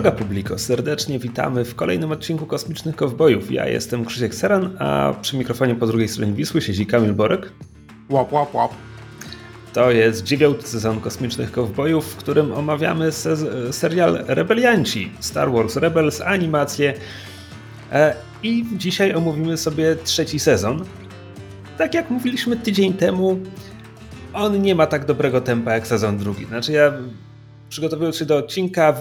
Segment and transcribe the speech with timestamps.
[0.00, 3.52] Droga publiko, serdecznie witamy w kolejnym odcinku Kosmicznych Kowbojów.
[3.52, 7.52] Ja jestem Krzysiek Seran, a przy mikrofonie po drugiej stronie Wisły siedzi Kamil Borek.
[8.10, 8.72] Łap, łap, łap.
[9.72, 13.36] To jest dziewiąty sezon Kosmicznych Kowbojów, w którym omawiamy se
[13.72, 16.94] serial Rebelianci, Star Wars Rebels, animację.
[17.92, 20.84] E, I dzisiaj omówimy sobie trzeci sezon.
[21.78, 23.40] Tak jak mówiliśmy tydzień temu,
[24.34, 26.44] on nie ma tak dobrego tempa jak sezon drugi.
[26.44, 26.92] Znaczy ja
[27.68, 28.94] przygotowując się do odcinka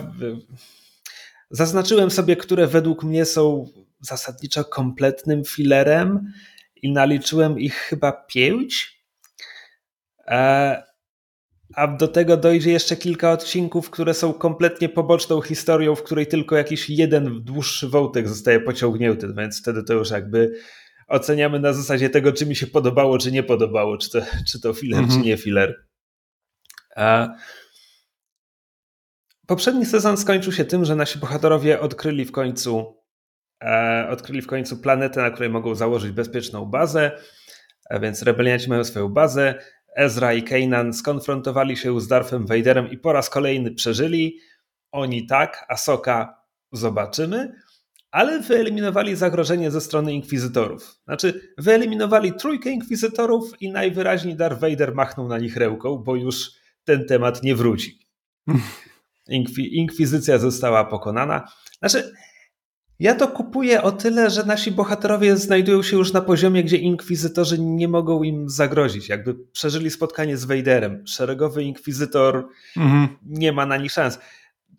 [1.50, 3.66] zaznaczyłem sobie, które według mnie są
[4.02, 6.32] zasadniczo kompletnym filerem
[6.76, 9.04] i naliczyłem ich chyba pięć.
[10.28, 10.84] E,
[11.76, 16.56] a do tego dojdzie jeszcze kilka odcinków, które są kompletnie poboczną historią, w której tylko
[16.56, 20.60] jakiś jeden dłuższy wątek zostaje pociągnięty, więc wtedy to już jakby
[21.08, 24.74] oceniamy na zasadzie tego, czy mi się podobało, czy nie podobało, czy to, czy to
[24.74, 25.20] filler, mhm.
[25.20, 25.86] czy nie filler.
[26.96, 27.30] A
[29.50, 32.96] poprzedni sezon skończył się tym, że nasi bohaterowie odkryli w końcu
[33.64, 37.12] e, odkryli w końcu planetę, na której mogą założyć bezpieczną bazę,
[37.90, 39.56] a więc rebelianci mają swoją bazę.
[39.96, 44.40] Ezra i Kanan skonfrontowali się z Darthem Vaderem i po raz kolejny przeżyli.
[44.92, 47.54] Oni tak, Asoka zobaczymy
[48.12, 50.96] ale wyeliminowali zagrożenie ze strony inkwizytorów.
[51.06, 56.52] Znaczy, wyeliminowali trójkę inkwizytorów i najwyraźniej Darth Vader machnął na nich ręką, bo już
[56.84, 58.00] ten temat nie wróci.
[59.30, 61.48] Inkwi inkwizycja została pokonana.
[61.80, 62.14] Znaczy,
[63.00, 67.60] ja to kupuję o tyle, że nasi bohaterowie znajdują się już na poziomie, gdzie inkwizytorzy
[67.60, 69.10] nie mogą im zagrozić.
[69.10, 71.08] Jakby przeżyli spotkanie z Vaderem.
[71.08, 73.08] Szeregowy inkwizytor mhm.
[73.26, 74.20] nie ma na nich szans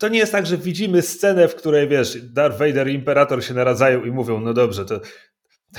[0.01, 3.53] to nie jest tak, że widzimy scenę, w której wiesz, Darth Vader i Imperator się
[3.53, 4.99] naradzają i mówią, no dobrze, to,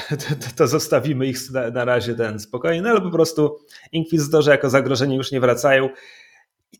[0.08, 3.58] to, to zostawimy ich na, na, razie ten spokojnie, no ale po prostu
[3.92, 5.88] inkwizytorzy jako zagrożenie już nie wracają.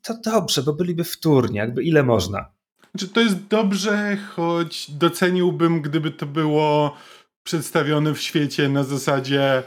[0.03, 2.53] To dobrze, bo byliby wtórni, jakby ile można.
[2.91, 6.97] Znaczy, to jest dobrze, choć doceniłbym, gdyby to było
[7.43, 9.63] przedstawione w świecie na zasadzie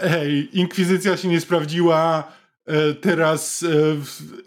[0.00, 2.32] hej, inkwizycja się nie sprawdziła,
[2.70, 3.64] E, teraz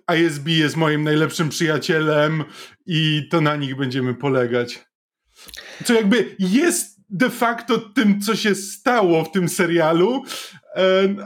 [0.08, 2.44] e, ISB jest moim najlepszym przyjacielem
[2.86, 4.86] i to na nich będziemy polegać.
[5.86, 10.63] Co jakby jest de facto tym, co się stało w tym serialu, e,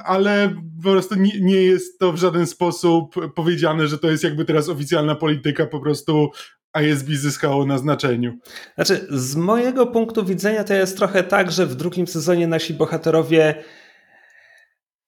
[0.06, 4.70] ale po prostu nie jest to w żaden sposób powiedziane, że to jest jakby teraz
[4.70, 6.30] oficjalna polityka, po prostu
[6.82, 8.38] ISB zyskało na znaczeniu.
[8.76, 13.64] Znaczy, z mojego punktu widzenia to jest trochę tak, że w drugim sezonie nasi bohaterowie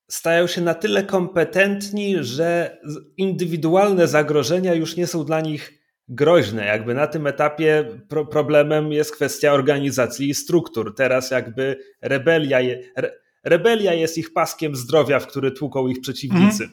[0.09, 2.78] stają się na tyle kompetentni, że
[3.17, 5.73] indywidualne zagrożenia już nie są dla nich
[6.07, 6.66] groźne.
[6.66, 10.95] Jakby na tym etapie pro problemem jest kwestia organizacji i struktur.
[10.95, 13.11] Teraz jakby rebelia, je, re,
[13.49, 16.69] rebelia jest ich paskiem zdrowia, w który tłuką ich przeciwnicy.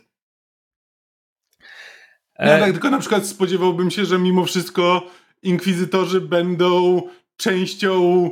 [2.38, 5.10] No tak, tylko na przykład spodziewałbym się, że mimo wszystko
[5.42, 7.03] inkwizytorzy będą
[7.37, 8.31] częścią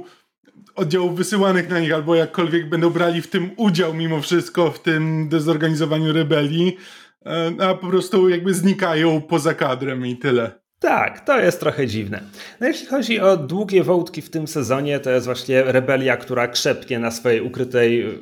[0.75, 5.29] oddziałów wysyłanych na nich, albo jakkolwiek będą brali w tym udział mimo wszystko, w tym
[5.29, 6.77] dezorganizowaniu rebelii,
[7.27, 10.64] e, a po prostu jakby znikają poza kadrem i tyle.
[10.85, 12.21] Tak, to jest trochę dziwne.
[12.61, 16.99] No jeśli chodzi o długie wątki w tym sezonie, to jest właśnie rebelia, która krzepnie
[16.99, 18.21] na swojej ukrytej,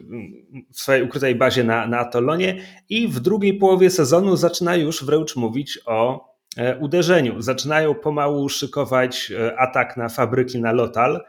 [0.73, 5.37] w swojej ukrytej bazie na, na Atolonie i w drugiej połowie sezonu zaczyna już wręcz
[5.37, 7.43] mówić o e, uderzeniu.
[7.43, 11.25] Zaczynają pomału szykować e, atak na fabryki na Lotal,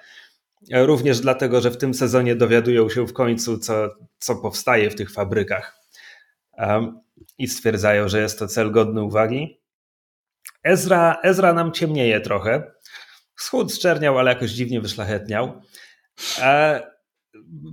[0.72, 3.90] Również dlatego, że w tym sezonie dowiadują się w końcu, co,
[4.20, 5.80] co powstaje w tych fabrykach
[7.38, 9.63] i stwierdzają, że jest to cel godny uwagi.
[10.64, 12.72] Ezra, Ezra nam ciemnieje trochę.
[13.36, 15.62] Schód zczerniał, ale jakoś dziwnie wyszlachetniał.
[16.42, 16.82] E,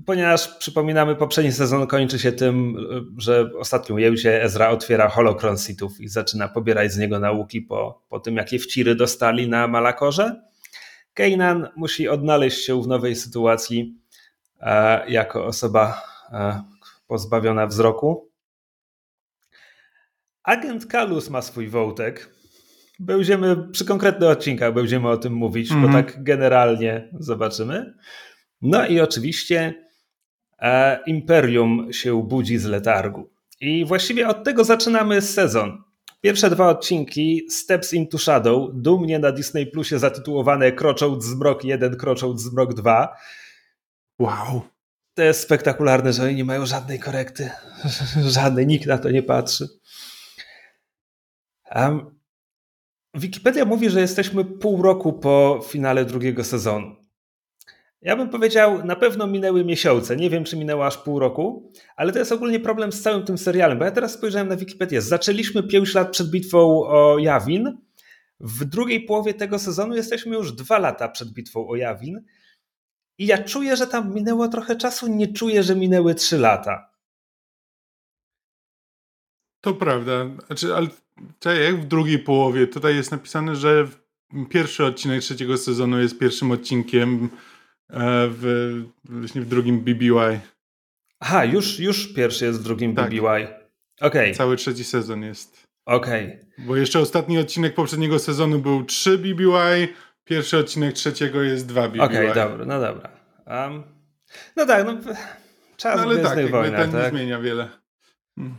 [0.07, 2.77] ponieważ przypominamy, poprzedni sezon kończy się tym,
[3.17, 8.21] że ostatnią jełdzie Ezra otwiera holokron sitów i zaczyna pobierać z niego nauki po, po
[8.21, 10.43] tym, jakie wciry dostali na Malakorze.
[11.15, 13.99] Kanan musi odnaleźć się w nowej sytuacji
[14.61, 16.63] e, jako osoba e,
[17.07, 18.31] pozbawiona wzroku.
[20.43, 22.40] Agent Kalus ma swój wątek.
[23.01, 25.87] Będziemy przy konkretnych odcinkach będziemy o tym mówić, mm -hmm.
[25.87, 26.05] bo mhm.
[26.05, 27.95] tak generalnie zobaczymy.
[28.63, 29.75] No i oczywiście
[30.59, 33.31] e, Imperium się budzi z letargu.
[33.61, 35.83] I właściwie od tego zaczynamy sezon.
[36.21, 42.41] Pierwsze dwa odcinki Steps into Shadow, dumnie na Disney Plusie zatytułowane Krocząc zmrok 1, Krocząc
[42.41, 43.17] zmrok 2.
[44.19, 44.63] Wow.
[45.15, 47.51] To jest spektakularne, że oni nie mają żadnej korekty.
[48.37, 49.69] Żadnej, nikt na to nie patrzy.
[51.75, 52.20] Um,
[53.15, 56.97] Wikipedia mówi, że jesteśmy pół roku po finale drugiego sezonu.
[58.03, 60.17] Ja bym powiedział, na pewno minęły miesiące.
[60.17, 63.39] Nie wiem, czy minęło aż pół roku, ale to jest ogólnie problem z całym tym
[63.39, 65.03] serialem, bo ja teraz spojrzałem na Wikipedię.
[65.03, 67.79] Zaczęliśmy 5 lat przed bitwą o Jawin.
[68.41, 72.25] W drugiej połowie tego sezonu jesteśmy już dwa lata przed bitwą o Jawin
[73.19, 76.91] i ja czuję, że tam minęło trochę czasu, nie czuję, że minęły trzy lata.
[79.61, 80.13] To prawda.
[80.47, 80.89] Znaczy, ale
[81.39, 82.67] czekaj, jak w drugiej połowie?
[82.67, 83.89] Tutaj jest napisane, że
[84.49, 87.29] pierwszy odcinek trzeciego sezonu jest pierwszym odcinkiem
[87.91, 88.71] e, w,
[89.05, 90.41] właśnie w drugim BBY.
[91.21, 93.11] Aha, już, już pierwszy jest w drugim tak.
[93.11, 93.49] BBY.
[94.01, 94.35] Okay.
[94.35, 95.67] Cały trzeci sezon jest.
[95.87, 96.27] Okej.
[96.27, 96.67] Okay.
[96.67, 99.89] Bo jeszcze ostatni odcinek poprzedniego sezonu był 3 BBY,
[100.25, 102.03] pierwszy odcinek trzeciego jest 2 BBY.
[102.03, 103.11] Okej, okay, dobra, no dobra.
[103.47, 103.83] Um,
[104.57, 104.97] no tak, no
[105.77, 107.03] czas no, ale tak, wojnach, ten tak?
[107.03, 107.69] nie zmienia wiele.
[108.39, 108.57] Hmm.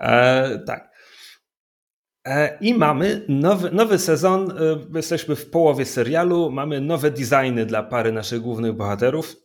[0.00, 0.93] E, tak.
[2.26, 4.50] E, I mamy nowy, nowy sezon.
[4.50, 4.54] E,
[4.96, 6.50] jesteśmy w połowie serialu.
[6.50, 9.36] Mamy nowe designy dla pary naszych głównych bohaterów.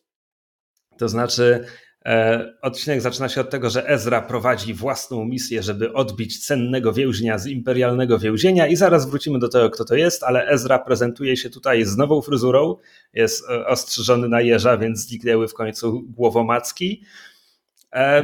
[0.97, 1.65] To znaczy,
[2.05, 7.37] E, odcinek zaczyna się od tego, że Ezra prowadzi własną misję, żeby odbić cennego więźnia
[7.37, 11.49] z imperialnego więzienia i zaraz wrócimy do tego, kto to jest, ale Ezra prezentuje się
[11.49, 12.75] tutaj z nową fryzurą,
[13.13, 17.03] jest ostrzyżony na jeża, więc zniknęły w końcu głowomacki.
[17.94, 18.24] E,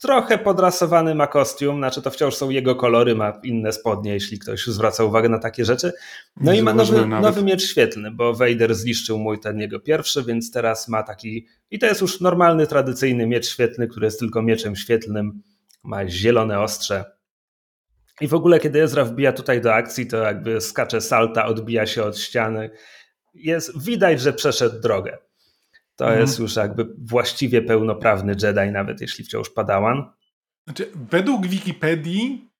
[0.00, 4.66] trochę podrasowany ma kostium, znaczy to wciąż są jego kolory, ma inne spodnie, jeśli ktoś
[4.66, 5.92] zwraca uwagę na takie rzeczy.
[6.36, 10.50] No i ma nowy, nowy miecz świetlny, bo Vader zniszczył mój ten jego pierwszy, więc
[10.50, 14.76] teraz ma taki, i to jest już normalny, tradycyjny miecz świetlny, który jest tylko mieczem
[14.76, 15.42] świetlnym,
[15.82, 17.04] ma zielone ostrze.
[18.20, 22.02] I w ogóle, kiedy Ezra wbija tutaj do akcji, to jakby skacze salta, odbija się
[22.02, 22.70] od ściany.
[23.34, 25.18] Jest, widać, że przeszedł drogę.
[25.96, 26.20] To mhm.
[26.20, 30.12] jest już jakby właściwie pełnoprawny Jedi, nawet jeśli wciąż padawan.
[30.66, 32.50] Znaczy, według Wikipedii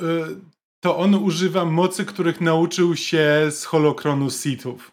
[0.00, 0.04] y,
[0.80, 4.92] to on używa mocy, których nauczył się z holokronu Sithów.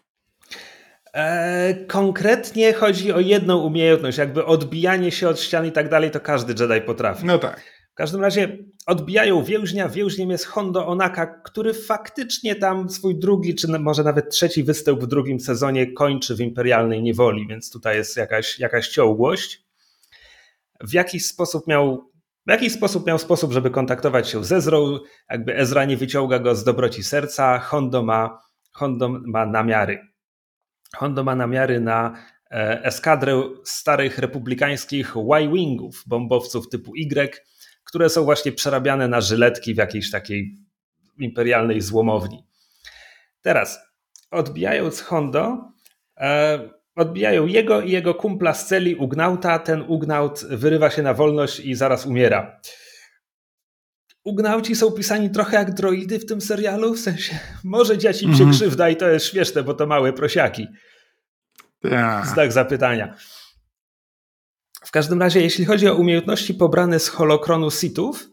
[1.14, 6.20] E, konkretnie chodzi o jedną umiejętność, jakby odbijanie się od ścian i tak dalej, to
[6.20, 7.26] każdy Jedi potrafi.
[7.26, 7.79] No tak.
[8.00, 9.88] Każdym razie odbijają więźnia.
[9.88, 15.06] Więźniem jest Hondo Onaka, który faktycznie tam swój drugi, czy może nawet trzeci występ w
[15.06, 19.64] drugim sezonie kończy w imperialnej niewoli, więc tutaj jest jakaś, jakaś ciągłość.
[20.80, 22.10] W jakiś sposób miał
[22.46, 24.98] w jakiś sposób miał sposób, żeby kontaktować się z Ezrą,
[25.30, 28.38] jakby Ezra nie wyciąga go z dobroci serca, Hondo ma,
[28.72, 29.98] Hondo ma namiary.
[30.96, 32.16] Hondo ma namiary na
[32.50, 37.49] e, eskadrę starych republikańskich Y-Wingów, bombowców typu Y,
[37.84, 40.56] które są właśnie przerabiane na żyletki w jakiejś takiej
[41.18, 42.46] imperialnej złomowni.
[43.42, 43.80] Teraz,
[44.30, 45.72] odbijając Hondo,
[46.16, 46.60] e,
[46.96, 49.58] odbijają jego i jego kumpla z celi Ugnauta.
[49.58, 52.60] Ten Ugnaut wyrywa się na wolność i zaraz umiera.
[54.24, 58.42] Ugnauci są pisani trochę jak droidy w tym serialu, w sensie może dziać im się
[58.42, 58.54] mm.
[58.54, 60.66] krzywda i to jest śmieszne, bo to małe prosiaki.
[61.84, 62.28] Yeah.
[62.28, 63.14] Znak zapytania.
[64.84, 68.28] W każdym razie, jeśli chodzi o umiejętności pobrane z holokronu sitów,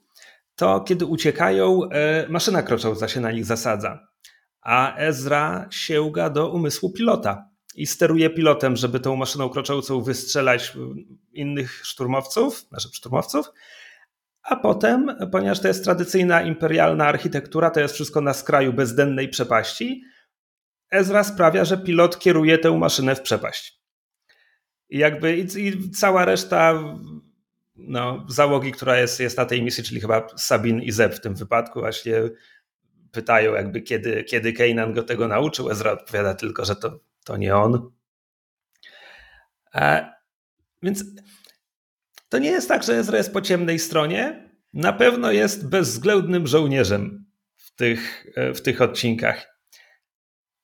[0.55, 4.07] to kiedy uciekają, e, maszyna krocząca się na nich zasadza,
[4.61, 10.73] a Ezra sięga do umysłu pilota i steruje pilotem, żeby tą maszyną kroczącą wystrzelać
[11.33, 13.45] innych szturmowców, naszych szturmowców,
[14.43, 20.03] a potem, ponieważ to jest tradycyjna imperialna architektura, to jest wszystko na skraju bezdennej przepaści,
[20.91, 23.76] Ezra sprawia, że pilot kieruje tę maszynę w przepaść.
[24.89, 26.83] I jakby i, i cała reszta
[27.75, 31.35] no, załogi, która jest, jest na tej misji, czyli chyba Sabin i Zeb w tym
[31.35, 32.13] wypadku, właśnie
[33.11, 34.53] pytają jakby kiedy, kiedy
[34.93, 35.71] go tego nauczył.
[35.71, 37.91] Ezra odpowiada tylko, że to, to nie on.
[39.75, 40.13] E,
[40.83, 41.03] więc
[42.29, 44.49] to nie jest tak, że Ezra jest po ciemnej stronie.
[44.73, 47.25] Na pewno jest bezwzględnym żołnierzem
[47.55, 49.56] w tych, e, w tych odcinkach.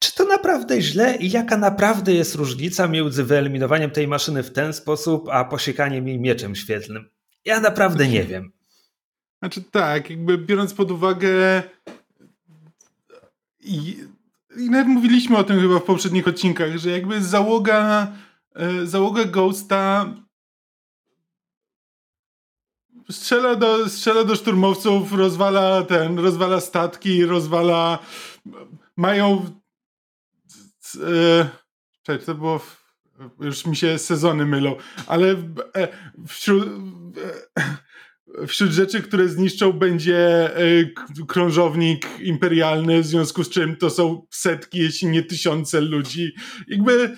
[0.04, 4.74] Czy to naprawdę źle i jaka naprawdę jest różnica między wyeliminowaniem tej maszyny w ten
[4.74, 7.10] sposób, a posiekaniem jej mieczem świetlnym?
[7.46, 8.52] Ja naprawdę nie wiem.
[9.40, 11.64] Znaczy tak, jakby biorąc pod uwagę
[13.60, 13.98] i,
[14.58, 18.12] i nawet mówiliśmy o tym chyba w poprzednich odcinkach, że jakby załoga
[18.56, 20.14] e, załoga Ghosta
[23.12, 28.00] strzela do, strzela do szturmowców, rozwala ten, rozwala statki, rozwala
[28.98, 29.63] mają
[32.04, 32.84] czekaj, to było w,
[33.40, 34.76] już mi się sezony mylą,
[35.08, 35.32] ale
[35.76, 35.88] e,
[36.28, 36.68] wśród,
[38.38, 40.18] e, wśród rzeczy, które zniszczą będzie
[40.58, 40.62] e,
[41.28, 46.36] krążownik imperialny, w związku z czym to są setki, jeśli nie tysiące ludzi.
[46.68, 47.16] Jakby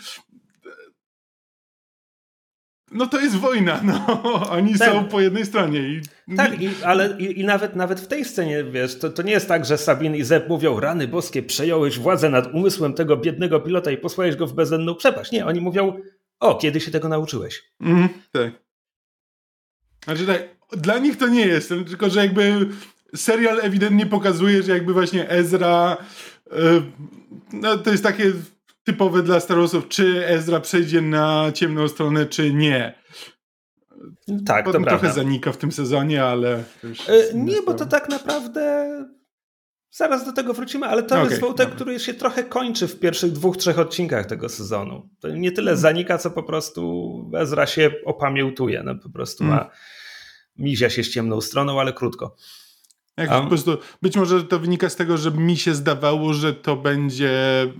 [2.92, 4.24] no to jest wojna, no.
[4.52, 4.92] Oni tak.
[4.92, 5.80] są po jednej stronie.
[5.80, 6.02] I...
[6.38, 9.48] Tak, i, ale i, i, nawet, nawet w tej scenie, wiesz, to, to nie jest
[9.48, 13.92] tak, że Sabin i Zeb mówią, rany boskie, przejąłeś władzę nad umysłem tego biednego pilota
[13.92, 15.32] i posłałeś go w bezdenną przepaść.
[15.32, 16.00] Nie, oni mówią,
[16.40, 17.64] o, kiedy się tego nauczyłeś?
[17.82, 18.52] Mm, tak.
[20.04, 22.70] Znaczy tak, dla nich to nie jest, tylko że jakby
[23.16, 25.98] serial ewidentnie pokazuje, że jakby właśnie Ezra
[27.54, 28.34] no, to jest takie
[28.86, 32.94] typowe dla Star Warsów, czy Ezra przejdzie na ciemną stronę, czy nie.
[34.46, 35.22] Tak, Potem to trochę prawda.
[35.22, 36.64] zanika w tym sezonie, ale...
[37.34, 38.86] Nie, bo to tak naprawdę
[39.96, 41.76] Zaraz do tego wrócimy, ale to okay, jest wątek, dobra.
[41.76, 45.10] który się trochę kończy w pierwszych dwóch, trzech odcinkach tego sezonu.
[45.20, 48.84] To nie tyle zanika, co po prostu Ezra się opamiętuje.
[48.84, 49.60] No, po prostu hmm.
[49.60, 49.72] ma,
[50.56, 52.36] mizia się z ciemną stroną, ale krótko.
[53.18, 56.76] Jak po prostu, być może to wynika z tego, że mi się zdawało, że to
[56.76, 57.32] będzie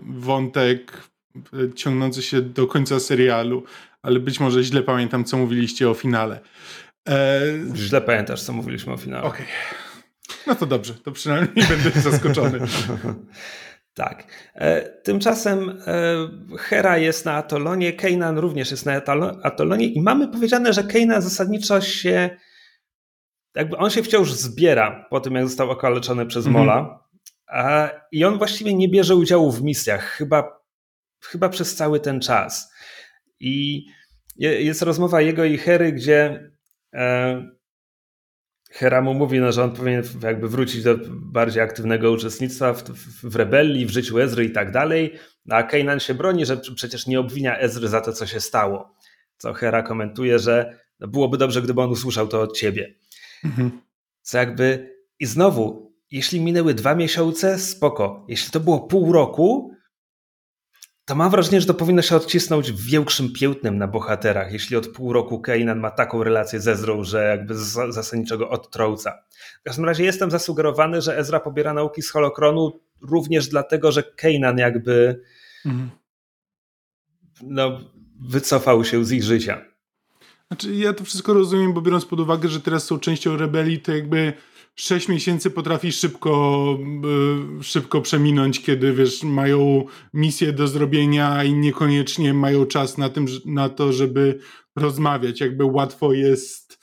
[0.08, 0.98] wątek
[1.36, 3.64] e, ciągnący się do końca serialu,
[4.02, 6.40] ale być może źle pamiętam, co mówiliście o finale.
[7.10, 7.42] E...
[7.76, 9.24] Źle pamiętasz, co mówiliśmy o finale.
[9.24, 9.46] Okej.
[9.46, 10.46] Okay.
[10.48, 12.60] No to dobrze, to przynajmniej będę zaskoczony.
[13.94, 14.24] tak.
[14.56, 19.02] E, tymczasem e, Hera jest na Atolonie, Kanan również jest na
[19.44, 22.30] Atolonie i mamy powiedziane, że Kanan zasadniczo się
[23.56, 26.66] jakby on się wciąż zbiera po tym, jak został okaleczony przez mhm.
[26.66, 27.06] Mola
[27.48, 30.62] a, i on właściwie nie bierze udziału w misjach, chyba,
[31.22, 32.74] chyba przez cały ten czas.
[33.40, 33.86] I
[34.38, 36.52] jest rozmowa jego i Hery, gdzie
[36.94, 37.56] e,
[38.72, 43.30] Hera mu mówi, no, że on powinien jakby wrócić do bardziej aktywnego uczestnictwa w, w,
[43.32, 45.14] w rebelii, w życiu Ezry i tak dalej,
[45.50, 48.96] a Kanan się broni, że przecież nie obwinia Ezry za to, co się stało.
[49.38, 52.96] Co Hera komentuje, że no, byłoby dobrze, gdyby on usłyszał to od ciebie.
[53.46, 53.82] Mhm.
[54.22, 58.26] Co jakby, i znowu, jeśli minęły dwa miesiące, spoko.
[58.30, 59.76] Jeśli to było pół roku,
[61.06, 65.14] to mam wrażenie, że to powinno się odcisnąć większym piętnem na bohaterach, jeśli od pół
[65.14, 67.56] roku Kanan ma taką relację z Ezrą, że jakby
[67.90, 69.24] zasadniczego odtrąca.
[69.60, 74.58] W każdym razie jestem zasugerowany, że Ezra pobiera nauki z holokronu również dlatego, że Kanan
[74.58, 75.22] jakby
[75.66, 75.90] mhm.
[77.42, 77.80] no,
[78.30, 79.75] wycofał się z ich życia.
[80.52, 83.92] Znaczy ja to wszystko rozumiem, bo biorąc pod uwagę, że teraz są częścią rebelii, to
[83.96, 84.34] jakby
[84.76, 86.78] 6 miesięcy potrafi szybko,
[87.60, 93.26] e, szybko przeminąć, kiedy wiesz, mają misję do zrobienia i niekoniecznie mają czas na, tym,
[93.46, 94.40] na to, żeby
[94.76, 95.42] rozmawiać.
[95.42, 96.80] Jakby łatwo jest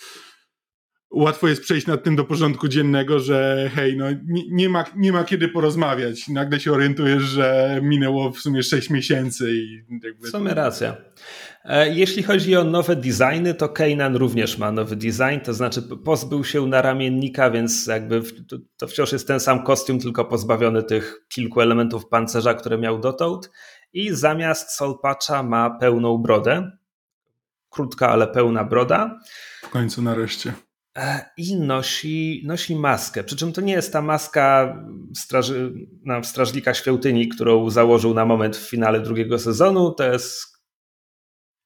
[1.13, 5.13] łatwo jest przejść nad tym do porządku dziennego, że hej, no nie, nie, ma, nie
[5.13, 6.29] ma kiedy porozmawiać.
[6.29, 9.53] Nagle się orientujesz, że minęło w sumie 6 miesięcy.
[9.55, 10.29] I jakby...
[10.29, 10.97] W sumie racja.
[11.65, 16.45] E, jeśli chodzi o nowe designy, to Kanan również ma nowy design, to znaczy pozbył
[16.45, 18.23] się naramiennika, więc jakby
[18.77, 23.51] to wciąż jest ten sam kostium, tylko pozbawiony tych kilku elementów pancerza, które miał dotąd.
[23.93, 26.71] I zamiast solpacza ma pełną brodę.
[27.71, 29.19] Krótka, ale pełna broda.
[29.63, 30.53] W końcu nareszcie.
[30.99, 33.25] E, I nosi, nosi maskę.
[33.25, 34.77] Przy czym to nie jest ta maska
[35.17, 35.73] straży,
[36.05, 39.95] no, strażnika świątyni, którą założył na moment w finale drugiego sezonu.
[39.95, 40.52] To jest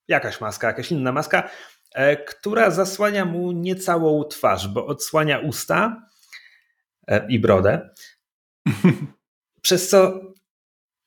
[0.08, 1.50] jakaś maska, jakaś inna maska,
[1.94, 6.08] e, która zasłania mu niecałą twarz, bo odsłania usta
[7.08, 7.90] e, i brodę.
[9.62, 10.20] Przez co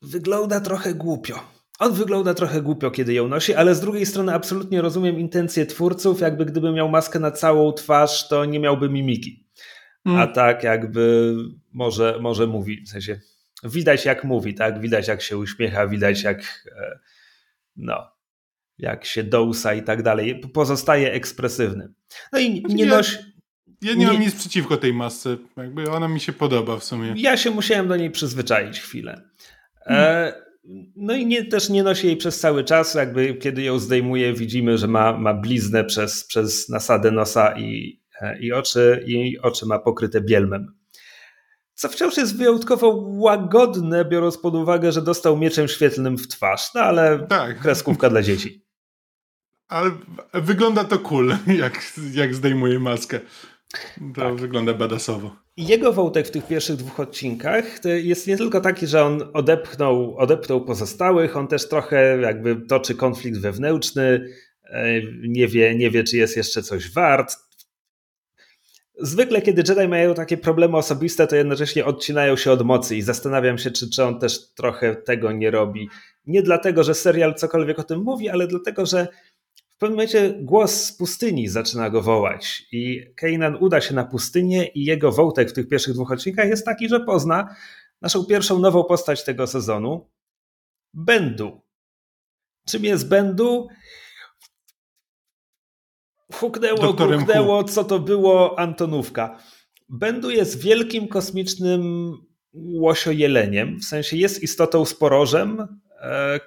[0.01, 1.59] wygląda trochę głupio.
[1.79, 6.21] On wygląda trochę głupio, kiedy ją nosi, ale z drugiej strony absolutnie rozumiem intencje twórców.
[6.21, 9.49] Jakby gdyby miał maskę na całą twarz, to nie miałby mimiki.
[10.05, 10.19] Mm.
[10.19, 11.35] A tak jakby
[11.73, 13.19] może, może mówi, w sensie
[13.63, 14.81] widać jak mówi, tak?
[14.81, 16.99] Widać jak się uśmiecha, widać jak e,
[17.75, 18.11] no,
[18.79, 20.39] jak się dousa i tak dalej.
[20.53, 21.93] Pozostaje ekspresywny.
[22.33, 23.17] No i znaczy, nie nosi...
[23.81, 25.37] Ja nie, nie mam nic przeciwko tej masce.
[25.57, 27.13] Jakby ona mi się podoba w sumie.
[27.17, 29.21] Ja się musiałem do niej przyzwyczaić chwilę.
[29.83, 30.05] Hmm.
[30.05, 30.33] E,
[30.95, 32.95] no i nie, też nie nosi jej przez cały czas.
[32.95, 38.39] Jakby kiedy ją zdejmuje, widzimy, że ma, ma bliznę przez, przez nasadę nosa i, e,
[38.39, 40.79] i oczy, i oczy ma pokryte bielmem.
[41.73, 46.73] Co wciąż jest wyjątkowo łagodne, biorąc pod uwagę, że dostał mieczem świetlnym w twarz.
[46.75, 47.59] No ale tak.
[47.59, 48.68] kreskówka dla dzieci.
[49.69, 49.91] Ale
[50.33, 53.19] wygląda to cool, jak, jak zdejmuje maskę.
[54.15, 54.35] To tak.
[54.35, 55.35] wygląda badasowo.
[55.57, 60.65] Jego wątek w tych pierwszych dwóch odcinkach jest nie tylko taki, że on odepchnął, odepchnął
[60.65, 64.25] pozostałych, on też trochę jakby toczy konflikt wewnętrzny,
[64.63, 67.35] e, nie wie, nie wie czy jest jeszcze coś wart.
[69.01, 73.57] Zwykle, kiedy Jedi mają takie problemy osobiste, to jednocześnie odcinają się od mocy i zastanawiam
[73.57, 75.89] się, czy, czy on też trochę tego nie robi.
[76.25, 79.07] Nie dlatego, że serial cokolwiek o tym mówi, ale dlatego, że
[79.79, 84.85] pewnym momencie głos z pustyni zaczyna go wołać i Kanan uda się na pustynię i
[84.85, 87.55] jego wątek w tych pierwszych dwóch odcinkach jest taki, że pozna
[88.01, 90.09] naszą pierwszą nową postać tego sezonu,
[90.93, 91.61] Bendu.
[92.67, 93.67] Czym jest Bendu?
[96.33, 99.39] Huknęło, Doktorem huknęło, co to było Antonówka.
[99.89, 102.13] Bendu jest wielkim kosmicznym
[102.53, 105.79] łosiojeleniem, w sensie jest istotą sporożem,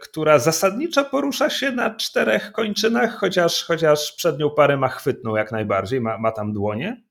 [0.00, 6.00] która zasadniczo porusza się na czterech kończynach, chociaż, chociaż przednią parę ma chwytną jak najbardziej,
[6.00, 7.02] ma, ma tam dłonie.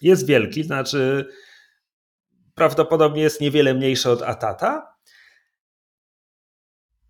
[0.00, 1.28] Jest wielki, znaczy
[2.54, 4.96] prawdopodobnie jest niewiele mniejszy od Atata.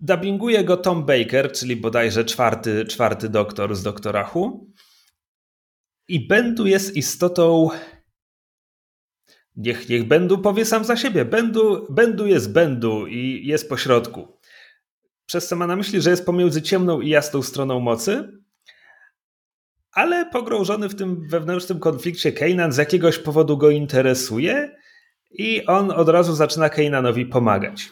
[0.00, 4.30] Dubbinguje go Tom Baker, czyli bodajże czwarty, czwarty doktor z doktora.
[6.08, 7.68] I Bendu jest istotą.
[9.56, 11.24] Niech, niech Bendu powie sam za siebie.
[11.24, 14.38] Bendu, Bendu jest Bendu i jest pośrodku.
[15.32, 18.28] Przez co ma na myśli, że jest pomiędzy ciemną i jasną stroną mocy,
[19.92, 24.76] ale pogrążony w tym wewnętrznym konflikcie Kanan z jakiegoś powodu go interesuje
[25.30, 27.88] i on od razu zaczyna Kananowi pomagać.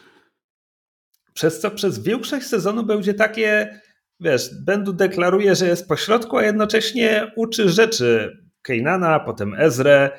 [1.34, 3.80] Przez co przez większość sezonu będzie takie,
[4.20, 10.10] wiesz, Bendu deklaruje, że jest pośrodku, a jednocześnie uczy rzeczy Kanana, potem Ezrę.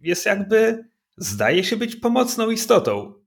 [0.00, 0.84] Jest jakby,
[1.16, 3.21] zdaje się być pomocną istotą.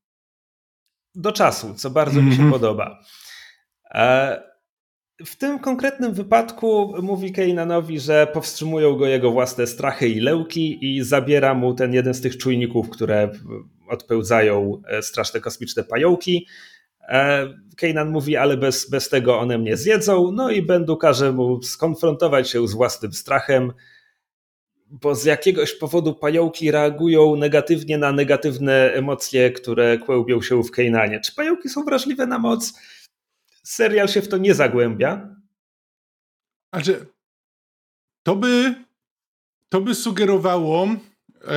[1.16, 2.30] Do czasu, co bardzo mm -hmm.
[2.30, 2.62] mi się mhm.
[2.62, 3.00] podoba.
[3.92, 4.56] E,
[5.26, 11.04] w tym konkretnym wypadku mówi Keinanowi, że powstrzymują go jego własne strachy i lełki i
[11.04, 13.32] zabiera mu ten jeden z tych czujników, które
[13.90, 16.48] odpełdzają e, straszne kosmiczne pająki.
[17.10, 20.32] E, Keynan mówi, ale bez, bez tego one mnie zjedzą.
[20.32, 23.74] No i Bendu każe mu skonfrontować się z własnym strachem,
[25.02, 31.20] bo z jakiegoś powodu pająki reagują negatywnie na negatywne emocje, które kłębią się w Keynanie.
[31.20, 32.74] Czy pająki są wrażliwe na moc?
[33.66, 35.36] serial się w to nie zagłębia.
[36.74, 37.06] Znaczy,
[38.24, 38.75] to by,
[39.70, 41.48] to by sugerowało, e,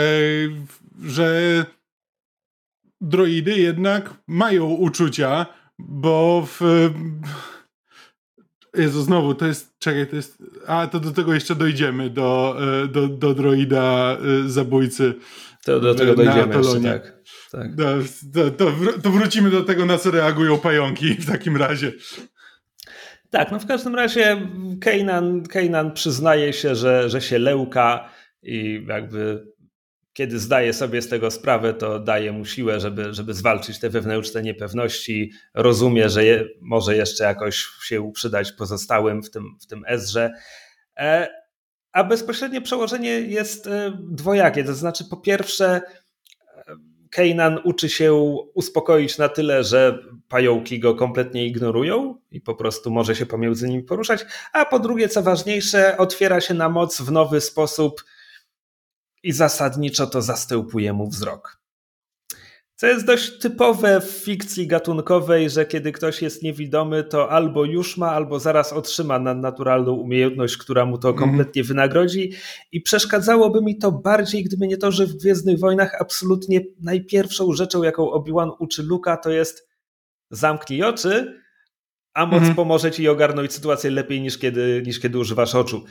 [1.03, 1.65] że
[3.01, 5.47] droidy jednak mają uczucia,
[5.79, 6.61] bo w.
[8.79, 9.79] Jezu, znowu, to jest.
[9.79, 10.43] Czekaj, to jest.
[10.67, 15.15] A, to do tego jeszcze dojdziemy, do, e, do, do droida e, zabójcy.
[15.65, 17.19] To do tego dojdziemy jeszcze, tak.
[17.53, 17.69] Tak.
[17.77, 21.93] To, to, to, wrócimy do tego, na co reagują pająki w takim razie.
[23.31, 24.49] Tak, no w każdym razie
[24.81, 28.11] Keynan, Keynan przyznaje się, że, że się lełka
[28.43, 29.47] i jakby
[30.19, 34.43] kiedy zdaje sobie z tego sprawę, to daje mu siłę, żeby, żeby zwalczyć te wewnętrzne
[34.43, 35.33] niepewności.
[35.55, 40.31] Rozumie, że je, może jeszcze jakoś się przydać pozostałym w tym, w tym Ezrze.
[40.97, 41.29] E,
[41.93, 44.65] a bezpośrednie przełożenie jest e, dwojakie.
[44.65, 45.81] To znaczy, po pierwsze,
[47.11, 48.15] Keynan uczy się
[48.55, 53.83] uspokoić na tyle, że pająki go kompletnie ignorują i po prostu może się pomiędzy nimi
[53.83, 58.05] poruszać, a po drugie, co ważniejsze, otwiera się na moc w nowy sposób
[59.23, 61.59] i zasadniczo to zastępuje mu wzrok.
[62.81, 67.97] Co jest dość typowe w fikcji gatunkowej, że kiedy ktoś jest niewidomy, to albo już
[67.97, 71.29] ma, albo zaraz otrzyma nadnaturalną umiejętność, która mu to mhm.
[71.29, 72.33] kompletnie wynagrodzi.
[72.73, 77.83] I przeszkadzałoby mi to bardziej, gdyby nie to, że w Gwiezdnych Wojnach absolutnie najpierwszą rzeczą,
[77.83, 79.69] jaką Obi-Wan uczy Luka, to jest
[80.31, 81.43] zamknij oczy,
[82.15, 82.55] a moc mhm.
[82.55, 85.85] pomoże ci ogarnąć sytuację lepiej niż kiedy, niż kiedy używasz oczu.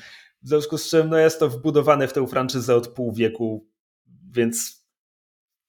[0.43, 3.67] W związku z czym no jest to wbudowane w tę franczyzę od pół wieku,
[4.32, 4.86] więc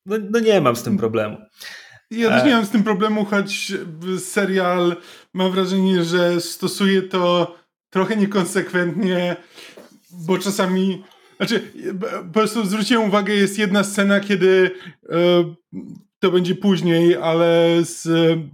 [0.06, 1.36] no, no nie mam z tym problemu.
[2.10, 3.72] Ja też nie mam z tym problemu, choć
[4.18, 4.96] serial
[5.34, 7.54] mam wrażenie, że stosuje to
[7.90, 9.36] trochę niekonsekwentnie,
[10.10, 11.04] bo czasami.
[11.36, 11.72] Znaczy,
[12.26, 14.70] po prostu zwróciłem uwagę, jest jedna scena, kiedy
[15.10, 15.16] e,
[16.18, 18.48] to będzie później, ale z e,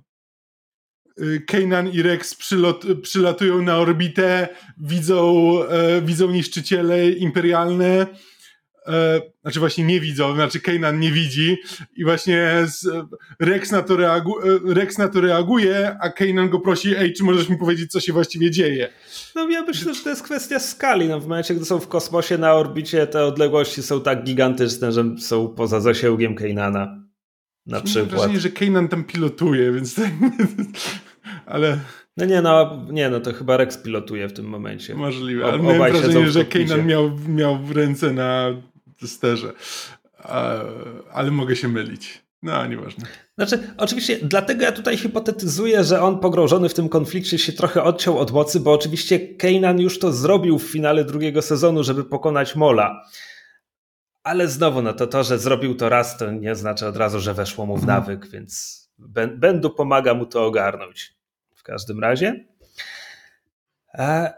[1.46, 4.48] Kanan i Rex przylot, przylatują na orbitę,
[4.78, 8.06] widzą, e, widzą niszczyciele imperialne
[8.86, 11.56] e, znaczy właśnie nie widzą, znaczy Kanan nie widzi
[11.96, 12.86] i właśnie z,
[13.40, 17.24] Rex, na to reagu, e, Rex na to reaguje, a Kanan go prosi, ej, czy
[17.24, 18.88] możesz mi powiedzieć, co się właściwie dzieje?
[19.34, 21.08] No ja myślę, że to jest kwestia skali.
[21.08, 25.04] No, w momencie, gdy są w kosmosie na orbicie, te odległości są tak gigantyczne, że
[25.18, 27.04] są poza zasięgiem Kanana.
[27.66, 28.10] Na przykład.
[28.10, 29.94] Mam wrażenie, że Kanan tam pilotuje, więc
[31.46, 31.80] ale...
[32.16, 34.94] No nie, no, nie, no to chyba Rex pilotuje w tym momencie.
[34.94, 38.50] Możliwe, ale mam wrażenie, że Kanan miał, miał ręce na
[39.00, 39.52] testerze.
[41.12, 42.24] Ale mogę się mylić.
[42.42, 43.04] No, nieważne.
[43.38, 48.18] Znaczy, oczywiście, dlatego ja tutaj hipotetyzuję, że on pogrążony w tym konflikcie się trochę odciął
[48.18, 53.04] od mocy, bo oczywiście Kanan już to zrobił w finale drugiego sezonu, żeby pokonać Mola.
[54.22, 57.34] Ale znowu, no to to, że zrobił to raz, to nie znaczy od razu, że
[57.34, 58.84] weszło mu w nawyk, więc
[59.36, 61.14] Bendu pomaga mu to ogarnąć.
[61.64, 62.44] W każdym razie.
[63.94, 64.32] E,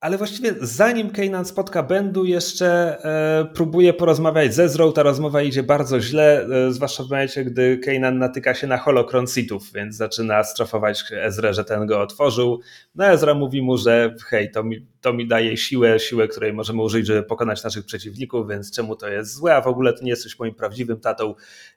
[0.00, 2.66] ale właściwie zanim Kanan spotka Bendu, jeszcze
[3.04, 4.92] e, próbuje porozmawiać ze Ezrą.
[4.92, 9.26] Ta rozmowa idzie bardzo źle, e, zwłaszcza w momencie, gdy Kanan natyka się na holokron
[9.26, 12.60] Sithów, więc zaczyna strofować Ezrę, że ten go otworzył.
[12.94, 16.82] No Ezra mówi mu, że hej, to mi, to mi daje siłę, siłę, której możemy
[16.82, 20.10] użyć, żeby pokonać naszych przeciwników, więc czemu to jest złe, a w ogóle to nie
[20.10, 21.34] jesteś moim prawdziwym tatą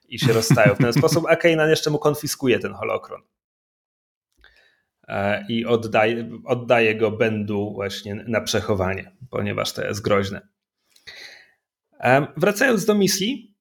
[0.08, 3.20] i się rozstają w ten sposób, a Kanan jeszcze mu konfiskuje ten holokron.
[5.08, 10.40] E, i oddaje, oddaje go Bendu właśnie na przechowanie, ponieważ to jest groźne.
[12.00, 13.58] E, wracając do misji,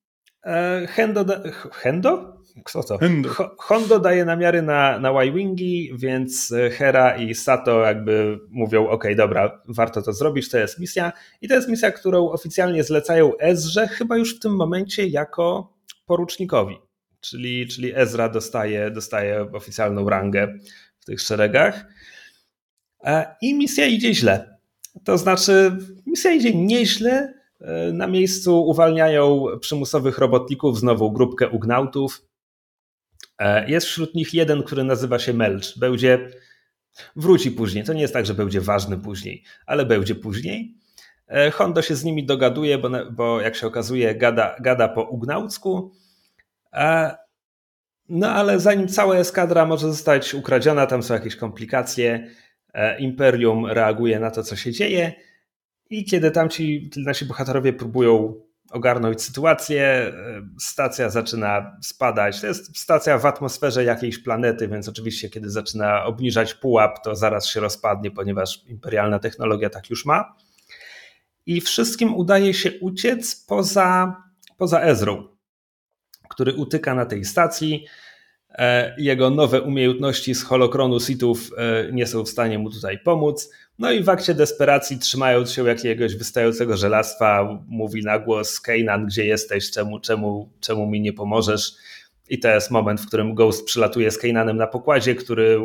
[0.47, 1.25] E, Hendo,
[1.71, 2.37] Hendo?
[2.63, 2.97] Kto to?
[2.97, 3.29] Hendo.
[3.57, 10.01] Hondo daje namiary na, na Y-Wingi, więc Hera i Sato jakby mówią, ok, dobra, warto
[10.01, 11.13] to zrobić, to jest misja.
[11.41, 15.73] I to jest misja, którą oficjalnie zlecają Ezrze, chyba już w tym momencie jako
[16.05, 16.77] porucznikowi.
[17.19, 20.53] Czyli, czyli Ezra dostaje, dostaje oficjalną rangę
[21.07, 21.85] tych szeregach.
[23.03, 24.57] E, I misja idzie źle.
[25.03, 27.33] To znaczy, misja idzie nieźle.
[27.61, 32.25] E, na miejscu uwalniają przymusowych robotników, znowu grupkę ugnautów.
[33.39, 35.77] E, jest wśród nich jeden, który nazywa się Melch.
[35.77, 36.29] Będzie,
[37.15, 37.83] wróci później.
[37.83, 40.77] To nie jest tak, że będzie ważny później, ale będzie później.
[41.53, 45.91] Hondo się z nimi dogaduje, bo, bo jak się okazuje, gada, gada po ugnaucku.
[48.09, 52.27] No ale zanim cała eskadra może zostać ukradziona, tam są jakieś komplikacje.
[52.73, 55.13] E, Imperium reaguje na to, co się dzieje,
[55.89, 58.41] i kiedy tamci nasi bohaterowie próbują
[58.71, 60.13] ogarnąć sytuację, e,
[60.59, 62.41] stacja zaczyna spadać.
[62.41, 67.47] To jest stacja w atmosferze jakiejś planety, więc oczywiście, kiedy zaczyna obniżać pułap, to zaraz
[67.47, 70.35] się rozpadnie, ponieważ imperialna technologia tak już ma.
[71.45, 74.15] I wszystkim udaje się uciec poza,
[74.57, 75.36] poza Ezrą,
[76.29, 77.85] który utyka na tej stacji.
[78.49, 83.49] E, jego nowe umiejętności z holokronu sitów e, nie są w stanie mu tutaj pomóc.
[83.79, 89.25] No i w akcie desperacji, trzymając się jakiegoś wystającego żelastwa, mówi na głos: Keynan, gdzie
[89.25, 89.71] jesteś?
[89.71, 91.73] Czemu, czemu, czemu mi nie pomożesz?
[92.29, 95.59] I to jest moment, w którym Ghost przylatuje z Keynanem na pokładzie, który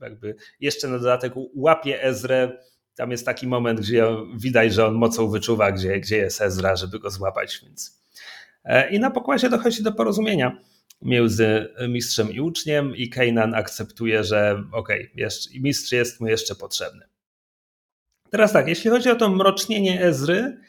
[0.00, 2.52] jakby jeszcze na dodatek łapie Ezrę.
[2.94, 6.98] Tam jest taki moment, gdzie widać, że on mocą wyczuwa, gdzie, gdzie jest Ezra, żeby
[6.98, 7.60] go złapać.
[7.66, 7.99] Więc...
[8.64, 10.58] E, I na pokładzie dochodzi do porozumienia
[11.02, 17.06] między mistrzem i uczniem i Keynan akceptuje, że okej, okay, mistrz jest mu jeszcze potrzebny.
[18.30, 20.60] Teraz tak, jeśli chodzi o to mrocznienie Ezry,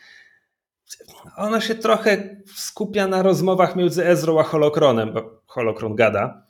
[1.38, 6.48] ono się trochę skupia na rozmowach między Ezrą a Holokronem, bo Holokron gada.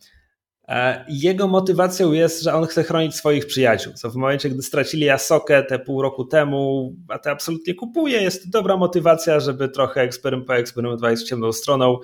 [0.71, 5.09] E, jego motywacją jest, że on chce chronić swoich przyjaciół, co w momencie, gdy stracili
[5.09, 10.09] Asokę te pół roku temu, a to absolutnie kupuje, jest to dobra motywacja, żeby trochę
[10.47, 11.99] poeksperymentować z ciemną stroną,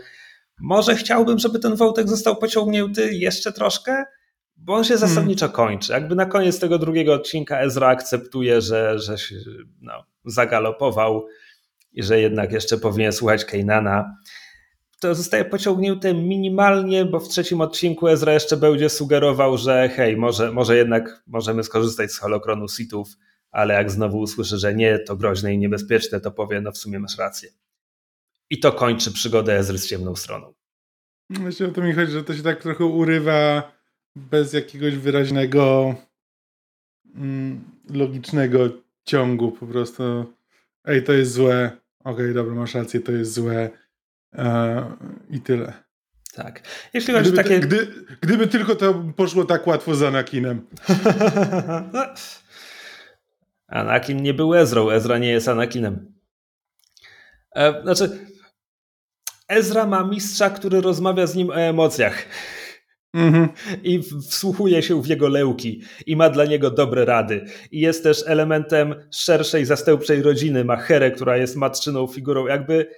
[0.59, 4.03] może chciałbym, żeby ten wątek został pociągnięty jeszcze troszkę,
[4.57, 5.09] bo on się hmm.
[5.09, 5.91] zasadniczo kończy.
[5.91, 9.35] Jakby na koniec tego drugiego odcinka Ezra akceptuje, że, że się
[9.81, 11.25] no, zagalopował
[11.93, 14.15] i że jednak jeszcze powinien słuchać Kejnana.
[14.99, 20.51] To zostaje pociągnięte minimalnie, bo w trzecim odcinku Ezra jeszcze będzie sugerował, że hej, może,
[20.51, 23.07] może jednak możemy skorzystać z holokronu sitów,
[23.51, 26.99] ale jak znowu usłyszy, że nie, to groźne i niebezpieczne, to powie, no w sumie
[26.99, 27.49] masz rację.
[28.49, 30.53] I to kończy przygodę Ezry z ciemną stroną.
[31.29, 33.71] Myślę, o to mi chodzi, że to się tak trochę urywa
[34.15, 35.95] bez jakiegoś wyraźnego
[37.15, 38.59] mm, logicznego
[39.05, 40.03] ciągu po prostu.
[40.85, 41.71] Ej, to jest złe.
[41.99, 43.69] Okej, okay, dobra, masz rację, to jest złe.
[44.33, 44.83] Eee,
[45.29, 45.73] I tyle.
[46.33, 46.61] Tak.
[46.93, 47.59] Jeśli chodzi gdyby, takie...
[47.59, 47.87] Gdy,
[48.21, 50.67] gdyby tylko to poszło tak łatwo z Anakinem.
[53.67, 56.13] Anakin nie był Ezrą, Ezra nie jest Anakinem.
[57.55, 58.19] E, znaczy,
[59.47, 62.25] Ezra ma mistrza, który rozmawia z nim o emocjach.
[63.15, 63.47] Mm-hmm.
[63.83, 67.45] I wsłuchuje się w jego leuki i ma dla niego dobre rady.
[67.71, 70.65] I jest też elementem szerszej, zastępczej rodziny.
[70.65, 72.47] Ma Herę, która jest matczyną figurą.
[72.47, 72.89] Jakby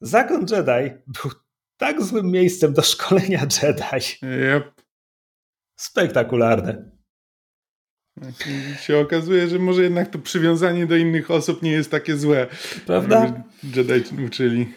[0.00, 1.32] Zakon Jedi był
[1.76, 4.26] tak złym miejscem do szkolenia Jedi.
[4.56, 4.82] Yep.
[5.76, 6.90] Spektakularne.
[8.22, 12.46] I się okazuje, że może jednak to przywiązanie do innych osób nie jest takie złe.
[12.86, 13.42] Prawda?
[13.76, 14.74] Jedi uczyli.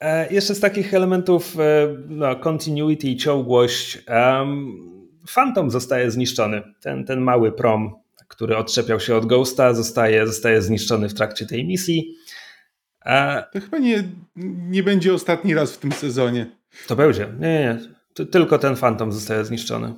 [0.00, 3.98] E, jeszcze z takich elementów e, no, continuity i ciągłość.
[4.08, 4.96] Um,
[5.34, 6.62] Phantom zostaje zniszczony.
[6.80, 7.94] Ten, ten mały prom,
[8.28, 12.14] który odczepiał się od Ghosta, zostaje, zostaje zniszczony w trakcie tej misji.
[13.52, 14.04] To chyba nie,
[14.68, 16.46] nie będzie ostatni raz w tym sezonie.
[16.86, 17.28] To będzie.
[17.40, 17.78] Nie, nie,
[18.18, 18.26] nie.
[18.26, 19.94] Tylko ten Phantom zostaje zniszczony.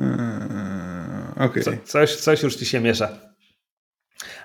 [0.00, 1.62] Eee, okay.
[1.62, 3.08] Co, coś, coś już ci się miesza.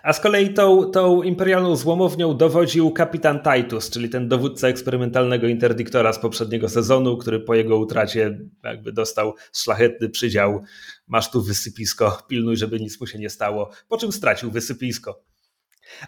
[0.04, 6.14] A z kolei tą, tą imperialną złomownią dowodził kapitan Titus, czyli ten dowódca eksperymentalnego interdiktora
[6.14, 10.64] z poprzedniego sezonu, który po jego utracie jakby dostał szlachetny przydział.
[11.08, 13.72] Masz tu wysypisko, pilnuj, żeby nic mu się nie stało.
[13.88, 15.24] Po czym stracił wysypisko.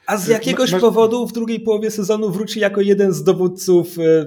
[0.05, 0.81] A z jakiegoś Masz...
[0.81, 4.25] powodu w drugiej połowie sezonu wróci jako jeden z dowódców e,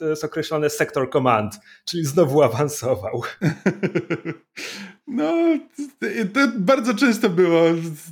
[0.00, 3.22] to jest określone sector command, czyli znowu awansował.
[5.12, 5.32] No,
[6.34, 7.62] to bardzo często było,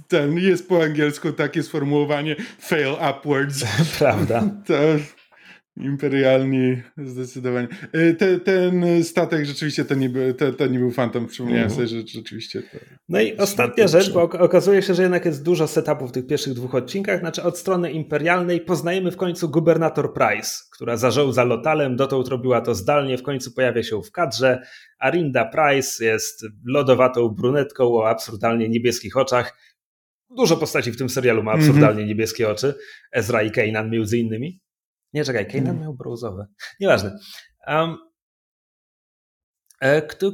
[0.09, 3.65] ten, jest po angielsku takie sformułowanie fail upwards.
[3.99, 4.43] Prawda.
[4.67, 4.75] To
[5.81, 7.69] Imperialni, zdecydowanie.
[7.93, 11.75] E, te, ten statek rzeczywiście to nie, był, to, to nie był Phantom, przypomniałem mm.
[11.75, 12.79] sobie, że rzeczywiście to...
[13.09, 16.55] No i ostatnia rzecz, bo okazuje się, że jednak jest dużo setupów w tych pierwszych
[16.55, 22.29] dwóch odcinkach, znaczy od strony imperialnej poznajemy w końcu gubernator Price, która zarządza lotalem, dotąd
[22.29, 24.63] robiła to zdalnie, w końcu pojawia się w kadrze.
[24.99, 29.59] Arinda Price jest lodowatą brunetką o absurdalnie niebieskich oczach.
[30.37, 32.09] Dużo postaci w tym serialu ma absurdalnie mm -hmm.
[32.09, 32.75] niebieskie oczy.
[33.13, 34.61] Ezra i Kanan między innymi.
[35.19, 35.83] Nie, czekaj, Kanan hmm.
[35.83, 36.47] miał brązowe.
[36.81, 37.19] Nieważne.
[37.67, 37.97] Um,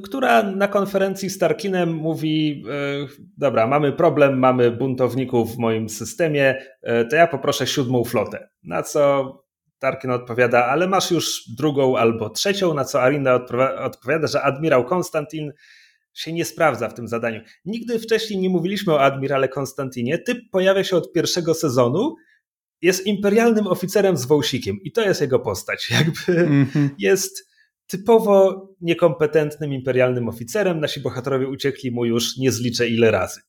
[0.05, 3.07] która na konferencji z Tarkinem mówi: e,
[3.38, 8.49] Dobra, mamy problem, mamy buntowników w moim systemie, e, to ja poproszę siódmą flotę.
[8.62, 9.33] Na co
[9.79, 12.75] Tarkin odpowiada: Ale masz już drugą albo trzecią.
[12.75, 13.35] Na co Arinda
[13.79, 15.53] odpowiada, że admirał Konstantin
[16.14, 17.40] się nie sprawdza w tym zadaniu.
[17.64, 20.18] Nigdy wcześniej nie mówiliśmy o admirale Konstantinie.
[20.18, 22.14] Typ pojawia się od pierwszego sezonu
[22.85, 25.90] jest imperialnym oficerem z wąsikiem i to jest jego postać.
[25.99, 26.88] Jakby mm -hmm.
[26.99, 27.49] jest
[27.87, 30.81] typowo niekompetentnym imperialnym oficerem.
[30.81, 33.40] Nasi bohaterowie uciekli mu już nie zliczę ile razy.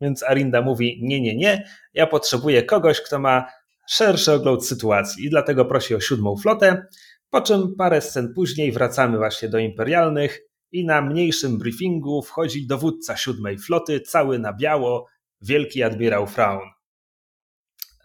[0.00, 3.46] Więc Arinda mówi: Nie, nie, nie, ja potrzebuję kogoś, kto ma
[3.88, 6.86] szerszy ogląd sytuacji i dlatego prosi o siódmą flotę.
[7.30, 10.40] Po czym parę scen później wracamy właśnie do imperialnych
[10.72, 15.06] i na mniejszym briefingu wchodzi dowódca siódmej floty, cały na biało,
[15.40, 16.75] wielki admirał Fraun.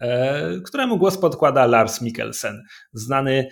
[0.02, 3.48] E, któremu głos podkłada Lars Mikkelsen, znany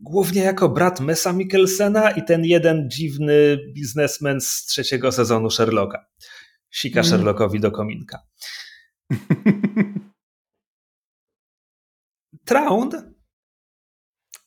[0.00, 6.06] głównie jako brat Mesa Mikkelsena i ten jeden dziwny biznesmen z trzeciego sezonu Sherlocka.
[6.70, 7.10] Sika mm.
[7.10, 8.18] Sherlockowi do kominka.
[12.44, 13.09] Traund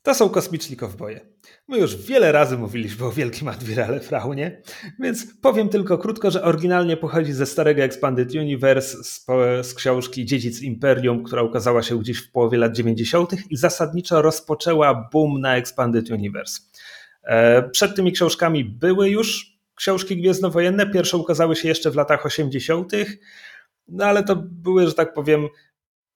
[0.03, 1.19] to są kosmiczni kowboje.
[1.67, 4.61] My już wiele razy mówiliśmy o wielkim admirale Fraunie,
[4.99, 9.25] więc powiem tylko krótko, że oryginalnie pochodzi ze starego Expanded Universe z,
[9.61, 13.31] z książki Dziedzic Imperium, która ukazała się gdzieś w połowie lat 90.
[13.49, 16.61] i zasadniczo rozpoczęła boom na Expanded Universe.
[17.23, 22.91] E, przed tymi książkami były już książki gwiezdnowojenne, pierwsze ukazały się jeszcze w latach 80.,
[23.87, 25.47] no ale to były, że tak powiem,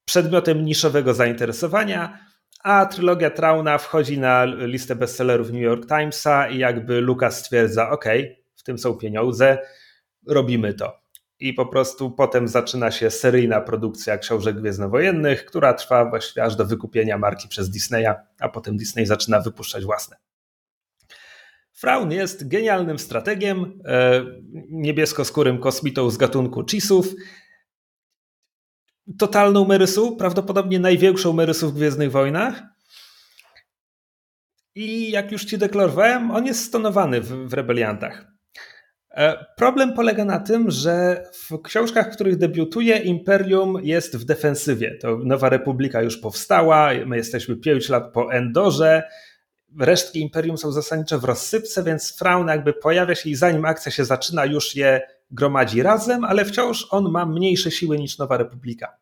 [0.05, 2.27] przedmiotem niszowego zainteresowania
[2.67, 8.05] a trylogia Trauna wchodzi na listę bestsellerów New York Timesa i jakby Lucas stwierdza, ok,
[8.55, 9.57] w tym są pieniądze,
[10.27, 11.01] robimy to.
[11.39, 16.65] I po prostu potem zaczyna się seryjna produkcja książek gwiezdnowojennych, która trwa właściwie aż do
[16.65, 20.17] wykupienia marki przez Disneya, a potem Disney zaczyna wypuszczać własne.
[21.73, 24.25] Fraun jest genialnym strategiem, e,
[24.69, 27.07] niebieskoskórym kosmitą z gatunku Chisów,
[29.19, 32.63] totalną Merysu, prawdopodobnie największą Merysu w Gwiezdnych Wojnach.
[34.75, 38.25] I jak już ci deklarowałem, on jest stonowany w, w Rebeliantach.
[39.11, 44.97] E, problem polega na tym, że w książkach, w których debiutuje, Imperium jest w defensywie.
[45.01, 49.03] To Nowa Republika już powstała, my jesteśmy 5 lat po Endorze,
[49.79, 54.05] resztki Imperium są zasadniczo w rozsypce, więc Fraun jakby pojawia się i zanim akcja się
[54.05, 58.97] zaczyna, już je gromadzi razem, ale wciąż on ma mniejsze siły niż Nowa Republika.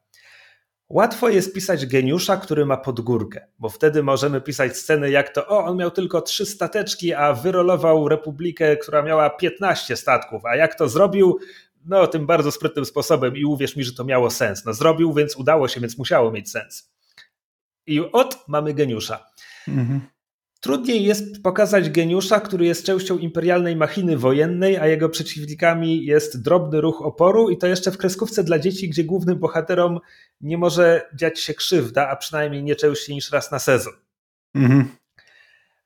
[0.90, 5.66] Łatwo jest pisać geniusza, który ma podgórkę, bo wtedy możemy pisać sceny jak to, o,
[5.66, 10.90] on miał tylko trzy stateczki, a wyrolował republikę, która miała 15 statków, a jak to
[10.90, 11.40] zrobił?
[11.86, 14.66] No, tym bardzo sprytnym sposobem i uwierz mi, że to miało sens.
[14.66, 16.92] No, zrobił, więc udało się, więc musiało mieć sens.
[17.88, 19.26] I od mamy geniusza.
[19.68, 20.02] Mhm.
[20.60, 26.82] Trudniej jest pokazać geniusza, który jest częścią imperialnej machiny wojennej, a jego przeciwnikami jest drobny
[26.82, 30.00] ruch oporu i to jeszcze w kreskówce dla dzieci, gdzie głównym bohaterom
[30.42, 33.94] nie może dziać się krzywda, a przynajmniej nie częściej niż raz na sezon.
[34.56, 34.86] Mhm.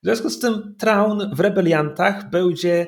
[0.01, 2.87] W związku z tym Traun w Rebeliantach będzie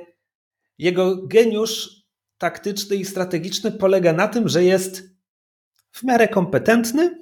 [0.77, 2.01] jego geniusz
[2.37, 5.03] taktyczny i strategiczny polega na tym, że jest
[5.91, 7.17] w miarę kompetentny,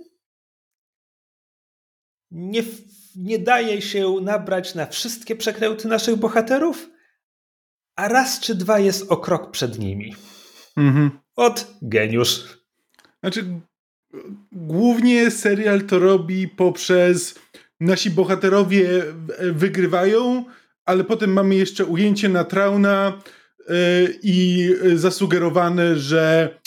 [2.32, 2.64] nie
[3.20, 6.90] nie daje się nabrać na wszystkie przekręty naszych bohaterów,
[7.96, 10.16] a raz czy dwa jest o krok przed nimi.
[10.78, 11.12] Mhm.
[11.36, 12.60] Od geniusz.
[13.20, 13.46] Znaczy,
[14.52, 17.36] głównie serial to robi poprzez
[17.80, 19.04] nasi bohaterowie
[19.52, 20.46] wygrywają,
[20.86, 23.22] ale potem mamy jeszcze ujęcie na Trauna
[23.70, 23.76] yy,
[24.24, 26.59] i zasugerowane, że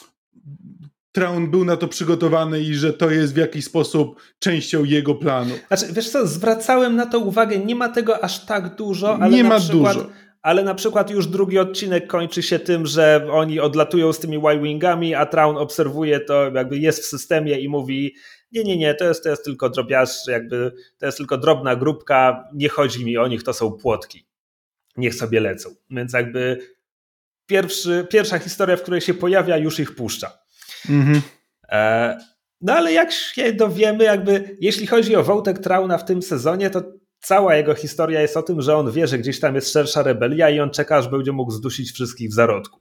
[1.13, 5.55] Traun był na to przygotowany i że to jest w jakiś sposób częścią jego planu.
[5.69, 9.45] Znaczy, wiesz co, zwracałem na to uwagę, nie ma tego aż tak dużo, ale nie
[9.45, 10.11] ma przykład, dużo.
[10.43, 15.15] Ale na przykład już drugi odcinek kończy się tym, że oni odlatują z tymi Y-Wingami,
[15.15, 18.15] a Traun obserwuje to, jakby jest w systemie i mówi
[18.53, 22.45] nie, nie, nie, to jest, to jest tylko drobiazg, jakby to jest tylko drobna grupka,
[22.55, 24.27] nie chodzi mi o nich, to są płotki.
[24.97, 25.71] Niech sobie lecą.
[25.91, 26.59] Więc jakby
[27.47, 30.42] pierwszy, pierwsza historia, w której się pojawia, już ich puszcza.
[30.91, 31.23] Mhm.
[31.69, 32.19] E,
[32.63, 36.83] No ale jak się dowiemy, jakby jeśli chodzi o Wątek Trauna w tym sezonie, to
[37.21, 40.51] cała jego historia jest o tym, że on wie, że gdzieś tam jest szersza rebelia
[40.51, 42.81] i on czeka, aż będzie mógł zdusić wszystkich w zarodku.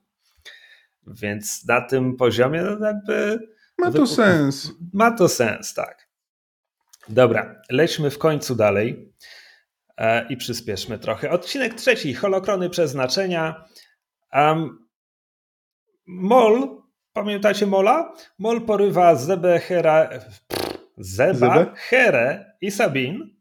[1.07, 3.39] Więc na tym poziomie no jakby...
[3.77, 4.71] Ma to sens.
[4.93, 6.07] Ma to sens, tak.
[7.09, 9.13] Dobra, lećmy w końcu dalej
[9.97, 11.31] e, i przyspieszmy trochę.
[11.31, 13.65] Odcinek trzeci, holokrony przeznaczenia.
[14.33, 14.87] Um,
[16.07, 16.80] Mol,
[17.13, 18.13] pamiętacie Mola?
[18.39, 20.09] Mol porywa Zebę, Hera,
[20.97, 21.71] Zeba, Zebe?
[21.75, 23.35] Herę i Sabin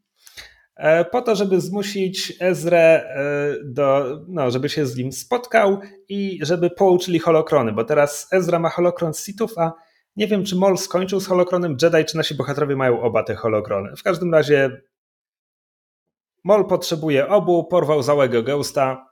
[0.75, 5.79] e, po to, żeby zmusić Ezrę e, do, no, żeby się z nim spotkał
[6.09, 9.73] i żeby pouczyli holokrony, bo teraz Ezra ma holokron Sithów, a
[10.15, 13.95] nie wiem, czy Mol skończył z holokronem Jedi, czy nasi bohaterowie mają oba te holokrony.
[13.95, 14.81] W każdym razie
[16.43, 19.10] Mol potrzebuje obu, porwał załego Ghosta.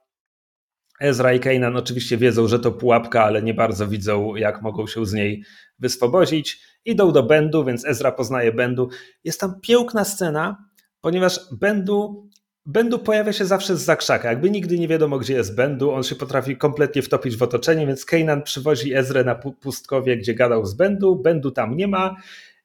[0.99, 5.05] Ezra i Kanan oczywiście wiedzą, że to pułapka, ale nie bardzo widzą, jak mogą się
[5.05, 5.43] z niej
[5.79, 6.61] wyswobodzić.
[6.85, 8.89] Idą do Bendu, więc Ezra poznaje Bendu.
[9.23, 10.65] Jest tam piękna scena,
[11.01, 12.29] ponieważ Bendu
[12.65, 14.29] Bendu pojawia się zawsze z zakrzaka.
[14.29, 18.05] Jakby nigdy nie wiadomo, gdzie jest Bendu, on się potrafi kompletnie wtopić w otoczenie, więc
[18.05, 21.15] Kanan przywozi Ezrę na pustkowie, gdzie gadał z Bendu.
[21.15, 22.15] Bendu tam nie ma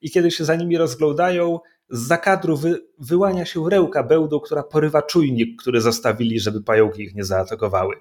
[0.01, 1.61] i kiedy się za nimi rozglądają,
[1.95, 7.15] z zakadru wy, wyłania się rełka Bełdu, która porywa czujnik, który zostawili, żeby pająki ich
[7.15, 7.95] nie zaatakowały.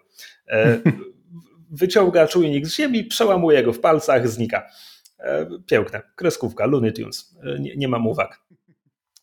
[0.48, 0.80] E,
[1.82, 4.68] wyciąga czujnik z ziemi, przełamuje go w palcach, znika.
[5.20, 6.02] E, piękne.
[6.16, 7.36] Kreskówka, Looney Tunes.
[7.44, 8.42] E, nie, nie mam uwag.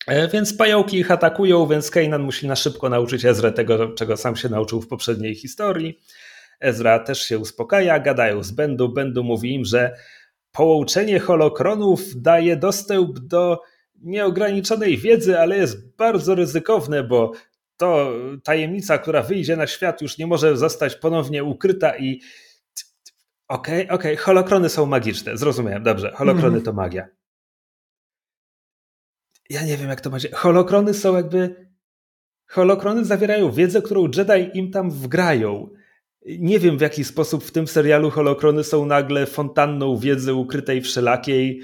[0.07, 4.35] E, więc pająki ich atakują, więc Kanan musi na szybko nauczyć Ezrę tego, czego sam
[4.35, 5.99] się nauczył w poprzedniej historii.
[6.59, 8.89] Ezra też się uspokaja, gadają z Bendu.
[8.89, 9.95] Bendu mówi im, że
[10.51, 13.61] połączenie holokronów daje dostęp do
[14.03, 17.31] nieograniczonej wiedzy, ale jest bardzo ryzykowne, bo
[17.77, 22.21] to tajemnica, która wyjdzie na świat, już nie może zostać ponownie ukryta i.
[23.47, 24.25] Okej, okay, okej, okay.
[24.25, 25.37] holokrony są magiczne.
[25.37, 26.11] Zrozumiałem, dobrze.
[26.15, 26.61] Holokrony mm.
[26.61, 27.07] to magia
[29.51, 30.29] ja nie wiem jak to będzie.
[30.33, 31.71] Holokrony są jakby.
[32.47, 35.69] Holokrony zawierają wiedzę, którą Jedi im tam wgrają.
[36.25, 41.61] Nie wiem w jaki sposób w tym serialu holokrony są nagle fontanną wiedzy ukrytej wszelakiej.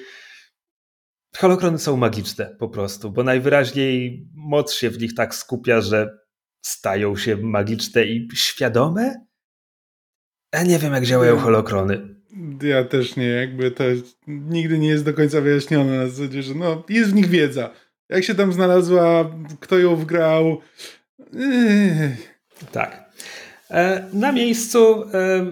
[1.37, 6.17] Holokrony są magiczne po prostu, bo najwyraźniej moc się w nich tak skupia, że
[6.61, 9.25] stają się magiczne i świadome?
[10.53, 12.15] Ja nie wiem, jak działają holokrony.
[12.61, 13.83] Ja też nie, jakby to
[14.27, 17.69] nigdy nie jest do końca wyjaśnione na zasadzie, że no, jest w nich wiedza.
[18.09, 20.61] Jak się tam znalazła, kto ją wgrał.
[22.71, 23.11] Tak.
[23.69, 25.45] E, na miejscu e,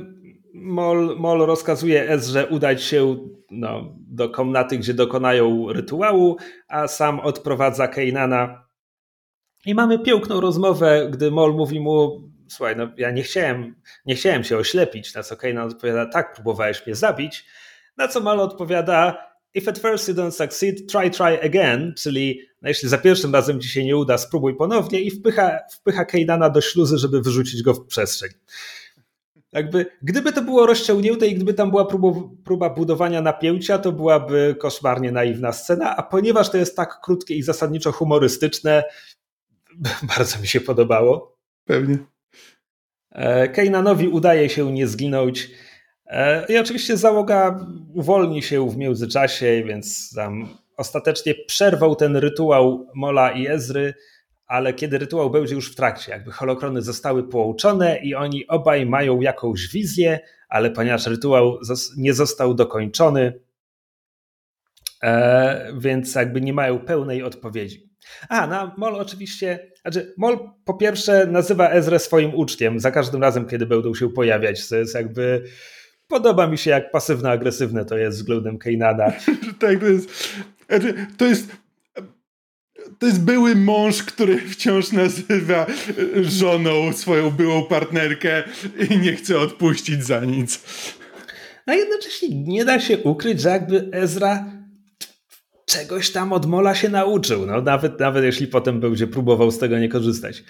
[0.53, 3.17] Mol, Mol rozkazuje Ezrze udać się
[3.51, 8.65] no, do komnaty, gdzie dokonają rytuału, a sam odprowadza Keinana.
[9.65, 13.75] I mamy piękną rozmowę, gdy Mol mówi mu: Słuchaj, no ja nie chciałem,
[14.05, 15.13] nie chciałem się oślepić.
[15.13, 17.45] Na co Keinan odpowiada: Tak, próbowałeś mnie zabić.
[17.97, 19.17] Na co Mol odpowiada:
[19.53, 23.61] If at first you don't succeed, try, try again, czyli no jeśli za pierwszym razem
[23.61, 27.73] ci się nie uda, spróbuj ponownie i wpycha, wpycha Kejdana do śluzy, żeby wyrzucić go
[27.73, 28.29] w przestrzeń.
[29.55, 34.55] Jakby, gdyby to było rozciągnięte i gdyby tam była próba, próba budowania napięcia, to byłaby
[34.59, 38.83] koszmarnie naiwna scena, a ponieważ to jest tak krótkie i zasadniczo humorystyczne,
[40.17, 41.37] bardzo mi się podobało.
[41.65, 41.97] Pewnie.
[43.11, 45.51] E, Kejnanowi udaje się nie zginąć.
[46.05, 53.31] E, I oczywiście załoga uwolni się w międzyczasie, więc tam ostatecznie przerwał ten rytuał Mola
[53.31, 53.93] i Ezry,
[54.47, 59.21] ale kiedy rytuał będzie już w trakcie, jakby holokrony zostały połączone i oni obaj mają
[59.21, 61.59] jakąś wizję, ale ponieważ rytuał
[61.97, 63.39] nie został dokończony,
[65.03, 67.95] e, więc jakby nie mają pełnej odpowiedzi.
[68.29, 73.45] A, na Mol oczywiście, znaczy Mol po pierwsze nazywa Ezrę swoim uczniem za każdym razem,
[73.45, 75.43] kiedy będą się pojawiać, to jest jakby
[76.07, 79.11] podoba mi się jak pasywno-agresywne to jest względem Kejnana.
[79.59, 80.09] tak, to jest,
[80.69, 81.64] znaczy, to jest
[82.99, 85.65] to jest były mąż, który wciąż nazywa
[86.21, 88.43] żoną swoją byłą partnerkę
[88.89, 90.63] i nie chce odpuścić za nic.
[91.65, 94.45] A jednocześnie nie da się ukryć, że jakby Ezra
[95.65, 97.45] czegoś tam od Mola się nauczył.
[97.45, 100.43] No, nawet, nawet jeśli potem będzie próbował z tego nie korzystać.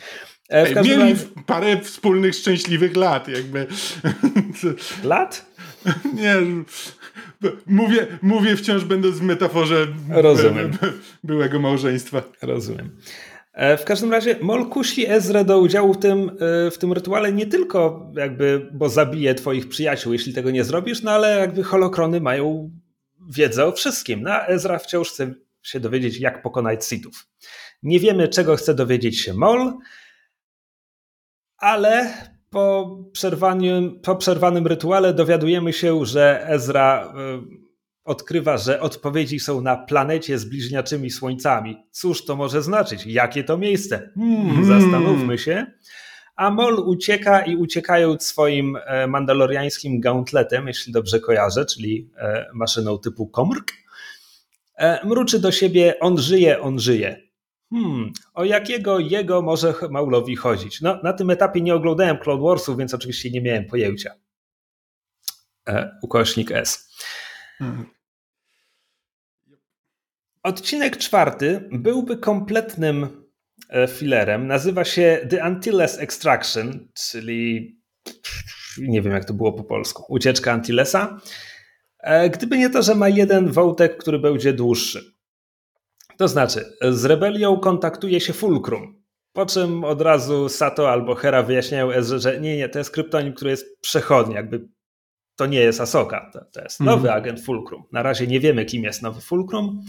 [0.50, 1.16] E, Mieli razie...
[1.46, 3.68] parę wspólnych szczęśliwych lat, jakby.
[5.04, 5.46] Lat?
[6.22, 6.36] Nie,
[7.66, 10.72] mówię, mówię wciąż będąc w metaforze Rozumiem.
[11.24, 12.24] byłego małżeństwa.
[12.42, 12.98] Rozumiem.
[13.54, 16.32] E, w każdym razie Mol kusi Ezrę do udziału w tym,
[16.68, 21.04] e, w tym rytuale nie tylko jakby, bo zabije twoich przyjaciół, jeśli tego nie zrobisz,
[21.04, 22.72] no ale jakby holokrony mają
[23.30, 24.22] wiedzę o wszystkim.
[24.22, 25.34] No, a Ezra wciąż chce
[25.64, 27.28] się dowiedzieć, jak pokonać Sithów.
[27.84, 29.74] Nie wiemy, czego chce dowiedzieć się Mol,
[31.58, 32.14] ale
[32.50, 37.14] po, przerwaniu, po przerwanym rytuale dowiadujemy się, że Ezra
[37.62, 37.66] y,
[38.06, 41.78] odkrywa, że odpowiedzi są na planecie z bliźniaczymi słońcami.
[41.92, 43.06] Cóż to może znaczyć?
[43.06, 44.10] Jakie to miejsce?
[44.16, 44.66] Hmm, hmm.
[44.66, 45.66] zastanówmy się.
[46.36, 53.00] A Mol ucieka i uciekając swoim e, mandaloriańskim gauntletem, jeśli dobrze kojarzę, czyli e, maszyną
[53.00, 53.74] typu Komrk,
[54.78, 57.25] e, mruczy do siebie, on żyje, on żyje.
[57.74, 60.82] Hmm, o jakiego jego może Maulowi chodzić?
[60.82, 64.12] No, na tym etapie nie oglądałem Clone Warsów, więc oczywiście nie miałem pojęcia.
[66.02, 66.96] ukośnik S.
[67.58, 67.86] Hmm.
[70.44, 73.26] Odcinek czwarty byłby kompletnym
[73.70, 74.48] e, filerem.
[74.48, 77.76] Nazywa się The Antilles Extraction, czyli
[78.78, 80.06] nie wiem jak to było po polsku.
[80.10, 81.20] Ucieczka Antillesa.
[82.00, 85.15] E, gdyby nie to, że ma jeden wątek, który będzie dłuższy.
[86.18, 89.04] To znaczy, z rebelią kontaktuje się Fulcrum,
[89.34, 93.34] po czym od razu Sato albo Hera wyjaśniają Ezra, że nie, nie, to jest kryptonim,
[93.34, 94.68] który jest przechodni, jakby
[95.36, 97.18] to nie jest Asoka, to, to jest nowy mhm.
[97.18, 97.84] agent Fulcrum.
[97.92, 99.82] Na razie nie wiemy, kim jest nowy Fulcrum.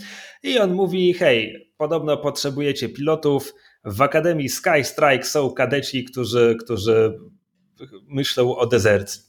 [0.42, 3.54] I on mówi: Hej, podobno potrzebujecie pilotów.
[3.84, 7.18] W Akademii Sky Strike są kadeci, którzy, którzy
[8.08, 9.22] myślą o dezercji.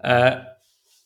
[0.00, 0.46] E,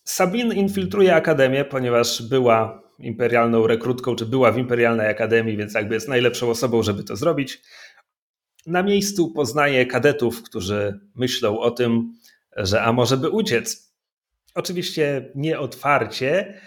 [0.05, 6.09] Sabine infiltruje Akademię, ponieważ była imperialną rekrutką, czy była w imperialnej akademii, więc jakby jest
[6.09, 7.62] najlepszą osobą, żeby to zrobić.
[8.66, 12.12] Na miejscu poznaje kadetów, którzy myślą o tym,
[12.57, 13.92] że a może by uciec.
[14.55, 16.61] Oczywiście nie otwarcie,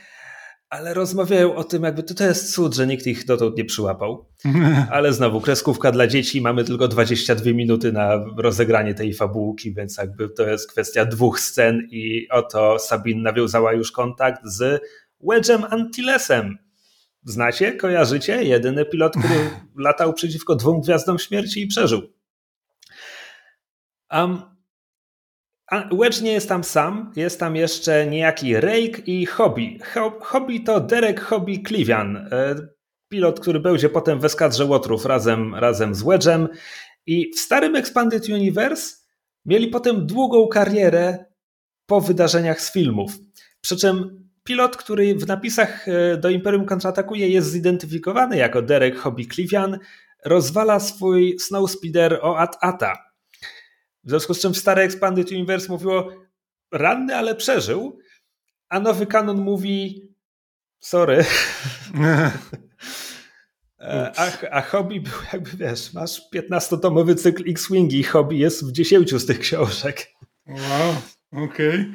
[0.69, 4.25] ale rozmawiają o tym, jakby to, to jest cud, że nikt ich dotąd nie przyłapał.
[4.91, 10.29] Ale znowu, kreskówka dla dzieci, mamy tylko 22 minuty na rozegranie tej fabułki, więc jakby
[10.29, 14.81] to jest kwestia dwóch scen i oto Sabine nawiązała już kontakt z
[15.23, 16.57] Wedge'em Antillesem.
[17.23, 18.43] Znacie, kojarzycie?
[18.43, 19.49] Jedyny pilot, który
[19.85, 22.01] latał przeciwko dwóm gwiazdom śmierci i przeżył.
[24.11, 24.41] Um,
[25.91, 29.79] Wedge nie jest tam sam, jest tam jeszcze niejaki Rake i Hobby.
[30.21, 32.55] Hobby to Derek Hobby Clivian, e,
[33.09, 36.47] pilot, który będzie potem w eskadrze Łotrów razem, razem z Wedge'em.
[37.05, 38.95] I w starym Expanded Universe
[39.45, 41.25] mieli potem długą karierę
[41.85, 43.11] po wydarzeniach z filmów.
[43.61, 49.27] Przy czym pilot, który w napisach e, do Imperium kontratakuje, jest zidentyfikowany jako Derek Hobby
[49.27, 49.79] Clivian,
[50.25, 53.09] rozwala swój Snowspeeder o At-Ata
[54.03, 56.11] w związku z czym stare Expanded Universe mówiło
[56.71, 57.99] ranny, ale przeżył,
[58.69, 60.07] a nowy kanon mówi
[60.79, 61.25] sorry.
[63.81, 69.15] E, a, a hobby był jakby, wiesz, masz 15-tomowy cykl X-Wingi, hobby jest w 10
[69.15, 70.07] z tych książek.
[70.47, 70.95] Wow,
[71.31, 71.69] okej.
[71.69, 71.93] Okay.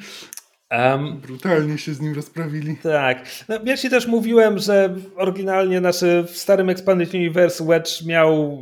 [0.79, 2.77] Um, Brutalnie się z nim rozprawili.
[2.77, 3.29] Tak.
[3.49, 8.59] No, ja ci też mówiłem, że oryginalnie, znaczy w starym Expanded Universe Wedge miał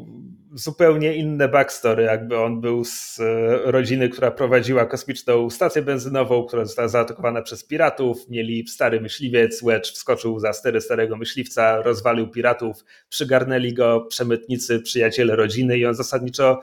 [0.54, 6.64] zupełnie inne backstory, jakby on był z e, rodziny, która prowadziła kosmiczną stację benzynową, która
[6.64, 12.84] została zaatakowana przez piratów, mieli stary myśliwiec, Wedge wskoczył za stery starego myśliwca, rozwalił piratów,
[13.08, 16.60] przygarnęli go przemytnicy, przyjaciele rodziny i on zasadniczo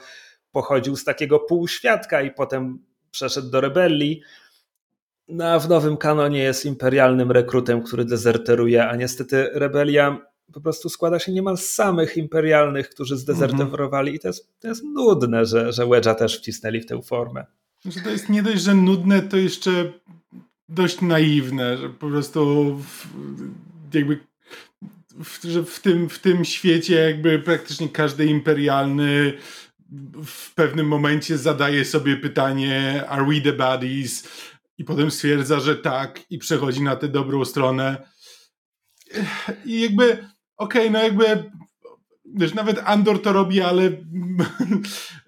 [0.51, 2.79] pochodził z takiego półświadka i potem
[3.11, 4.21] przeszedł do rebelii.
[5.29, 11.19] No w nowym kanonie jest imperialnym rekrutem, który dezerteruje, a niestety rebelia po prostu składa
[11.19, 15.83] się niemal z samych imperialnych, którzy zdezerterowali i to jest, to jest nudne, że, że
[15.83, 17.45] Wedge'a też wcisnęli w tę formę.
[17.85, 19.93] Że to jest nie dość, że nudne, to jeszcze
[20.69, 23.07] dość naiwne, że po prostu w,
[23.93, 24.19] jakby
[25.23, 29.33] w, że w, tym, w tym świecie jakby praktycznie każdy imperialny
[30.25, 34.27] w pewnym momencie zadaje sobie pytanie are we the baddies?
[34.79, 37.97] I potem stwierdza, że tak i przechodzi na tę dobrą stronę.
[39.65, 40.03] I jakby
[40.57, 41.51] okej, okay, no jakby
[42.25, 43.83] wiesz, nawet Andor to robi, ale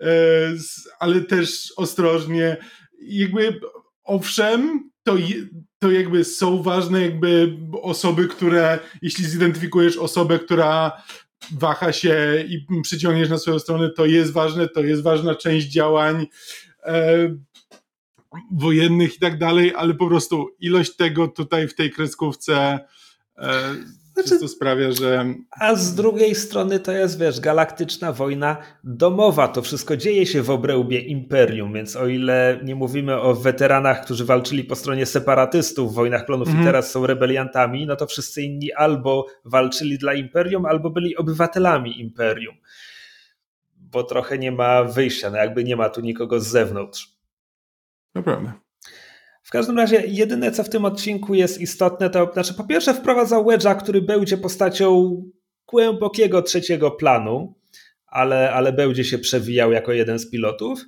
[0.02, 0.54] e,
[1.00, 2.58] ale też ostrożnie.
[3.02, 3.60] Jakby
[4.04, 5.16] owszem, to,
[5.80, 11.04] to jakby są ważne jakby osoby, które, jeśli zidentyfikujesz osobę, która
[11.52, 16.28] waha się i przyciągniesz na swoją stronę, to jest ważne, to jest ważna część działań
[16.84, 17.30] e,
[18.52, 22.80] wojennych i tak dalej, ale po prostu ilość tego tutaj w tej kreskówce
[23.38, 23.76] e,
[24.14, 25.26] znaczy, to sprawia, że.
[25.60, 29.48] A z drugiej strony to jest, wiesz, galaktyczna wojna domowa.
[29.48, 34.26] To wszystko dzieje się w obrębie imperium, więc o ile nie mówimy o weteranach, którzy
[34.26, 36.58] walczyli po stronie separatystów w wojnach klonów mm.
[36.58, 36.74] i mhm.
[36.74, 42.56] teraz są rebeliantami, no to wszyscy inni albo walczyli dla imperium, albo byli obywatelami imperium.
[43.78, 47.21] Bo trochę nie ma wyjścia, no jakby nie ma tu nikogo z zewnątrz.
[48.16, 48.52] Naprawdę.
[49.44, 53.38] W każdym razie jedyne co w tym odcinku jest istotne to znaczy po pierwsze wprowadza
[53.38, 55.22] Wedge'a, który będzie postacią
[55.68, 57.56] głębokiego trzeciego planu,
[58.08, 60.86] ale, ale będzie się przewijał jako jeden z pilotów.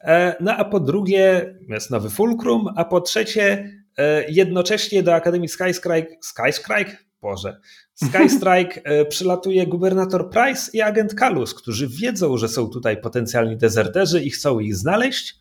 [0.00, 3.80] E, no a po drugie jest nowy Fulcrum, a po trzecie
[4.28, 6.96] jednocześnie do Akademii Skystrike, Skystrike?
[7.22, 7.60] Boże,
[7.94, 14.30] Skystrike przylatuje gubernator Price i agent Kalus, którzy wiedzą, że są tutaj potencjalni dezerterzy i
[14.30, 15.40] chcą ich znaleźć.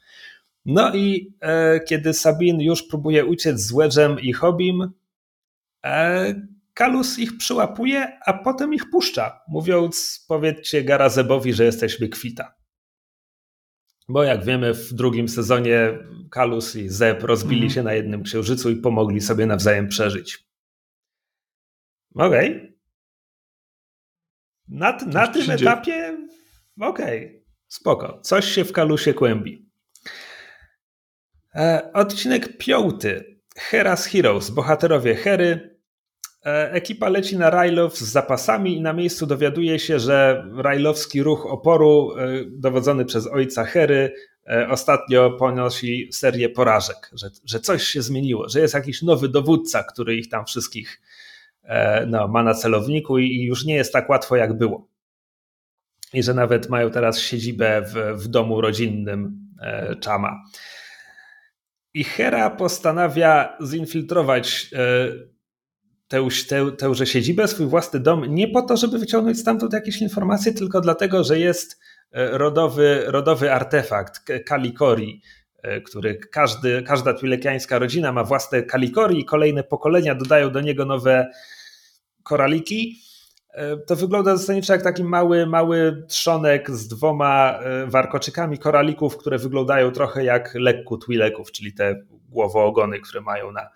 [0.70, 4.92] No i e, kiedy Sabin już próbuje uciec z Wedge'em i Hobim,
[5.86, 12.54] e, Kalus ich przyłapuje, a potem ich puszcza, mówiąc powiedzcie Garazebowi, że jesteśmy kwita.
[14.10, 16.00] Bo jak wiemy, w drugim sezonie
[16.32, 17.70] Kalus i Zeb rozbili mm.
[17.70, 20.50] się na jednym księżycu i pomogli sobie nawzajem przeżyć.
[22.16, 22.56] Okej.
[22.56, 22.80] Okay.
[24.68, 26.18] Na, na tym etapie
[26.80, 27.44] okej, okay.
[27.68, 28.20] spoko.
[28.22, 29.69] Coś się w Kalusie kłębi.
[31.56, 33.40] E, odcinek piąty.
[33.72, 34.50] Hera's Heroes.
[34.50, 35.80] Bohaterowie Hery.
[36.46, 41.46] E, ekipa leci na Rajlow z zapasami i na miejscu dowiaduje się, że rajlowski ruch
[41.46, 44.14] oporu e, dowodzony przez ojca Hery
[44.70, 50.16] ostatnio ponosi serię porażek, że, że coś się zmieniło, że jest jakiś nowy dowódca, który
[50.16, 51.02] ich tam wszystkich
[52.08, 54.88] no, ma na celowniku i już nie jest tak łatwo jak było.
[56.14, 59.40] I że nawet mają teraz siedzibę w, w domu rodzinnym
[60.06, 60.44] Chama.
[61.94, 65.10] I Hera postanawia zinfiltrować e,
[66.08, 70.54] tę, tę, tęże siedzibę, swój własny dom, nie po to, żeby wyciągnąć stamtąd jakieś informacje,
[70.54, 71.80] tylko dlatego, że jest
[72.12, 75.22] e, rodowy, rodowy artefakt Kalikori,
[75.64, 80.86] e, który każdy, każda twilekiańska rodzina ma własne Kalikori i kolejne pokolenia dodają do niego
[80.86, 81.32] nowe
[82.24, 83.09] koraliki
[83.88, 89.92] to wygląda zasadniczo jak taki mały, mały trzonek z dwoma e, warkoczykami koralików, które wyglądają
[89.92, 93.70] trochę jak lekku twileków, czyli te głowoogony, które mają na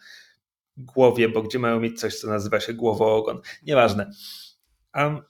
[0.78, 3.41] głowie, bo gdzie mają mieć coś, co nazywa się głowoogon.
[3.63, 4.11] Nieważne.
[4.95, 5.21] Um,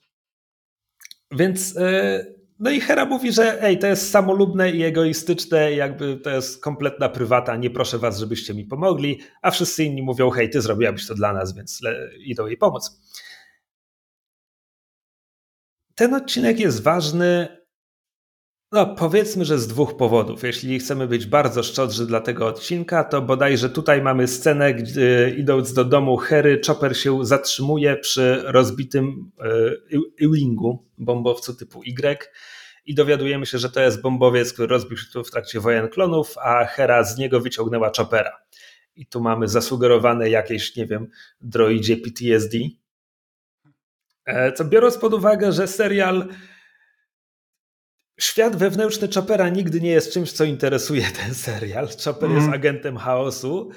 [1.31, 2.25] więc e,
[2.59, 7.09] no i Hera mówi, że ej, to jest samolubne i egoistyczne, jakby to jest kompletna
[7.09, 11.15] prywata, nie proszę was, żebyście mi pomogli, a wszyscy inni mówią, hej, ty zrobiłabyś to
[11.15, 11.81] dla nas, więc
[12.25, 13.01] idą jej pomóc
[15.95, 17.47] ten odcinek jest ważny,
[18.71, 20.43] no powiedzmy, że z dwóch powodów.
[20.43, 25.73] Jeśli chcemy być bardzo szczodrzy dla tego odcinka, to bodajże tutaj mamy scenę, gdy idąc
[25.73, 29.31] do domu Harry, Chopper się zatrzymuje przy rozbitym
[30.21, 32.17] Ewingu, bombowcu typu Y
[32.85, 36.37] i dowiadujemy się, że to jest bombowiec, który rozbił się tu w trakcie wojen klonów,
[36.37, 38.37] a Hera z niego wyciągnęła Choppera.
[38.95, 41.07] I tu mamy zasugerowane jakieś, nie wiem,
[41.41, 42.82] droidzie PTSD, E,
[44.55, 46.27] co biorąc pod uwagę, że serial
[48.19, 51.87] Świat wewnętrzny Chopera nigdy nie jest czymś, co interesuje ten serial.
[52.05, 52.35] Chopper mm.
[52.35, 52.61] jest mhm.
[52.61, 53.69] agentem chaosu.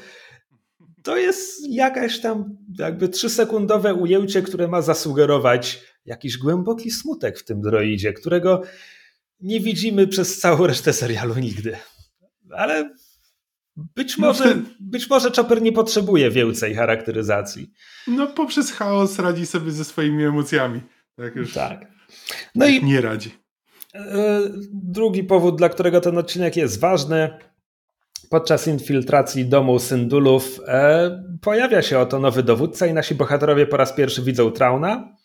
[1.03, 7.61] To jest jakaś tam jakby trzysekundowe ujęcie, które ma zasugerować jakiś głęboki smutek w tym
[7.61, 8.63] droidzie, którego
[9.41, 11.77] nie widzimy przez całą resztę serialu nigdy.
[12.51, 12.91] Ale
[13.77, 14.65] być no może, no ten...
[14.81, 17.73] być może Chopper nie potrzebuje więcej charakteryzacji.
[18.07, 20.81] No poprzez chaos radzi sobie ze swoimi emocjami.
[21.17, 21.87] Tak już tak.
[22.55, 23.35] No i nie radzi.
[23.95, 24.41] E,
[24.73, 27.39] drugi powód, dla którego ten odcinek jest ważny.
[28.31, 33.93] Podczas infiltracji domu Syndulów e, pojawia się oto nowy dowódca i nasi bohaterowie po raz
[33.93, 35.17] pierwszy widzą Trauna.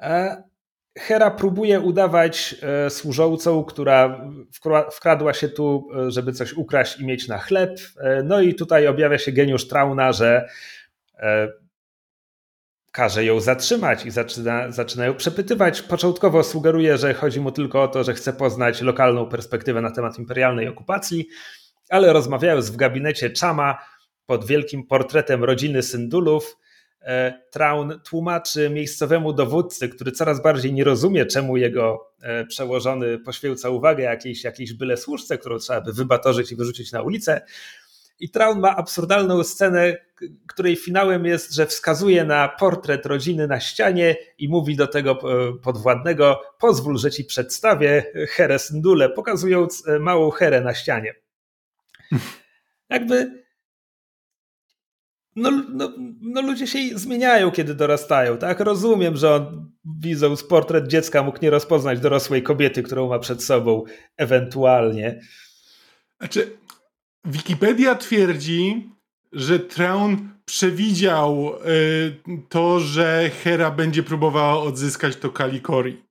[0.00, 0.42] E,
[0.98, 4.30] Hera próbuje udawać e, służącą, która
[4.92, 7.80] wkradła się tu, e, żeby coś ukraść i mieć na chleb.
[8.00, 10.48] E, no i tutaj objawia się geniusz Trauna, że
[12.92, 15.82] każe ją zatrzymać i zaczyna, zaczyna ją przepytywać.
[15.82, 20.18] Początkowo sugeruje, że chodzi mu tylko o to, że chce poznać lokalną perspektywę na temat
[20.18, 21.28] imperialnej okupacji,
[21.88, 23.78] ale rozmawiając w gabinecie Chama
[24.26, 26.56] pod wielkim portretem rodziny Syndulów,
[27.50, 34.04] Traun tłumaczy miejscowemu dowódcy, który coraz bardziej nie rozumie, czemu jego e, przełożony poświęca uwagę
[34.04, 37.40] jakiejś, jakiejś byle służce, którą trzeba by wybatorzyć i wyrzucić na ulicę.
[38.20, 39.96] I Traun ma absurdalną scenę,
[40.48, 45.52] której finałem jest, że wskazuje na portret rodziny na ścianie i mówi do tego e,
[45.58, 51.14] podwładnego: Pozwól, że ci przedstawię Herę Syndule, pokazując małą Herę na ścianie.
[52.90, 53.42] Jakby
[55.36, 58.60] no, no, no ludzie się zmieniają, kiedy dorastają, tak?
[58.60, 63.84] Rozumiem, że on widząc portret dziecka mógł nie rozpoznać dorosłej kobiety, którą ma przed sobą,
[64.16, 65.20] ewentualnie.
[66.18, 66.58] Znaczy,
[67.24, 68.90] Wikipedia twierdzi,
[69.32, 76.02] że Traun przewidział y, to, że Hera będzie próbowała odzyskać to Kalikori.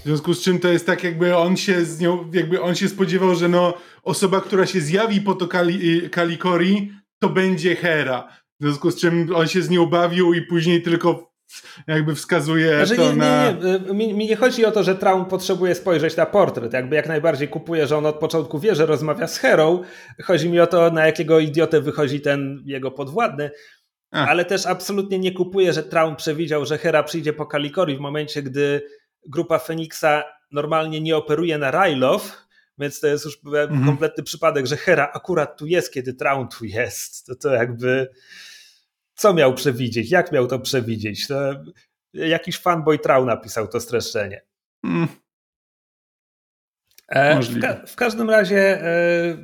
[0.00, 2.88] W związku z czym to jest tak, jakby on się z nią, jakby on się
[2.88, 8.28] spodziewał, że no, osoba, która się zjawi po to Kali, Kalikori, to będzie Hera.
[8.60, 11.28] W związku z czym on się z nią bawił i później tylko
[11.86, 13.50] jakby wskazuje znaczy, to nie, na...
[13.50, 13.94] Nie, nie.
[13.94, 16.72] Mi, mi, nie chodzi o to, że Traun potrzebuje spojrzeć na portret.
[16.72, 19.82] Jakby jak najbardziej kupuje, że on od początku wie, że rozmawia z Herą.
[20.22, 23.50] Chodzi mi o to, na jakiego idiotę wychodzi ten jego podwładny.
[24.10, 24.28] Ach.
[24.28, 28.42] Ale też absolutnie nie kupuje, że Traun przewidział, że Hera przyjdzie po Kalikori w momencie,
[28.42, 28.82] gdy
[29.28, 32.47] grupa Feniksa normalnie nie operuje na Rylow,
[32.78, 33.84] więc to jest już mhm.
[33.86, 37.26] kompletny przypadek, że Hera akurat tu jest, kiedy Traun tu jest.
[37.26, 38.08] To, to jakby
[39.14, 40.10] co miał przewidzieć?
[40.10, 41.26] Jak miał to przewidzieć?
[41.26, 41.64] To
[42.12, 44.42] jakiś fanboy Trau napisał to streszczenie.
[44.84, 45.08] Mm.
[47.08, 49.36] E, w, ka w, każdym razie e,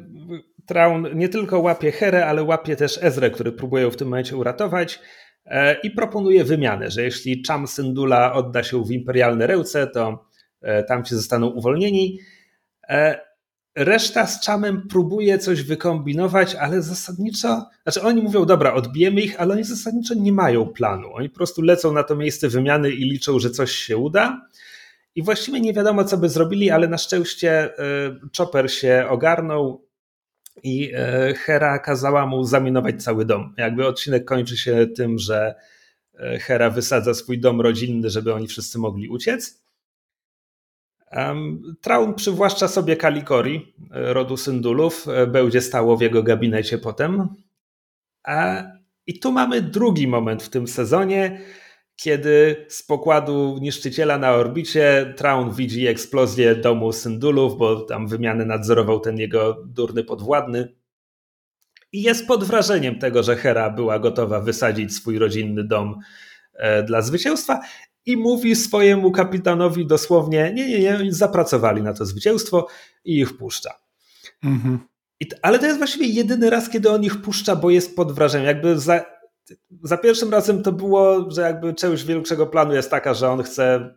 [0.67, 5.01] Traun nie tylko łapie Herę, ale łapie też Ezrę, który próbuje w tym momencie uratować
[5.45, 10.27] e, i proponuje wymianę, że jeśli Cham Syndula odda się w imperialne ręce, to
[10.63, 12.19] e, tamci zostaną uwolnieni.
[12.89, 13.21] E,
[13.77, 19.55] reszta z Chamem próbuje coś wykombinować, ale zasadniczo, znaczy oni mówią, dobra, odbijemy ich, ale
[19.55, 21.15] oni zasadniczo nie mają planu.
[21.15, 24.49] Oni po prostu lecą na to miejsce wymiany i liczą, że coś się uda.
[25.15, 27.73] I właściwie nie wiadomo, co by zrobili, ale na szczęście e,
[28.39, 29.87] Chopper się ogarnął
[30.63, 33.55] i e, Hera kazała mu zaminować cały dom.
[33.57, 35.55] Jakby odcinek kończy się tym, że
[36.41, 39.64] Hera wysadza swój dom rodzinny, żeby oni wszyscy mogli uciec.
[41.81, 47.29] Traun przywłaszcza sobie Kalikori, e, rodu Syndulów, e, będzie stało w jego gabinecie potem.
[49.07, 51.41] I tu mamy drugi moment w tym sezonie,
[51.97, 59.01] kiedy z pokładu niszczyciela na orbicie Traun widzi eksplozję domu Syndulów, bo tam wymianę nadzorował
[59.01, 60.75] ten jego durny podwładny.
[61.93, 65.99] I jest pod wrażeniem tego, że Hera była gotowa wysadzić swój rodzinny dom
[66.55, 67.61] e, dla zwycięstwa
[68.07, 72.67] i mówi swojemu kapitanowi dosłownie: Nie, nie, nie, zapracowali na to zwycięstwo
[73.05, 73.75] i ich puszcza.
[74.45, 74.79] Mhm.
[75.21, 78.47] I, ale to jest właściwie jedyny raz, kiedy on ich puszcza, bo jest pod wrażeniem.
[78.47, 79.05] Jakby za,
[79.83, 83.95] za pierwszym razem to było, że jakby część większego planu jest taka, że on chce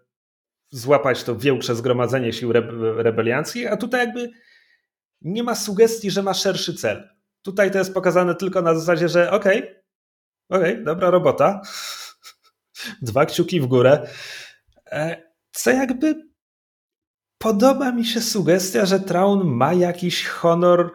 [0.70, 2.53] złapać to większe zgromadzenie sił
[2.97, 4.30] rebelianckich, a tutaj jakby
[5.22, 7.10] nie ma sugestii, że ma szerszy cel.
[7.41, 9.84] Tutaj to jest pokazane tylko na zasadzie, że okej, okay,
[10.49, 11.62] okej, okay, dobra robota,
[13.01, 14.07] dwa kciuki w górę.
[14.91, 16.15] E, co jakby
[17.38, 20.91] podoba mi się sugestia, że Traun ma jakiś honor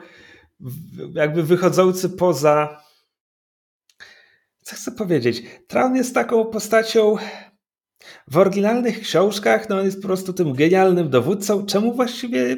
[1.15, 2.83] jakby wychodzący poza
[4.63, 5.43] co chcę powiedzieć?
[5.67, 7.17] Traun jest taką postacią
[8.29, 11.67] w oryginalnych książkach, no on jest po prostu tym genialnym dowódcą.
[11.67, 12.57] Czemu właściwie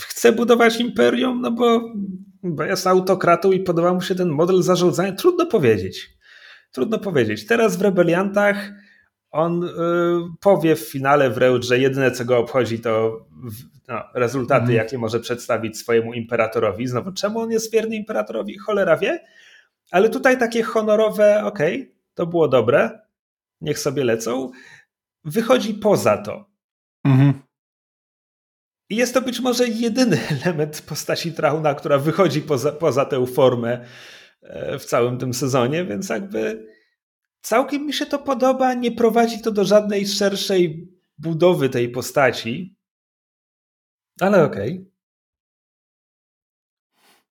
[0.00, 1.40] chce budować imperium?
[1.40, 1.94] No bo,
[2.42, 5.12] bo jest autokratą i podoba mu się ten model zarządzania.
[5.12, 6.10] Trudno powiedzieć.
[6.72, 7.46] Trudno powiedzieć.
[7.46, 8.70] Teraz w Rebeliantach
[9.30, 9.68] on y,
[10.40, 13.26] powie w finale wręcz, że jedyne co go obchodzi to
[13.88, 14.76] no, rezultaty, mhm.
[14.76, 16.86] jakie może przedstawić swojemu imperatorowi.
[16.86, 18.58] Znowu, czemu on jest wierny imperatorowi?
[18.58, 19.24] Cholera wie.
[19.90, 23.00] Ale tutaj takie honorowe, okej, okay, to było dobre,
[23.60, 24.50] niech sobie lecą,
[25.24, 26.50] wychodzi poza to.
[27.04, 27.32] Mhm.
[28.90, 33.84] I jest to być może jedyny element postaci Trauna, która wychodzi poza, poza tę formę
[34.78, 36.66] w całym tym sezonie, więc jakby
[37.42, 38.74] całkiem mi się to podoba.
[38.74, 40.88] Nie prowadzi to do żadnej szerszej
[41.18, 42.76] budowy tej postaci,
[44.20, 44.72] ale okej.
[44.72, 44.90] Okay.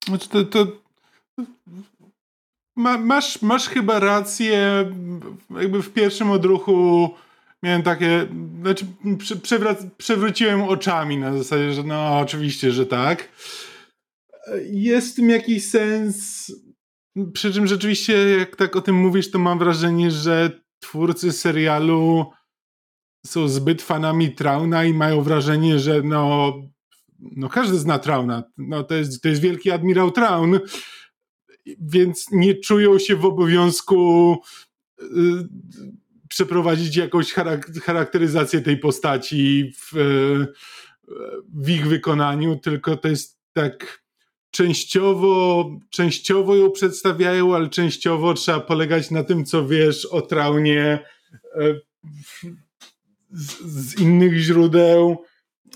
[0.07, 0.67] Znaczy to, to
[2.75, 4.85] ma, masz, masz chyba rację.
[5.49, 7.09] Jakby w pierwszym odruchu
[7.63, 8.27] miałem takie.
[8.61, 8.85] Znaczy,
[9.97, 13.29] przewróciłem oczami na zasadzie, że no, oczywiście, że tak.
[14.63, 16.51] Jest w tym jakiś sens.
[17.33, 22.25] Przy czym rzeczywiście, jak tak o tym mówisz, to mam wrażenie, że twórcy serialu
[23.25, 26.53] są zbyt fanami Trauna i mają wrażenie, że no,
[27.19, 28.43] no każdy zna Trauna.
[28.57, 30.59] No, to, jest, to jest wielki admirał Traun,
[31.79, 34.37] więc nie czują się w obowiązku
[35.01, 35.05] y,
[36.29, 37.33] przeprowadzić jakąś
[37.83, 39.91] charakteryzację tej postaci w,
[41.53, 44.03] w ich wykonaniu, tylko to jest tak
[44.51, 50.99] częściowo, częściowo ją przedstawiają, ale częściowo trzeba polegać na tym, co wiesz o traunie
[51.55, 51.79] e,
[53.31, 55.17] z, z innych źródeł.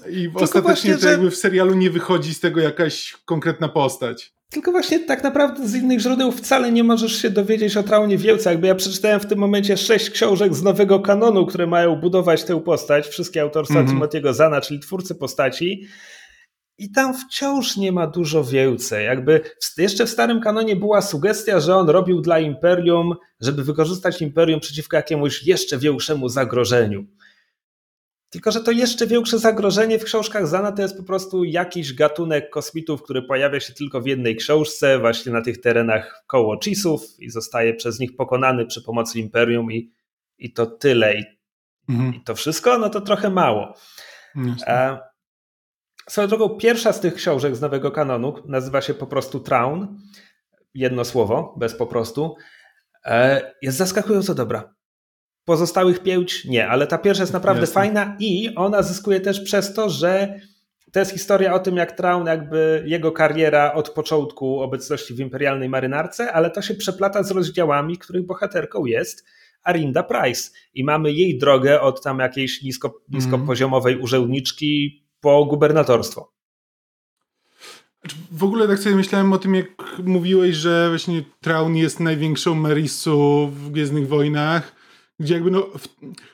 [0.10, 4.34] I Tylko ostatecznie właśnie, to jakby w serialu nie wychodzi z tego jakaś konkretna postać.
[4.54, 8.50] Tylko właśnie tak naprawdę z innych źródeł wcale nie możesz się dowiedzieć o Traunie Wielce.
[8.50, 12.62] Jakby ja przeczytałem w tym momencie sześć książek z nowego kanonu, które mają budować tę
[12.62, 14.00] postać, wszystkie autorstwa mm -hmm.
[14.00, 15.88] Timothy'ego Zana, czyli twórcy postaci.
[16.78, 19.06] I tam wciąż nie ma dużo więcej.
[19.06, 19.42] Jakby
[19.78, 24.96] jeszcze w starym kanonie była sugestia, że on robił dla Imperium, żeby wykorzystać Imperium przeciwko
[24.96, 27.06] jakiemuś jeszcze większemu zagrożeniu.
[28.30, 32.50] Tylko, że to jeszcze większe zagrożenie w książkach Zana to jest po prostu jakiś gatunek
[32.50, 37.30] kosmitów, który pojawia się tylko w jednej książce, właśnie na tych terenach koło Chisów i
[37.30, 39.92] zostaje przez nich pokonany przy pomocy Imperium i,
[40.38, 41.24] i to tyle i,
[41.90, 42.14] mhm.
[42.14, 43.74] i to wszystko, no to trochę mało.
[44.68, 45.00] E,
[46.10, 49.98] swoją drogą, pierwsza z tych książek z nowego kanonu nazywa się po prostu Traun.
[50.74, 52.36] Jedno słowo, bez po prostu.
[53.06, 54.74] E, jest zaskakująco dobra.
[55.46, 57.74] Pozostałych pięć nie, ale ta pierwsza jest naprawdę Jasne.
[57.74, 60.40] fajna i ona zyskuje też przez to, że
[60.92, 65.70] to jest historia o tym, jak Traun, jakby jego kariera od początku obecności w imperialnej
[65.70, 69.26] marynarce, ale to się przeplata z rozdziałami, których bohaterką jest
[69.64, 70.52] Arinda Price.
[70.74, 76.34] I mamy jej drogę od tam jakiejś nisko, niskopoziomowej urzędniczki po gubernatorstwo.
[78.02, 79.68] Znaczy, w ogóle tak sobie myślałem o tym, jak
[80.04, 84.84] mówiłeś, że właśnie Traun jest największą Merisu w Gwiezdnych Wojnach
[85.20, 85.88] gdzie jakby no, w,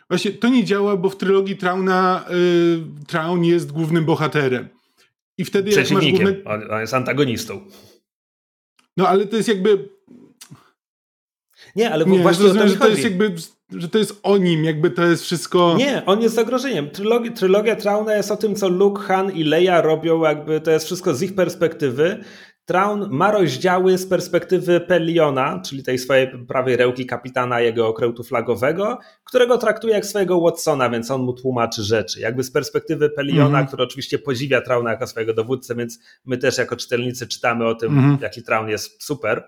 [0.10, 4.70] właśnie to nie działa, bo w trylogii Trauna y, Traun jest głównym bohaterem.
[5.38, 6.44] I wtedy jak masz główny...
[6.46, 7.62] on jest antagonistą.
[8.98, 9.90] No ale to jest jakby...
[11.76, 13.36] Nie, ale nie, właśnie rozumiem, że to jest jakby,
[13.72, 15.76] że to jest o nim, jakby to jest wszystko...
[15.78, 16.90] Nie, on jest zagrożeniem.
[16.90, 20.86] Trylogia, trylogia Trauna jest o tym, co Luke, Han i Leia robią, jakby to jest
[20.86, 22.24] wszystko z ich perspektywy.
[22.66, 29.00] Traun ma rozdziały z perspektywy Peliona, czyli tej swojej prawej ręki kapitana jego okrętu flagowego,
[29.24, 32.20] którego traktuje jak swojego Watsona, więc on mu tłumaczy rzeczy.
[32.20, 33.68] Jakby z perspektywy Peliona, mm -hmm.
[33.68, 38.00] który oczywiście podziwia Trauna jako swojego dowódcę, więc my też jako czytelnicy czytamy o tym,
[38.00, 38.22] mm -hmm.
[38.22, 39.44] jaki Traun jest super.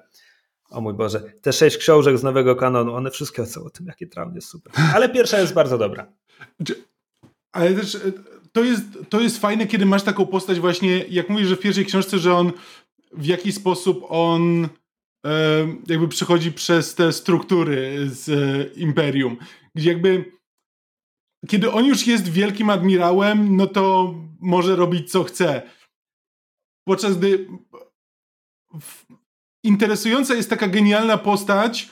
[0.71, 4.07] O mój Boże, te sześć książek z nowego kanonu, one wszystkie są o tym, jaki
[4.07, 4.73] Traun jest super.
[4.95, 6.07] Ale pierwsza jest bardzo dobra.
[7.51, 7.99] Ale też e,
[8.51, 11.85] to jest, to jest fajne, kiedy masz taką postać właśnie, jak mówisz, że w pierwszej
[11.85, 12.51] książce, że on
[13.11, 14.69] w jaki sposób on
[15.87, 19.37] jakby przechodzi przez te struktury z e, Imperium,
[19.75, 20.31] gdzie jakby
[21.47, 25.61] kiedy on już jest wielkim admirałem, no to może robić co chce.
[26.87, 27.47] Podczas gdy
[29.63, 31.89] interesująca jest taka genialna postać,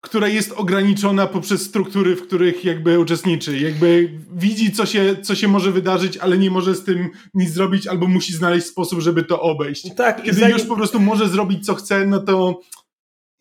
[0.00, 3.58] która jest ograniczona poprzez struktury, w których jakby uczestniczy.
[3.58, 7.86] Jakby widzi, co się, co się może wydarzyć, ale nie może z tym nic zrobić,
[7.86, 9.94] albo musi znaleźć sposób, żeby to obejść.
[9.94, 10.56] Tak, Kiedy zanim...
[10.56, 12.60] już po prostu może zrobić, co chce, no to...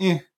[0.01, 0.32] Eh.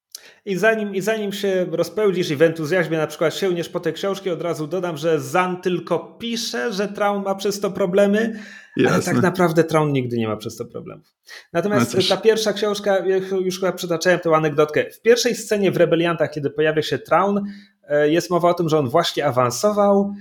[0.46, 4.30] I zanim, I zanim się rozpełdzisz i w entuzjazmie na przykład sięgniesz po te książki,
[4.30, 8.39] od razu dodam, że Zan tylko pisze, że Traun ma przez to problemy,
[8.78, 8.96] Jasne.
[8.96, 11.08] ale tak naprawdę Traun nigdy nie ma przez to problemów.
[11.54, 12.98] Natomiast no ta pierwsza książka,
[13.46, 14.86] już chyba przytaczałem tę anegdotkę.
[14.91, 17.41] W pierwszej scenie w Rebeliantach, kiedy pojawia się Traun,
[17.84, 20.14] e, jest mowa o tym, że on właśnie awansował,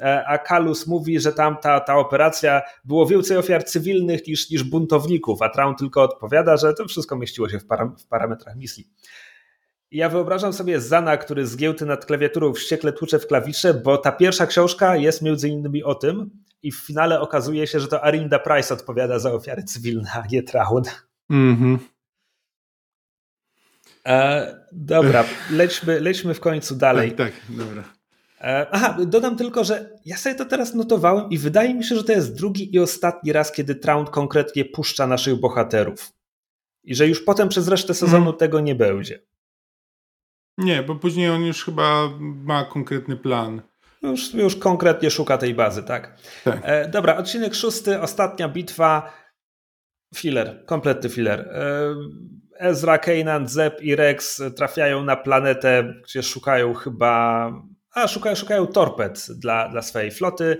[0.00, 4.64] e, a Kalus mówi, że tam ta, ta operacja było więcej ofiar cywilnych niż, niż
[4.64, 8.88] buntowników, a Traun tylko odpowiada, że to wszystko mieściło się w, param, w parametrach misji.
[9.92, 14.46] Ja wyobrażam sobie Zana, który zgiełty nad klawiaturą wściekle tłucze w klawisze, bo ta pierwsza
[14.46, 16.30] książka jest między innymi o tym
[16.62, 20.42] i w finale okazuje się, że to Arinda Price odpowiada za ofiary cywilne, a nie
[20.42, 20.82] Traun.
[21.30, 21.78] Mhm.
[24.06, 27.12] E, dobra, lećmy, lećmy w końcu dalej.
[27.12, 27.84] Tak, tak dobra.
[28.40, 32.04] E, aha, dodam tylko, że ja sobie to teraz notowałem i wydaje mi się, że
[32.04, 36.12] to jest drugi i ostatni raz, kiedy Traun konkretnie puszcza naszych bohaterów.
[36.84, 38.36] I że już potem przez resztę sezonu mhm.
[38.36, 39.31] tego nie będzie.
[40.58, 43.62] Nie, bo później on już chyba ma konkretny plan.
[44.02, 46.16] Już, już konkretnie szuka tej bazy, tak.
[46.44, 46.60] tak.
[46.62, 49.12] E, dobra, odcinek szósty, ostatnia bitwa.
[50.14, 51.40] Filler, kompletny filler.
[51.40, 51.94] E,
[52.58, 57.52] Ezra, Kanan, Zeb i Rex trafiają na planetę, gdzie szukają chyba.
[57.94, 60.58] A, szukają, szukają torped dla, dla swojej floty.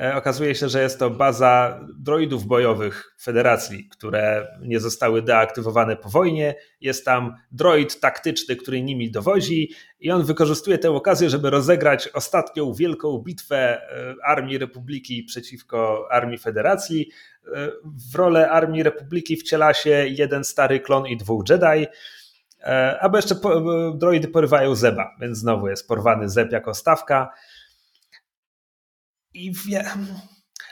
[0.00, 6.08] E, okazuje się, że jest to baza droidów bojowych Federacji, które nie zostały deaktywowane po
[6.08, 6.54] wojnie.
[6.80, 9.70] Jest tam droid taktyczny, który nimi dowodzi,
[10.00, 16.38] i on wykorzystuje tę okazję, żeby rozegrać ostatnią wielką bitwę e, Armii Republiki przeciwko Armii
[16.38, 17.08] Federacji.
[17.54, 17.70] E,
[18.12, 21.86] w rolę Armii Republiki wciela się jeden stary klon i dwóch Jedi.
[23.00, 23.34] Albo jeszcze
[23.94, 27.32] droidy porywają Zeba, więc znowu jest porwany Zeb jako stawka.
[29.34, 29.84] I wie...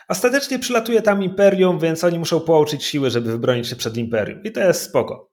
[0.08, 4.42] Ostatecznie przylatuje tam Imperium, więc oni muszą połączyć siły, żeby wybronić się przed Imperium.
[4.42, 5.30] I to jest spoko.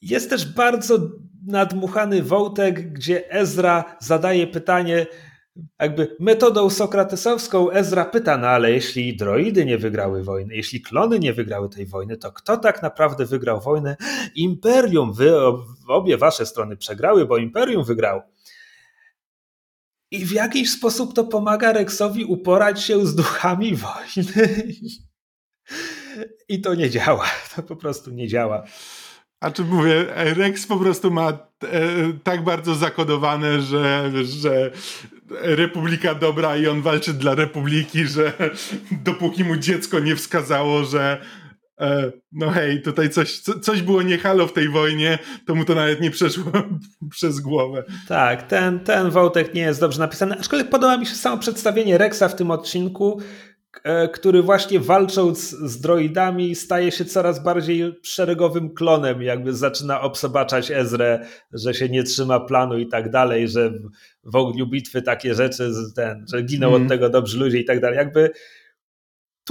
[0.00, 0.98] Jest też bardzo
[1.46, 5.06] nadmuchany wątek, gdzie Ezra zadaje pytanie,
[5.80, 11.32] jakby metodą sokratesowską Ezra pyta, no ale jeśli droidy nie wygrały wojny, jeśli klony nie
[11.32, 13.96] wygrały tej wojny, to kto tak naprawdę wygrał wojnę?
[14.34, 15.32] Imperium, wy
[15.88, 18.22] obie wasze strony przegrały, bo Imperium wygrało.
[20.12, 24.74] I w jakiś sposób to pomaga Rexowi uporać się z duchami wojny.
[26.48, 27.30] I to nie działa.
[27.56, 28.64] To po prostu nie działa.
[29.40, 31.38] A czy mówię, Rex po prostu ma e,
[32.24, 34.70] tak bardzo zakodowane, że, że
[35.30, 38.32] Republika dobra i on walczy dla Republiki, że
[39.04, 41.20] dopóki mu dziecko nie wskazało, że
[41.80, 45.74] e, no hej, tutaj coś, coś było nie halo w tej wojnie, to mu to
[45.74, 46.52] nawet nie przeszło
[47.10, 47.84] przez głowę.
[48.08, 52.28] Tak, ten, ten wątek nie jest dobrze napisany, aczkolwiek podoba mi się samo przedstawienie Rexa
[52.28, 53.20] w tym odcinku,
[53.84, 60.70] E, który właśnie walcząc z droidami staje się coraz bardziej szeregowym klonem, jakby zaczyna obsobaczać
[60.70, 63.72] Ezrę, że się nie trzyma planu i tak dalej, że
[64.24, 66.74] w ogniu bitwy takie rzeczy, ten, że giną mm.
[66.74, 66.88] od mhm.
[66.88, 67.96] tego dobrzy ludzie i tak dalej.
[67.96, 68.30] Jakby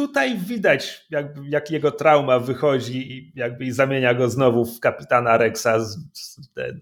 [0.08, 1.08] tutaj widać,
[1.50, 5.68] jak jego trauma wychodzi i jakby i zamienia go znowu w kapitana Rexa,
[6.54, 6.82] ten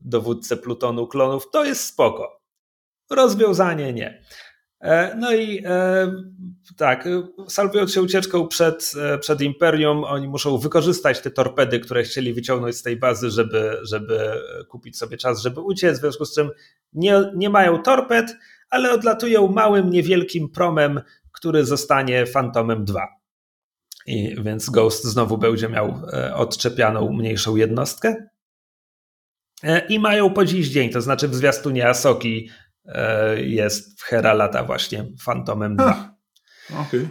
[0.00, 1.50] dowódcę plutonu klonów.
[1.50, 2.42] To jest spoko.
[3.10, 4.22] Rozwiązanie nie.
[4.80, 6.12] E, no i e,
[6.76, 7.08] tak,
[7.48, 12.76] salvując się ucieczką przed, e, przed Imperium, oni muszą wykorzystać te torpedy, które chcieli wyciągnąć
[12.76, 16.50] z tej bazy, żeby, żeby kupić sobie czas, żeby uciec, w związku z czym
[16.92, 18.36] nie, nie mają torped,
[18.70, 21.00] ale odlatują małym, niewielkim promem,
[21.46, 23.08] który zostanie Fantomem 2.
[24.06, 26.02] I więc Ghost znowu będzie miał
[26.34, 28.28] odczepianą mniejszą jednostkę.
[29.88, 32.48] I mają po dziś dzień, to znaczy w zwiastunie Asoki
[32.88, 36.16] E, jest w Hera lata właśnie Fantomem 2.
[36.86, 37.08] Okay.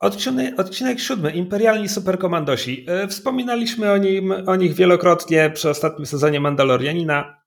[0.00, 1.30] Odcinek, odcinek siódmy.
[1.30, 2.86] Imperialni Superkomandosi.
[2.88, 7.42] E, wspominaliśmy o, nim, o nich wielokrotnie przy ostatnim sezonie Mandalorianina.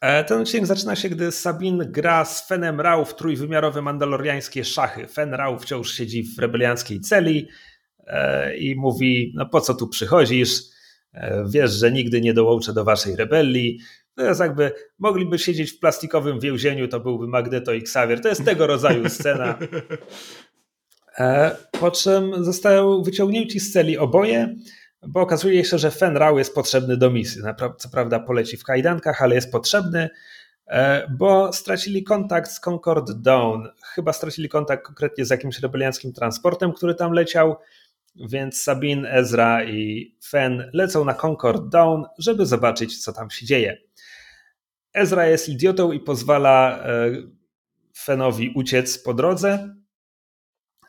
[0.00, 5.06] E, ten odcinek zaczyna się, gdy Sabine gra z Fenem Rau w trójwymiarowe mandaloriańskie szachy.
[5.06, 7.48] Fen Rau wciąż siedzi w rebelianckiej celi
[8.58, 10.50] i mówi, no po co tu przychodzisz?
[11.46, 13.80] Wiesz, że nigdy nie dołączę do waszej rebelii.
[14.14, 18.20] To jest jakby, mogliby siedzieć w plastikowym więzieniu, to byłby Magneto i Xavier.
[18.20, 19.58] To jest tego rodzaju scena.
[21.18, 24.56] E, po czym zostają wyciągnięci z celi oboje,
[25.08, 27.42] bo okazuje się, że Fenrau jest potrzebny do misji.
[27.78, 30.08] Co prawda poleci w kajdankach, ale jest potrzebny,
[30.66, 33.68] e, bo stracili kontakt z Concord Dawn.
[33.82, 37.56] Chyba stracili kontakt konkretnie z jakimś rebelianckim transportem, który tam leciał,
[38.16, 43.76] więc Sabine, Ezra i Fen lecą na Concord Dawn, żeby zobaczyć, co tam się dzieje.
[44.92, 47.10] Ezra jest idiotą i pozwala e,
[47.96, 49.74] Fenowi uciec po drodze,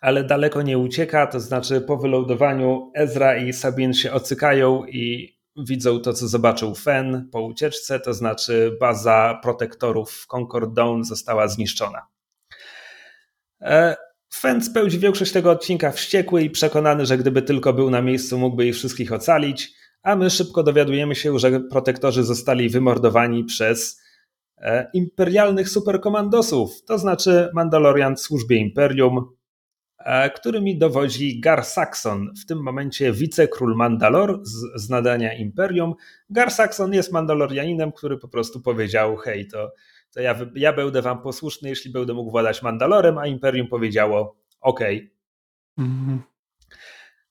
[0.01, 5.99] ale daleko nie ucieka, to znaczy po wylądowaniu Ezra i Sabine się ocykają i widzą
[5.99, 12.07] to, co zobaczył Fen po ucieczce, to znaczy baza protektorów w Concord Dawn została zniszczona.
[13.61, 13.95] E,
[14.33, 18.65] Fen spełdzi większość tego odcinka wściekły i przekonany, że gdyby tylko był na miejscu, mógłby
[18.65, 19.73] ich wszystkich ocalić,
[20.03, 24.01] a my szybko dowiadujemy się, że protektorzy zostali wymordowani przez
[24.57, 29.40] e, imperialnych superkomandosów, to znaczy Mandalorian w służbie Imperium,
[30.35, 35.93] którymi dowodzi Gar Saxon, w tym momencie wicekról Mandalor z, z nadania Imperium.
[36.29, 39.71] Gar Saxon jest Mandalorianinem, który po prostu powiedział: Hej, to,
[40.13, 44.79] to ja, ja będę wam posłuszny, jeśli będę mógł władać Mandalorem, a Imperium powiedziało: OK.
[45.77, 46.21] Mhm.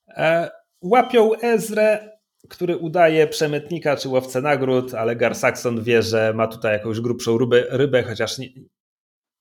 [0.08, 0.50] E,
[0.82, 2.18] łapią Ezrę,
[2.48, 7.38] który udaje przemytnika czy łowcę nagród, ale Gar Saxon wie, że ma tutaj jakąś grubszą
[7.38, 8.46] rybę, rybę chociaż nie,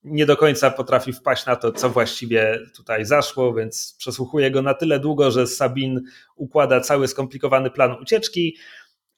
[0.04, 4.74] nie do końca potrafi wpaść na to, co właściwie tutaj zaszło, więc przesłuchuje go na
[4.74, 6.02] tyle długo, że Sabin
[6.36, 8.58] układa cały skomplikowany plan ucieczki.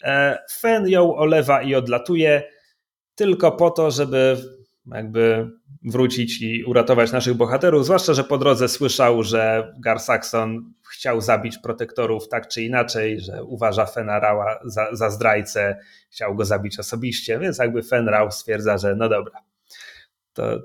[0.03, 2.43] E, Fen ją olewa i odlatuje
[3.15, 4.37] tylko po to, żeby
[4.85, 5.51] jakby
[5.83, 11.57] wrócić i uratować naszych bohaterów, zwłaszcza, że po drodze słyszał, że Gar Saxon chciał zabić
[11.57, 15.77] protektorów tak czy inaczej, że uważa Fenarała za, za zdrajcę,
[16.09, 19.41] chciał go zabić osobiście, więc jakby Fenrał stwierdza, że no dobra,
[20.33, 20.59] to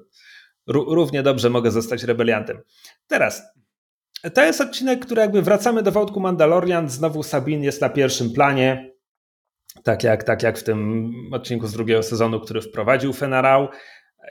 [0.67, 2.59] równie dobrze mogę zostać rebeliantem.
[3.07, 3.43] Teraz,
[4.35, 8.97] to jest odcinek, który jakby wracamy do wątku Mandalorian, znowu Sabin jest na pierwszym planie,
[9.83, 13.69] tak jak, tak jak w tym odcinku z drugiego sezonu, który wprowadził Fenarał.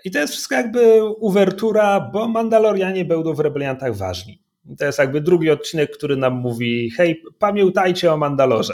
[0.05, 4.41] I to jest wszystko jakby uwertura, bo Mandalorianie będą w rebeliantach ważni.
[4.77, 8.73] To jest jakby drugi odcinek, który nam mówi: hej, pamiętajcie o Mandalorze.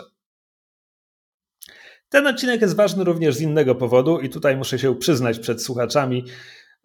[2.12, 6.26] Ten odcinek jest ważny również z innego powodu, i tutaj muszę się przyznać przed słuchaczami,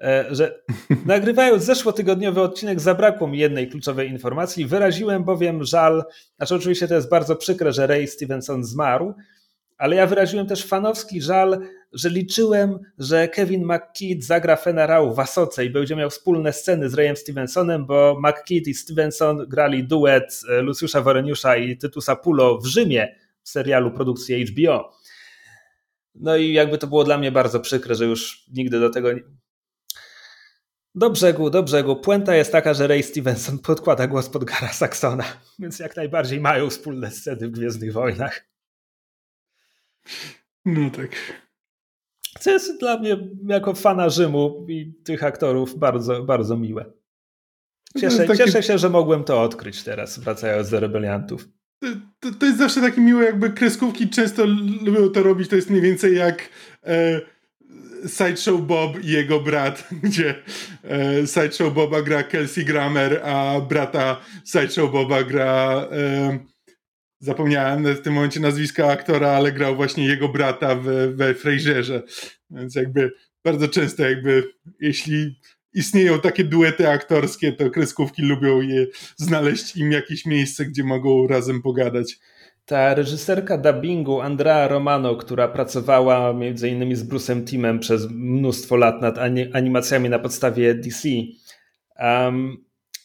[0.01, 0.63] e, że
[1.07, 4.67] nagrywając zeszłotygodniowy odcinek zabrakło mi jednej kluczowej informacji.
[4.67, 6.05] Wyraziłem bowiem żal,
[6.37, 9.15] znaczy oczywiście to jest bardzo przykre, że Ray Stevenson zmarł,
[9.79, 11.61] ale ja wyraziłem też fanowski żal,
[11.93, 16.95] że liczyłem, że Kevin McKidd zagra Fenarał w Asoce i będzie miał wspólne sceny z
[16.95, 22.67] Rayem Stevensonem, bo McKidd i Stevenson grali duet e, Luciusza Woreniusza i Tytusa Pulo w
[22.67, 24.97] Rzymie w serialu produkcji HBO.
[26.21, 29.23] No i jakby to było dla mnie bardzo przykre, że już nigdy do tego nie...
[30.95, 31.97] Do brzegu, do brzegu.
[31.97, 35.25] Puenta jest taka, że Ray Stevenson podkłada głos pod Gara Saxona,
[35.59, 38.47] więc jak najbardziej mają wspólne sceny w Gwiezdnych Wojnach.
[40.65, 41.11] No tak.
[42.41, 46.93] Co jest dla mnie jako fana Rzymu i tych aktorów bardzo, bardzo miłe.
[47.99, 48.39] Cieszę, taki...
[48.39, 51.49] cieszę się, że mogłem to odkryć teraz, wracając do rebeliantów.
[52.21, 54.45] To, to, jest zawsze takie miłe, jakby kreskówki często
[54.83, 55.49] lubią to robić.
[55.49, 56.49] To jest mniej więcej jak
[56.87, 57.21] e,
[58.09, 60.35] Sideshow Bob i jego brat, gdzie
[60.85, 65.89] e, Sideshow Boba gra Kelsey Grammer, a brata Sideshow Boba gra.
[65.93, 66.39] E,
[67.21, 72.03] zapomniałem w tym momencie nazwiska aktora, ale grał właśnie jego brata we, we Frasierze.
[72.51, 73.13] Więc jakby
[73.45, 74.43] bardzo często jakby
[74.81, 75.41] jeśli
[75.77, 81.63] istnieją takie duety aktorskie, to kreskówki lubią je znaleźć im jakieś miejsce, gdzie mogą razem
[81.63, 82.19] pogadać.
[82.67, 89.03] Ta reżyserka dubbingu Andrea Romano, która pracowała między innymi z Bruce'em Timem przez mnóstwo lat
[89.03, 89.19] nad
[89.53, 91.09] animacjami na podstawie DC.
[92.01, 92.57] Um,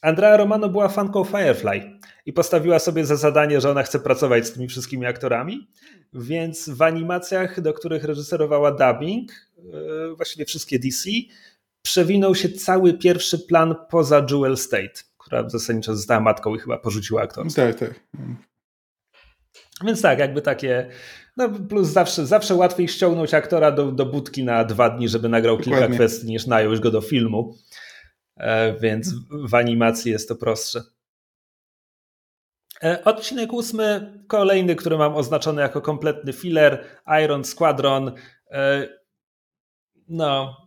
[0.02, 4.54] Andrea Romano była fanką Firefly i postawiła sobie za zadanie, że ona chce pracować z
[4.54, 5.68] tymi wszystkimi aktorami,
[6.14, 11.10] więc w animacjach, do których reżyserowała dubbing, e, właściwie wszystkie DC,
[11.82, 17.22] przewinął się cały pierwszy plan poza Jewel State, która zasadniczo została matką i chyba porzuciła
[17.22, 17.62] aktorstwo.
[17.62, 18.00] Tak, tak.
[19.86, 20.90] Więc tak, jakby takie.
[21.38, 25.58] No plus zawsze, zawsze łatwiej ściągnąć aktora do, do budki na dwa dni, żeby nagrał
[25.58, 25.82] Dokładnie.
[25.82, 27.56] kilka kwestii, niż nająć go do filmu.
[28.38, 29.14] E, więc
[29.50, 30.82] w animacji jest to prostsze.
[32.84, 36.86] E, odcinek ósmy, kolejny, który mam oznaczony jako kompletny filler,
[37.24, 38.12] Iron Squadron.
[38.52, 38.88] E,
[40.08, 40.58] no,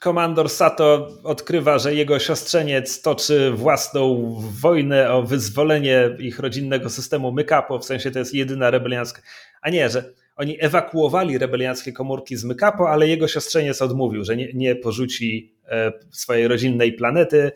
[0.00, 7.78] komandor Sato odkrywa, że jego siostrzeniec toczy własną wojnę o wyzwolenie ich rodzinnego systemu Mykapo,
[7.78, 9.22] w sensie to jest jedyna rebeliancka,
[9.62, 14.52] a nie, że oni ewakuowali rebelianckie komórki z Mykapo, ale jego siostrzeniec odmówił, że nie,
[14.54, 17.52] nie porzuci e, swojej rodzinnej planety.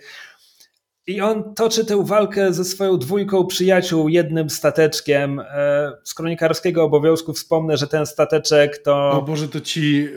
[1.12, 5.40] I on toczy tę walkę ze swoją dwójką przyjaciół jednym stateczkiem.
[5.40, 9.10] E, z kronikarskiego obowiązku wspomnę, że ten stateczek to.
[9.10, 10.08] O Boże, to ci.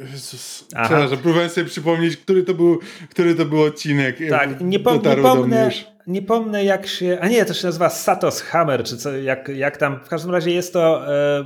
[0.68, 2.80] Przepraszam, próbowałem sobie przypomnieć, który to był,
[3.10, 4.18] który to był odcinek.
[4.30, 5.70] Tak, nie, po, nie, pomnę,
[6.08, 7.18] nie pomnę jak się.
[7.22, 10.00] A nie, to się nazywa Satos Hammer, czy co, jak, jak tam.
[10.06, 11.14] W każdym razie jest to.
[11.16, 11.46] E,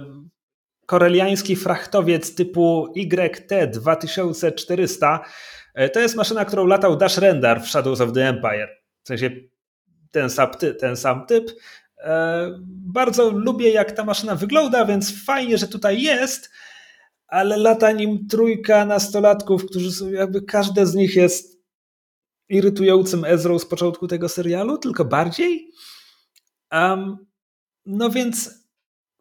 [0.85, 5.19] koreliański frachtowiec typu YT-2400.
[5.75, 8.78] E, to jest maszyna, którą latał Dash Rendar w Shadows of the Empire.
[9.09, 9.29] Sensie
[10.11, 11.51] ten sam, ty, ten sam typ.
[12.67, 16.49] Bardzo lubię, jak ta maszyna wygląda, więc fajnie, że tutaj jest,
[17.27, 21.59] ale lata nim trójka nastolatków, którzy są, jakby każde z nich jest
[22.49, 25.71] irytującym Ezrą z początku tego serialu, tylko bardziej.
[26.71, 27.17] Um,
[27.85, 28.58] no więc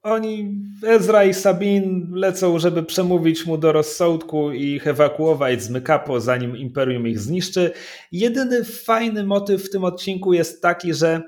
[0.03, 0.55] oni,
[0.87, 6.57] Ezra i Sabin lecą, żeby przemówić mu do rozsądku i ich ewakuować z Mykapo, zanim
[6.57, 7.71] Imperium ich zniszczy.
[8.13, 11.23] Jedyny fajny motyw w tym odcinku jest taki, że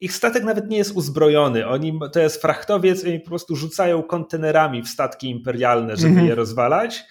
[0.00, 1.66] ich statek nawet nie jest uzbrojony.
[1.66, 6.24] Oni, to jest frachtowiec i oni po prostu rzucają kontenerami w statki imperialne, żeby mm
[6.24, 6.28] -hmm.
[6.28, 7.04] je rozwalać.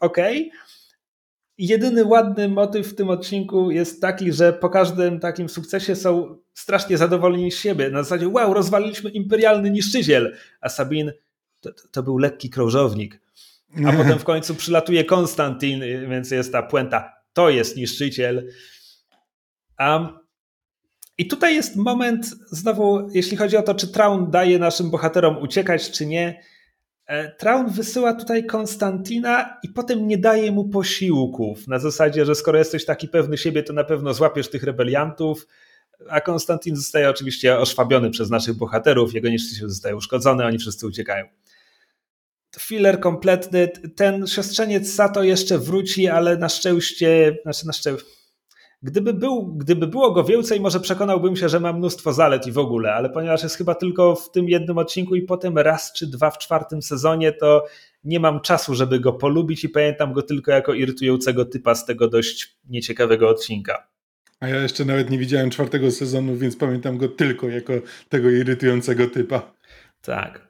[0.00, 0.50] Okej.
[0.50, 0.64] Okay
[1.58, 6.98] jedyny ładny motyw w tym odcinku jest taki, że po każdym takim sukcesie są strasznie
[6.98, 7.90] zadowoleni z siebie.
[7.90, 11.12] Na zasadzie, wow, rozwaliliśmy imperialny niszczyciel, a Sabin
[11.60, 13.20] to, to był lekki krążownik.
[13.86, 15.80] A potem w końcu przylatuje Konstantin,
[16.10, 18.48] więc jest ta puenta, to jest niszczyciel.
[19.80, 20.08] Um,
[21.18, 25.90] I tutaj jest moment, znowu, jeśli chodzi o to, czy Traun daje naszym bohaterom uciekać,
[25.90, 26.40] czy nie,
[27.06, 31.68] E, Traun wysyła tutaj Konstantina i potem nie daje mu posiłków.
[31.68, 35.46] Na zasadzie, że skoro jesteś taki pewny siebie, to na pewno złapiesz tych rebeliantów.
[36.10, 41.24] A Konstantin zostaje oczywiście oszwabiony przez naszych bohaterów, jego nieszczęście zostaje uszkodzone, oni wszyscy uciekają.
[42.60, 43.68] Filler kompletny.
[43.96, 48.04] Ten siostrzeniec Sato jeszcze wróci, ale na szczęście, znaczy na szczęście,
[48.84, 52.58] Gdyby, był, gdyby było go więcej, może przekonałbym się, że ma mnóstwo zalet i w
[52.58, 56.30] ogóle, ale ponieważ jest chyba tylko w tym jednym odcinku i potem raz czy dwa
[56.30, 57.64] w czwartym sezonie, to
[58.04, 62.08] nie mam czasu, żeby go polubić i pamiętam go tylko jako irytującego typa z tego
[62.08, 63.93] dość nieciekawego odcinka.
[64.40, 67.72] A ja jeszcze nawet nie widziałem czwartego sezonu, więc pamiętam go tylko jako
[68.08, 69.52] tego irytującego typa.
[70.00, 70.48] Tak.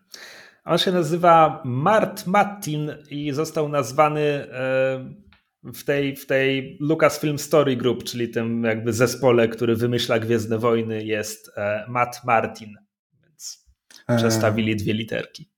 [0.65, 4.21] On się nazywa Mart Mattin i został nazwany.
[4.21, 5.25] E,
[5.65, 11.05] w tej, w tej Lucasfilm Story Group, czyli tym jakby zespole, który wymyśla Gwiezdne Wojny,
[11.05, 12.75] jest e, Matt Martin.
[13.23, 13.67] Więc
[14.09, 14.17] eee.
[14.17, 15.51] przestawili dwie literki.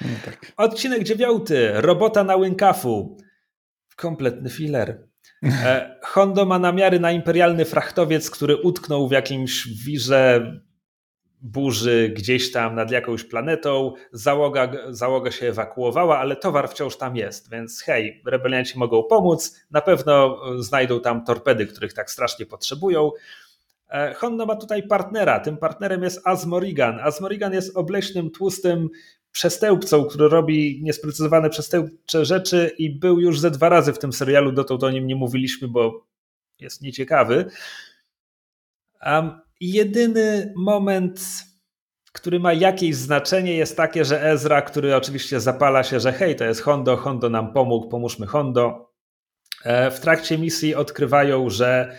[0.00, 0.52] No tak.
[0.56, 1.72] Odcinek dziewiąty.
[1.74, 3.16] Robota na Łynkafu.
[3.96, 5.08] Kompletny filler.
[5.44, 10.52] E, Hondo ma namiary na imperialny frachtowiec, który utknął w jakimś wirze
[11.42, 17.50] burzy gdzieś tam nad jakąś planetą, załoga, załoga się ewakuowała, ale towar wciąż tam jest,
[17.50, 23.10] więc hej, rebelianci mogą pomóc, na pewno znajdą tam torpedy, których tak strasznie potrzebują.
[23.90, 26.98] E, Honno ma tutaj partnera, tym partnerem jest Asmorigan.
[27.00, 28.88] Asmorigan jest obleśnym, tłustym
[29.32, 34.52] przestępcą, który robi niesprecyzowane przestępcze rzeczy i był już ze dwa razy w tym serialu,
[34.52, 36.06] dotąd o nim nie mówiliśmy, bo
[36.60, 37.50] jest nieciekawy.
[39.06, 41.20] Um, jedyny moment,
[42.12, 46.44] który ma jakieś znaczenie, jest takie, że Ezra, który oczywiście zapala się, że hej, to
[46.44, 48.92] jest Hondo, Hondo nam pomógł, pomóżmy Hondo.
[49.64, 51.96] E, w trakcie misji odkrywają, że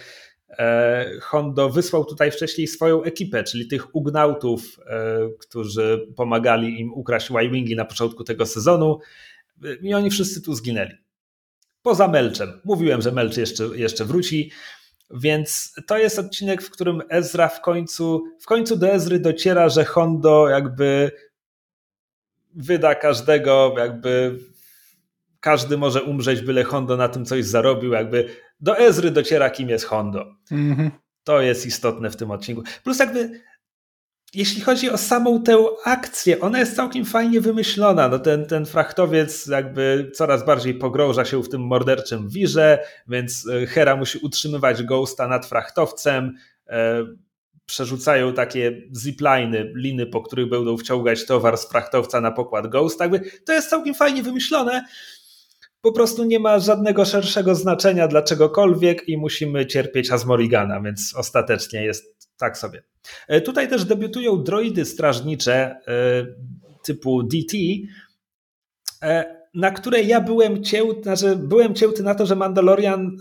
[1.21, 7.75] Hondo wysłał tutaj wcześniej swoją ekipę, czyli tych ugnautów, e, którzy pomagali im ukraść Y-Wingi
[7.75, 8.99] na początku tego sezonu
[9.81, 10.91] i oni wszyscy tu zginęli.
[11.81, 12.61] Poza Melczem.
[12.63, 14.51] Mówiłem, że Melcz jeszcze, jeszcze wróci.
[15.13, 19.85] Więc to jest odcinek, w którym Ezra w końcu, w końcu do Ezry dociera, że
[19.85, 21.11] Hondo jakby
[22.55, 24.39] wyda każdego, jakby
[25.41, 28.29] każdy może umrzeć, byle Hondo na tym coś zarobił, jakby
[28.59, 30.25] do Ezry dociera, kim jest Hondo.
[30.51, 30.91] -hmm.
[31.23, 32.63] To jest istotne w tym odcinku.
[32.83, 33.41] Plus jakby
[34.33, 38.07] jeśli chodzi o samą tę akcję, ona jest całkiem fajnie wymyślona.
[38.07, 43.65] No ten, ten frachtowiec jakby coraz bardziej pogrąża się w tym morderczym wirze, więc e,
[43.65, 46.37] Hera musi utrzymywać Ghosta nad frachtowcem.
[46.67, 47.05] E,
[47.65, 53.03] przerzucają takie zipliny, liny, po których będą wciągać towar z frachtowca na pokład Ghosta.
[53.03, 54.85] Jakby to jest całkiem fajnie wymyślone.
[55.81, 61.85] Po prostu nie ma żadnego szerszego znaczenia dla czegokolwiek i musimy cierpieć Asmorigana, więc ostatecznie
[61.85, 62.83] jest tak sobie.
[63.27, 65.75] E, tutaj też debiutują droidy strażnicze e,
[66.83, 67.57] typu DT,
[69.03, 73.17] e, na które ja byłem cięty, znaczy byłem cięty na to, że Mandalorian,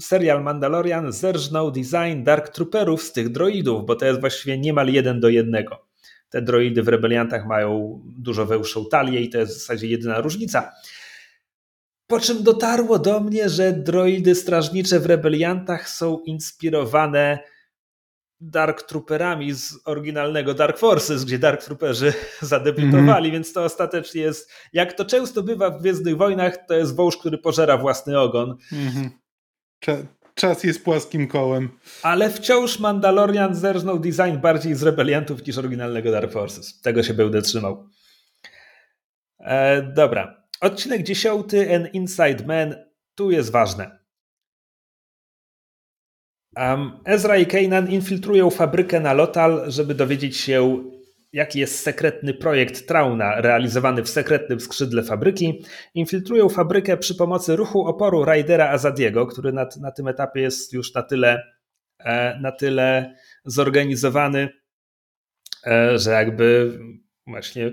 [0.00, 5.20] serial Mandalorian zerżnął design Dark Trooperów z tych droidów, bo to jest właściwie niemal jeden
[5.20, 5.88] do jednego.
[6.30, 10.72] Te droidy w Rebeliantach mają dużo wełszą talię i to jest w zasadzie jedyna różnica.
[12.08, 17.38] Po czym dotarło do mnie, że droidy strażnicze w Rebeliantach są inspirowane
[18.40, 23.32] Dark Trooperami z oryginalnego Dark Forces, gdzie Dark Trooperzy zadebiutowali, mm.
[23.32, 27.38] więc to ostatecznie jest, jak to często bywa w Gwiezdnych Wojnach, to jest wąż, który
[27.38, 28.56] pożera własny ogon.
[28.72, 30.06] Mm -hmm.
[30.34, 31.68] Czas jest płaskim kołem.
[32.02, 36.80] Ale wciąż Mandalorian zerżnął design bardziej z rebeliantów niż oryginalnego Dark Forces.
[36.80, 37.88] Tego się będę trzymał.
[39.38, 40.37] E, dobra.
[40.60, 42.74] Odcinek dziesiąty, An Inside Man.
[43.14, 43.98] Tu jest ważne.
[46.56, 50.84] Um, Ezra i Kanan infiltrują fabrykę na Lotal, żeby dowiedzieć się,
[51.32, 55.64] jaki jest sekretny projekt Trauna realizowany w sekretnym skrzydle fabryki.
[55.94, 60.94] Infiltrują fabrykę przy pomocy ruchu oporu Raidera Azadiego, który na, na tym etapie jest już
[60.94, 61.42] na tyle,
[61.98, 64.48] e, na tyle zorganizowany,
[65.66, 66.78] e, że jakby
[67.26, 67.72] właśnie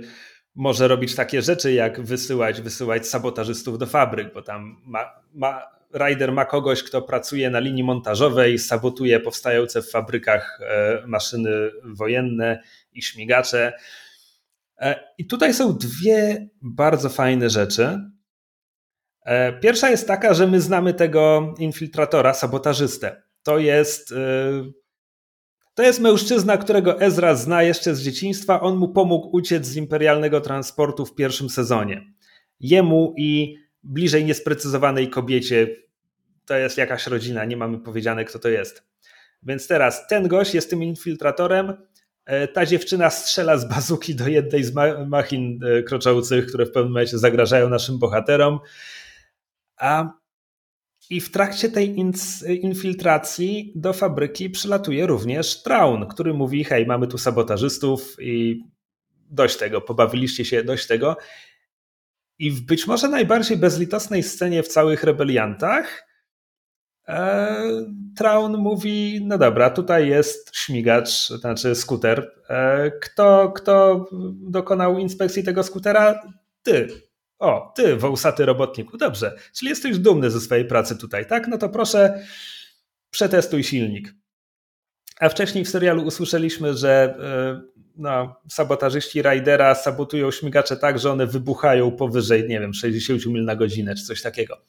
[0.55, 5.61] może robić takie rzeczy, jak wysyłać, wysyłać sabotażystów do fabryk, bo tam ma, ma
[5.97, 12.61] rider ma kogoś, kto pracuje na linii montażowej, sabotuje powstające w fabrykach e, maszyny wojenne
[12.93, 13.73] i śmigacze.
[14.77, 17.99] E, I tutaj są dwie bardzo fajne rzeczy.
[19.25, 23.23] E, pierwsza jest taka, że my znamy tego infiltratora, sabotażystę.
[23.43, 24.13] To jest,
[25.75, 28.61] to jest mężczyzna, którego Ezra zna jeszcze z dzieciństwa.
[28.61, 32.13] On mu pomógł uciec z imperialnego transportu w pierwszym sezonie.
[32.59, 35.67] Jemu i bliżej niesprecyzowanej kobiecie
[36.45, 38.83] to jest jakaś rodzina, nie mamy powiedziane, kto to jest.
[39.43, 41.73] Więc teraz ten gość jest tym infiltratorem,
[42.25, 44.73] e, ta dziewczyna strzela z bazuki do jednej z
[45.07, 48.59] machin e, kroczących, które w pewnym momencie zagrażają naszym bohaterom.
[49.77, 50.13] A
[51.09, 51.95] i w trakcie tej
[52.61, 58.63] infiltracji do fabryki przylatuje również Traun, który mówi: Hej, mamy tu sabotażystów i
[59.29, 61.17] dość tego, pobawiliście się, dość tego.
[62.39, 66.05] I w być może najbardziej bezlitosnej scenie w całych rebeliantach
[67.07, 67.85] E,
[68.17, 72.31] Traun mówi, no dobra, tutaj jest śmigacz, znaczy skuter.
[72.49, 74.05] E, kto, kto
[74.49, 76.21] dokonał inspekcji tego skutera?
[76.63, 76.87] Ty.
[77.39, 78.97] O, ty, wąsaty robotniku.
[78.97, 81.47] Dobrze, czyli jesteś dumny ze swojej pracy tutaj, tak?
[81.47, 82.25] No to proszę,
[83.09, 84.13] przetestuj silnik.
[85.19, 87.61] A wcześniej w serialu usłyszeliśmy, że e,
[87.97, 93.55] no, sabotażyści Raidera sabotują śmigacze tak, że one wybuchają powyżej, nie wiem, 60 mil na
[93.55, 94.61] godzinę czy coś takiego.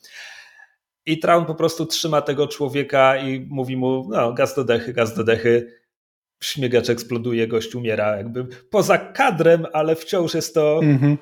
[1.07, 5.15] I Traun po prostu trzyma tego człowieka i mówi mu, no gaz do dechy, gaz
[5.15, 5.73] do dechy,
[6.43, 11.17] śmiegacz eksploduje, gość umiera jakby poza kadrem, ale wciąż jest to, mm-hmm.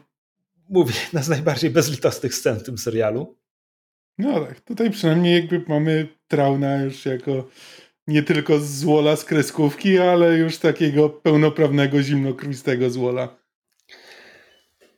[0.69, 3.37] Mówię, jedna z najbardziej bezlitosnych scen w tym serialu.
[4.19, 7.49] No tak, tutaj przynajmniej jakby mamy Trauna już jako
[8.07, 13.45] nie tylko złola z kreskówki, ale już takiego pełnoprawnego, zimnokrwistego złola.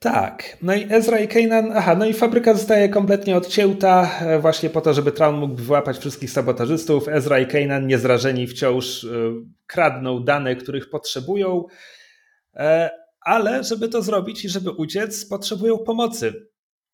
[0.01, 0.57] Tak.
[0.63, 4.81] No i Ezra i Kanan, aha, no i fabryka zostaje kompletnie odcięta e, właśnie po
[4.81, 7.09] to, żeby Traun mógł wyłapać wszystkich sabotażystów.
[7.09, 9.09] Ezra i Kanan niezrażeni wciąż e,
[9.67, 11.65] kradną dane, których potrzebują,
[12.55, 12.91] e,
[13.27, 16.51] ale żeby to zrobić i żeby uciec, potrzebują pomocy.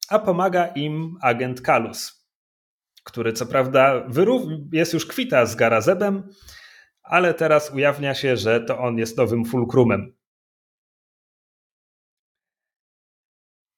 [0.09, 2.27] A pomaga im agent Kalus,
[3.05, 4.07] który co prawda
[4.73, 6.29] jest już kwita z Garazebem,
[7.03, 10.15] ale teraz ujawnia się, że to on jest nowym fulcrumem.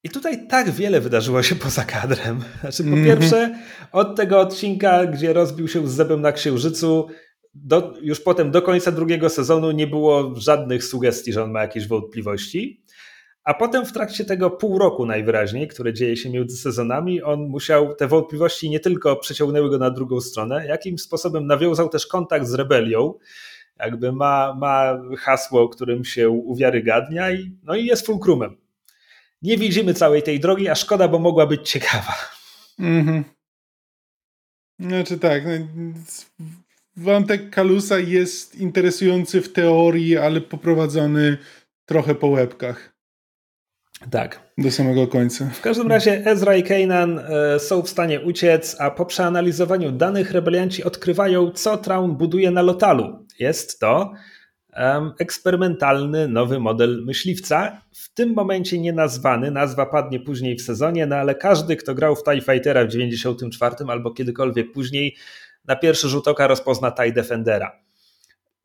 [0.04, 2.44] I tutaj tak wiele wydarzyło się poza kadrem.
[2.60, 3.06] Znaczy, po mm -hmm.
[3.06, 3.58] pierwsze,
[3.92, 7.08] od tego odcinka, gdzie rozbił się z Zebem na Księżycu,
[7.54, 11.88] do, już potem do końca drugiego sezonu nie było żadnych sugestii, że on ma jakieś
[11.88, 12.84] wątpliwości.
[13.44, 17.94] A potem w trakcie tego pół roku najwyraźniej, które dzieje się między sezonami, on musiał,
[17.94, 22.54] te wątpliwości nie tylko przeciągnęły go na drugą stronę, jakim sposobem nawiązał też kontakt z
[22.54, 23.14] rebelią,
[23.78, 28.56] jakby ma, ma hasło, którym się uwiarygadnia i, no i jest fulcrumem.
[29.42, 32.14] Nie widzimy całej tej drogi, a szkoda, bo mogła być ciekawa.
[32.78, 33.24] Mhm.
[34.78, 35.52] Znaczy tak, no,
[36.96, 41.38] wątek Kalusa jest interesujący w teorii, ale poprowadzony
[41.86, 42.94] trochę po łebkach.
[44.10, 44.40] Tak.
[44.58, 45.50] Do samego końca.
[45.50, 50.30] W każdym razie Ezra i Kanan e, są w stanie uciec, a po przeanalizowaniu danych
[50.30, 53.26] rebelianci odkrywają, co Traun buduje na Lotalu.
[53.38, 54.12] Jest to
[54.76, 57.82] um, eksperymentalny nowy model myśliwca.
[57.92, 62.16] W tym momencie nie nazwany, nazwa padnie później w sezonie, no ale każdy, kto grał
[62.16, 65.16] w TIE Fightera w 94 albo kiedykolwiek później,
[65.64, 67.84] na pierwszy rzut oka rozpozna TIE Defendera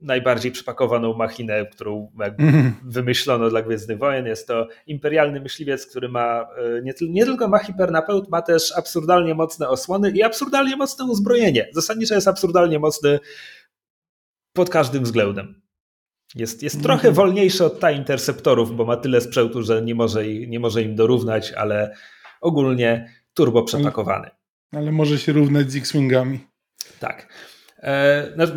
[0.01, 2.73] najbardziej przypakowaną machinę, którą mm.
[2.83, 4.25] wymyślono dla Gwiezdnych Wojen.
[4.25, 9.35] Jest to imperialny myśliwiec, który ma e, nie, nie, tylko ma hipernapełt, ma też absurdalnie
[9.35, 11.67] mocne osłony i absurdalnie mocne uzbrojenie.
[11.73, 13.19] Zasadniczo jest absurdalnie mocny
[14.53, 15.61] pod każdym względem.
[16.35, 16.83] Jest, jest mm.
[16.83, 20.95] trochę wolniejszy od ta interceptorów, bo ma tyle sprzętu, że nie może, nie może im
[20.95, 21.95] dorównać, ale
[22.41, 24.29] ogólnie turbo przepakowany.
[24.71, 26.48] Ale, ale może się równać z X-Wingami.
[26.99, 27.27] Tak.
[27.83, 28.53] E, znaczy,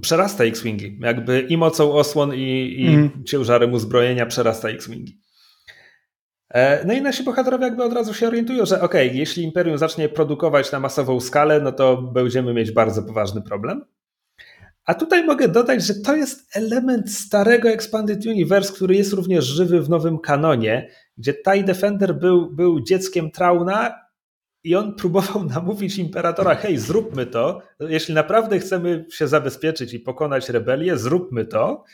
[0.00, 0.98] przerasta X-Wingi.
[1.00, 3.24] Jakby i mocą osłon, i, i mm.
[3.24, 5.20] ciężarem uzbrojenia przerasta X-Wingi.
[6.54, 10.08] E, no i nasi bohaterowie jakby od razu się orientują, że ok, jeśli Imperium zacznie
[10.08, 13.84] produkować na masową skalę, no to będziemy mieć bardzo poważny problem.
[14.84, 19.82] A tutaj mogę dodać, że to jest element starego Expanded Universe, który jest również żywy
[19.82, 24.05] w nowym kanonie, gdzie TIE Defender był, był dzieckiem Trauna
[24.66, 27.62] i on próbował namówić imperatora, hej, zróbmy to.
[27.80, 31.84] Jeśli naprawdę chcemy się zabezpieczyć i pokonać rebelię, zróbmy to.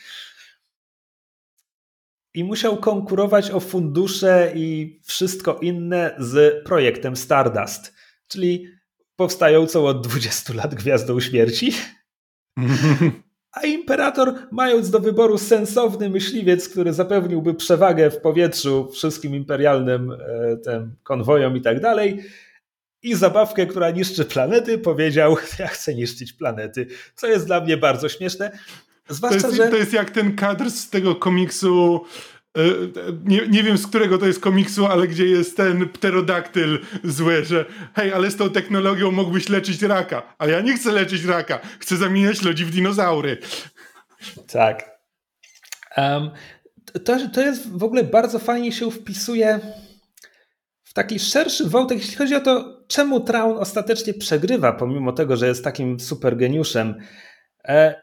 [2.33, 7.93] I musiał konkurować o fundusze i wszystko inne z projektem Stardust,
[8.27, 8.67] czyli
[9.15, 11.71] powstającą od 20 lat Gwiazdą Śmierci.
[13.51, 20.89] A imperator, mając do wyboru sensowny myśliwiec, który zapewniłby przewagę w powietrzu wszystkim imperialnym e,
[21.03, 22.23] konwojom i tak dalej,
[23.03, 26.87] i zabawkę, która niszczy planety, powiedział: Ja chcę niszczyć planety.
[27.15, 28.51] Co jest dla mnie bardzo śmieszne.
[29.09, 29.69] Zwłaszcza, to, jest, że...
[29.69, 32.05] to jest jak ten kadr z tego komiksu.
[32.57, 32.61] E,
[33.25, 37.65] nie, nie wiem z którego to jest komiksu, ale gdzie jest ten pterodaktyl zły, że
[37.95, 41.97] hej, ale z tą technologią mógłbyś leczyć raka, a ja nie chcę leczyć raka, chcę
[41.97, 43.37] zamieniać ludzi w dinozaury.
[44.51, 44.91] Tak.
[45.97, 46.31] Um,
[47.05, 49.59] to, to jest w ogóle bardzo fajnie się wpisuje
[50.83, 55.47] w taki szerszy wątek, jeśli chodzi o to, czemu Traun ostatecznie przegrywa, pomimo tego, że
[55.47, 56.95] jest takim super geniuszem.
[57.67, 58.01] E,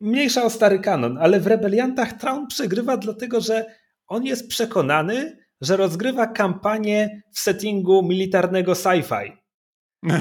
[0.00, 3.64] mniejsza o stary kanon, ale w Rebeliantach Traun przegrywa dlatego, że
[4.06, 9.32] on jest przekonany, że rozgrywa kampanię w settingu militarnego sci-fi.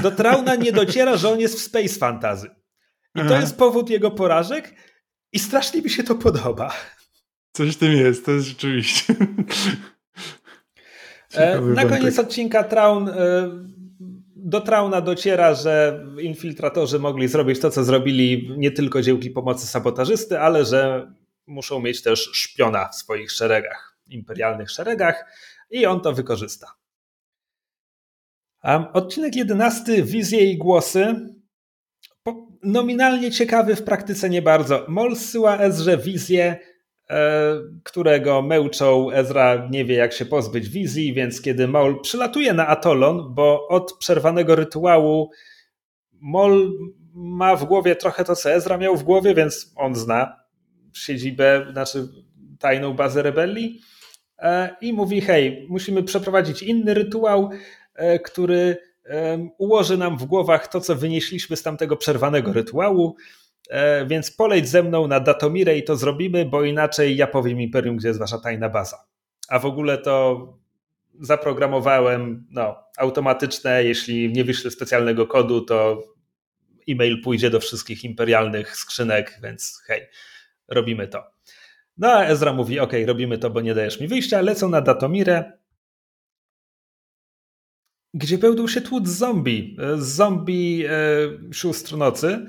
[0.01, 2.49] Do Trauna nie dociera, że on jest w space fantasy.
[3.15, 4.75] I to jest powód jego porażek
[5.31, 6.73] i strasznie mi się to podoba.
[7.53, 9.15] Coś w tym jest, to jest rzeczywiście.
[11.33, 13.13] E, na koniec odcinka Traun e,
[14.51, 20.39] do Trauna dociera, że infiltratorzy mogli zrobić to, co zrobili nie tylko dzięki pomocy sabotażysty,
[20.39, 21.11] ale że
[21.47, 25.25] muszą mieć też szpiona w swoich szeregach, imperialnych szeregach
[25.69, 26.67] i on to wykorzysta.
[28.93, 31.15] Odcinek jedenasty, wizje i głosy.
[32.63, 34.85] Nominalnie ciekawy, w praktyce nie bardzo.
[34.87, 36.59] Mol zsyła Ezrze wizję,
[37.83, 39.11] którego męczą.
[39.11, 43.93] Ezra nie wie, jak się pozbyć wizji, więc kiedy Maul przylatuje na Atolon, bo od
[43.93, 45.31] przerwanego rytuału
[46.13, 46.71] Mol
[47.13, 50.35] ma w głowie trochę to, co Ezra miał w głowie, więc on zna
[50.93, 52.07] siedzibę, znaczy
[52.59, 53.79] tajną bazę rebelii
[54.39, 57.49] e, i mówi: Hej, musimy przeprowadzić inny rytuał,
[57.95, 58.77] e, który
[59.57, 63.15] ułoży nam w głowach to, co wynieśliśmy z tamtego przerwanego rytuału.
[63.71, 67.97] E, więc poleć ze mną na Datomirę i to zrobimy, bo inaczej ja powiem Imperium,
[67.97, 69.05] gdzie jest wasza tajna baza.
[69.47, 70.47] A w ogóle to
[71.19, 76.03] zaprogramowałem no, automatyczne, jeśli nie wyślę specjalnego kodu, to
[76.89, 80.07] e-mail pójdzie do wszystkich imperialnych skrzynek, więc hej,
[80.67, 81.23] robimy to.
[81.97, 85.51] No a Ezra mówi, ok, robimy to, bo nie dajesz mi wyjścia, lecą na Datomirę,
[88.13, 90.93] gdzie będą się tłuc zombie, zombie e,
[91.53, 92.45] sióstr nocy,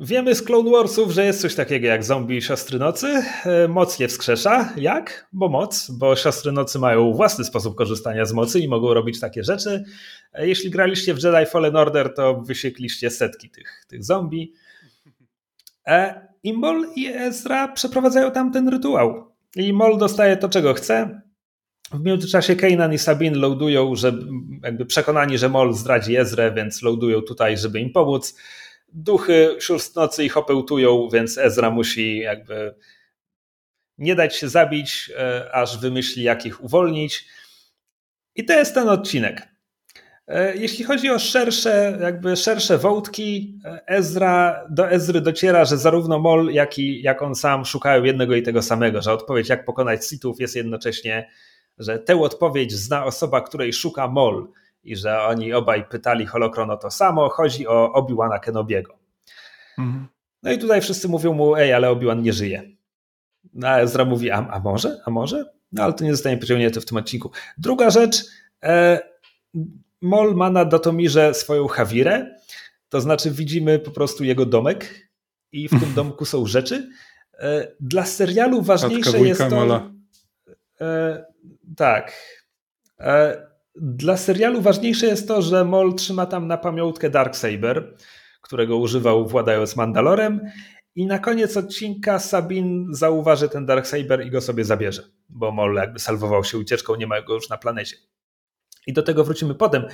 [0.00, 3.22] Wiemy z Clone Warsów, że jest coś takiego jak zombie siostry nocy.
[3.44, 4.72] E, moc je wskrzesza.
[4.76, 5.28] Jak?
[5.32, 9.44] Bo moc, bo siostry nocy mają własny sposób korzystania z mocy i mogą robić takie
[9.44, 9.84] rzeczy.
[10.32, 14.52] E, jeśli graliście w Jedi Fallen Order, to wysiekliście setki tych, tych zombie.
[15.86, 16.54] E, I
[16.96, 19.32] i Ezra przeprowadzają tam ten rytuał.
[19.56, 21.20] I Mol dostaje to, czego chce.
[21.92, 24.12] W międzyczasie Kanan i Sabine loadują, że
[24.62, 28.34] jakby przekonani, że Mol zdradzi Ezrę, więc loadują tutaj, żeby im pomóc
[28.92, 32.74] duchy sióstr nocy ich opełtują, więc Ezra musi jakby
[33.98, 37.26] nie dać się zabić, e, aż wymyśli, jak ich uwolnić.
[38.34, 39.48] I to jest ten odcinek.
[40.26, 46.18] E, jeśli chodzi o szersze, jakby szersze wątki, e, Ezra, do Ezry dociera, że zarówno
[46.18, 50.06] Mol, jak i jak on sam szukają jednego i tego samego, że odpowiedź, jak pokonać
[50.06, 51.30] Sithów, jest jednocześnie,
[51.78, 54.48] że tę odpowiedź zna osoba, której szuka Mol
[54.92, 57.28] i że oni obaj pytali Holokron o to samo.
[57.28, 58.98] Chodzi o Obi-Wana Kenobiego.
[59.78, 60.06] Mhm.
[60.42, 62.62] No i tutaj wszyscy mówią mu, ej, ale Obi-Wan nie żyje.
[63.54, 65.44] No, a Ezra mówi, a, a może, a może?
[65.72, 67.30] No ale to nie zostanie pociągnięte w tym odcinku.
[67.58, 68.24] Druga rzecz,
[68.62, 69.00] e,
[70.02, 72.34] Mol ma na Datomirze swoją Hawirę,
[72.88, 75.10] to znaczy widzimy po prostu jego domek
[75.52, 76.90] i w tym domku są rzeczy.
[77.38, 79.90] E, dla serialu ważniejsze jest to...
[80.80, 81.24] E,
[81.76, 82.12] tak.
[83.00, 83.47] E,
[83.80, 87.96] dla serialu ważniejsze jest to, że Mol trzyma tam na pamiątkę Darksaber,
[88.42, 90.40] którego używał władając Mandalorem
[90.94, 95.98] i na koniec odcinka Sabin zauważy ten Darksaber i go sobie zabierze, bo Mol jakby
[95.98, 97.96] salwował się ucieczką, nie ma go już na planecie.
[98.86, 99.86] I do tego wrócimy potem.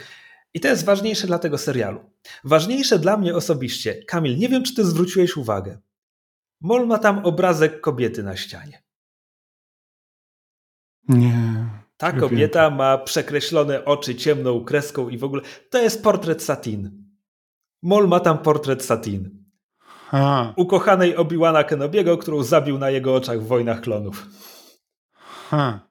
[0.55, 2.11] I to jest ważniejsze dla tego serialu.
[2.45, 4.05] Ważniejsze dla mnie osobiście.
[4.05, 5.79] Kamil, nie wiem, czy ty zwróciłeś uwagę.
[6.61, 8.83] Mol ma tam obrazek kobiety na ścianie.
[11.09, 11.84] Nie.
[11.97, 15.43] Ta kobieta ma przekreślone oczy ciemną kreską i w ogóle.
[15.71, 17.05] To jest portret Satin.
[17.83, 19.45] Mol ma tam portret Satin.
[20.09, 20.53] Ha.
[20.57, 24.27] Ukochanej Obi-Wana Kenobiego, którą zabił na jego oczach w Wojnach Klonów.
[25.51, 25.89] Ha.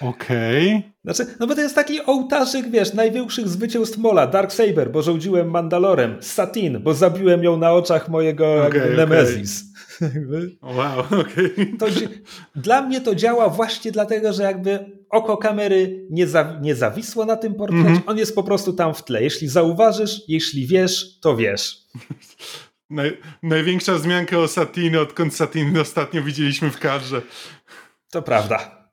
[0.00, 0.68] Okej.
[0.68, 0.92] Okay.
[1.04, 6.22] Znaczy, no bo to jest taki ołtarzyk, wiesz, największych zwycięstw Mola, Darksaber, bo rządziłem Mandalorem,
[6.22, 9.71] Satin, bo zabiłem ją na oczach mojego okay, Nemesis.
[10.62, 11.74] Wow, okej.
[11.76, 12.22] Okay.
[12.56, 17.36] Dla mnie to działa właśnie dlatego, że jakby oko kamery nie, za, nie zawisło na
[17.36, 18.10] tym portrecie, mm -hmm.
[18.10, 19.22] on jest po prostu tam w tle.
[19.22, 21.76] Jeśli zauważysz, jeśli wiesz, to wiesz.
[22.90, 27.22] Naj, największa zmianka o Satiny, odkąd Satiny ostatnio widzieliśmy w kadrze.
[28.10, 28.88] To prawda.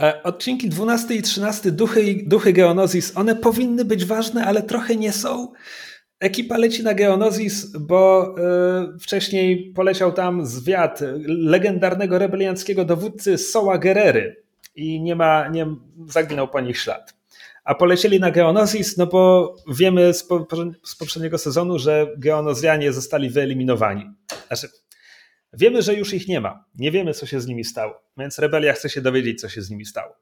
[0.00, 5.12] E, odcinki 12 i 13, Duchy, Duchy Geonosis, one powinny być ważne, ale trochę nie
[5.12, 5.52] są.
[6.24, 8.34] Ekipa leci na Geonosis, bo
[8.94, 14.42] y, wcześniej poleciał tam zwiat legendarnego rebelianckiego dowódcy Soła Gerery
[14.74, 15.66] i nie ma, nie,
[16.06, 17.14] zaginął po nich ślad.
[17.64, 20.46] A polecieli na Geonosis, no bo wiemy z, po,
[20.82, 24.10] z poprzedniego sezonu, że Geonozjanie zostali wyeliminowani.
[24.46, 24.68] Znaczy,
[25.52, 26.64] wiemy, że już ich nie ma.
[26.74, 29.70] Nie wiemy, co się z nimi stało, więc rebelia chce się dowiedzieć, co się z
[29.70, 30.14] nimi stało.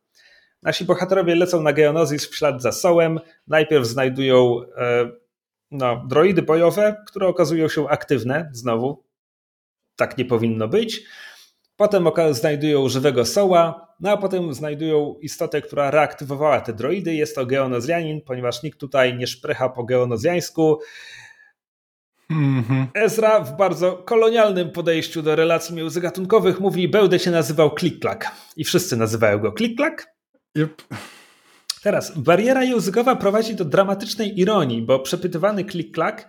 [0.63, 3.21] Nasi bohaterowie lecą na Geonosis w ślad za Sołem.
[3.47, 5.22] Najpierw znajdują e,
[5.73, 9.05] no, droidy bojowe, które okazują się aktywne znowu.
[9.97, 11.05] Tak nie powinno być.
[11.77, 17.15] Potem znajdują żywego soła, no a potem znajdują istotę, która reaktywowała te droidy.
[17.15, 20.79] Jest to geonozjanin, ponieważ nikt tutaj nie szprycha po geonozjańsku.
[22.31, 22.87] Mm-hmm.
[22.95, 28.31] Ezra w bardzo kolonialnym podejściu do relacji międzygatunkowych mówi, będę się nazywał Klik-Klak.
[28.57, 30.07] I wszyscy nazywają go Klik-Klak.
[30.59, 30.83] Yep.
[31.83, 36.29] Teraz, bariera językowa prowadzi do dramatycznej ironii, bo przepytywany klik-klak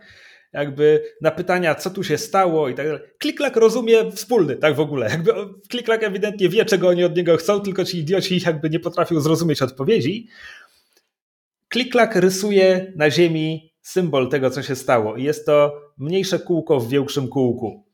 [0.54, 3.02] jakby na pytania, co tu się stało i tak dalej.
[3.20, 5.10] Kliklak rozumie wspólny, tak w ogóle.
[5.10, 5.34] Jakby
[5.70, 9.62] Kliklak ewidentnie wie, czego oni od niego chcą, tylko ci idioci jakby nie potrafią zrozumieć
[9.62, 10.28] odpowiedzi.
[11.70, 15.16] Kliklak rysuje na ziemi symbol tego, co się stało.
[15.16, 17.86] I jest to mniejsze kółko w większym kółku.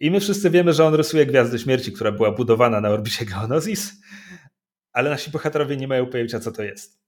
[0.00, 3.92] I my wszyscy wiemy, że on rysuje Gwiazdę Śmierci, która była budowana na orbicie Geonosis
[4.92, 6.98] ale nasi bohaterowie nie mają pojęcia, co to jest.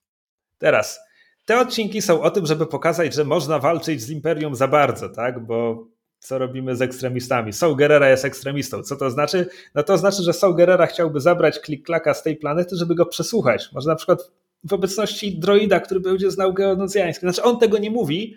[0.58, 1.00] Teraz,
[1.44, 5.46] te odcinki są o tym, żeby pokazać, że można walczyć z Imperium za bardzo, tak?
[5.46, 5.86] Bo
[6.18, 7.52] co robimy z ekstremistami?
[7.52, 8.82] Saul Gerrera jest ekstremistą.
[8.82, 9.46] Co to znaczy?
[9.74, 13.68] No to znaczy, że Saul Gerrera chciałby zabrać klik-klaka z tej planety, żeby go przesłuchać.
[13.72, 14.30] Może na przykład
[14.64, 17.20] w obecności droida, który będzie znał geonocjański.
[17.20, 18.36] Znaczy on tego nie mówi,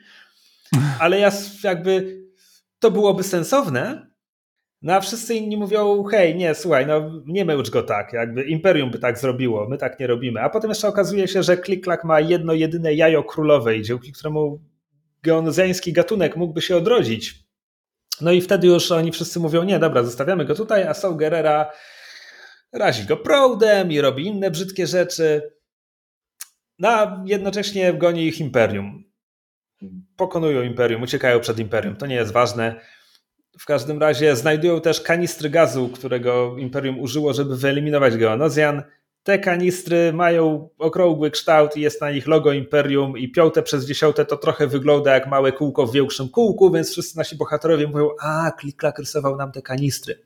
[0.99, 1.31] ale ja
[1.63, 2.21] jakby
[2.79, 4.06] to byłoby sensowne,
[4.87, 8.91] no a wszyscy inni mówią, hej, nie, słuchaj, no nie męcz go tak, jakby Imperium
[8.91, 10.41] by tak zrobiło, my tak nie robimy.
[10.41, 14.59] A potem jeszcze okazuje się, że Klik-Klak ma jedno jedyne jajo królowej, dzięki któremu
[15.23, 17.35] geonozjański gatunek mógłby się odrodzić.
[18.21, 21.71] No i wtedy już oni wszyscy mówią, nie, dobra, zostawiamy go tutaj, a Saul Gerrera
[22.73, 25.51] razi go proudem i robi inne brzydkie rzeczy.
[26.79, 29.03] No a jednocześnie goni ich Imperium.
[30.17, 31.95] pokonują Imperium, uciekają przed Imperium.
[31.95, 32.96] To nie jest ważne.
[33.59, 38.83] W każdym razie znajdują też kanistry gazu, którego Imperium użyło, żeby wyeliminować Geonozjan.
[39.23, 44.25] Te kanistry mają okrągły kształt i jest na nich logo Imperium i piąte przez dziesiąte
[44.25, 48.51] to trochę wygląda jak małe kółko w większym kółku, więc wszyscy nasi bohaterowie mówią, a,
[48.61, 50.19] Klik-Klak rysował nam te kanistry.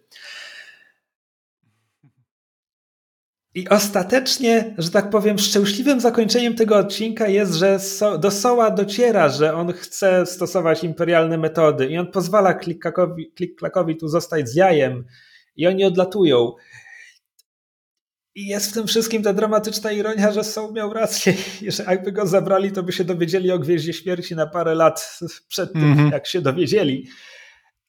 [3.56, 7.80] I ostatecznie, że tak powiem, szczęśliwym zakończeniem tego odcinka jest, że
[8.20, 14.50] do Soła dociera, że on chce stosować imperialne metody i on pozwala Klik-Klakowi tu zostać
[14.50, 15.06] z jajem
[15.56, 16.52] i oni odlatują.
[18.36, 22.12] I jest w tym wszystkim ta dramatyczna ironia, że Soul miał rację i że jakby
[22.12, 25.98] go zabrali, to by się dowiedzieli o Gwieździe Śmierci na parę lat przed tym, mm
[25.98, 26.12] -hmm.
[26.12, 27.08] jak się dowiedzieli.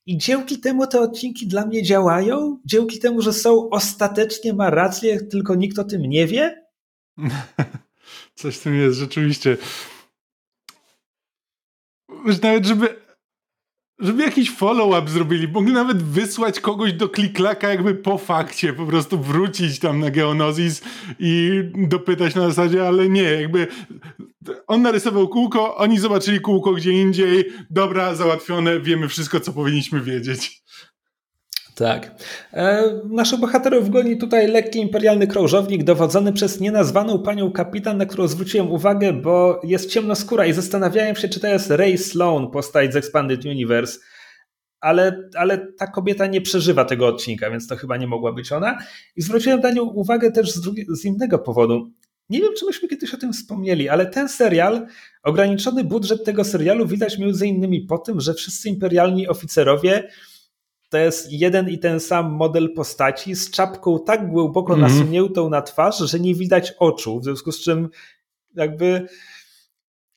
[0.07, 5.21] I dzięki temu te odcinki dla mnie działają, dzięki temu, że są ostatecznie ma rację,
[5.21, 6.67] tylko nikt o tym nie wie.
[8.35, 9.57] Coś w tym jest rzeczywiście.
[12.43, 13.03] Nawet żeby
[13.99, 19.19] żeby jakiś follow-up zrobili, mogli nawet wysłać kogoś do kliklaka jakby po fakcie, po prostu
[19.19, 20.83] wrócić tam na Geonozis
[21.19, 21.51] i
[21.89, 23.67] dopytać na zasadzie, ale nie, jakby
[24.67, 30.63] on narysował kółko, oni zobaczyli kółko gdzie indziej, dobra, załatwione, wiemy wszystko, co powinniśmy wiedzieć.
[31.75, 32.15] Tak.
[32.53, 38.29] E, naszych bohaterów goni tutaj lekki imperialny krążownik dowodzony przez nienazwaną panią kapitan, na którą
[38.29, 42.97] zwróciłem uwagę, bo jest ciemnoskóra i zastanawiałem się, czy to jest Ray Sloan, postać z
[42.97, 43.99] Expanded Universe,
[44.81, 48.79] ale, ale ta kobieta nie przeżywa tego odcinka, więc to chyba nie mogła być ona.
[49.17, 51.91] I zwróciłem na nią uwagę też z, drugi, z innego powodu.
[52.29, 54.87] Nie wiem, czy myśmy kiedyś o tym wspomnieli, ale ten serial,
[55.23, 60.09] ograniczony budżet tego serialu widać między innymi po tym, że wszyscy imperialni oficerowie
[60.93, 64.91] to jest jeden i ten sam model postaci z czapką tak głęboko mm.
[64.91, 67.89] nasuniętą na twarz, że nie widać oczu, w związku z czym
[68.55, 69.07] jakby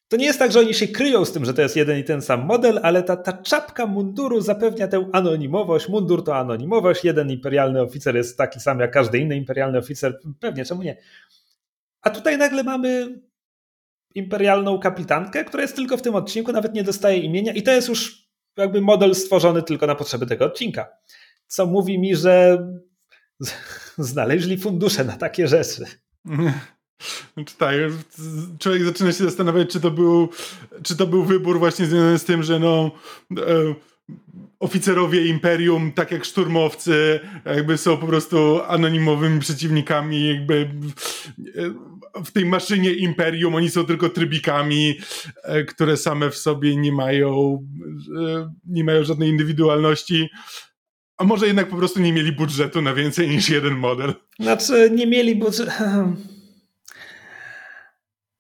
[0.08, 2.04] to nie jest tak, że oni się kryją z tym, że to jest jeden i
[2.04, 5.90] ten sam model, ale ta, ta czapka munduru zapewnia tę anonimowość.
[5.90, 7.04] Mundur to anonimowość.
[7.04, 10.20] Jeden imperialny oficer jest taki sam jak każdy inny imperialny oficer.
[10.40, 10.98] Pewnie, czemu nie?
[12.02, 13.20] A tutaj nagle mamy
[14.16, 17.90] imperialną kapitankę, która jest tylko w tym odcinku, nawet nie dostaje imienia i to jest
[17.90, 18.25] już
[18.58, 20.88] jakby model stworzony tylko na potrzeby tego odcinka.
[21.48, 22.68] Co mówi mi, że
[23.98, 25.86] znaleźli fundusze na takie rzeczy.
[27.34, 27.76] Znaczy tak,
[28.60, 30.30] człowiek zaczyna się zastanawiać, czy to był,
[30.84, 32.92] czy to był wybór właśnie związany z tym, że no
[33.38, 33.76] e,
[34.60, 40.70] oficerowie imperium, tak jak szturmowcy, jakby są po prostu anonimowymi przeciwnikami, jakby
[42.26, 44.98] w tej maszynie imperium oni są tylko trybikami,
[45.44, 47.60] e, które same w sobie nie mają,
[48.22, 50.30] e, nie mają żadnej indywidualności.
[51.18, 54.14] A może jednak po prostu nie mieli budżetu na więcej niż jeden model?
[54.40, 55.72] Znaczy, nie mieli budżetu.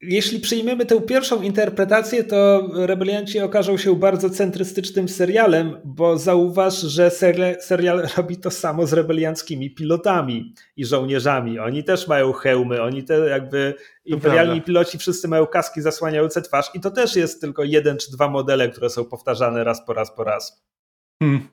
[0.01, 7.11] Jeśli przyjmiemy tę pierwszą interpretację, to rebelianci okażą się bardzo centrystycznym serialem, bo zauważ, że
[7.59, 11.59] serial robi to samo z rebelianckimi pilotami i żołnierzami.
[11.59, 13.73] Oni też mają hełmy, oni te jakby
[14.05, 18.29] imperialni piloci wszyscy mają kaski zasłaniające twarz i to też jest tylko jeden czy dwa
[18.29, 20.65] modele, które są powtarzane raz po raz po raz.
[21.19, 21.47] Hmm.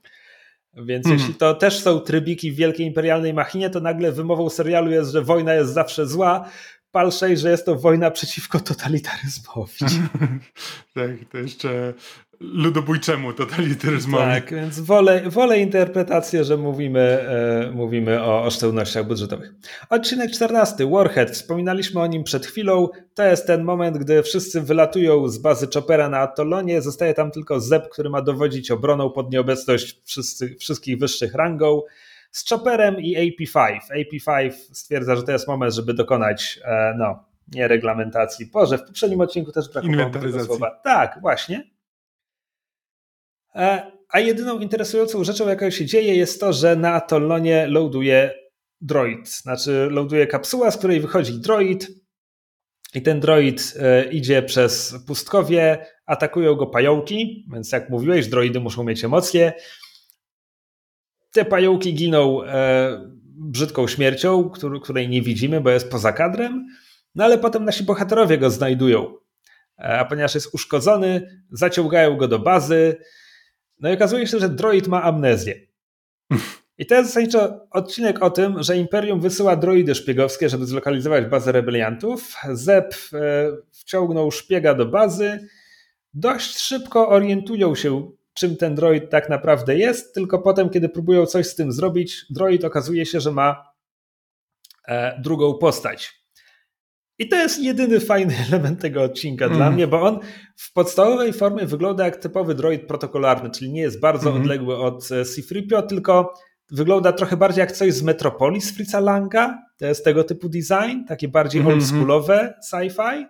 [0.75, 1.21] Więc hmm.
[1.21, 5.23] jeśli to też są trybiki w wielkiej imperialnej machinie, to nagle wymową serialu jest, że
[5.23, 6.49] wojna jest zawsze zła,
[6.93, 9.73] palszej, że jest to wojna przeciwko totalitaryzmowi.
[10.95, 11.95] tak, to jeszcze
[12.43, 14.25] ludobójczemu totalitaryzmowi.
[14.25, 19.55] Tak, więc wolę, wolę interpretację, że mówimy, e, mówimy o oszczędnościach budżetowych.
[19.91, 21.31] Odcinek 14, Warhead.
[21.31, 22.89] Wspominaliśmy o nim przed chwilą.
[23.15, 26.83] To jest ten moment, gdy wszyscy wylatują z bazy Chopera na Atolonie.
[26.83, 31.83] Zostaje tam tylko Zeb, który ma dowodzić obroną pod nieobecność wszyscy, wszystkich wyższych rangą
[32.33, 33.79] z Chopperem i AP5.
[33.97, 38.47] AP5 stwierdza, że to jest moment, żeby dokonać e, no, nie reglamentacji.
[38.47, 40.81] Boże, w poprzednim odcinku też brakowało tego słowa.
[40.85, 41.71] Tak, właśnie.
[43.55, 48.35] E, a jedyną interesującą rzeczą, jaka się dzieje, jest to, że na Atolonie loaduje
[48.81, 49.29] droid.
[49.29, 51.89] Znaczy, loaduje kapsuła, z której wychodzi droid.
[52.95, 58.85] I ten droid e, idzie przez pustkowie, atakują go pająki, więc jak mówiłeś, droidy muszą
[58.85, 59.53] mieć emocje
[61.33, 66.67] te pająki giną e, brzydką śmiercią, który, której nie widzimy, bo jest poza kadrem,
[67.15, 69.15] no ale potem nasi bohaterowie go znajdują.
[69.79, 72.97] E, a ponieważ jest uszkodzony, zaciągają go do bazy,
[73.79, 75.55] no i okazuje się, że droid ma amnezję.
[76.79, 81.53] I to jest zasadniczo odcinek o tym, że Imperium wysyła droidy szpiegowskie, żeby zlokalizować bazę
[81.53, 82.35] rebeliantów.
[82.53, 83.19] Zep e,
[83.71, 85.49] wciągnął szpiega do bazy.
[86.15, 91.47] Dość szybko orientują się, czym ten droid tak naprawdę jest, tylko potem, kiedy próbują coś
[91.47, 93.65] z tym zrobić, droid okazuje się, że ma
[94.89, 96.23] e, drugą postać.
[97.19, 99.57] I to jest jedyny fajny element tego odcinka mm.
[99.57, 100.21] dla mnie, bo on
[100.57, 104.43] w podstawowej formie wygląda jak typowy droid protokolarny, czyli nie jest bardzo mm.
[104.43, 106.35] odległy od e, C-3PO, tylko
[106.71, 109.59] wygląda trochę bardziej jak coś z Metropolis Fritza Langa.
[109.79, 111.73] To jest tego typu design, takie bardziej -hmm.
[111.73, 113.27] oldschoolowe sci-fi.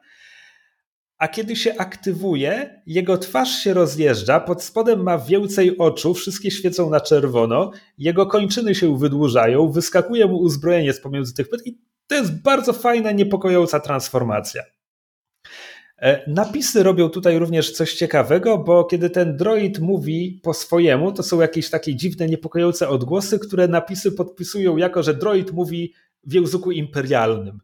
[1.22, 6.90] A kiedy się aktywuje, jego twarz się rozjeżdża, pod spodem ma więcej oczu, wszystkie świecą
[6.90, 12.14] na czerwono, jego kończyny się wydłużają, wyskakuje mu uzbrojenie z pomiędzy tych pyt i to
[12.14, 14.62] jest bardzo fajna, niepokojąca transformacja.
[15.98, 21.22] E, napisy robią tutaj również coś ciekawego, bo kiedy ten droid mówi po swojemu, to
[21.22, 25.94] są jakieś takie dziwne, niepokojące odgłosy, które napisy podpisują jako, że droid mówi
[26.24, 27.60] w języku imperialnym.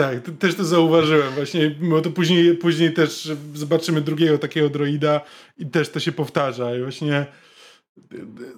[0.00, 5.20] Tak, to, też to zauważyłem właśnie, bo to później, później też zobaczymy drugiego takiego droida
[5.58, 7.26] i też to się powtarza i właśnie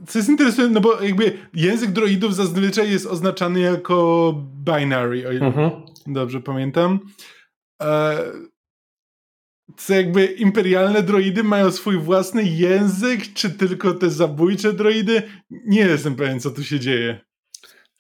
[0.07, 5.47] co jest interesujące, no bo jakby język droidów zazwyczaj jest oznaczany jako binary, o ile
[5.47, 5.71] mhm.
[6.07, 7.01] dobrze pamiętam.
[7.83, 8.19] E,
[9.77, 15.23] co jakby imperialne droidy mają swój własny język, czy tylko te zabójcze droidy?
[15.51, 17.21] Nie jestem pewien, co tu się dzieje.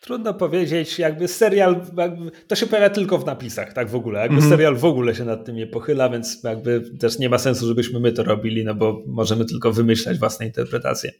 [0.02, 4.20] Trudno powiedzieć, jakby serial, jakby, to się pojawia tylko w napisach, tak w ogóle.
[4.20, 4.50] Jakby mm -hmm.
[4.50, 8.00] serial w ogóle się nad tym nie pochyla, więc jakby też nie ma sensu, żebyśmy
[8.00, 11.12] my to robili, no bo możemy tylko wymyślać własne interpretacje.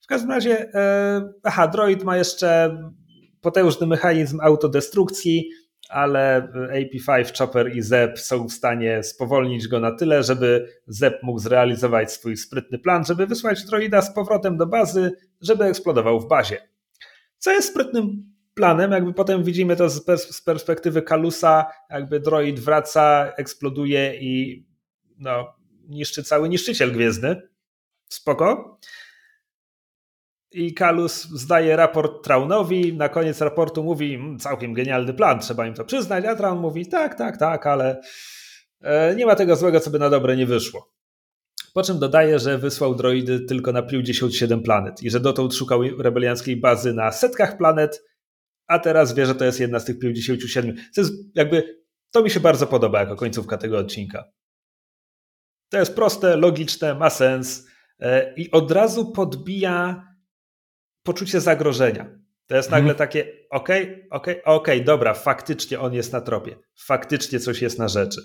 [0.00, 2.78] W każdym razie, e, aha, droid ma jeszcze
[3.40, 5.50] potężny mechanizm autodestrukcji,
[5.88, 11.38] ale AP5, Chopper i Zep są w stanie spowolnić go na tyle, żeby Zep mógł
[11.38, 16.67] zrealizować swój sprytny plan, żeby wysłać droida z powrotem do bazy, żeby eksplodował w bazie.
[17.38, 22.60] Co jest sprytnym planem, jakby potem widzimy to z, pers z perspektywy Kalusa, jakby droid
[22.60, 24.64] wraca, eksploduje i
[25.18, 25.54] no,
[25.88, 27.42] niszczy cały niszczyciel gwiezdny.
[28.08, 28.78] Spoko.
[30.52, 35.74] I Kalus zdaje raport Traunowi, na koniec raportu mówi mm, całkiem genialny plan, trzeba im
[35.74, 38.00] to przyznać, a Traun mówi tak, tak, tak, ale
[38.80, 40.97] e, nie ma tego złego, co by na dobre nie wyszło.
[41.74, 46.56] Po czym dodaje, że wysłał droidy tylko na 57 planet i że dotąd szukał rebelianckiej
[46.56, 48.04] bazy na setkach planet,
[48.66, 50.76] a teraz wie, że to jest jedna z tych 57.
[50.94, 54.24] To jest jakby, to mi się bardzo podoba jako końcówka tego odcinka.
[55.68, 57.68] To jest proste, logiczne, ma sens
[58.00, 60.08] e, i od razu podbija
[61.02, 62.18] poczucie zagrożenia.
[62.46, 62.98] To jest nagle mhm.
[62.98, 63.20] takie,
[63.50, 66.58] okej, okay, okej, okay, okej, okay, dobra, faktycznie on jest na tropie.
[66.76, 68.20] Faktycznie coś jest na rzeczy.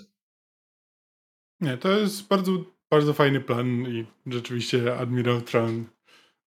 [1.60, 5.84] Nie, to jest bardzo bardzo fajny plan i rzeczywiście Admiral Tron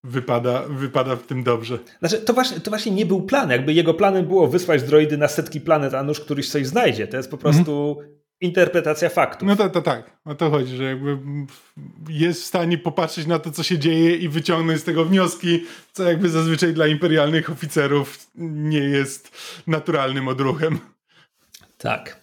[0.04, 1.78] wypada, wypada w tym dobrze.
[1.98, 3.50] Znaczy, to właśnie, to właśnie nie był plan.
[3.50, 7.06] Jakby jego planem było wysłać droidy na setki planet, a nuż któryś coś znajdzie.
[7.06, 8.18] To jest po prostu mhm.
[8.40, 9.48] interpretacja faktów.
[9.48, 10.20] No to, to tak.
[10.24, 11.18] O to chodzi, że jakby
[12.08, 16.02] jest w stanie popatrzeć na to, co się dzieje i wyciągnąć z tego wnioski, co
[16.02, 19.36] jakby zazwyczaj dla imperialnych oficerów nie jest
[19.66, 20.78] naturalnym odruchem.
[21.78, 22.20] Tak.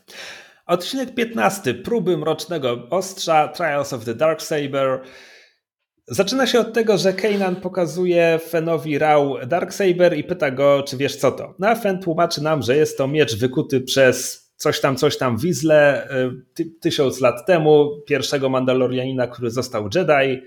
[0.66, 1.74] Odcinek 15.
[1.74, 5.02] Próby Mrocznego Ostrza, Trials of the Dark Saber.
[6.08, 11.16] Zaczyna się od tego, że Kanan pokazuje Fenowi Rau Darksaber i pyta go, czy wiesz
[11.16, 11.56] co to.
[11.60, 15.38] No a Fen tłumaczy nam, że jest to miecz wykuty przez coś tam, coś tam
[15.38, 20.42] Wizle y, ty, tysiąc lat temu, pierwszego Mandalorianina, który został Jedi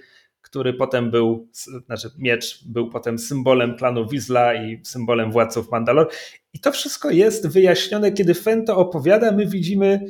[0.48, 1.48] który potem był,
[1.86, 6.10] znaczy miecz był potem symbolem klanu Wizla i symbolem władców Mandalor.
[6.52, 10.06] I to wszystko jest wyjaśnione, kiedy Fen to opowiada, my widzimy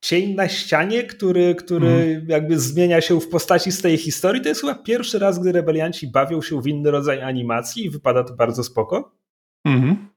[0.00, 2.26] cień na ścianie, który, który mm.
[2.28, 4.42] jakby zmienia się w postaci z tej historii.
[4.42, 8.24] To jest chyba pierwszy raz, gdy rebelianci bawią się w inny rodzaj animacji i wypada
[8.24, 9.16] to bardzo spoko.
[9.64, 10.08] Mm.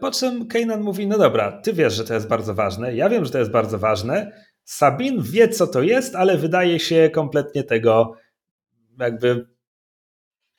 [0.00, 3.24] Po czym Kanan mówi, no dobra, ty wiesz, że to jest bardzo ważne, ja wiem,
[3.24, 4.32] że to jest bardzo ważne,
[4.68, 8.16] Sabin wie, co to jest, ale wydaje się kompletnie tego
[8.98, 9.46] jakby.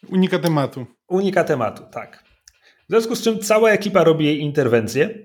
[0.07, 0.85] Unika tematu.
[1.07, 2.23] Unika tematu, tak.
[2.87, 5.09] W związku z czym cała ekipa robi jej interwencję.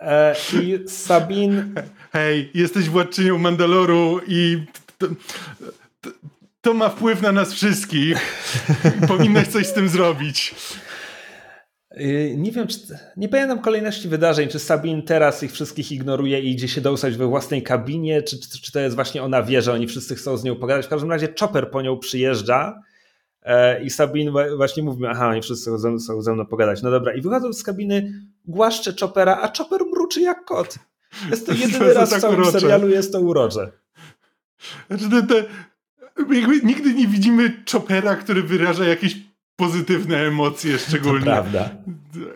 [0.00, 1.74] E, I Sabin.
[2.12, 4.66] Hej, jesteś władczynią Mandaloru i
[4.98, 5.06] to,
[6.00, 6.10] to,
[6.60, 8.18] to ma wpływ na nas wszystkich.
[9.08, 10.54] Powinnaś coś z tym zrobić.
[12.00, 12.78] Y, nie wiem, czy,
[13.16, 17.26] nie pamiętam kolejności wydarzeń, czy Sabin teraz ich wszystkich ignoruje i idzie się dołsać we
[17.26, 20.44] własnej kabinie, czy, czy, czy to jest właśnie ona wie, że oni wszyscy chcą z
[20.44, 20.86] nią pogadać.
[20.86, 22.82] W każdym razie Chopper po nią przyjeżdża
[23.42, 26.82] e, i Sabin właśnie mówi, aha, oni wszyscy chcą ze, chcą ze mną pogadać.
[26.82, 28.12] No dobra, i wychodzą z kabiny,
[28.44, 30.78] głaszcze Choppera, a Chopper mruczy jak kot.
[31.30, 32.60] Jest to jedyny raz w całym urocze.
[32.60, 33.70] serialu, jest to urocze.
[34.90, 35.44] Znaczy, te, te,
[36.62, 39.16] nigdy nie widzimy Choppera, który wyraża jakieś
[39.56, 41.18] pozytywne emocje szczególnie.
[41.18, 41.70] To prawda.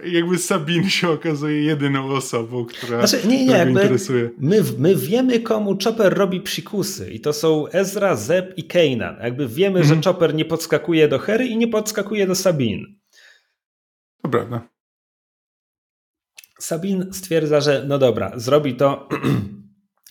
[0.04, 4.30] Jakby Sabin się okazuje jedyną osobą, która, znaczy, nie, nie, jakby interesuje.
[4.38, 9.16] My, my wiemy, komu Chopper robi psikusy i to są Ezra, Zeb i Kanan.
[9.22, 10.02] Jakby wiemy, że mhm.
[10.02, 12.98] Chopper nie podskakuje do Hery i nie podskakuje do Sabin.
[14.22, 14.68] To prawda.
[16.58, 19.08] Sabin stwierdza, że no dobra, zrobi to,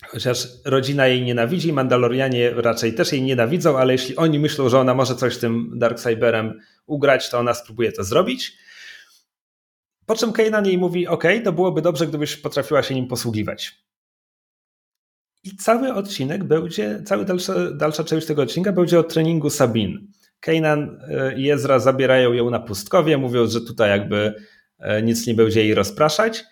[0.08, 4.94] chociaż rodzina jej nienawidzi, Mandalorianie raczej też jej nienawidzą, ale jeśli oni myślą, że ona
[4.94, 8.58] może coś z tym Darksaberem ugrać, to ona spróbuje to zrobić.
[10.06, 13.84] Po czym Kanan jej mówi, ok, to byłoby dobrze, gdybyś potrafiła się nim posługiwać.
[15.44, 20.12] I cały odcinek będzie, cała dalsza, dalsza część tego odcinka będzie o treningu Sabin.
[20.40, 24.34] Kanan e, i Ezra zabierają ją na pustkowie, mówiąc, że tutaj jakby
[24.78, 26.44] e, nic nie będzie jej rozpraszać.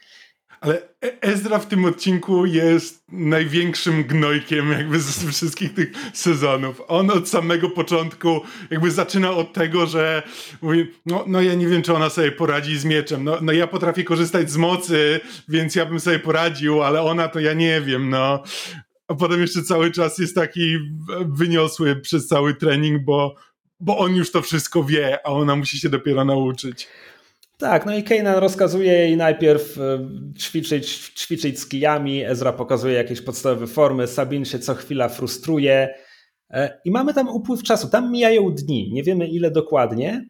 [0.60, 6.82] Ale e- Ezra w tym odcinku jest największym gnojkiem jakby ze wszystkich tych sezonów.
[6.88, 10.22] On od samego początku jakby zaczyna od tego, że
[10.62, 13.24] mówi, no, no ja nie wiem, czy ona sobie poradzi z mieczem.
[13.24, 17.40] No, no ja potrafię korzystać z mocy, więc ja bym sobie poradził, ale ona to
[17.40, 18.42] ja nie wiem, no.
[19.08, 20.78] A potem jeszcze cały czas jest taki
[21.26, 23.34] wyniosły przez cały trening, bo,
[23.80, 26.88] bo on już to wszystko wie, a ona musi się dopiero nauczyć.
[27.58, 30.08] Tak, no i Kanan rozkazuje jej najpierw e,
[30.38, 35.94] ćwiczyć, ćwiczyć z kijami, Ezra pokazuje jakieś podstawowe formy, Sabin się co chwila frustruje.
[36.50, 37.88] E, i mamy tam upływ czasu.
[37.88, 40.28] Tam mijają dni, nie wiemy ile dokładnie,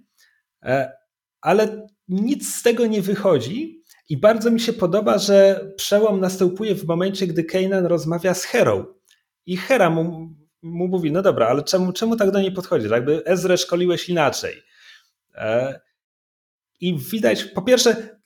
[0.63, 0.93] e,
[1.41, 3.83] ale nic z tego nie wychodzi.
[4.09, 8.85] I bardzo mi się podoba, że przełom następuje w momencie, gdy Kanan rozmawia z Herą.
[9.47, 10.29] I Hera mu,
[10.63, 12.91] mu mówi, no dobra, ale czemu, czemu tak do niej podchodzisz?
[12.91, 14.63] Jakby Ezrę szkoliłeś inaczej.
[16.81, 18.19] I widać, po pierwsze,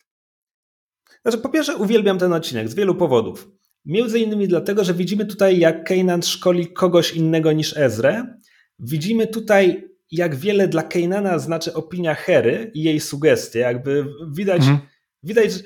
[1.22, 3.48] znaczy po pierwsze uwielbiam ten odcinek z wielu powodów.
[3.84, 8.38] Między innymi dlatego, że widzimy tutaj, jak Kanan szkoli kogoś innego niż Ezrę.
[8.78, 13.58] Widzimy tutaj, jak wiele dla Kanana znaczy opinia Hery i jej sugestie.
[13.58, 14.78] Jakby widać, mhm.
[15.22, 15.58] widać, że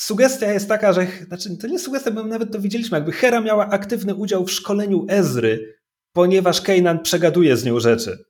[0.00, 3.68] sugestia jest taka, że, znaczy to nie sugestia, bo nawet to widzieliśmy, jakby Hera miała
[3.68, 5.74] aktywny udział w szkoleniu Ezry,
[6.12, 8.24] ponieważ Kanan przegaduje z nią rzeczy.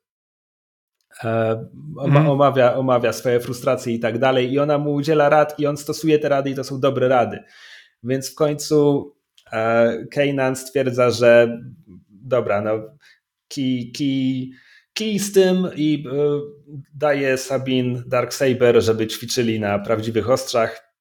[1.23, 1.57] E,
[2.01, 2.29] mhm.
[2.29, 6.19] omawia, omawia swoje frustracje i tak dalej, i ona mu udziela rad, i on stosuje
[6.19, 7.43] te rady, i to są dobre rady.
[8.03, 9.11] Więc w końcu
[9.53, 11.61] e, Kanan stwierdza, że
[12.09, 12.71] dobra, no
[13.49, 14.53] kij, kij,
[14.95, 16.41] kij z tym i e,
[16.95, 20.95] daje Sabin Darksaber, żeby ćwiczyli na prawdziwych ostrzach.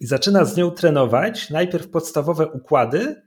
[0.00, 3.22] I zaczyna z nią trenować najpierw podstawowe układy,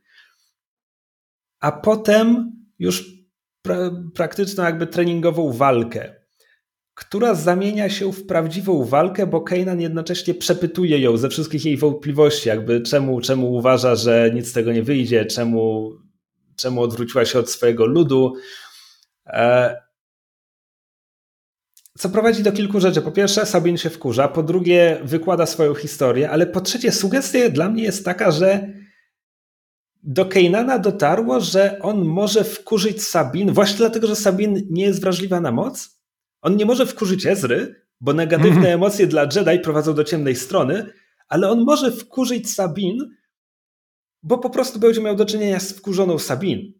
[1.59, 3.16] a potem już
[3.67, 6.15] pra, praktyczną, jakby treningową walkę,
[6.93, 12.49] która zamienia się w prawdziwą walkę, bo Kanan jednocześnie przepytuje ją ze wszystkich jej wątpliwości,
[12.49, 15.91] jakby czemu, czemu uważa, że nic z tego nie wyjdzie, czemu,
[16.55, 18.33] czemu odwróciła się od swojego ludu.
[19.25, 19.75] E,
[21.97, 23.01] co prowadzi do kilku rzeczy.
[23.01, 27.69] Po pierwsze, Sabin się wkurza, po drugie, wykłada swoją historię, ale po trzecie, sugestia dla
[27.69, 28.67] mnie jest taka, że
[30.07, 35.41] do Kejnana dotarło, że on może wkurzyć Sabin właśnie dlatego, że Sabin nie jest wrażliwa
[35.41, 35.99] na moc.
[36.41, 38.73] On nie może wkurzyć Ezry, bo negatywne mm -hmm.
[38.73, 40.93] emocje dla Jedi prowadzą do ciemnej strony,
[41.27, 42.97] ale on może wkurzyć Sabin,
[44.23, 46.73] bo po prostu będzie miał do czynienia z wkurzoną Sabin.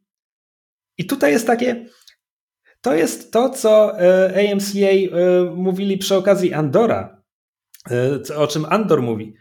[0.98, 1.86] I tutaj jest takie.
[2.82, 5.10] To jest to, co e, AMCA e,
[5.56, 7.24] mówili przy okazji Andora,
[7.92, 9.34] e, o czym Andor mówi,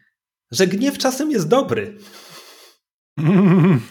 [0.50, 1.98] że gniew czasem jest dobry.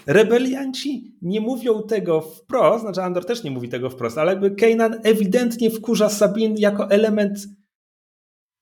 [0.06, 5.00] Rebelianci nie mówią tego wprost, znaczy Andor też nie mówi tego wprost, ale jakby Kanan
[5.04, 7.40] ewidentnie wkurza Sabin jako element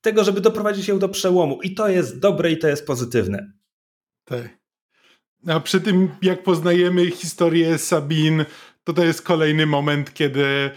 [0.02, 1.62] tego, żeby doprowadzić ją do przełomu.
[1.62, 3.52] I to jest dobre i to jest pozytywne.
[4.26, 4.64] Tak.
[5.48, 8.46] A przy tym, jak poznajemy historię Sabin,
[8.84, 10.72] to to jest kolejny moment, kiedy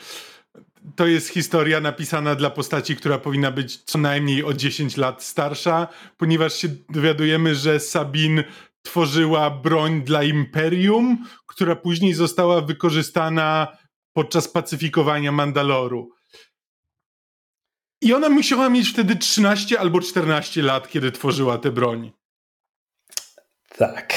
[0.96, 5.88] to jest historia napisana dla postaci, która powinna być co najmniej o 10 lat starsza,
[6.16, 8.44] ponieważ się dowiadujemy, że Sabin
[8.86, 13.76] tworzyła broń dla Imperium, która później została wykorzystana
[14.12, 16.10] podczas pacyfikowania Mandaloru.
[18.02, 22.12] I ona musiała mieć wtedy 13 albo 14 lat, kiedy tworzyła tę broń.
[23.78, 24.14] Tak.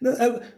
[0.00, 0.10] No,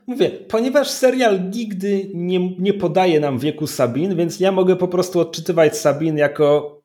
[0.06, 5.20] mówię, ponieważ serial nigdy nie, nie podaje nam wieku Sabin, więc ja mogę po prostu
[5.20, 6.78] odczytywać Sabin jako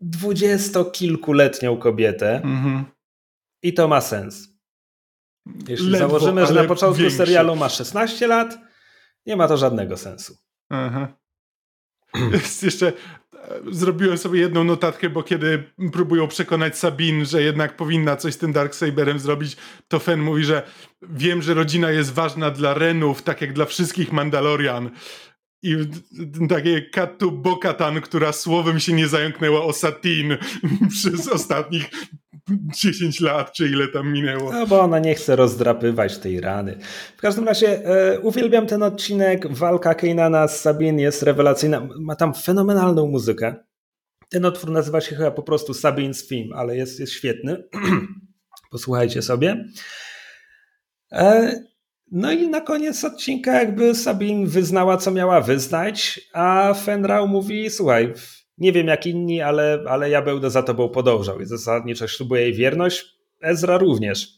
[0.00, 2.34] dwudziestokilkuletnią kobietę.
[2.34, 2.84] Mhm.
[3.62, 4.48] I to ma sens.
[5.68, 7.16] Jeśli Ledwo, założymy, że na początku większy.
[7.16, 8.58] serialu ma 16 lat,
[9.26, 10.36] nie ma to żadnego sensu.
[10.70, 11.16] Aha.
[12.62, 12.92] Jeszcze e,
[13.70, 18.52] zrobiłem sobie jedną notatkę, bo kiedy próbują przekonać Sabin, że jednak powinna coś z tym
[18.52, 19.56] Darksaberem zrobić,
[19.88, 20.62] to Fen mówi, że
[21.02, 24.90] wiem, że rodzina jest ważna dla Renów, tak jak dla wszystkich Mandalorian.
[25.62, 25.76] I
[26.48, 30.36] takie Katu Bokatan, która słowem się nie zająknęła o Satin
[30.94, 31.90] przez ostatnich
[32.50, 34.52] 10 lat, czy ile tam minęło.
[34.52, 36.78] No bo ona nie chce rozdrapywać tej rany.
[37.16, 39.52] W każdym razie e, uwielbiam ten odcinek.
[39.52, 41.88] Walka Keinana z Sabin jest rewelacyjna.
[42.00, 43.54] Ma tam fenomenalną muzykę.
[44.28, 47.64] Ten otwór nazywa się chyba po prostu Sabine's Theme, ale jest, jest świetny.
[48.70, 49.64] Posłuchajcie sobie.
[51.12, 51.52] E,
[52.12, 58.12] no i na koniec odcinka jakby Sabine wyznała, co miała wyznać, a Fenrau mówi, słuchaj,
[58.62, 62.54] nie wiem jak inni, ale, ale ja będę za tobą podążał i zasadniczo ślubuję jej
[62.54, 63.04] wierność.
[63.40, 64.28] Ezra również.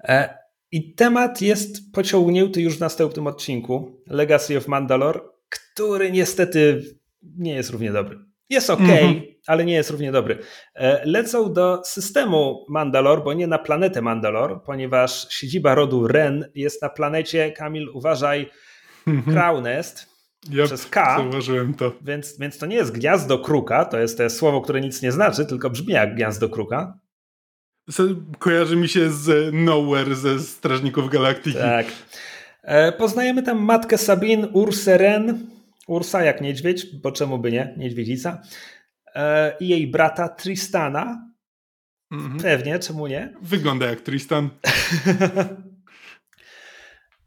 [0.00, 0.38] E,
[0.72, 6.82] I temat jest pociągnięty już w następnym odcinku, Legacy of Mandalore, który niestety
[7.22, 8.18] nie jest równie dobry.
[8.50, 9.20] Jest ok, mhm.
[9.46, 10.38] ale nie jest równie dobry.
[10.74, 16.82] E, lecą do systemu Mandalore, bo nie na planetę Mandalore, ponieważ siedziba rodu Ren jest
[16.82, 18.50] na planecie, Kamil, uważaj,
[19.06, 19.36] mhm.
[19.36, 20.13] Crownest
[20.52, 21.16] yep, przez K.
[21.18, 21.92] Zauważyłem to.
[22.02, 25.12] Więc, więc to nie jest gniazdo kruka, to jest, to jest słowo, które nic nie
[25.12, 26.98] znaczy, tylko brzmi jak gniazdo kruka.
[28.38, 31.58] Kojarzy mi się z Nowhere ze Strażników Galaktyki.
[31.58, 31.86] Tak.
[32.62, 35.46] E, poznajemy tam matkę Sabine, Ursę Ren,
[35.86, 38.42] Ursa jak niedźwiedź, bo czemu by nie, niedźwiedzica.
[39.14, 41.30] E, I jej brata Tristana.
[42.10, 42.40] Mhm.
[42.40, 43.34] Pewnie, czemu nie?
[43.42, 44.48] Wygląda jak Tristan.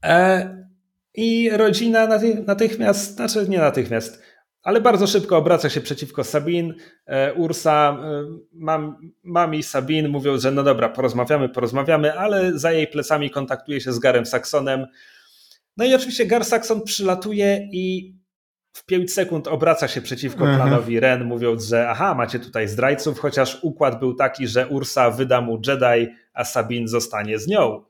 [0.03, 0.66] E,
[1.17, 2.07] I rodzina
[2.47, 4.21] natychmiast, znaczy nie natychmiast,
[4.63, 6.73] ale bardzo szybko obraca się przeciwko Sabin.
[7.05, 7.97] E, Ursa,
[8.53, 13.93] mam, mami Sabin mówią, że no dobra, porozmawiamy, porozmawiamy, ale za jej plecami kontaktuje się
[13.93, 14.85] z Garem Saxonem.
[15.77, 18.15] No i oczywiście Gar Saxon przylatuje i
[18.73, 23.59] w 5 sekund obraca się przeciwko planowi Ren, mówiąc, że aha, macie tutaj zdrajców, chociaż
[23.61, 27.83] układ był taki, że Ursa wyda mu Jedi, a Sabine zostanie z nią.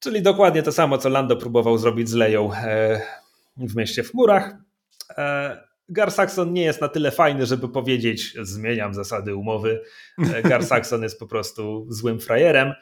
[0.00, 3.00] Czyli dokładnie to samo, co Lando próbował zrobić z Leją e,
[3.56, 4.54] w mieście w murach.
[5.18, 9.82] E, Gar Saxon nie jest na tyle fajny, żeby powiedzieć, zmieniam zasady umowy.
[10.34, 12.72] E, Gar Saxon jest po prostu złym frajerem.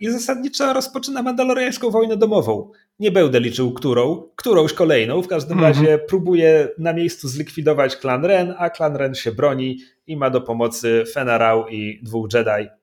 [0.00, 2.70] I zasadniczo rozpoczyna mandaloriańską wojnę domową.
[2.98, 5.22] Nie będę liczył którą, którąś kolejną.
[5.22, 5.76] W każdym mm -hmm.
[5.76, 10.40] razie próbuje na miejscu zlikwidować klan Ren, a klan Ren się broni i ma do
[10.40, 12.81] pomocy Fenarau i dwóch Jedi.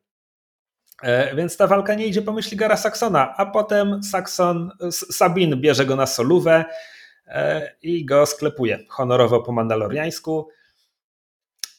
[1.03, 5.85] E, więc ta walka nie idzie po myśli Gara Saxona, a potem Saxon, Sabin bierze
[5.85, 6.65] go na solówę
[7.27, 10.47] e, i go sklepuje honorowo po mandaloriańsku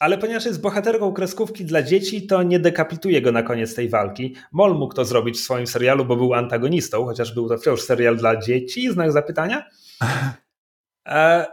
[0.01, 4.35] ale ponieważ jest bohaterką kreskówki dla dzieci, to nie dekapituje go na koniec tej walki.
[4.51, 8.17] Mol mógł to zrobić w swoim serialu, bo był antagonistą, chociaż był to wciąż serial
[8.17, 9.63] dla dzieci, znak zapytania.
[11.05, 11.45] E,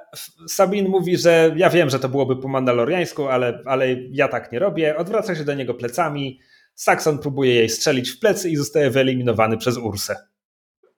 [0.49, 4.59] Sabin mówi, że ja wiem, że to byłoby po mandaloriańsku, ale, ale ja tak nie
[4.59, 4.97] robię.
[4.97, 6.41] Odwraca się do niego plecami.
[6.79, 10.17] Saxon próbuje jej strzelić w plecy i zostaje wyeliminowany przez Ursę.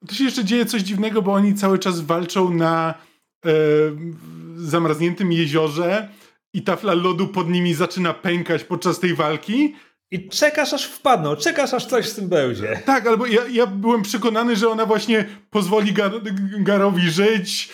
[0.08, 2.94] To się jeszcze dzieje coś dziwnego, bo oni cały czas walczą na
[3.46, 3.50] e,
[4.56, 6.08] zamarzniętym jeziorze
[6.52, 9.74] i tafla lodu pod nimi zaczyna pękać podczas tej walki.
[10.10, 12.82] I czekasz aż wpadną, czekasz aż coś z tym będzie.
[12.86, 16.12] Tak, albo ja, ja byłem przekonany, że ona właśnie pozwoli Gar
[16.58, 17.68] Garowi żyć,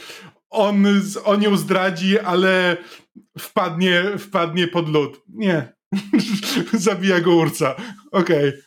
[0.50, 0.86] on,
[1.24, 2.76] on ją zdradzi, ale
[3.38, 5.22] wpadnie, wpadnie pod lód.
[5.28, 5.75] Nie.
[6.72, 7.74] Zabija go urca.
[8.12, 8.48] Okej.
[8.48, 8.66] Okay.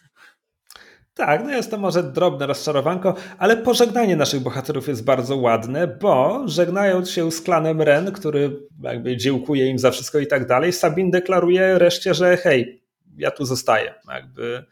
[1.19, 6.43] Tak, no jest to może drobne rozczarowanko, ale pożegnanie naszych bohaterów jest bardzo ładne, bo
[6.45, 11.11] żegnając się z klanem Ren, który jakby dziękuje im za wszystko i tak dalej, Sabin
[11.11, 12.83] deklaruje reszcie, że hej,
[13.17, 13.93] ja tu zostaję.
[14.13, 14.65] Jakby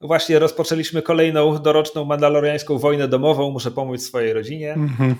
[0.00, 4.72] właśnie rozpoczęliśmy kolejną doroczną mandaloriańską wojnę domową, muszę pomóc swojej rodzinie.
[4.72, 5.14] Mhm.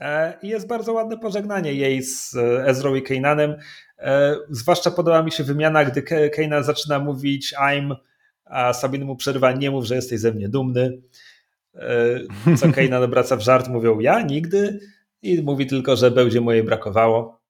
[0.00, 2.36] E, I jest bardzo ładne pożegnanie jej z
[2.66, 3.56] Ezrą i Kainanem.
[3.98, 7.96] E, zwłaszcza podoba mi się wymiana, gdy Kanan zaczyna mówić I'm
[8.48, 11.02] a Sabin mu przerwa, nie mów, że jesteś ze mnie dumny.
[11.74, 14.80] E, co Kejnan obraca w żart, mówią ja nigdy
[15.22, 17.40] i mówi tylko, że będzie mojej brakowało.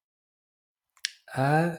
[1.35, 1.79] E,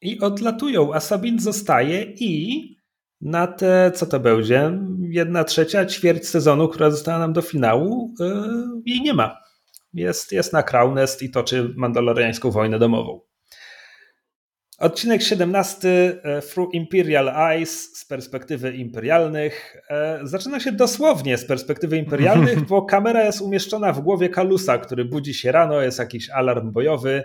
[0.00, 2.78] I odlatują, a Sabin zostaje i
[3.20, 8.14] na te, co to będzie, jedna trzecia, ćwierć sezonu, która została nam do finału,
[8.86, 9.36] jej nie ma.
[9.94, 13.20] Jest, jest na Crownest i toczy mandaloriańską wojnę domową.
[14.78, 15.88] Odcinek 17
[16.22, 19.76] e, Through Imperial Eyes z perspektywy imperialnych.
[19.90, 25.04] E, zaczyna się dosłownie z perspektywy imperialnych, bo kamera jest umieszczona w głowie Kalusa, który
[25.04, 27.24] budzi się rano, jest jakiś alarm bojowy.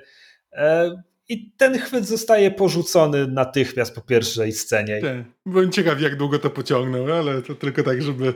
[0.54, 0.92] E,
[1.30, 5.02] I ten chwyt zostaje porzucony natychmiast po pierwszej scenie.
[5.02, 5.16] Tak.
[5.46, 8.34] Byłem ciekaw, jak długo to pociągnął, ale to tylko tak, żeby,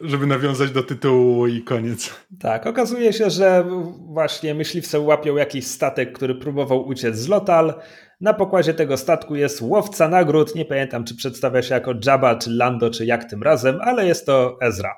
[0.00, 2.14] żeby nawiązać do tytułu i koniec.
[2.40, 3.64] Tak, okazuje się, że
[4.12, 7.74] właśnie myśliwce łapią jakiś statek, który próbował uciec z Lotal.
[8.20, 10.54] Na pokładzie tego statku jest łowca nagród.
[10.54, 14.26] Nie pamiętam, czy przedstawia się jako Jabba, czy Lando, czy jak tym razem, ale jest
[14.26, 14.96] to Ezra.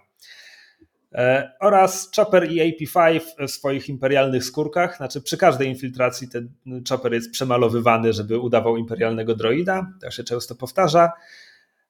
[1.15, 4.97] E, oraz Chopper i AP5 w swoich imperialnych skórkach.
[4.97, 6.49] Znaczy, przy każdej infiltracji ten
[6.89, 9.93] Chopper jest przemalowywany, żeby udawał imperialnego droida.
[10.03, 11.13] To się często powtarza.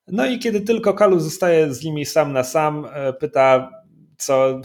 [0.06, 3.70] No i kiedy tylko Kalu zostaje z nimi sam na sam, e, pyta,
[4.16, 4.60] co,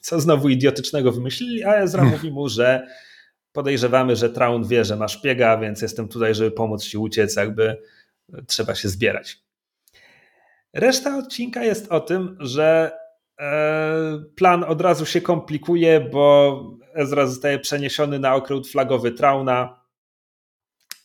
[0.00, 2.86] co znowu idiotycznego wymyślili, a Ezra mówi mu, że
[3.52, 7.76] podejrzewamy, że Traun wie, że ma szpiega, więc jestem tutaj, żeby pomóc ci uciec, jakby
[8.46, 9.38] trzeba się zbierać.
[10.72, 12.92] Reszta odcinka jest o tym, że
[13.38, 16.62] e, plan od razu się komplikuje, bo
[16.94, 19.80] Ezra zostaje przeniesiony na okręt flagowy Trauna,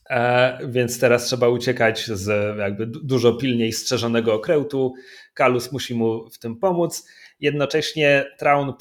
[0.09, 4.93] e, więc teraz trzeba uciekać z jakby dużo pilniej strzeżonego okrętu.
[5.33, 7.07] Kalus musi mu w tym pomóc.
[7.43, 8.73] Jednocześnie Traun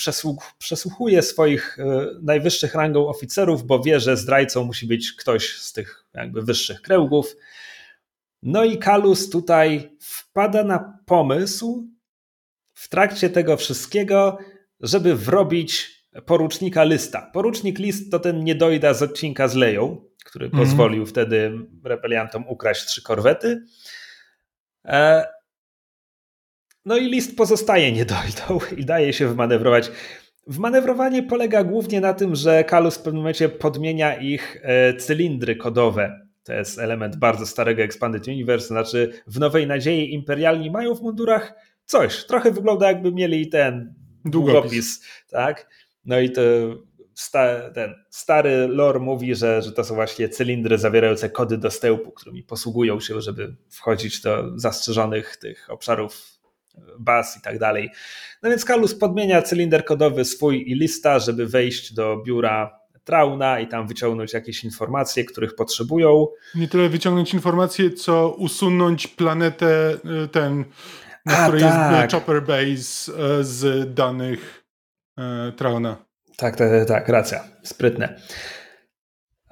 [0.59, 6.05] przesłuchuje swoich e, najwyższych rangą oficerów, bo wie, że zdrajcą musi być ktoś z tych
[6.15, 7.37] jakby wyższych kręgów.
[8.43, 11.89] No i Kalus tutaj wpada na pomysł
[12.75, 14.39] w trakcie tego wszystkiego,
[14.81, 17.31] żeby wrobić porucznika Lista.
[17.33, 20.59] Porucznik List to ten niedojda z odcinka z Leją, który mm.
[20.59, 21.53] pozwolił wtedy
[21.85, 23.65] rebeliantom ukraść trzy korwety.
[24.85, 25.27] E,
[26.85, 29.91] no i List pozostaje niedojdą i daje się wmanewrować.
[30.47, 36.23] Wmanewrowanie polega głównie na tym, że Kalus w pewnym momencie podmienia ich e, cylindry kodowe
[36.45, 41.55] to jest element bardzo starego Expanded Universe, znaczy w Nowej Nadziei imperialni mają w mundurach
[41.85, 42.25] coś.
[42.25, 43.95] Trochę wygląda jakby mieli ten
[44.25, 45.69] długopis, długopis tak?
[46.05, 46.43] No i to
[47.15, 52.43] sta, ten stary lore mówi, że, że to są właśnie cylindry zawierające kody dostępu, którymi
[52.43, 56.42] posługują się, żeby wchodzić do zastrzeżonych tych obszarów
[56.99, 57.91] baz i tak dalej.
[58.43, 63.69] No więc Kalus podmienia cylinder kodowy swój i lista, żeby wejść do biura Trauna i
[63.69, 66.27] tam wyciągnąć jakieś informacje, których potrzebują.
[66.55, 70.65] Nie tyle wyciągnąć informacje, co usunąć planetę y, ten,
[71.27, 72.03] na A, której tak.
[72.03, 74.65] jest Chopper Base y, z danych
[75.19, 75.97] e, Trauna.
[76.37, 77.45] Tak, tak, tak, racja.
[77.63, 78.21] Sprytne.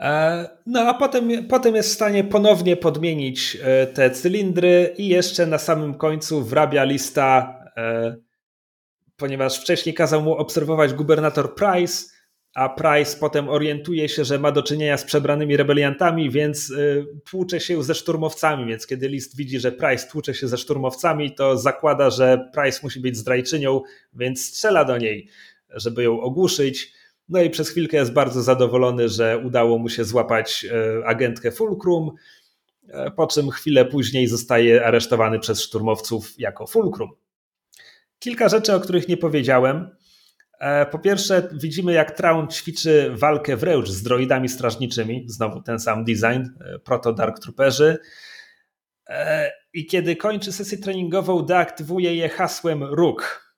[0.00, 5.46] E, no a potem, potem jest w stanie ponownie podmienić e, te cylindry i jeszcze
[5.46, 7.60] na samym końcu wrabia lista,
[9.16, 12.04] ponieważ wcześniej kazał mu obserwować gubernator Price,
[12.54, 16.72] a Price potem orientuje się, że ma do czynienia z przebranymi rebeliantami, więc
[17.30, 21.58] tłucze się ze szturmowcami, więc kiedy List widzi, że Price tłucze się ze szturmowcami, to
[21.58, 23.80] zakłada, że Price musi być zdrajczynią,
[24.12, 25.28] więc strzela do niej,
[25.74, 26.99] żeby ją ogłuszyć.
[27.30, 30.66] No i przez chwilkę jest bardzo zadowolony, że udało mu się złapać
[31.00, 32.10] y, agentkę Fulcrum,
[32.84, 37.10] y, po czym chwilę później zostaje aresztowany przez szturmowców jako Fulcrum.
[38.18, 39.90] Kilka rzeczy, o których nie powiedziałem.
[40.60, 45.24] E, po pierwsze, widzimy jak Traun ćwiczy walkę wręcz z droidami strażniczymi.
[45.26, 47.98] Znowu ten sam design, e, proto Dark Trooperzy.
[49.08, 53.49] E, I kiedy kończy sesję treningową, deaktywuje je hasłem Róg.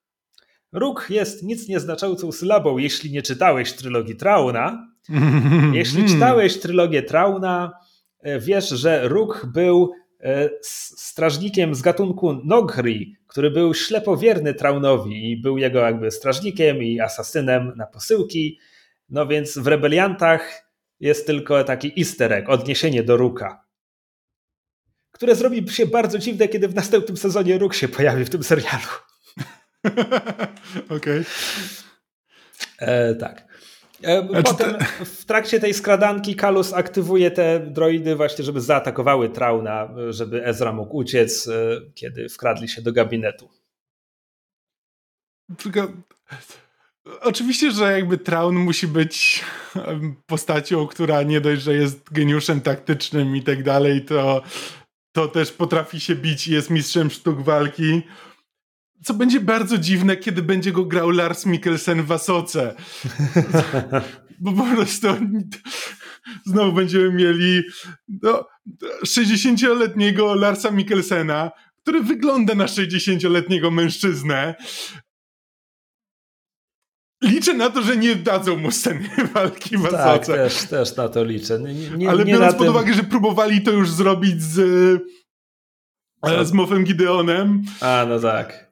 [0.73, 4.93] Róg jest nic nieznaczącą sylabą, jeśli nie czytałeś trylogii Trauna.
[5.73, 7.73] Jeśli czytałeś trylogię Trauna,
[8.41, 9.93] wiesz, że Róg był
[10.63, 17.01] strażnikiem z gatunku Noghri, który był ślepo wierny Traunowi i był jego jakby strażnikiem i
[17.01, 18.59] asasynem na posyłki.
[19.09, 23.65] No więc w Rebeliantach jest tylko taki easter egg, odniesienie do Ruka,
[25.13, 28.87] które zrobi się bardzo dziwne, kiedy w następnym sezonie Ruk się pojawi w tym serialu.
[30.97, 30.97] Okej.
[30.97, 31.25] Okay.
[32.79, 33.53] E, tak.
[34.03, 40.45] E, potem w trakcie tej skradanki Kalus aktywuje te droidy właśnie, żeby zaatakowały Trauna, żeby
[40.45, 43.49] Ezra mógł uciec, e, kiedy wkradli się do gabinetu.
[45.59, 45.93] Tylko...
[47.21, 49.45] Oczywiście, że jakby Traun musi być
[50.27, 54.43] postacią, która nie dość, że jest geniuszem taktycznym i tak dalej, to,
[55.13, 58.03] to też potrafi się bić i jest mistrzem sztuk walki
[59.03, 62.75] co będzie bardzo dziwne, kiedy będzie go grał Lars Mikkelsen w Asoce.
[64.39, 65.09] Bo po prostu
[66.47, 67.63] znowu będziemy mieli
[68.23, 68.47] no,
[69.07, 71.51] 60-letniego Larsa Mikkelsena,
[71.83, 74.55] który wygląda na 60-letniego mężczyznę.
[77.23, 80.33] Liczę na to, że nie dadzą mu sceny walki w tak, Asoce.
[80.33, 81.59] Tak, też, też na to liczę.
[81.59, 82.71] Nie, nie, Ale nie biorąc pod tym...
[82.71, 84.55] uwagę, że próbowali to już zrobić z,
[86.43, 87.63] z Mofem Gideonem.
[87.81, 88.72] A, no tak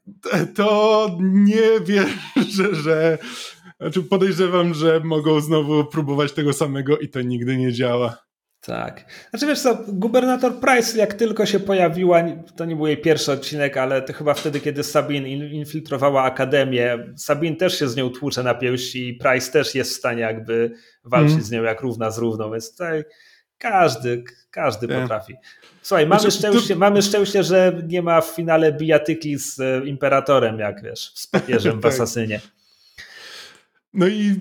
[0.54, 3.18] to nie wierzę, że.
[3.80, 8.30] Znaczy podejrzewam, że mogą znowu próbować tego samego i to nigdy nie działa.
[8.60, 9.04] Tak.
[9.30, 12.22] Znaczy wiesz co, gubernator Price jak tylko się pojawiła,
[12.56, 17.56] to nie był jej pierwszy odcinek, ale to chyba wtedy, kiedy Sabine infiltrowała Akademię, Sabine
[17.56, 20.72] też się z nią tłucze na pięści i Price też jest w stanie jakby
[21.04, 21.44] walczyć mm.
[21.44, 23.04] z nią jak równa z równą, więc tutaj
[23.58, 25.34] każdy, każdy potrafi.
[25.82, 30.59] Słuchaj, mamy, znaczy, szczęście, mamy szczęście, że nie ma w finale bijatyki z e, imperatorem,
[30.59, 31.93] jak wiesz, z papieżem w tak.
[31.93, 32.40] Asasynie.
[33.94, 34.36] No i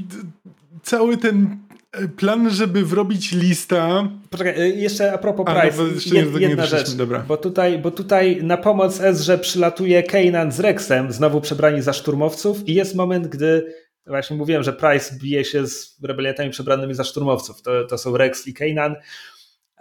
[0.83, 1.57] cały ten
[1.91, 4.09] e, plan, żeby wrobić lista.
[4.29, 7.19] Poczekaj, e, jeszcze a propos a, Price, no, jed, jedna rzecz, Dobra.
[7.27, 12.69] Bo, tutaj, bo tutaj na pomoc Ezrze przylatuje Kanan z Rexem, znowu przebrani za szturmowców
[12.69, 13.73] i jest moment, gdy
[14.07, 17.61] właśnie mówiłem, że Price bije się z rebeliantami przebranymi za szturmowców.
[17.61, 18.95] To, to są Rex i Kanan.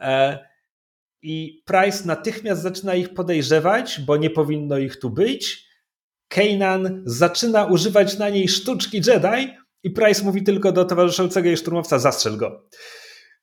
[0.01, 0.48] E,
[1.23, 5.69] I Price natychmiast zaczyna ich podejrzewać, bo nie powinno ich tu być.
[6.29, 11.99] Kanan zaczyna używać na niej sztuczki Jedi i Price mówi tylko do towarzyszącego jej szturmowca
[11.99, 12.69] zastrzel go.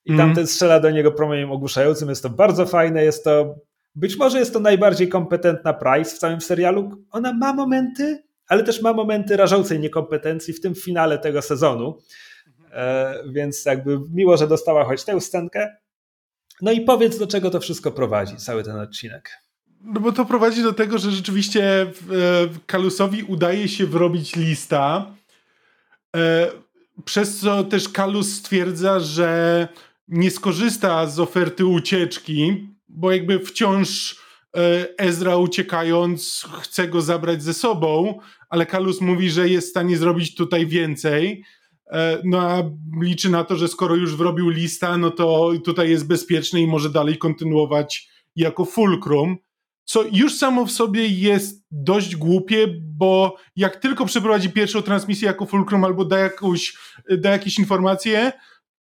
[0.06, 0.26] I mm.
[0.26, 2.10] tamten strzela do niego promieniem ogłuszającym.
[2.10, 3.56] Jest to bardzo fajne, jest to
[3.96, 7.06] być może jest to najbardziej kompetentna Price w całym serialu.
[7.12, 11.98] Ona ma momenty, ale też ma momenty rażącej niekompetencji, w tym finale tego sezonu.
[12.72, 15.76] E, więc jakby miło, że dostała choć tę scenkę.
[16.62, 19.30] No i powiedz, do czego to wszystko prowadzi, cały ten odcinek.
[19.82, 21.88] No bo to prowadzi do tego, że rzeczywiście e,
[22.66, 25.12] Kalusowi udaje się wrobić lista,
[26.16, 26.52] e,
[27.06, 29.68] przez co też Kalus stwierdza, że
[30.08, 34.16] nie skorzysta z oferty ucieczki, bo jakby wciąż
[34.58, 38.20] e, Ezra uciekając chce go zabrać ze sobą,
[38.50, 41.44] ale Kalus mówi, że jest w stanie zrobić tutaj więcej.
[41.92, 42.64] E, no a
[43.02, 46.90] liczy na to, że skoro już wrobił lista, no to tutaj jest bezpieczny i może
[46.90, 49.38] dalej kontynuować jako fulcrum.
[49.86, 55.46] Co już samo w sobie jest dość głupie, bo jak tylko przeprowadzi pierwszą transmisję jako
[55.46, 56.78] fulcrum albo da, jakąś,
[57.18, 58.32] da jakieś informacje,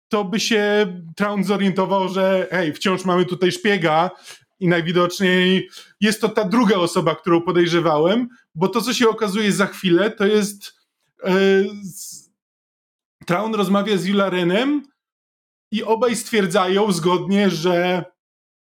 [0.10, 4.12] to by się Traun zorientował, że hej, wciąż mamy tutaj szpiega
[4.60, 5.70] i najwidoczniej
[6.02, 10.26] jest to ta druga osoba, którą podejrzewałem, bo to, co się okazuje za chwilę, to
[10.26, 10.74] jest
[11.24, 11.70] yy,
[13.30, 14.84] Traun rozmawia z Yularenem
[15.72, 18.04] i obaj stwierdzają zgodnie, że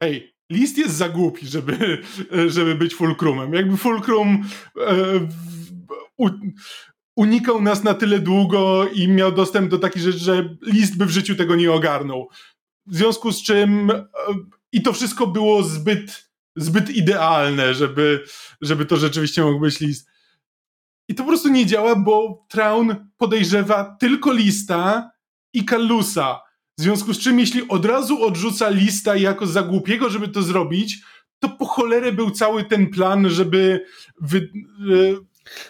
[0.04, 2.02] hej, list jest za głupi, żeby,
[2.56, 3.54] żeby być fulcrumem.
[3.54, 5.28] Jakby fulcrum yy,
[6.18, 6.30] u,
[7.16, 11.12] unikał nas na tyle długo i miał dostęp do takich rzeczy, że list by w
[11.12, 12.30] życiu tego nie ogarnął.
[12.86, 14.06] W związku z czym e,
[14.72, 18.24] i to wszystko było zbyt, zbyt idealne, żeby,
[18.62, 20.11] żeby to rzeczywiście mógł być list.
[21.12, 25.12] I to po prostu nie działa, bo Traun podejrzewa tylko lista
[25.54, 26.42] i Kallusa.
[26.78, 30.98] W związku z czym, jeśli od razu odrzuca lista jako za głupiego, żeby to zrobić,
[31.40, 33.86] to po cholerę był cały ten plan, żeby
[34.22, 34.50] wy,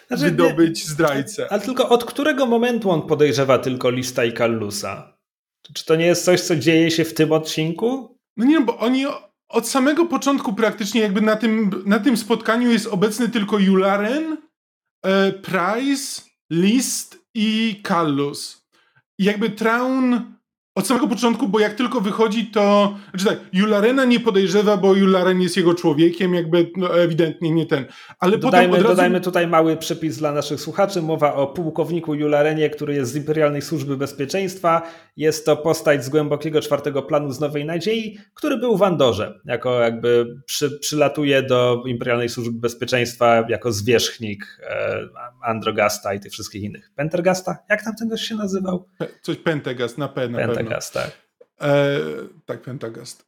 [0.07, 1.51] znaczy, wydobyć zdrajcę.
[1.51, 5.17] Ale tylko od którego momentu on podejrzewa tylko Lista i Kallusa?
[5.73, 8.17] Czy to nie jest coś, co dzieje się w tym odcinku?
[8.37, 9.05] No nie, bo oni
[9.49, 14.50] od samego początku praktycznie jakby na tym, na tym spotkaniu jest obecny tylko Jularen, e,
[15.41, 18.61] Price, List i Kallus.
[19.17, 20.37] Jakby Traun
[20.75, 22.95] od samego początku, bo jak tylko wychodzi, to.
[23.09, 27.85] Znaczy tak, Jularena nie podejrzewa, bo Jularen jest jego człowiekiem, jakby no, ewidentnie nie ten.
[28.19, 28.95] Ale dodajmy, potem razu...
[28.95, 31.01] dodajmy tutaj mały przepis dla naszych słuchaczy.
[31.01, 34.81] Mowa o pułkowniku Jularenie, który jest z Imperialnej Służby Bezpieczeństwa.
[35.17, 39.39] Jest to postać z głębokiego czwartego planu z Nowej Nadziei, który był w Andorze.
[39.45, 44.99] Jako jakby przy, przylatuje do Imperialnej Służby Bezpieczeństwa jako zwierzchnik e,
[45.43, 46.91] Androgasta i tych wszystkich innych.
[46.95, 47.57] Pentergasta?
[47.69, 48.85] Jak tam ten gość się nazywał?
[49.21, 50.39] Coś Pentegast, na pewno.
[50.63, 51.11] Pentagast, tak.
[51.61, 51.99] E,
[52.45, 53.25] tak, Pentagast.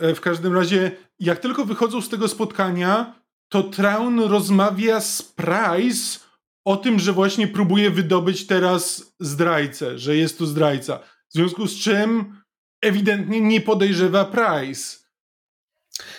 [0.00, 0.90] E, w każdym razie,
[1.20, 6.18] jak tylko wychodzą z tego spotkania, to Traun rozmawia z Price
[6.64, 10.98] o tym, że właśnie próbuje wydobyć teraz zdrajcę, że jest tu zdrajca.
[11.28, 12.40] W związku z czym
[12.82, 14.96] ewidentnie nie podejrzewa Price.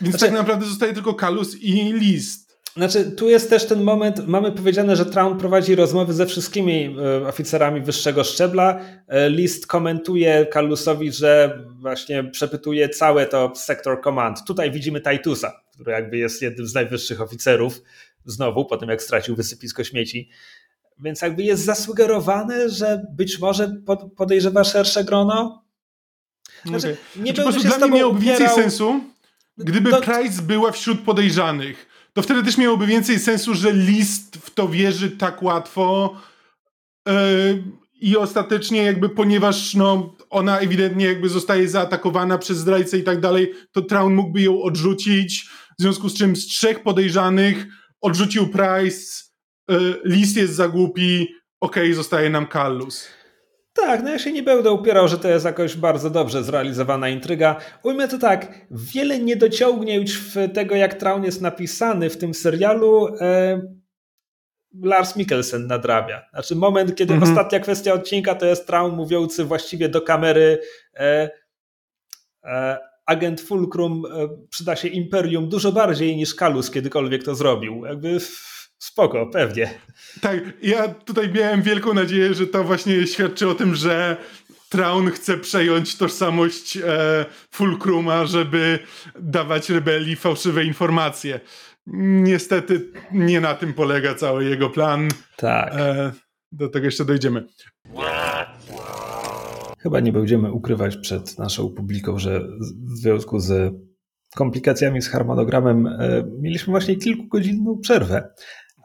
[0.02, 2.47] Więc znaczy, tak naprawdę zostaje tylko Kalus i List.
[2.78, 7.28] Znaczy, tu jest też ten moment, mamy powiedziane, że Traun prowadzi rozmowy ze wszystkimi e,
[7.28, 8.80] oficerami wyższego szczebla.
[9.08, 14.46] E, list komentuje Kalusowi, że właśnie przepytuje całe to Sector Command.
[14.48, 17.82] Tutaj widzimy Titusa, który jakby jest jednym z najwyższych oficerów,
[18.26, 20.30] znowu, po tym jak stracił wysypisko śmieci.
[21.00, 23.76] Więc jakby jest zasugerowane, że być może
[24.18, 25.64] podejrzewa szersze grono.
[26.66, 27.24] Znaczy, okay.
[27.24, 29.00] nie znaczy, po prostu dla mnie miałoby więcej sensu,
[29.58, 30.02] gdyby do...
[30.02, 31.87] Price była wśród podejrzanych
[32.18, 36.16] to wtedy też miałoby więcej sensu, że list w to wierzy tak łatwo
[37.08, 37.14] yy,
[38.02, 43.54] i ostatecznie jakby ponieważ no, ona ewidentnie jakby zostaje zaatakowana przez zdrajcę i tak dalej,
[43.72, 45.50] to Traun mógłby ją odrzucić,
[45.80, 47.68] w związku z czym z trzech podejrzanych
[48.02, 49.24] odrzucił Price,
[49.70, 51.28] yy, list jest za głupi,
[51.62, 53.08] okej, okay, zostaje nam Kallus.
[53.82, 57.56] Tak, no ja się nie będę upierał, że to jest jakoś bardzo dobrze zrealizowana intryga.
[57.84, 63.62] Ujmę to tak, wiele niedociągnięć w tego, jak Traun jest napisany w tym serialu, e,
[64.84, 66.22] Lars Mikkelsen nadrabia.
[66.34, 67.32] Znaczy moment, kiedy mhm.
[67.32, 70.60] ostatnia kwestia odcinka to jest Traun mówiący właściwie do kamery
[70.96, 71.30] e,
[72.44, 77.86] e, agent Fulcrum e, przyda się Imperium dużo bardziej niż Kalus kiedykolwiek to zrobił.
[77.86, 78.18] Jakby
[78.80, 79.70] spoko, pewnie.
[80.22, 84.18] Tak, ja tutaj miałem wielką nadzieję, że to właśnie świadczy o tym, że
[84.70, 88.80] Traun chce przejąć tożsamość e, Fulcruma, żeby
[89.20, 91.40] dawać rebelii fałszywe informacje.
[92.24, 95.10] Niestety nie na tym polega cały jego plan.
[95.38, 95.74] Tak.
[95.76, 96.12] E,
[96.52, 97.48] do tego jeszcze dojdziemy.
[99.80, 103.74] Chyba nie będziemy ukrywać przed naszą publiką, że w związku z
[104.36, 108.30] komplikacjami z harmonogramem e, mieliśmy właśnie kilkugodzinną przerwę.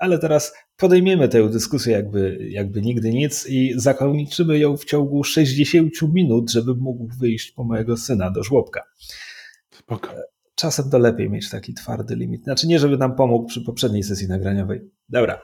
[0.03, 5.93] Ale teraz podejmiemy tę dyskusję jakby, jakby nigdy nic i zakończymy ją w ciągu 60
[6.03, 8.83] minut, żeby mógł wyjść po mojego syna do żłobka.
[9.71, 10.15] Spoko.
[10.55, 12.45] Czasem to lepiej mieć taki twardy limit.
[12.45, 14.81] Znaczy nie, żeby nam pomógł przy poprzedniej sesji nagraniowej.
[15.09, 15.43] Dobra.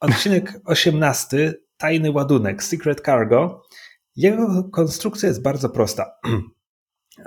[0.00, 1.54] Odcinek 18.
[1.76, 2.62] Tajny ładunek.
[2.62, 3.62] Secret Cargo.
[4.16, 6.10] Jego konstrukcja jest bardzo prosta.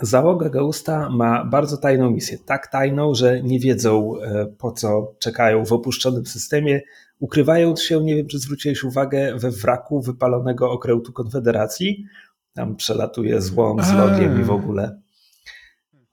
[0.02, 2.38] Załoga Ghosta ma bardzo tajną misję.
[2.46, 6.82] Tak tajną, że nie wiedzą e, po co czekają w opuszczonym systemie,
[7.20, 12.06] ukrywając się, nie wiem czy zwróciłeś uwagę, we wraku wypalonego okrętu Konfederacji.
[12.54, 15.02] Tam przelatuje złom z logiem i w ogóle.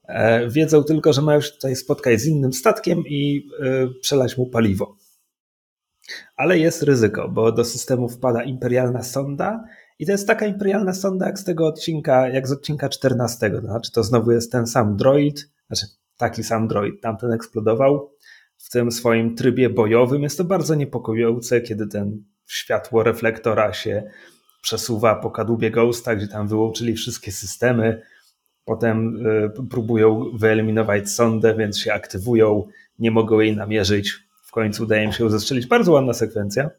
[0.09, 4.47] E, wiedzą tylko, że mają się tutaj spotkać z innym statkiem i e, przelać mu
[4.47, 4.97] paliwo.
[6.37, 9.65] Ale jest ryzyko, bo do systemu wpada imperialna sonda
[9.99, 13.51] i to jest taka imperialna sonda jak z tego odcinka, jak z odcinka 14.
[13.51, 18.11] To znaczy, to znowu jest ten sam droid, znaczy taki sam droid, tamten eksplodował
[18.57, 20.23] w tym swoim trybie bojowym.
[20.23, 24.11] Jest to bardzo niepokojące, kiedy ten światło reflektora się
[24.63, 28.03] przesuwa po kadłubie Ghosta, gdzie tam wyłączyli wszystkie systemy.
[28.65, 32.69] Potem y, próbują wyeliminować sondę, więc się aktywują,
[32.99, 34.19] nie mogą jej namierzyć.
[34.47, 35.67] W końcu udaje im się zestrzelić.
[35.67, 36.71] Bardzo ładna sekwencja.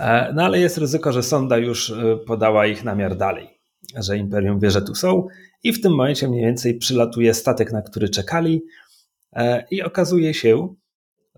[0.00, 3.60] E, no ale jest ryzyko, że sonda już e, podała ich namiar dalej,
[3.96, 5.26] że Imperium wie, że tu są
[5.62, 8.62] i w tym momencie mniej więcej przylatuje statek, na który czekali
[9.32, 10.74] e, i okazuje się,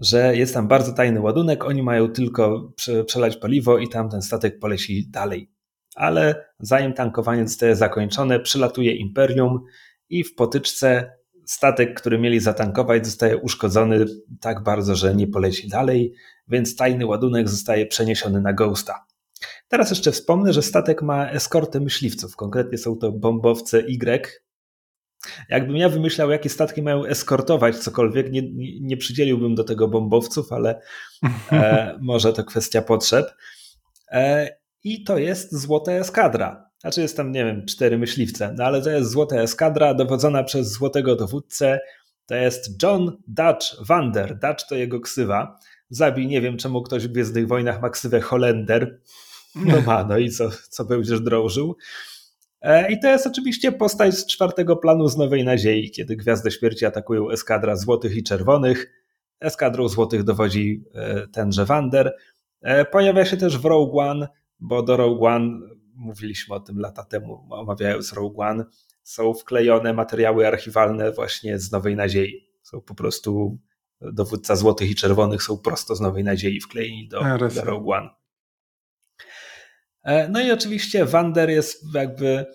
[0.01, 2.73] że jest tam bardzo tajny ładunek, oni mają tylko
[3.07, 5.51] przelać paliwo i tam ten statek poleci dalej.
[5.95, 9.65] Ale zanim tankowanie zostaje zakończone, przylatuje Imperium
[10.09, 11.13] i w potyczce
[11.47, 14.05] statek, który mieli zatankować, zostaje uszkodzony
[14.41, 16.15] tak bardzo, że nie poleci dalej
[16.53, 19.05] więc tajny ładunek zostaje przeniesiony na Ghosta.
[19.69, 24.43] Teraz jeszcze wspomnę, że statek ma eskortę myśliwców, konkretnie są to bombowce Y.
[25.49, 28.43] Jakbym ja wymyślał, jakie statki mają eskortować cokolwiek, nie,
[28.81, 30.81] nie przydzieliłbym do tego bombowców, ale
[31.53, 33.35] e, może to kwestia potrzeb.
[34.11, 34.49] E,
[34.85, 36.71] I to jest złota eskadra.
[36.81, 40.73] Znaczy jest tam, nie wiem, cztery myśliwce, no ale to jest złota eskadra dowodzona przez
[40.73, 41.81] złotego dowódcę.
[42.27, 44.39] To jest John Dutch Vander.
[44.39, 45.59] Dutch to jego ksywa.
[45.93, 49.01] Zabij, nie wiem czemu ktoś w Gwiezdnych Wojnach ma ksywę Holender.
[49.55, 51.77] No ma, no i co, co będziesz drążył.
[52.61, 56.87] E, I to jest oczywiście postać z czwartego planu z Nowej Nadziei, kiedy Gwiazdy Śmierci
[56.87, 58.93] atakują eskadra złotych i czerwonych.
[59.41, 62.17] Eskadrą złotych dowodzi e, tenże Wander.
[62.61, 64.29] E, pojawia się też w Rogue One,
[64.61, 65.59] bo do Rogue One,
[65.95, 68.65] mówiliśmy o tym lata temu, omawiając Rogue One,
[69.03, 72.49] są wklejone materiały archiwalne właśnie z Nowej Nadziei.
[72.63, 73.59] Są po prostu
[74.13, 77.21] dowódca złotych i czerwonych są prosto z Nowej Nadziei wklejeni do,
[77.55, 78.09] do Rogue One.
[80.05, 82.47] E, no i oczywiście Wander jest jakby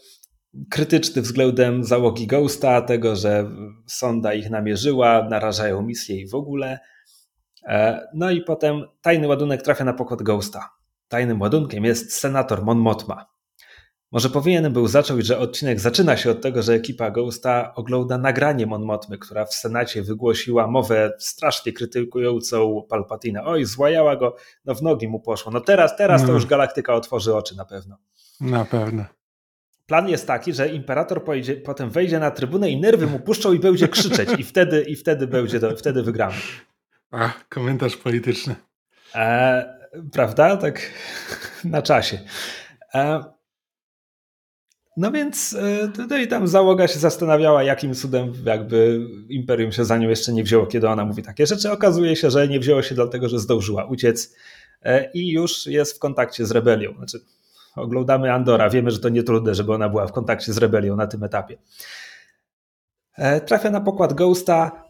[0.69, 3.51] krytyczny względem załogi Ghosta, tego, że
[3.87, 6.79] sonda ich namierzyła, narażają misję i w ogóle.
[7.67, 10.69] E, no i potem tajny ładunek trafia na pokład Ghosta.
[11.07, 13.36] Tajnym ładunkiem jest senator Mon Mothma.
[14.11, 18.65] Może powinienem był zacząć, że odcinek zaczyna się od tego, że ekipa Ghosta ogląda nagranie
[18.65, 23.45] Mon Mothmy, która w Senacie wygłosiła mowę strasznie krytykującą Palpatina.
[23.45, 24.35] Oj, złajała go,
[24.65, 25.51] no w nogi mu poszło.
[25.51, 26.33] No teraz, teraz to no.
[26.33, 27.97] już galaktyka otworzy oczy na pewno.
[28.41, 29.05] Na pewno.
[29.85, 33.59] Plan jest taki, że imperator pojedzie, potem wejdzie na trybunę i nerwy mu puszczą i
[33.59, 36.35] będzie krzyczeć i wtedy, i wtedy będzie to, wtedy wygramy.
[37.11, 38.55] A, komentarz polityczny.
[39.15, 39.77] E,
[40.11, 40.57] prawda?
[40.57, 40.81] Tak
[41.63, 42.19] na czasie.
[42.93, 43.23] E,
[44.97, 50.09] no więc e, tutaj tam załoga się zastanawiała, jakim cudem jakby Imperium się za nią
[50.09, 51.71] jeszcze nie wzięło, kiedy ona mówi takie rzeczy.
[51.71, 54.35] Okazuje się, że nie wzięło się dlatego, że zdążyła uciec
[54.81, 56.93] e, i już jest w kontakcie z rebelią.
[56.97, 57.19] Znaczy,
[57.75, 61.07] oglądamy Andora, wiemy, że to nie trudne, żeby ona była w kontakcie z rebelią na
[61.07, 61.57] tym etapie.
[63.15, 64.83] E, trafia na pokład Ghosta,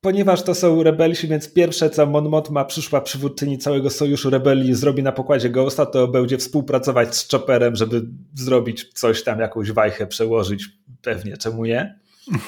[0.00, 5.02] Ponieważ to są rebelsi, więc pierwsze co Mon Mothma, przyszła przywódczyni całego sojuszu rebelii, zrobi
[5.02, 8.02] na pokładzie Ghosta, to będzie współpracować z Chopperem, żeby
[8.34, 10.68] zrobić coś tam, jakąś wajchę przełożyć.
[11.02, 11.98] Pewnie, czemu nie?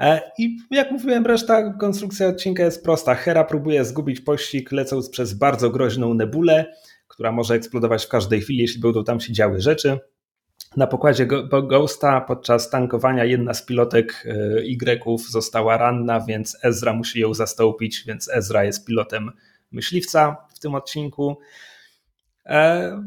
[0.00, 3.14] E, I jak mówiłem, reszta konstrukcja odcinka jest prosta.
[3.14, 6.74] Hera próbuje zgubić pościg, lecąc przez bardzo groźną nebulę,
[7.08, 9.98] która może eksplodować w każdej chwili, jeśli będą tam się działy rzeczy.
[10.76, 11.26] Na pokładzie
[11.68, 18.28] Ghosta podczas tankowania jedna z pilotek Y została ranna, więc Ezra musi ją zastąpić, więc
[18.28, 19.30] Ezra jest pilotem
[19.72, 21.38] myśliwca w tym odcinku.
[22.46, 23.02] E,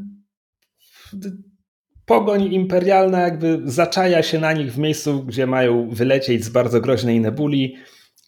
[2.06, 7.20] pogoń imperialna jakby zaczaja się na nich w miejscu, gdzie mają wylecieć z bardzo groźnej
[7.20, 7.76] nebuli,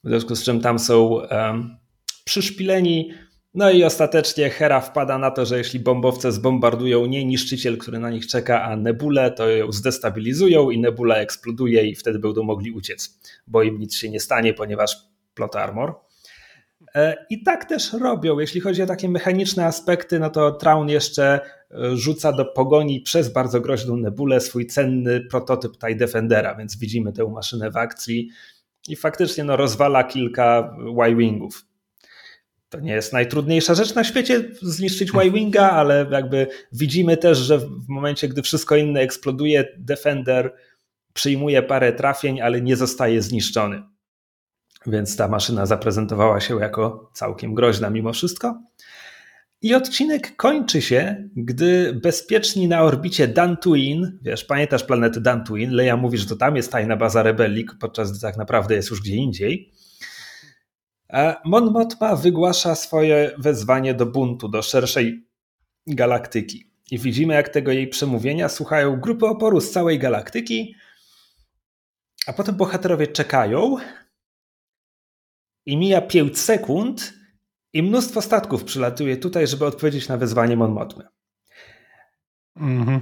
[0.05, 1.21] w związku z czym tam są
[2.25, 3.13] przyszpileni
[3.55, 8.11] No i ostatecznie Hera wpada na to, że jeśli bombowce zbombardują nie niszczyciel, który na
[8.11, 13.21] nich czeka, a Nebulę, to ją zdestabilizują i Nebula eksploduje i wtedy będą mogli uciec,
[13.47, 14.97] bo im nic się nie stanie, ponieważ
[15.35, 15.95] plot armor.
[16.95, 18.39] E, I tak też robią.
[18.39, 21.41] Jeśli chodzi o takie mechaniczne aspekty, no to Traun jeszcze
[21.71, 27.13] e, rzuca do pogoni przez bardzo groźną nebulę swój cenny prototyp TIE Defendera, więc widzimy
[27.13, 28.31] tę maszynę w akcji
[28.89, 30.77] i faktycznie no, rozwala kilka
[31.09, 31.74] Y-Wingów.
[32.75, 37.89] To nie jest najtrudniejsza rzecz na świecie zniszczyć Y-Winga, ale jakby widzimy też, że w
[37.89, 40.55] momencie, gdy wszystko inne eksploduje, Defender
[41.13, 43.83] przyjmuje parę trafień, ale nie zostaje zniszczony.
[44.87, 48.63] Więc ta maszyna zaprezentowała się jako całkiem groźna mimo wszystko.
[49.63, 56.19] I odcinek kończy się, gdy bezpieczni na orbicie Dantooine, wiesz, pamiętasz planety Dantooine, Leia mówi,
[56.19, 59.73] że to tam jest tajna baza rebelii, podczas gdy tak naprawdę jest już gdzie indziej.
[61.45, 65.27] Mon Mothma wygłasza swoje wezwanie do buntu, do szerszej
[65.87, 66.71] galaktyki.
[66.91, 70.75] I widzimy, jak tego jej przemówienia słuchają grupy oporu z całej galaktyki,
[72.27, 73.77] a potem bohaterowie czekają,
[75.67, 77.15] i mija 5 sekund
[77.73, 81.05] i mnóstwo statków przylatuje tutaj, żeby odpowiedzieć na wezwanie Mon Mothmy.
[82.57, 83.01] Mhm.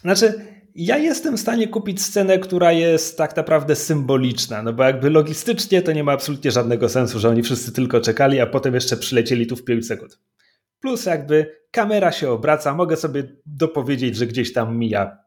[0.00, 5.10] Znaczy, ja jestem w stanie kupić scenę, która jest tak naprawdę symboliczna, no bo jakby
[5.10, 8.96] logistycznie to nie ma absolutnie żadnego sensu, że oni wszyscy tylko czekali, a potem jeszcze
[8.96, 10.18] przylecieli tu w 5 sekund.
[10.80, 15.18] Plus jakby kamera się obraca, mogę sobie dopowiedzieć, że gdzieś tam mija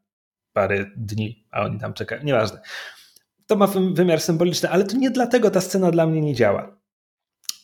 [0.53, 2.61] parę dni, a oni tam czekają, nieważne.
[3.47, 6.77] To ma wymiar symboliczny, ale to nie dlatego ta scena dla mnie nie działa.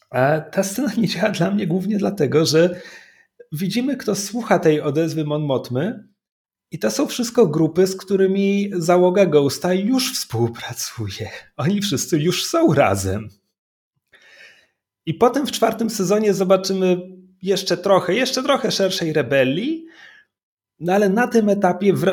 [0.09, 2.81] A ta scena nie działa dla mnie głównie dlatego, że
[3.51, 6.12] widzimy, kto słucha tej odezwy Mon Motmy
[6.73, 11.29] i to są wszystko grupy, z którymi załoga Ghosta już współpracuje.
[11.57, 13.29] Oni wszyscy już są razem.
[15.05, 16.97] I potem w czwartym sezonie zobaczymy
[17.41, 19.85] jeszcze trochę, jeszcze trochę szerszej rebelii,
[20.79, 22.05] no ale na tym etapie, w,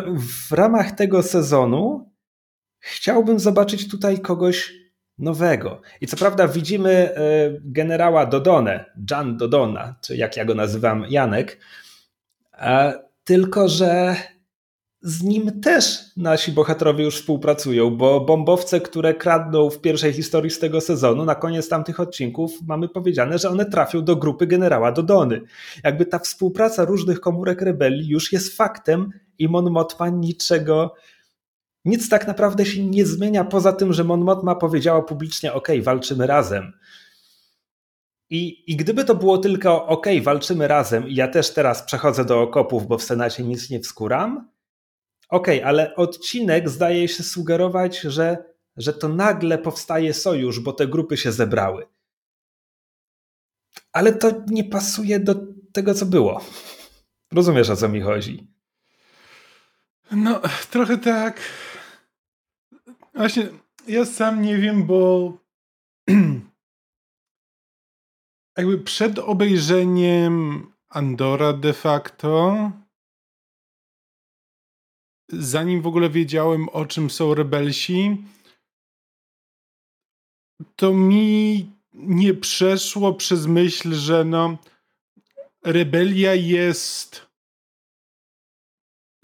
[0.48, 2.12] w ramach tego sezonu,
[2.78, 4.72] chciałbym zobaczyć tutaj kogoś
[5.18, 5.80] nowego.
[6.00, 7.14] I co prawda widzimy e,
[7.60, 11.58] generała Dodonę, Jan Dodona, czy jak ja go nazywam, Janek,
[13.24, 14.16] tylko że
[15.02, 20.58] z nim też nasi bohaterowie już współpracują, bo bombowce, które kradną w pierwszej historii z
[20.58, 25.40] tego sezonu, na koniec tamtych odcinków mamy powiedziane, że one trafią do grupy generała Dodony.
[25.84, 30.94] Jakby ta współpraca różnych komórek rebelii już jest faktem i Mon Mothma niczego
[31.84, 36.26] nic tak naprawdę się nie zmienia poza tym, że Mon Mothma powiedziała publicznie: OK, walczymy
[36.26, 36.72] razem.
[38.30, 42.40] I, I gdyby to było tylko OK, walczymy razem, i ja też teraz przechodzę do
[42.40, 44.48] okopów, bo w Senacie nic nie wskuram.
[45.30, 48.44] OK, ale odcinek zdaje się sugerować, że,
[48.76, 51.86] że to nagle powstaje sojusz, bo te grupy się zebrały.
[53.92, 55.34] Ale to nie pasuje do
[55.72, 56.44] tego, co było.
[57.32, 58.46] Rozumiesz, o co mi chodzi?
[60.10, 60.40] No,
[60.70, 61.40] trochę tak.
[63.14, 63.48] Właśnie,
[63.88, 65.32] ja sam nie wiem, bo
[68.56, 72.70] jakby przed obejrzeniem Andora de facto,
[75.32, 78.16] zanim w ogóle wiedziałem o czym są rebelsi,
[80.76, 84.58] to mi nie przeszło przez myśl, że no
[85.64, 87.26] rebelia jest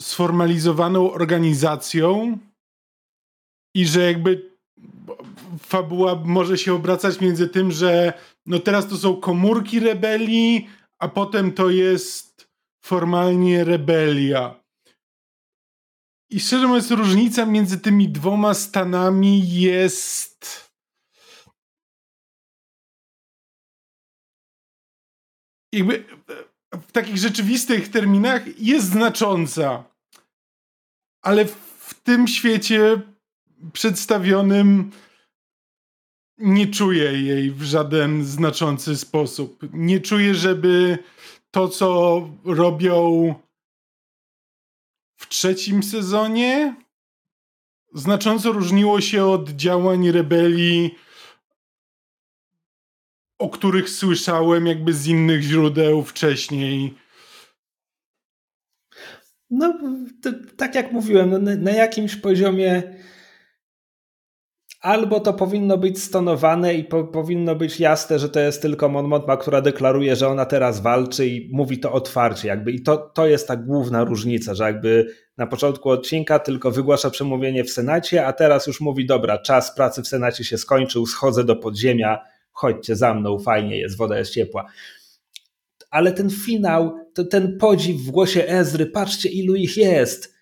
[0.01, 2.39] sformalizowaną organizacją,
[3.77, 4.51] i że jakby
[5.59, 8.13] fabuła może się obracać między tym, że
[8.47, 10.69] no teraz to są komórki rebelii,
[10.99, 12.49] a potem to jest
[12.85, 14.66] formalnie rebelia.
[16.31, 20.71] I szczerze mówiąc, różnica między tymi dwoma stanami jest.
[25.73, 26.05] Jakby
[26.73, 29.85] w takich rzeczywistych terminach jest znacząca.
[31.23, 31.45] Ale
[31.79, 33.03] w tym świecie
[33.73, 34.93] przedstawionym
[36.39, 39.69] nie czuję jej w żaden znaczący sposób.
[39.73, 40.99] Nie czuję, żeby
[41.51, 43.35] to, co robią
[45.17, 46.77] w trzecim sezonie,
[47.95, 50.95] znacząco różniło się od działań rebelii,
[53.39, 56.95] o których słyszałem jakby z innych źródeł wcześniej.
[59.51, 59.79] No,
[60.23, 62.96] to, tak jak mówiłem, no, na, na jakimś poziomie
[64.87, 69.09] albo to powinno być stonowane i po, powinno być jasne, że to jest tylko Mon
[69.09, 72.49] Mothma, która deklaruje, że ona teraz walczy i mówi to otwarcie.
[72.49, 72.73] Jakby.
[72.73, 75.07] I to, to jest ta główna różnica, że jakby
[75.37, 80.03] na początku odcinka tylko wygłasza przemówienie w Senacie, a teraz już mówi, dobra, czas pracy
[80.03, 82.19] w Senacie się skończył, schodzę do podziemia,
[82.53, 84.67] chodźcie za mną, fajnie jest, woda jest ciepła.
[85.91, 86.95] ale ten finał,
[87.31, 90.36] ten podziw w głosie Ezry, patrzcie ilu ich jest.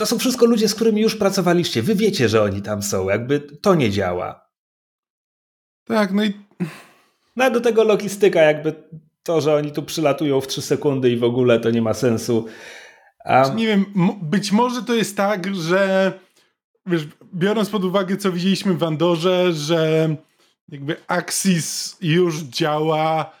[0.00, 1.82] To są wszystko ludzie, z którymi już pracowaliście.
[1.82, 3.08] Wy wiecie, że oni tam są.
[3.08, 4.50] Jakby to nie działa.
[5.84, 6.32] Tak, no i.
[7.36, 8.74] No a do tego logistyka, jakby
[9.22, 12.46] to, że oni tu przylatują w 3 sekundy i w ogóle to nie ma sensu.
[13.24, 13.86] Um, nie wiem,
[14.22, 16.12] być może to jest tak, że
[16.86, 20.16] wiesz, biorąc pod uwagę, co widzieliśmy w Andorze, że
[20.68, 23.32] jakby Axis już działa,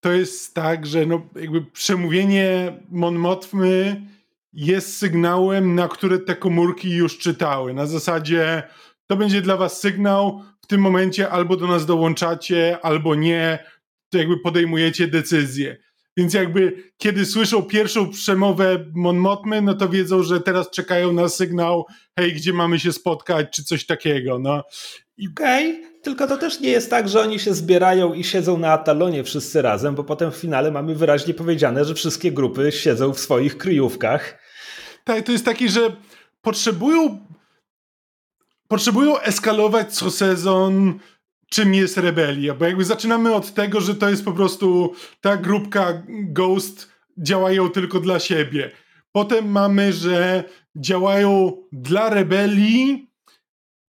[0.00, 4.02] to jest tak, że no, jakby przemówienie Mon Mothmy
[4.58, 7.74] jest sygnałem, na które te komórki już czytały.
[7.74, 8.62] Na zasadzie
[9.06, 13.58] to będzie dla was sygnał, w tym momencie albo do nas dołączacie, albo nie,
[14.10, 15.76] to jakby podejmujecie decyzję.
[16.16, 21.28] Więc jakby kiedy słyszą pierwszą przemowę Mon Mothmy, no to wiedzą, że teraz czekają na
[21.28, 21.86] sygnał,
[22.18, 24.38] hej, gdzie mamy się spotkać, czy coś takiego.
[24.38, 24.64] No.
[25.32, 26.00] Okej, okay.
[26.02, 29.62] tylko to też nie jest tak, że oni się zbierają i siedzą na Atalonie wszyscy
[29.62, 34.47] razem, bo potem w finale mamy wyraźnie powiedziane, że wszystkie grupy siedzą w swoich kryjówkach.
[35.08, 35.96] Tak, to jest taki, że
[36.42, 37.18] potrzebują
[38.68, 40.98] potrzebują eskalować co sezon
[41.50, 46.02] czym jest rebelia, bo jakby zaczynamy od tego, że to jest po prostu ta grupka
[46.08, 48.70] Ghost działają tylko dla siebie.
[49.12, 50.44] Potem mamy, że
[50.76, 53.10] działają dla rebelii,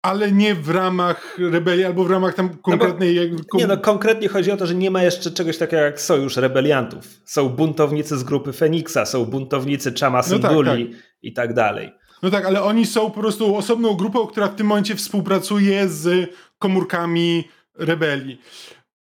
[0.03, 3.31] ale nie w ramach rebelii, albo w ramach tam konkretnej...
[3.31, 6.01] No bo, nie no, konkretnie chodzi o to, że nie ma jeszcze czegoś takiego jak
[6.01, 7.21] sojusz rebeliantów.
[7.25, 11.08] Są buntownicy z grupy Feniksa, są buntownicy Chama Symbuli no tak, tak.
[11.23, 11.93] I tak dalej.
[12.23, 16.31] No tak, ale oni są po prostu osobną grupą, która w tym momencie współpracuje z
[16.59, 18.41] komórkami rebelii.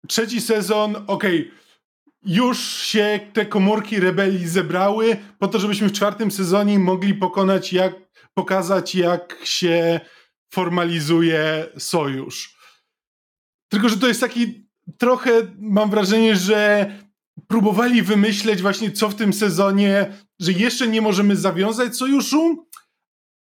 [0.08, 1.52] Trzeci sezon, okej, okay,
[2.26, 7.94] już się te komórki rebelii zebrały po to, żebyśmy w czwartym sezonie mogli pokonać, jak,
[8.34, 10.00] pokazać, jak się
[10.54, 12.58] formalizuje sojusz.
[13.70, 14.68] Tylko, że to jest taki
[14.98, 16.92] trochę, mam wrażenie, że
[17.48, 20.14] próbowali wymyśleć właśnie, co w tym sezonie,
[20.44, 22.68] że jeszcze nie możemy zawiązać sojuszu,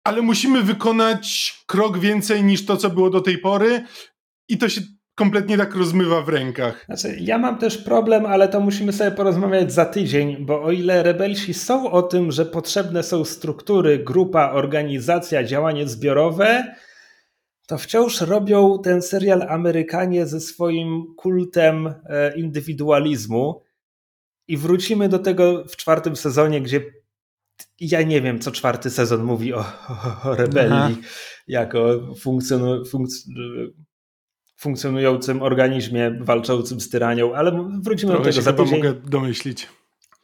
[0.04, 3.84] ale musimy wykonać krok więcej niż to, co było do tej pory.
[4.48, 4.80] I to się
[5.14, 6.84] kompletnie tak rozmywa w rękach.
[6.84, 11.02] Znaczy, ja mam też problem, ale to musimy sobie porozmawiać za tydzień, bo o ile
[11.02, 16.74] rebelsi są o tym, że potrzebne są struktury, grupa, organizacja, działanie zbiorowe,
[17.66, 23.62] to wciąż robią ten serial Amerykanie ze swoim kultem e, indywidualizmu.
[24.48, 26.84] I wrócimy do tego w czwartym sezonie, gdzie
[27.80, 29.64] ja nie wiem, co czwarty sezon mówi o,
[30.24, 30.90] o, rebelii Aha.
[31.48, 33.24] jako funkcjonu, funkc
[34.56, 38.76] funkcjonującym organizmie walczącym z tyranią, ale wrócimy Trochę do tego za tydzień.
[38.76, 39.68] mogę domyślić.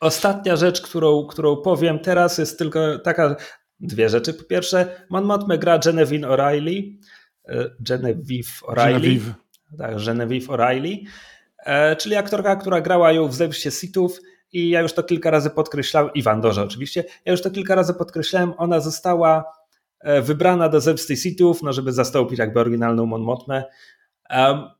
[0.00, 3.36] Ostatnia rzecz, którą, którą powiem teraz jest tylko taka,
[3.80, 4.34] dwie rzeczy.
[4.34, 6.96] Po pierwsze, Mon Mothma gra Genevieve O'Reilly,
[7.48, 9.00] e, Genevieve O'Reilly.
[9.00, 9.34] Genevieve.
[9.78, 11.04] Tak, Genevieve O'Reilly,
[11.98, 14.20] czyli aktorka, która grała ją w Zemście Sithów
[14.52, 17.74] i ja już to kilka razy podkreślałem, i w Andorze oczywiście, ja już to kilka
[17.74, 19.44] razy podkreślałem, ona została
[20.00, 23.64] e, wybrana do Zemsty Sithów, no żeby zastąpić jakby oryginalną Mon Mothmę
[24.30, 24.70] um,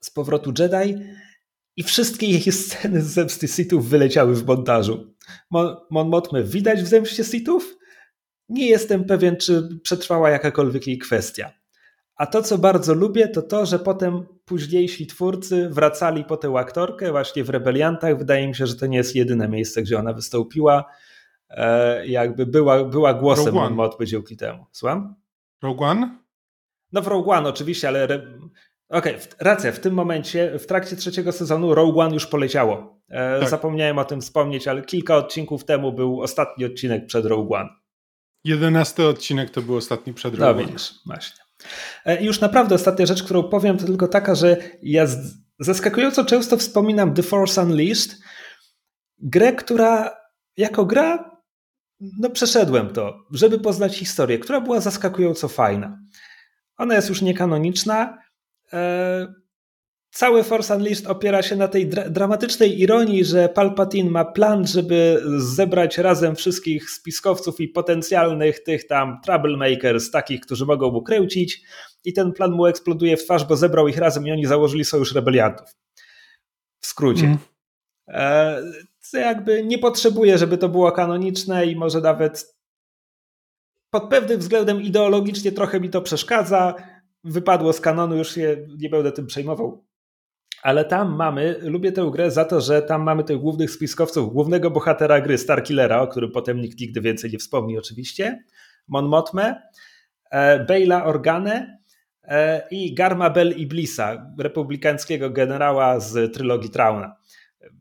[0.00, 0.94] z powrotu Jedi
[1.76, 5.14] i wszystkie jej sceny z Zemsty Sithów wyleciały w montażu.
[5.50, 7.76] Mon, Mon Mothmę widać w Zemście Sithów?
[8.48, 11.52] Nie jestem pewien, czy przetrwała jakakolwiek jej kwestia.
[12.16, 17.10] A to, co bardzo lubię, to to, że potem późniejsi twórcy wracali po tę aktorkę
[17.10, 18.18] właśnie w Rebeliantach.
[18.18, 20.84] Wydaje mi się, że to nie jest jedyne miejsce, gdzie ona wystąpiła.
[21.50, 24.66] E, jakby była, była głosem Mothmy dzięki temu.
[24.72, 25.14] Słucham?
[25.62, 26.18] Rogue One?
[26.92, 28.04] No w Rogue One oczywiście, ale...
[28.88, 33.00] Okej, okay, racja, w tym momencie, w trakcie trzeciego sezonu Rogue One już poleciało.
[33.08, 33.48] E, tak.
[33.48, 37.68] Zapomniałem o tym wspomnieć, ale kilka odcinków temu był ostatni odcinek przed Rogue One.
[38.44, 40.62] Jedenasty odcinek to był ostatni przed Rogue no, One.
[40.62, 41.45] No widzisz, właśnie.
[42.04, 45.06] E, I już naprawdę ostatnia rzecz, którą powiem, to tylko taka, że ja
[45.58, 48.18] zaskakująco często wspominam The Force Unleashed,
[49.18, 50.16] grę, która
[50.56, 51.36] jako gra,
[52.00, 55.98] no przeszedłem to, żeby poznać historię, która była zaskakująco fajna.
[56.76, 58.18] Ona jest już niekanoniczna.
[58.72, 59.26] E,
[60.10, 65.22] cały Force Unleashed opiera się na tej dra dramatycznej ironii, że Palpatine ma plan, żeby
[65.38, 71.62] zebrać razem wszystkich spiskowców i potencjalnych tych tam troublemakers, takich, którzy mogą mu kręcić
[72.04, 75.14] i ten plan mu eksploduje w twarz, bo zebrał ich razem i oni założyli sojusz
[75.14, 75.68] rebeliantów.
[76.80, 77.24] W skrócie.
[77.24, 77.38] Mm.
[78.08, 78.62] E,
[79.12, 82.56] jakby nie potrzebuje, żeby to było kanoniczne i może nawet
[83.90, 86.74] pod pewnym względem ideologicznie trochę mi to przeszkadza.
[87.24, 89.85] Wypadło z kanonu, już się nie będę tym przejmował.
[90.66, 94.70] Ale tam mamy, lubię tę grę za to, że tam mamy tych głównych spiskowców, głównego
[94.70, 98.44] bohatera gry, Starkillera, o którym potem nikt nigdy więcej nie wspomni oczywiście,
[98.88, 99.62] Mon Mothmę,
[100.30, 101.78] e, Bejla Organe
[102.24, 107.16] e, i Garma Bel Iblisa, republikańskiego generała z trylogii Trauna.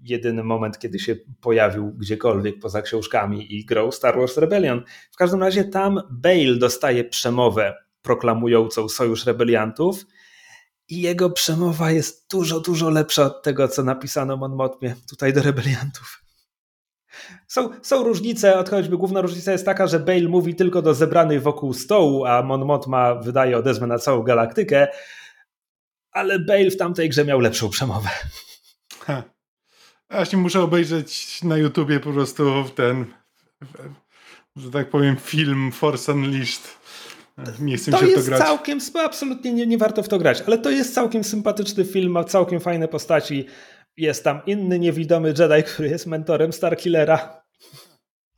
[0.01, 4.83] jedyny moment, kiedy się pojawił gdziekolwiek poza książkami i grał Star Wars Rebellion.
[5.11, 10.05] W każdym razie tam Bale dostaje przemowę proklamującą sojusz rebeliantów
[10.89, 15.41] i jego przemowa jest dużo, dużo lepsza od tego, co napisano Mon Mothmie tutaj do
[15.41, 16.25] rebeliantów.
[17.47, 21.73] Są, są różnice, choćby główna różnica jest taka, że Bale mówi tylko do zebranych wokół
[21.73, 24.87] stołu, a Mon Mothma wydaje odezwę na całą galaktykę,
[26.11, 28.09] ale Bale w tamtej grze miał lepszą przemowę.
[28.99, 29.23] Ha.
[30.09, 33.05] Właśnie muszę obejrzeć na YouTubie po prostu ten,
[34.55, 36.77] że tak powiem, film Force Unleashed.
[37.59, 38.39] Nie chcę to się jest to grać.
[38.39, 42.23] całkiem, absolutnie nie, nie warto w to grać, ale to jest całkiem sympatyczny film, ma
[42.23, 43.45] całkiem fajne postaci.
[43.97, 47.43] Jest tam inny niewidomy Jedi, który jest mentorem Starkillera.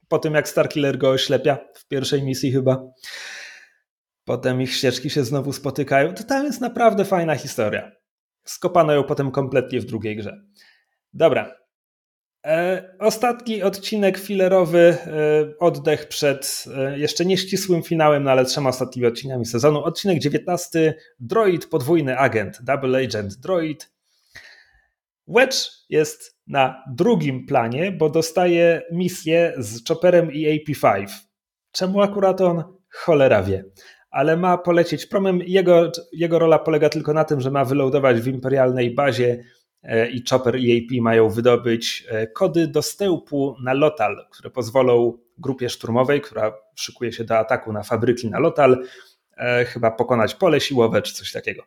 [0.08, 2.84] Po tym jak Starkiller go oślepia w pierwszej misji chyba.
[4.26, 6.14] Potem ich ścieżki się znowu spotykają.
[6.14, 7.92] To tam jest naprawdę fajna historia.
[8.44, 10.42] Skopano ją potem kompletnie w drugiej grze.
[11.14, 11.57] Dobra.
[12.48, 14.98] E, ostatni odcinek filerowy, e,
[15.60, 19.84] oddech przed e, jeszcze nieścisłym finałem, no ale trzema ostatnimi odcinkami sezonu.
[19.84, 20.96] Odcinek 19.
[21.20, 23.92] Droid, podwójny agent, double agent droid.
[25.28, 25.56] Wedge
[25.90, 31.08] jest na drugim planie, bo dostaje misję z Chopperem i AP5.
[31.72, 32.64] Czemu akurat on?
[32.90, 33.64] Cholera wie.
[34.10, 35.40] Ale ma polecieć promem.
[35.46, 39.44] Jego, jego rola polega tylko na tym, że ma wyloadować w imperialnej bazie
[40.12, 46.22] i Chopper i AP mają wydobyć e, kody dostępu na Lotal, które pozwolą grupie szturmowej,
[46.22, 48.84] która szykuje się do ataku na fabryki na Lotal,
[49.38, 51.64] e, chyba pokonać pole siłowe czy coś takiego.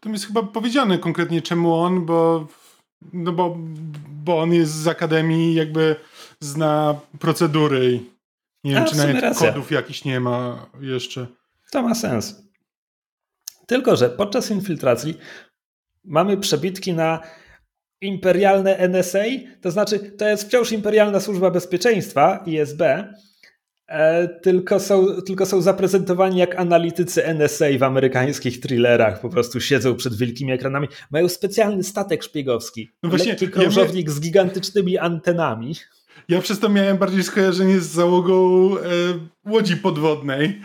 [0.00, 2.46] To jest chyba powiedziane konkretnie czemu on, bo
[3.12, 3.56] no bo,
[4.24, 5.96] bo on jest z akademii, jakby
[6.40, 8.00] zna procedury.
[8.64, 9.48] Nie wiem, A, czy nawet racja.
[9.48, 11.26] kodów jakichś nie ma jeszcze.
[11.70, 12.42] To ma sens.
[13.66, 15.18] Tylko, że podczas infiltracji
[16.06, 17.20] mamy przebitki na
[18.00, 19.24] imperialne NSA,
[19.60, 22.82] to znaczy to jest wciąż imperialna służba bezpieczeństwa, ISB,
[23.88, 29.20] E, tylko są, tylko są zaprezentowani jak analitycy NSA w amerykańskich thrillerach.
[29.20, 30.88] Po prostu siedzą przed wielkimi ekranami.
[31.10, 32.90] Mają specjalny statek szpiegowski.
[33.02, 35.74] No właśnie, lekki krążownik ja z gigantycznymi antenami.
[36.28, 38.80] Ja przez to miałem bardziej skojarzenie z załogą e,
[39.50, 40.60] łodzi podwodnej.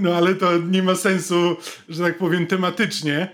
[0.00, 1.56] No ale to nie ma sensu,
[1.88, 3.28] że tak powiem, tematycznie.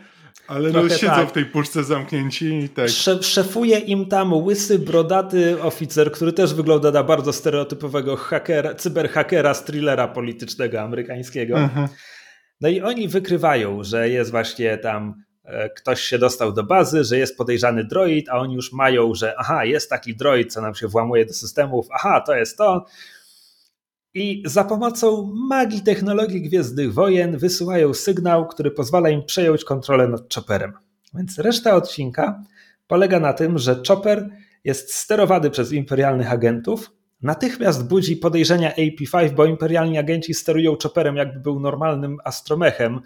[0.46, 1.28] Ale no siedzą tak.
[1.28, 2.88] w tej puszce zamknięci i tak.
[3.20, 9.64] Szefuje im tam łysy, brodaty oficer, który też wygląda na bardzo stereotypowego hakera, cyberhakera z
[9.64, 11.58] thrillera politycznego amerykańskiego.
[11.58, 11.88] Mhm.
[12.60, 17.18] No i oni wykrywają, że jest właśnie tam e, ktoś się dostał do bazy, że
[17.18, 20.88] jest podejrzany droid, a oni już mają, że aha, jest taki droid, co nam się
[20.88, 22.86] włamuje do systemów, aha, to jest to.
[24.14, 30.34] I za pomocą magii technologii Gwiezdnych Wojen wysyłają sygnał, który pozwala im przejąć kontrolę nad
[30.34, 30.72] Chopperem.
[31.14, 32.42] Więc reszta odcinka
[32.86, 34.28] polega na tym, że Chopper
[34.64, 36.90] jest sterowany przez imperialnych agentów.
[37.22, 43.00] Natychmiast budzi podejrzenia AP5, bo imperialni agenci sterują Chopperem, jakby był normalnym astromechem,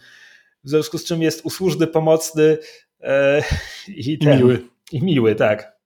[0.64, 2.58] w związku z czym jest usłużny, pomocny
[3.00, 3.42] e,
[3.88, 4.62] i, ten, I miły.
[4.92, 5.76] I miły, tak.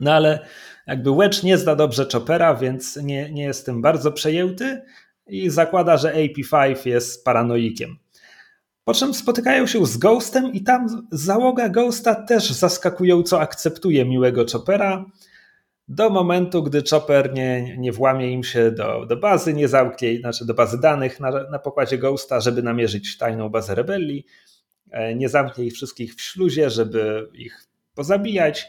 [0.00, 0.46] No ale
[0.86, 4.82] jakby Wedge nie zna dobrze Chopera, więc nie, nie jest tym bardzo przejęty
[5.26, 7.96] i zakłada, że AP5 jest paranoikiem.
[8.84, 15.04] Po czym spotykają się z Ghostem i tam załoga Ghosta też zaskakująco akceptuje miłego Chopera
[15.88, 20.46] do momentu, gdy Chopper nie, nie włamie im się do, do bazy, nie zamknie, znaczy
[20.46, 24.26] do bazy danych na, na pokładzie Ghosta, żeby namierzyć tajną bazę rebelii,
[24.90, 28.68] e, nie zamknie ich wszystkich w śluzie, żeby ich pozabijać,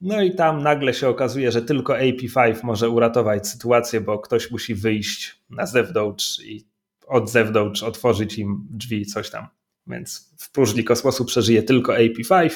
[0.00, 4.74] no i tam nagle się okazuje, że tylko AP5 może uratować sytuację, bo ktoś musi
[4.74, 6.68] wyjść na zewnątrz i
[7.06, 9.46] od zewnątrz otworzyć im drzwi, coś tam.
[9.86, 12.50] Więc w próżni kosmosu przeżyje tylko AP5.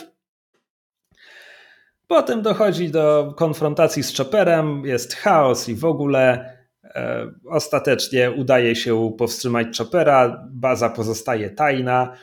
[2.06, 6.52] Potem dochodzi do konfrontacji z Chopperem, jest chaos i w ogóle
[6.84, 12.16] e, ostatecznie udaje się powstrzymać Choppera, baza pozostaje tajna,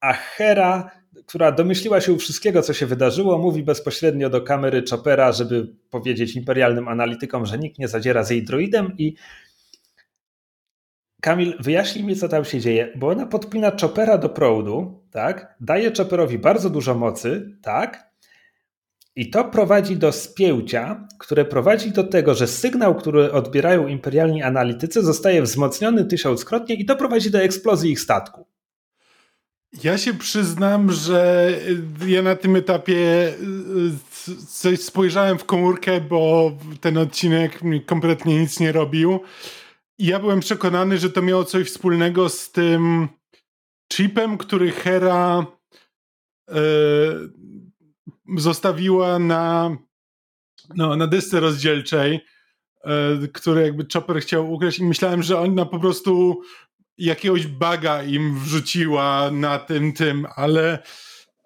[0.00, 0.90] a Hera
[1.26, 6.88] która domyśliła się wszystkiego, co się wydarzyło, mówi bezpośrednio do kamery Chopera, żeby powiedzieć imperialnym
[6.88, 9.14] analitykom, że nikt nie zadziera z jej droidem i
[11.24, 15.56] Kamil, wyjaśnij mi, co tam się dzieje, bo ona podpina Chopera do proudu, tak?
[15.60, 18.14] Daje Chopperowi bardzo dużo mocy, tak?
[19.16, 25.02] I to prowadzi do spięcia, które prowadzi do tego, że sygnał, który odbierają imperialni analitycy,
[25.02, 28.46] zostaje wzmocniony tysiąckrotnie i to prowadzi do eksplozji ich statku.
[29.82, 31.50] Ja się przyznam, że
[32.06, 33.28] ja na tym etapie
[34.28, 39.20] y, coś spojrzałem w komórkę, bo ten odcinek mi kompletnie nic nie robił.
[39.98, 43.08] I ja byłem przekonany, że to miało coś wspólnego z tym
[43.92, 45.46] chipem, który Hera
[48.36, 49.76] zostawiła na,
[50.74, 52.20] no, na desce rozdzielczej,
[53.32, 56.42] który jakby Chopper chciał ukraść i myślałem, że ona po prostu
[56.98, 60.82] jakiegoś baga im wrzuciła na tym, tym, ale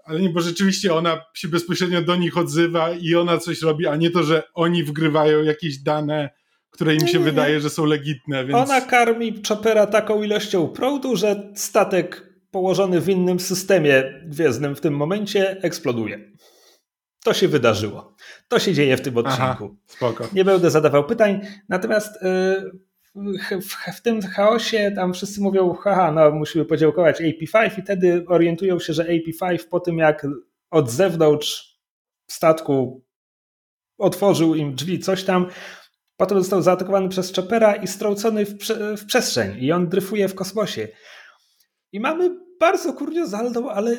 [0.09, 3.97] ale nie, bo rzeczywiście ona się bezpośrednio do nich odzywa i ona coś robi, a
[3.97, 6.31] nie to, że oni wgrywają jakieś dane,
[6.70, 7.61] które im się nie, wydaje, nie.
[7.61, 8.45] że są legitne.
[8.45, 8.70] Więc...
[8.70, 14.95] Ona karmi Chopera taką ilością prądu, że statek położony w innym systemie gwiezdnym w tym
[14.97, 16.33] momencie eksploduje.
[17.25, 18.16] To się wydarzyło.
[18.49, 19.43] To się dzieje w tym odcinku.
[19.43, 20.29] Aha, spoko.
[20.33, 22.70] Nie będę zadawał pytań, natomiast yy,
[23.61, 28.78] w, w, tym chaosie tam wszyscy mówią, haha, no musimy podziałkować AP5 i wtedy orientują
[28.78, 30.27] się, że AP5 po tym jak
[30.70, 31.78] od zewnątrz
[32.31, 33.05] statku
[33.99, 35.47] otworzył im drzwi, coś tam,
[36.16, 38.59] potem został zaatakowany przez Chopera i strącony w,
[38.97, 40.89] w przestrzeń i on dryfuje w kosmosie.
[41.93, 42.31] I mamy
[42.61, 43.97] bardzo kuriozalną, ale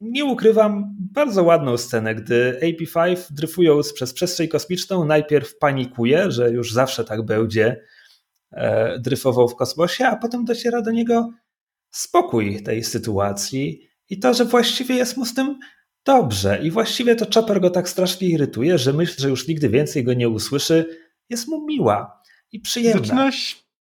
[0.00, 6.72] nie ukrywam, bardzo ładną scenę, gdy AP5 dryfując przez przestrzeń kosmiczną najpierw panikuje, że już
[6.72, 7.82] zawsze tak będzie,
[8.98, 11.30] dryfował w kosmosie, a potem dociera do niego
[11.90, 15.58] spokój tej sytuacji i to, że właściwie jest mu z tym
[16.04, 16.60] dobrze.
[16.62, 20.14] I właściwie to Chopper go tak strasznie irytuje, że myśl, że już nigdy więcej go
[20.14, 20.98] nie usłyszy,
[21.30, 22.22] jest mu miła
[22.52, 23.30] i przyjemna.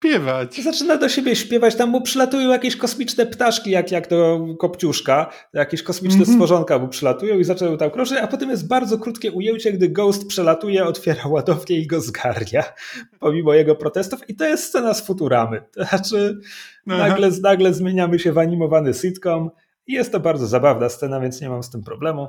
[0.04, 0.62] Śpiewać.
[0.62, 5.82] Zaczyna do siebie śpiewać, tam mu przylatują jakieś kosmiczne ptaszki, jak, jak do kopciuszka, jakieś
[5.82, 6.32] kosmiczne mm -hmm.
[6.32, 10.26] stworzonka mu przylatują i zaczęły tam krążyć, a potem jest bardzo krótkie ujęcie, gdy Ghost
[10.26, 12.64] przelatuje, otwiera ładownię i go zgarnia,
[13.20, 15.62] pomimo jego protestów i to jest scena z Futuramy.
[15.72, 16.40] To znaczy
[16.86, 19.50] nagle, nagle zmieniamy się w animowany sitcom
[19.86, 22.28] i jest to bardzo zabawna scena, więc nie mam z tym problemu.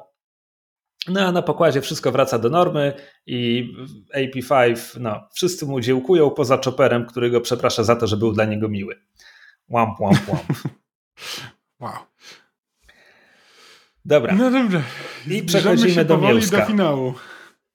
[1.07, 2.93] No a na pokładzie wszystko wraca do normy
[3.25, 3.69] i
[4.15, 8.45] AP5, no, wszyscy mu dziękują poza Chopperem, który go przeprasza za to, że był dla
[8.45, 8.95] niego miły.
[9.69, 10.43] Łamp, łamp, łamp.
[11.79, 11.93] wow.
[14.05, 14.35] Dobra.
[14.35, 14.81] No dobrze.
[15.27, 16.59] I przechodzimy do Mieszka.
[16.59, 17.13] do finału.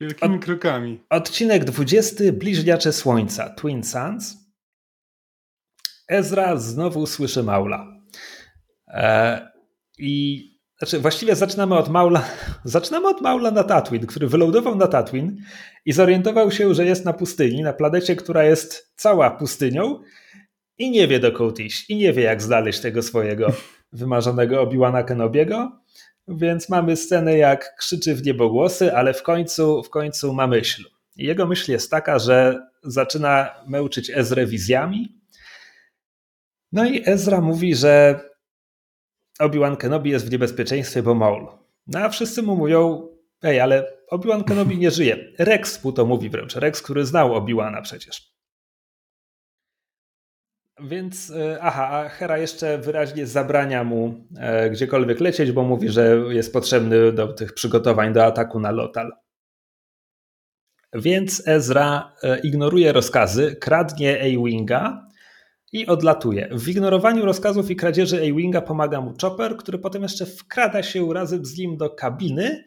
[0.00, 1.04] Wielkimi Od, krokami.
[1.10, 2.24] Odcinek 20.
[2.32, 3.50] Bliźniacze Słońca.
[3.50, 4.36] Twin Suns.
[6.08, 7.86] Ezra znowu słyszy Maula.
[8.88, 9.50] E,
[9.98, 10.49] I
[10.80, 12.24] znaczy, właściwie zaczynamy od Maula.
[12.64, 15.36] Zaczynamy od Maula na Tatooine, który wylądował na Tatooine
[15.84, 20.00] i zorientował się, że jest na pustyni, na planecie, która jest cała pustynią
[20.78, 23.52] i nie wie dokąd iść, i nie wie jak znaleźć tego swojego
[23.92, 25.80] wymarzonego Obi-Wana Kenobiego.
[26.28, 30.84] Więc mamy scenę, jak krzyczy w niebogłosy, ale w końcu, w końcu ma myśl.
[31.16, 35.20] I jego myśl jest taka, że zaczyna męczyć Ezrę wizjami.
[36.72, 38.20] No i Ezra mówi, że
[39.40, 41.46] Obi-Wan Kenobi jest w niebezpieczeństwie, bo Maul.
[41.86, 43.08] No a wszyscy mu mówią,
[43.42, 45.32] ej, ale Obi-Wan Kenobi nie żyje.
[45.38, 46.56] Rex mu to mówi wręcz.
[46.56, 48.30] Rex, który znał Obi-Wana przecież.
[50.82, 56.16] Więc, e, aha, a Hera jeszcze wyraźnie zabrania mu e, gdziekolwiek lecieć, bo mówi, że
[56.28, 59.12] jest potrzebny do tych przygotowań do ataku na Lotal.
[60.94, 65.09] Więc Ezra e, ignoruje rozkazy, kradnie A-Winga
[65.72, 66.48] i odlatuje.
[66.52, 71.44] W ignorowaniu rozkazów i kradzieży A-Winga pomaga mu Chopper, który potem jeszcze wkrada się razem
[71.44, 72.64] z nim do kabiny.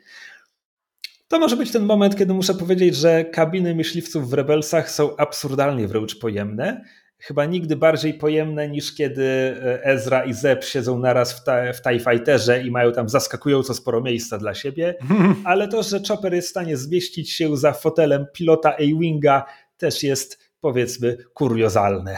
[1.27, 5.87] To może być ten moment, kiedy muszę powiedzieć, że kabiny myśliwców w Rebelsach są absurdalnie
[5.87, 6.83] wręcz pojemne.
[7.17, 11.81] Chyba nigdy bardziej pojemne niż kiedy e, Ezra i Zeb siedzą naraz w, ta, w
[11.81, 14.95] TIE Fighterze i mają tam zaskakująco sporo miejsca dla siebie.
[15.43, 19.45] Ale to, że Chopper jest w stanie zmieścić się za fotelem pilota A-Winga
[19.77, 22.17] też jest powiedzmy kuriozalne.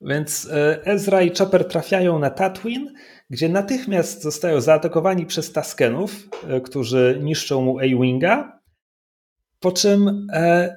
[0.00, 2.92] Więc e, Ezra i Chopper trafiają na Tatooine,
[3.30, 8.60] gdzie natychmiast zostają zaatakowani przez Taskenów, e, którzy niszczą mu A-Winga.
[9.60, 10.26] Po czym.
[10.32, 10.76] E,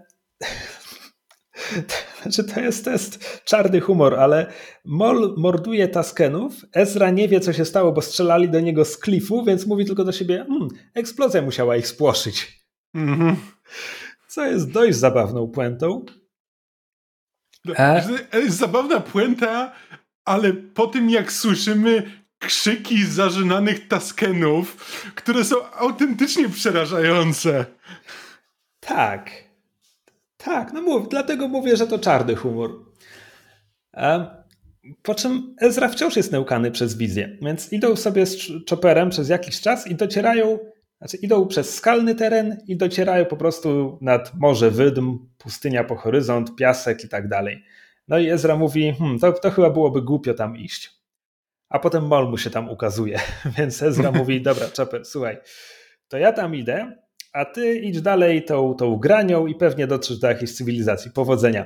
[2.22, 4.52] znaczy to jest, to jest czarny humor, ale
[4.86, 6.54] Mol morduje Taskenów.
[6.74, 10.04] Ezra nie wie, co się stało, bo strzelali do niego z klifu, więc mówi tylko
[10.04, 12.66] do siebie: hmm, eksplozja musiała ich spłoszyć.
[12.96, 13.36] -hmm.
[14.28, 16.06] Co jest dość zabawną puentą.
[17.78, 18.04] E?
[18.34, 19.72] Jest zabawna puenta,
[20.26, 22.04] ale po tym jak słyszymy
[22.40, 27.66] krzyki zażynanych taskenów, które są autentycznie przerażające.
[28.80, 29.30] Tak.
[30.38, 32.86] Tak, no mów, dlatego mówię, że to czarny humor.
[33.94, 34.28] E,
[35.04, 38.38] po czym Ezra wciąż jest neukany przez wizję, więc idą sobie z
[38.70, 40.60] chopperem przez jakiś czas i docierają,
[40.98, 46.56] znaczy idą przez skalny teren i docierają po prostu nad morze wydm, pustynia po horyzont,
[46.56, 47.64] piasek i tak dalej.
[48.08, 50.96] No i Ezra mówi, hmm, to, to chyba byłoby głupio tam iść.
[51.70, 53.20] A potem Mol mu się tam ukazuje,
[53.58, 55.38] więc Ezra mówi, dobra, Chopper, słuchaj,
[56.08, 56.98] to ja tam idę,
[57.34, 61.12] a ty idź dalej tą, tą granią i pewnie dotrzesz do jakiejś cywilizacji.
[61.12, 61.66] Powodzenia.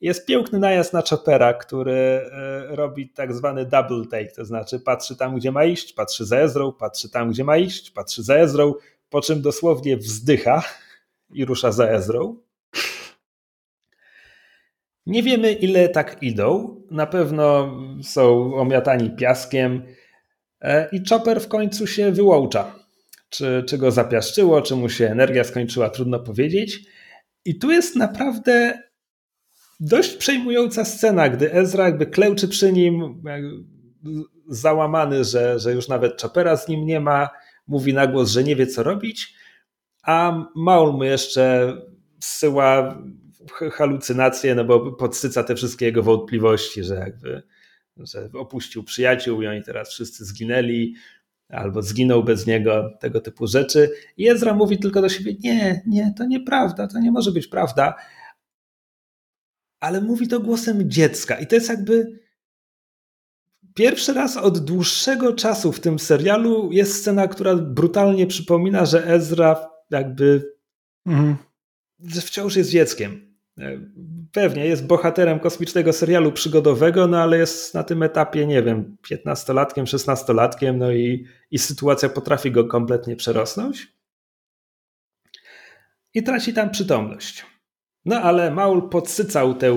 [0.00, 5.16] Jest piękny najazd na Chopera, który e, robi tak zwany double take, to znaczy patrzy
[5.16, 8.74] tam, gdzie ma iść, patrzy za Ezrą, patrzy tam, gdzie ma iść, patrzy za Ezrą,
[9.10, 10.62] po czym dosłownie wzdycha
[11.30, 12.36] i rusza za Ezrą.
[15.06, 16.80] Nie wiemy, ile tak idą.
[16.90, 19.82] Na pewno są omiatani piaskiem
[20.60, 22.74] e, i Chopper w końcu się wyłącza.
[23.30, 26.80] Czy, czy go zapiaszczyło, czy mu się energia skończyła, trudno powiedzieć.
[27.44, 28.82] I tu jest naprawdę
[29.80, 33.22] dość przejmująca scena, gdy Ezra jakby klęczy przy nim,
[34.48, 37.28] załamany, że, że już nawet Chopera z nim nie ma,
[37.66, 39.34] mówi na głos, że nie wie co robić,
[40.02, 41.76] a Maul mu jeszcze
[42.20, 43.02] zsyła
[43.72, 47.42] halucynacje, no bo podsyca te wszystkie jego wątpliwości, że jakby
[47.96, 50.94] że opuścił przyjaciół i oni teraz wszyscy zginęli,
[51.48, 53.90] albo zginął bez niego, tego typu rzeczy.
[54.16, 57.94] I Ezra mówi tylko do siebie: Nie, nie, to nieprawda, to nie może być prawda.
[59.80, 61.38] Ale mówi to głosem dziecka.
[61.38, 62.20] I to jest jakby
[63.74, 69.70] pierwszy raz od dłuższego czasu w tym serialu jest scena, która brutalnie przypomina, że Ezra
[69.90, 70.52] jakby
[71.06, 71.36] mhm.
[72.20, 73.28] wciąż jest dzieckiem.
[74.32, 79.82] Pewnie jest bohaterem kosmicznego serialu przygodowego, no ale jest na tym etapie, nie wiem, 15-latkiem,
[79.82, 83.92] 16-latkiem, no i, i sytuacja potrafi go kompletnie przerosnąć.
[86.14, 87.46] I traci tam przytomność.
[88.08, 89.72] No ale Maul podsycał te,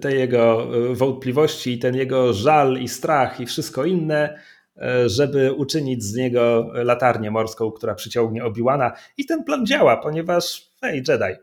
[0.00, 4.38] te, jego e, wątpliwości, ten jego żal i strach i wszystko inne,
[4.76, 8.92] e, żeby uczynić z niego latarnię morską, która przyciągnie Obiłana.
[9.16, 11.40] I ten plan działa, ponieważ hej, Jedi.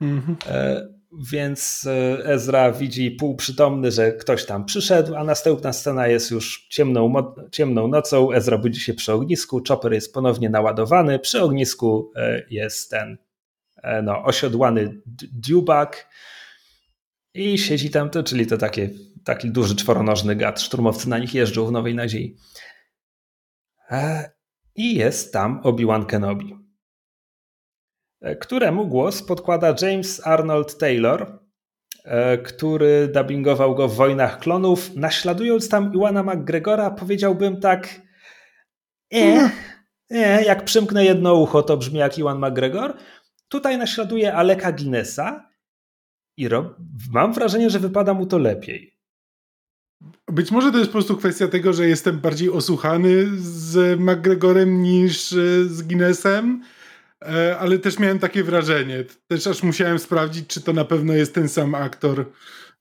[0.00, 0.36] Mhm.
[0.46, 0.88] E,
[1.30, 1.88] więc
[2.24, 7.12] Ezra widzi półprzytomny, że ktoś tam przyszedł, a następna scena jest już ciemną,
[7.50, 8.32] ciemną nocą.
[8.32, 11.18] Ezra budzi się przy ognisku, Chopper jest ponownie naładowany.
[11.18, 12.12] Przy ognisku
[12.50, 13.18] jest ten
[14.02, 15.00] no, osiodłany
[15.40, 16.08] dziubak
[17.34, 18.90] i siedzi tam, to, czyli to takie,
[19.24, 20.60] taki duży czworonożny gad.
[20.60, 22.36] Szturmowcy na nich jeżdżą w Nowej Nadziei.
[23.90, 24.30] E,
[24.74, 26.56] I jest tam Obi-Wan Kenobi,
[28.20, 31.44] e, któremu głos podkłada James Arnold Taylor,
[32.44, 34.96] który dubbingował go w Wojnach Klonów.
[34.96, 38.00] Naśladując tam Iwana McGregora, powiedziałbym tak
[39.14, 39.50] e,
[40.10, 42.94] e, jak przymknę jedno ucho, to brzmi jak Iwan McGregor,
[43.54, 45.50] Tutaj naśladuje Aleka Guinnessa
[46.36, 46.48] i
[47.12, 48.96] mam wrażenie, że wypada mu to lepiej.
[50.28, 55.30] Być może to jest po prostu kwestia tego, że jestem bardziej osłuchany z McGregorem niż
[55.66, 56.62] z Guinnessem,
[57.22, 59.04] e, ale też miałem takie wrażenie.
[59.26, 62.24] Też aż musiałem sprawdzić, czy to na pewno jest ten sam aktor.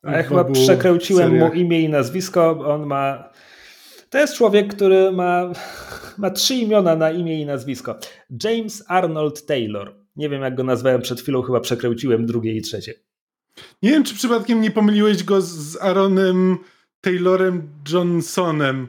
[0.04, 1.50] A ja chyba przekręciłem seriach.
[1.50, 2.60] mu imię i nazwisko.
[2.66, 3.30] On ma.
[4.10, 5.52] To jest człowiek, który ma,
[6.18, 8.00] ma trzy imiona na imię i nazwisko.
[8.44, 10.03] James Arnold Taylor.
[10.16, 12.94] Nie wiem, jak go nazwałem przed chwilą, chyba przekręciłem drugie i trzecie.
[13.82, 16.58] Nie wiem, czy przypadkiem nie pomyliłeś go z Aaronem
[17.02, 18.88] Taylorem Johnsonem.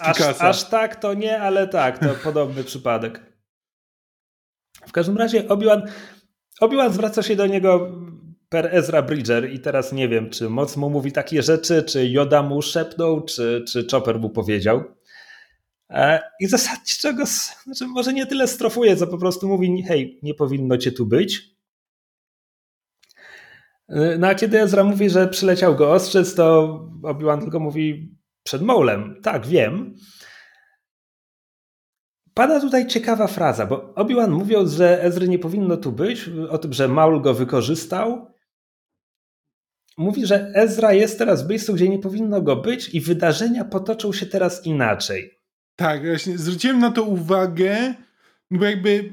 [0.00, 3.20] Aż, aż, tak to nie, ale tak, to podobny przypadek.
[4.86, 5.82] W każdym razie Obi-Wan,
[6.60, 7.92] Obi-Wan zwraca się do niego
[8.48, 12.42] per Ezra Bridger i teraz nie wiem, czy moc mu mówi takie rzeczy, czy Yoda
[12.42, 14.84] mu szepnął, czy, czy Chopper mu powiedział.
[15.90, 17.24] E, I zasadniczo go,
[17.64, 21.58] znaczy może nie tyle strofuje, co po prostu mówi, hej, nie powinno cię tu być.
[23.88, 26.64] E, no a kiedy Ezra mówi, że przyleciał go ostrzec, to
[27.02, 29.20] Obi-Wan tylko mówi przed Maulem.
[29.22, 29.94] Tak, wiem.
[32.34, 36.72] Pada tutaj ciekawa fraza, bo Obi-Wan mówiąc, że Ezry nie powinno tu być, o tym,
[36.72, 38.34] że Maul go wykorzystał,
[39.98, 44.12] mówi, że Ezra jest teraz w miejscu, gdzie nie powinno go być i wydarzenia potoczą
[44.12, 45.37] się teraz inaczej.
[45.78, 47.94] Tak, właśnie zwróciłem na to uwagę,
[48.50, 49.12] bo jakby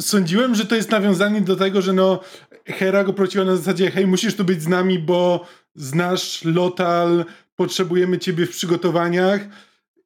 [0.00, 2.20] sądziłem, że to jest nawiązanie do tego, że no
[2.66, 7.24] Hera go prosiła na zasadzie hej, musisz tu być z nami, bo znasz Lotal,
[7.56, 9.48] potrzebujemy ciebie w przygotowaniach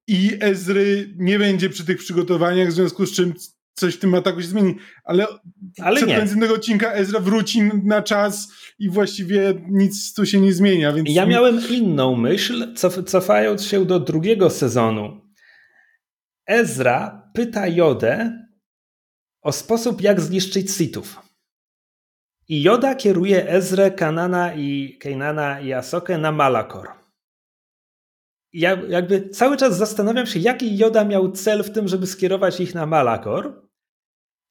[0.06, 3.34] i Ezry nie będzie przy tych przygotowaniach, w związku z czym
[3.74, 4.74] coś w tym ataku się zmieni.
[5.04, 5.26] Ale,
[5.80, 10.52] Ale przed końcem tego odcinka Ezra wróci na czas i właściwie nic tu się nie
[10.52, 10.92] zmienia.
[10.92, 11.08] Więc...
[11.10, 15.27] Ja miałem inną myśl, cof cofając się do drugiego sezonu
[16.48, 18.46] Ezra pyta Jodę
[19.42, 21.20] o sposób, jak zniszczyć Sithów.
[22.48, 26.88] I Joda kieruje Ezrę, Kanana i Keinana i Asokę na Malakor.
[28.52, 32.74] Ja jakby cały czas zastanawiam się, jaki Joda miał cel w tym, żeby skierować ich
[32.74, 33.68] na Malakor.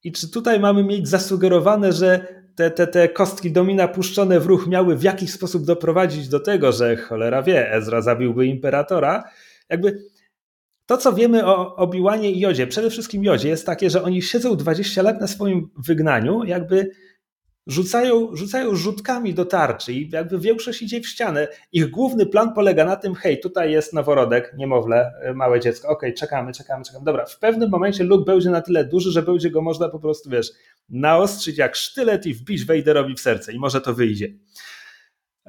[0.04, 4.68] I czy tutaj mamy mieć zasugerowane, że te, te, te kostki domina puszczone w ruch
[4.68, 9.24] miały w jakiś sposób doprowadzić do tego, że cholera wie, Ezra zabiłby imperatora.
[9.70, 10.04] Jakby
[10.88, 14.56] to, co wiemy o Obiłanie i Jodzie, przede wszystkim Jodzie, jest takie, że oni siedzą
[14.56, 16.92] 20 lat na swoim wygnaniu, jakby
[17.68, 21.48] rzucają, rzucają rzutkami do tarczy i jakby większość idzie w ścianę.
[21.72, 26.10] Ich główny plan polega na tym, hej, tutaj jest noworodek, niemowlę, e, małe dziecko, okej,
[26.10, 27.06] okay, czekamy, czekamy, czekamy.
[27.06, 30.30] Dobra, w pewnym momencie luk będzie na tyle duży, że będzie go można po prostu,
[30.30, 30.52] wiesz,
[30.90, 34.28] naostrzyć jak sztylet i wbić Wejderowi w serce i może to wyjdzie.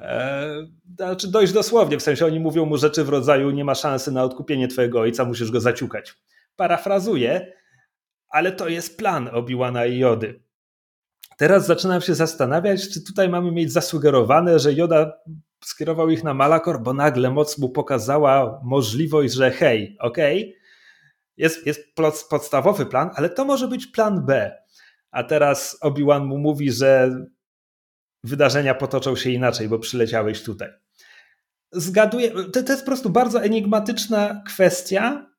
[0.01, 4.11] Eee, znaczy dojść dosłownie, w sensie oni mówią mu rzeczy w rodzaju nie ma szansy
[4.11, 6.15] na odkupienie twojego ojca, musisz go zaciukać.
[6.55, 7.53] Parafrazuję,
[8.29, 10.43] ale to jest plan Obi-Wana i Jody.
[11.37, 15.11] Teraz zaczynam się zastanawiać, czy tutaj mamy mieć zasugerowane, że Joda
[15.65, 20.59] skierował ich na Malakor, bo nagle moc mu pokazała możliwość, że hej, okej, okay,
[21.37, 21.81] jest, jest
[22.29, 24.51] podstawowy plan, ale to może być plan B.
[25.11, 27.11] A teraz Obi-Wan mu mówi, że
[28.23, 30.69] wydarzenia potoczą się inaczej, bo przyleciałeś tutaj.
[31.71, 35.29] Zgaduję, to, to jest po prostu bardzo enigmatyczna kwestia,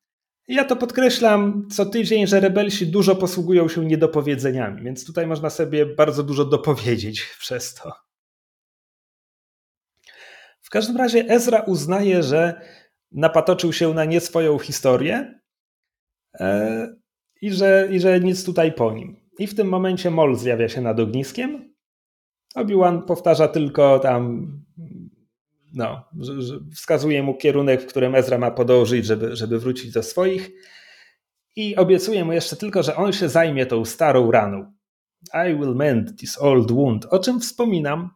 [0.50, 5.86] ja to podkreślam co tydzień, że rebelsi dużo posługują się niedopowiedzeniami, więc tutaj można sobie
[5.86, 7.92] bardzo dużo dopowiedzieć przez to.
[10.60, 12.60] W każdym razie Ezra uznaje, że
[13.12, 15.40] napatoczył się na nie swoją historię
[16.40, 16.96] e,
[17.42, 19.16] i, że, i że nic tutaj po nim.
[19.38, 21.74] I w tym momencie Mol zjawia się nad ogniskiem.
[22.54, 24.46] Obi-Wan powtarza tylko tam
[25.74, 30.02] no, że, że wskazuje mu kierunek, w którym Ezra ma podążyć, żeby, żeby wrócić do
[30.02, 30.50] swoich.
[31.56, 34.72] I obiecuje mu jeszcze tylko, że on się zajmie tą starą raną.
[35.34, 37.06] I will mend this old wound.
[37.10, 38.10] O czym wspominam,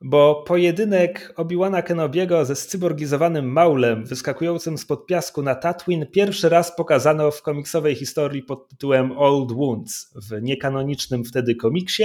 [0.00, 7.30] bo pojedynek Obi-Wana Kenobiego ze scyborgizowanym maulem wyskakującym spod piasku na Tatooine pierwszy raz pokazano
[7.30, 12.04] w komiksowej historii pod tytułem Old Wounds w niekanonicznym wtedy komiksie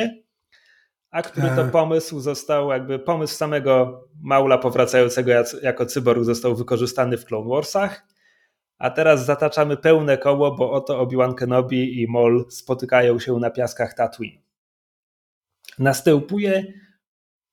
[1.11, 1.71] a który to tak.
[1.71, 8.03] pomysł został, jakby pomysł samego Maula powracającego jako cyborg został wykorzystany w Clone Warsach.
[8.77, 13.93] A teraz zataczamy pełne koło, bo oto Obi-Wan Kenobi i Maul spotykają się na piaskach
[13.93, 14.41] Tatooine.
[15.79, 16.73] Następuje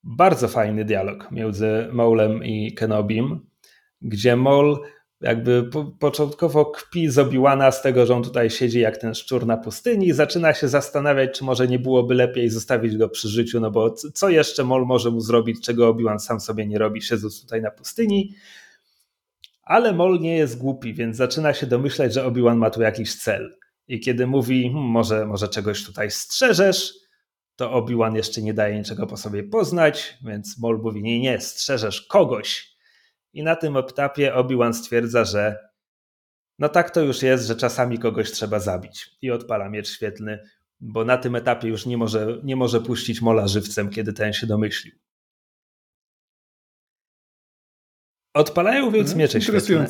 [0.02, 3.47] bardzo fajny dialog między Maulem i Kenobim,
[4.02, 4.78] gdzie Maul
[5.20, 9.47] jakby po, początkowo kpi z Obiłana z tego, że on tutaj siedzi jak ten szczur
[9.47, 13.60] na pustyni i zaczyna się zastanawiać, czy może nie byłoby lepiej zostawić go przy życiu,
[13.60, 17.43] no bo co jeszcze Mol może mu zrobić, czego Obiłan sam sobie nie robi, siedząc
[17.43, 18.34] tutaj na pustyni.
[19.62, 23.57] Ale Mol nie jest głupi, więc zaczyna się domyślać, że Obiłan ma tu jakiś cel.
[23.89, 26.94] I kiedy mówi, hmm, może, może czegoś tutaj strzeżesz,
[27.57, 32.02] to Obiłan jeszcze nie daje niczego po sobie poznać, więc Mol mówi, nie, nie, strzeżesz
[32.02, 32.74] kogoś,
[33.34, 35.68] i na tym etapie Obi-Wan stwierdza, że
[36.58, 39.10] no tak to już jest, że czasami kogoś trzeba zabić.
[39.22, 40.48] I odpala miecz świetlny,
[40.80, 44.46] bo na tym etapie już nie może, nie może puścić mola żywcem, kiedy ten się
[44.46, 44.94] domyślił.
[48.34, 49.86] Odpalają więc no, miecze świetlne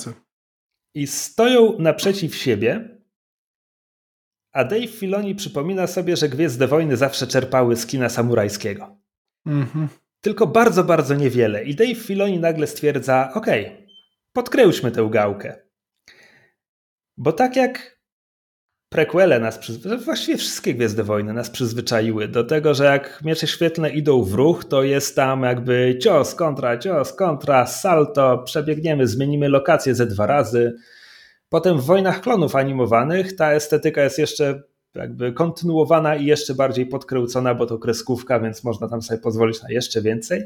[0.95, 2.99] i stoją naprzeciw siebie,
[4.53, 8.97] a Dave Filoni przypomina sobie, że Gwiezdne Wojny zawsze czerpały z kina samurajskiego.
[9.47, 9.89] Mhm
[10.25, 11.65] tylko bardzo, bardzo niewiele.
[11.65, 13.47] I Dave Filoni nagle stwierdza: OK,
[14.33, 15.57] podkręćmy tę gałkę.
[17.17, 18.01] Bo tak jak
[18.89, 19.61] prequele nas
[20.05, 24.65] właściwie wszystkie Gwiezdy Wojny nas przyzwyczaiły do tego, że jak miecze świetlne idą w ruch,
[24.65, 30.75] to jest tam jakby cios, kontra, cios, kontra, salto, przebiegniemy, zmienimy lokację ze dwa razy.
[31.49, 34.63] Potem w Wojnach Klonów animowanych ta estetyka jest jeszcze
[34.95, 39.71] jakby kontynuowana i jeszcze bardziej podkręcona, bo to kreskówka, więc można tam sobie pozwolić na
[39.71, 40.43] jeszcze więcej.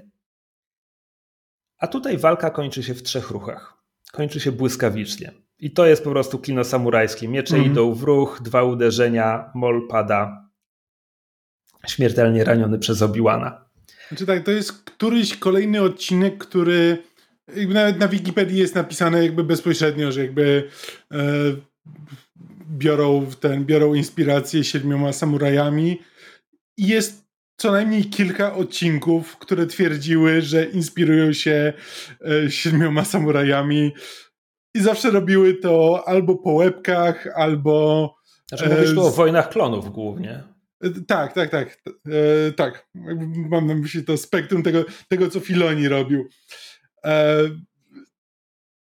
[1.78, 3.74] A tutaj walka kończy się w trzech ruchach.
[4.12, 5.32] Kończy się błyskawicznie.
[5.58, 7.28] I to jest po prostu kino samurajskie.
[7.28, 7.70] Miecze mm.
[7.70, 10.48] idą w ruch, dwa uderzenia, mol pada.
[11.86, 13.68] Śmiertelnie raniony przez Obiłana.
[14.08, 17.02] Znaczy tak, to jest któryś kolejny odcinek, który
[17.68, 20.68] nawet na Wikipedii jest napisane jakby bezpośrednio, że jakby
[21.12, 21.18] e,
[22.70, 26.02] biorą, ten, biorą inspirację siedmioma samurajami
[26.76, 31.72] i jest co najmniej kilka odcinków, które twierdziły, że inspirują się
[32.20, 33.92] e, siedmioma samurajami
[34.74, 38.14] i zawsze robiły to albo po łebkach, albo...
[38.48, 40.42] Znaczy mówisz tu o wojnach klonów głównie.
[40.80, 41.82] E, tak, tak, tak.
[41.86, 42.88] E, tak.
[43.50, 46.28] Mam na myśli to spektrum tego, tego co Filoni robił.
[47.04, 47.38] E,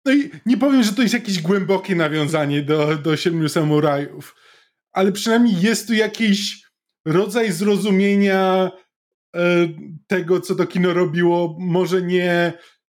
[0.05, 4.35] no i nie powiem, że to jest jakieś głębokie nawiązanie do, do Siedmiu Samurajów,
[4.91, 6.65] ale przynajmniej jest tu jakiś
[7.05, 8.71] rodzaj zrozumienia
[9.35, 9.67] e,
[10.07, 12.53] tego, co to kino robiło, może nie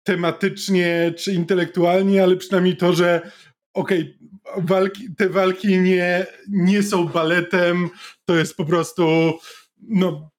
[0.07, 3.31] tematycznie czy intelektualnie, ale przynajmniej to, że
[3.75, 7.89] okej, okay, te walki nie, nie są baletem,
[8.25, 9.33] to jest po prostu
[9.79, 10.31] no,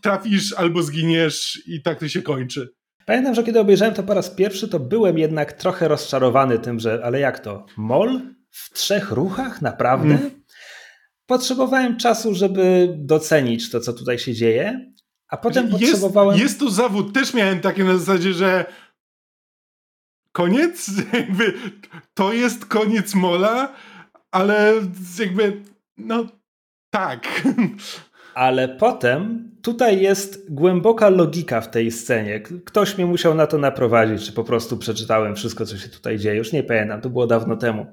[0.00, 2.79] trafisz albo zginiesz i tak to się kończy.
[3.10, 7.00] Pamiętam, że kiedy obejrzałem to po raz pierwszy, to byłem jednak trochę rozczarowany tym, że
[7.04, 7.66] ale jak to?
[7.76, 9.62] Mol w trzech ruchach?
[9.62, 10.14] Naprawdę?
[10.14, 10.30] Mm.
[11.26, 14.92] potrzebowałem czasu, żeby docenić to, co tutaj się dzieje,
[15.28, 16.38] a potem jest, potrzebowałem.
[16.38, 18.64] Jest to zawód, też miałem takie na zasadzie, że
[20.32, 21.54] koniec, jakby
[22.14, 23.74] to jest koniec mola,
[24.30, 24.74] ale
[25.18, 25.62] jakby
[25.98, 26.26] no
[26.90, 27.26] tak.
[28.34, 32.40] Ale potem tutaj jest głęboka logika w tej scenie.
[32.40, 36.36] Ktoś mnie musiał na to naprowadzić, czy po prostu przeczytałem wszystko, co się tutaj dzieje.
[36.36, 37.86] Już nie pamiętam, to było dawno temu.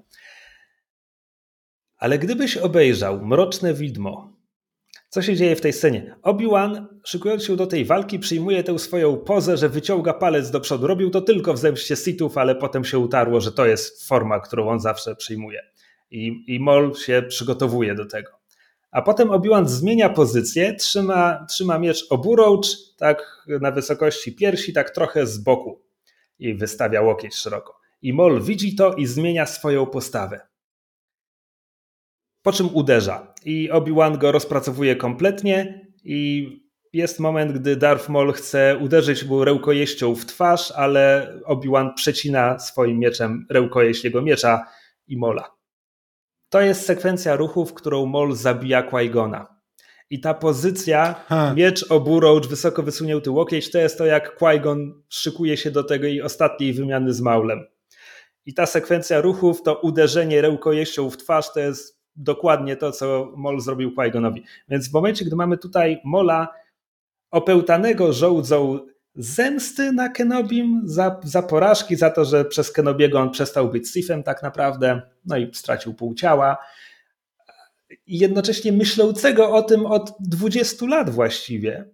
[1.97, 4.37] Ale gdybyś obejrzał Mroczne Widmo,
[5.09, 6.15] co się dzieje w tej scenie?
[6.21, 10.87] Obi-Wan, szykując się do tej walki, przyjmuje tę swoją pozę, że wyciąga palec do przodu.
[10.87, 14.69] Robił to tylko w zemście Sithów, ale potem się utarło, że to jest forma, którą
[14.69, 15.61] on zawsze przyjmuje.
[16.11, 18.36] I, i Mol się przygotowuje do tego.
[18.97, 22.67] A potem Obi-Wan zmienia pozycję, trzyma, trzyma miecz oburącz,
[22.97, 25.81] tak na wysokości piersi, tak trochę z boku
[26.39, 27.79] i wystawia łokieć szeroko.
[28.01, 30.39] I Mol widzi to i zmienia swoją postawę.
[32.41, 36.49] Po czym uderza i Obi-Wan go rozpracowuje kompletnie i
[36.93, 42.99] jest moment, gdy Darth Maul chce uderzyć mu rękojeścią w twarz, ale Obi-Wan przecina swoim
[42.99, 44.65] mieczem rękojeść jego miecza
[45.07, 45.56] i Mola.
[46.49, 49.45] To jest sekwencja ruchów, którą Mol zabija Qui-Gona.
[50.09, 51.53] I ta pozycja, ha.
[51.55, 56.21] miecz, oburącz, wysoko wysunięty łokieć, to jest to, jak Qui-Gon szykuje się do tego i
[56.21, 57.65] ostatniej wymiany z Maulem.
[58.45, 63.59] I ta sekwencja ruchów, to uderzenie rękojeścią w twarz, to jest dokładnie to, co Mol
[63.59, 64.41] zrobił Qui-Gonowi.
[64.69, 66.47] Więc w momencie, gdy mamy tutaj Mola
[67.31, 68.79] opełtanego żołdzą
[69.17, 74.23] zemsty na Kenobim za, za porażki, za to, że przez Kenobiego on przestał być Sifem
[74.23, 76.57] tak naprawdę, no i stracił pół ciała.
[78.07, 81.89] I jednocześnie myślącego o tym od 20 lat właściwie.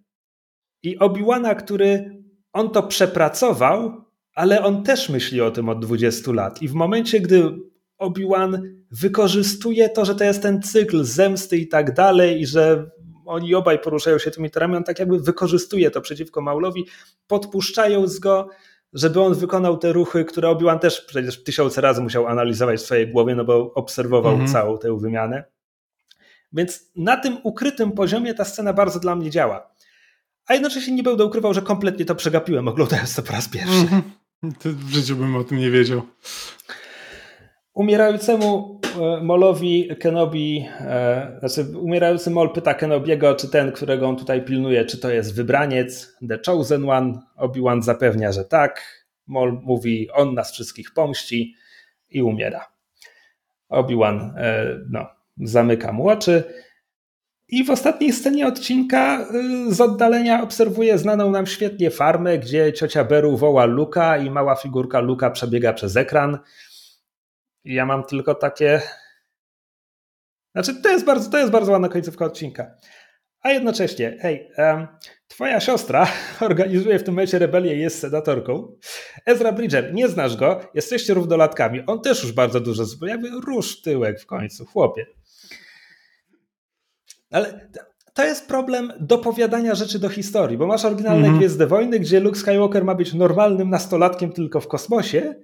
[0.82, 2.22] I Obi-Wana, który
[2.52, 4.04] on to przepracował,
[4.34, 6.62] ale on też myśli o tym od 20 lat.
[6.62, 7.50] I w momencie, gdy
[7.98, 12.90] Obi-Wan wykorzystuje to, że to jest ten cykl zemsty i tak dalej, i że
[13.26, 16.86] oni obaj poruszają się tymi torami, on tak jakby wykorzystuje to przeciwko Maulowi,
[17.26, 18.48] podpuszczając go,
[18.92, 23.08] żeby on wykonał te ruchy, które Obi-Wan też przecież tysiące razy musiał analizować w swojej
[23.08, 24.50] głowie, no bo obserwował mhm.
[24.50, 25.44] całą tę wymianę.
[26.52, 29.74] Więc na tym ukrytym poziomie ta scena bardzo dla mnie działa.
[30.46, 33.80] A jednocześnie nie będę ukrywał, że kompletnie to przegapiłem, oglądając to po raz pierwszy.
[33.80, 34.02] Mhm.
[34.64, 36.02] W życiu bym o tym nie wiedział.
[37.74, 44.44] Umierającemu e, Molowi Kenobi, e, znaczy umierający Mol pyta Kenobiego, czy ten, którego on tutaj
[44.44, 47.20] pilnuje, czy to jest wybraniec, The Chosen One.
[47.36, 49.04] Obi-Wan zapewnia, że tak.
[49.26, 51.54] Mol mówi, on nas wszystkich pomści
[52.10, 52.66] i umiera.
[53.68, 56.44] Obi-Wan e, no, zamyka mu oczy.
[57.48, 59.26] I w ostatniej scenie odcinka
[59.68, 65.00] z oddalenia obserwuje znaną nam świetnie farmę, gdzie ciocia Beru woła Luka i mała figurka
[65.00, 66.38] Luka przebiega przez ekran.
[67.64, 68.82] Ja mam tylko takie.
[70.54, 72.74] Znaczy, to jest bardzo, to jest bardzo ładna końcówka odcinka.
[73.40, 74.86] A jednocześnie, hej, um,
[75.28, 76.06] twoja siostra
[76.40, 78.76] organizuje w tym momencie rebelię i jest senatorką.
[79.26, 81.82] Ezra Bridger, nie znasz go, jesteście równolatkami.
[81.86, 83.08] On też już bardzo dużo zrobił.
[83.08, 85.06] Jakby rusz tyłek w końcu, chłopie.
[87.30, 87.68] Ale
[88.14, 91.38] to jest problem dopowiadania rzeczy do historii, bo masz oryginalne mm -hmm.
[91.38, 95.34] Gwiezdne Wojny, gdzie Luke Skywalker ma być normalnym nastolatkiem tylko w kosmosie,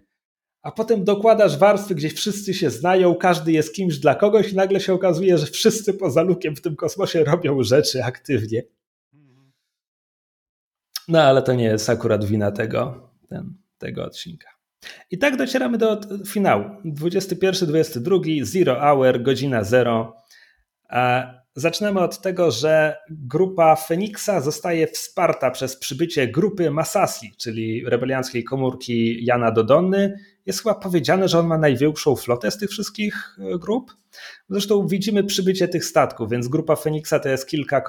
[0.63, 4.81] a potem dokładasz warstwy, gdzie wszyscy się znają, każdy jest kimś dla kogoś i nagle
[4.81, 8.63] się okazuje, że wszyscy poza lukiem w tym kosmosie robią rzeczy aktywnie.
[11.09, 14.49] No ale to nie jest akurat wina tego, ten, tego odcinka.
[15.11, 16.65] I tak docieramy do finału.
[16.85, 20.17] 21-22, zero hour, godzina zero.
[21.61, 29.25] Zaczynamy od tego, że grupa Feniksa zostaje wsparta przez przybycie grupy Masasi, czyli rebelianckiej komórki
[29.25, 30.19] Jana Dodonny.
[30.47, 33.97] Jest chyba powiedziane, że on ma największą flotę z tych wszystkich e, grup.
[34.51, 37.83] Zresztą widzimy przybycie tych statków, więc grupa Feniksa to jest kilka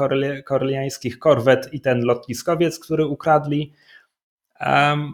[0.45, 3.73] koreliańskich korwet i ten lotniskowiec, który ukradli
[4.59, 5.13] um,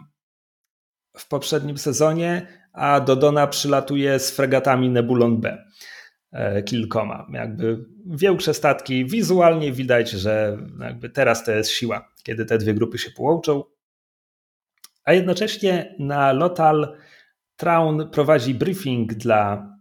[1.16, 5.64] w poprzednim sezonie, a Dodona przylatuje z fregatami Nebulon B.
[6.32, 7.26] E, kilkoma.
[7.32, 12.98] Jakby większe statki, wizualnie widać, że jakby teraz to jest siła, kiedy te dwie grupy
[12.98, 13.64] się połączą.
[15.04, 16.96] A jednocześnie na Lotal
[17.56, 19.72] Traun prowadzi briefing dla,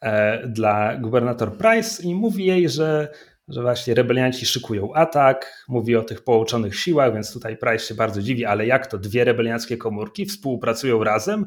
[0.00, 3.08] e, dla gubernator Price i mówi jej, że,
[3.48, 8.22] że właśnie rebelianci szykują atak, mówi o tych połączonych siłach, więc tutaj Price się bardzo
[8.22, 11.46] dziwi, ale jak to dwie rebelianckie komórki współpracują razem?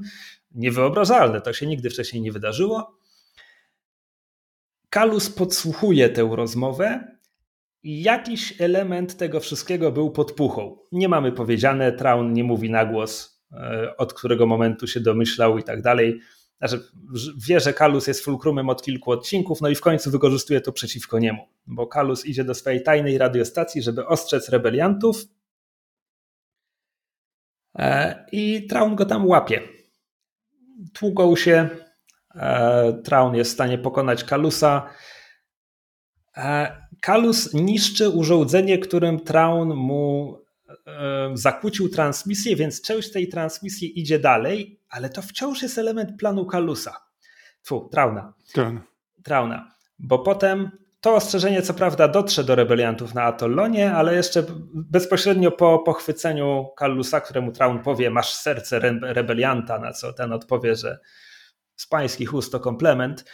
[0.52, 2.99] Niewyobrażalne, to się nigdy wcześniej nie wydarzyło.
[4.90, 7.20] Kalus podsłuchuje tę rozmowę
[7.84, 10.78] jakiś element tego wszystkiego był podpuchą.
[10.92, 15.64] Nie mamy powiedziane, Traun nie mówi na głos, e, od którego momentu się domyślał i
[15.64, 16.20] tak dalej.
[16.58, 16.84] znaczy
[17.48, 21.20] wie, że Kalus jest fulkrumem od kilku odcinków, no i w końcu wykorzystuje to przeciwko
[21.20, 25.26] niemu, bo Kalus idzie do swojej tajnej radiostacji, żeby ostrzec rebeliantów
[27.76, 29.62] e, i Traun go tam łapie.
[30.94, 31.70] Tługą się,
[33.04, 34.90] Traun jest w stanie pokonać Kalusa.
[36.38, 40.40] E, Kalus niszczy urządzenie, którym Traun mu
[41.34, 46.96] zakłócił transmisję, więc część tej transmisji idzie dalej, ale to wciąż jest element planu Kalusa.
[47.64, 48.34] Fu, Trauna.
[48.54, 48.82] Trauna.
[49.24, 49.72] Trauna.
[50.00, 54.44] Bo potem to ostrzeżenie, co prawda, dotrze do rebeliantów na Atollonie, ale jeszcze
[54.74, 61.00] bezpośrednio po pochwyceniu Kalusa, któremu Traun powie: Masz serce rebelianta, na co ten odpowie, że
[61.80, 63.26] z pańskich ust to komplement.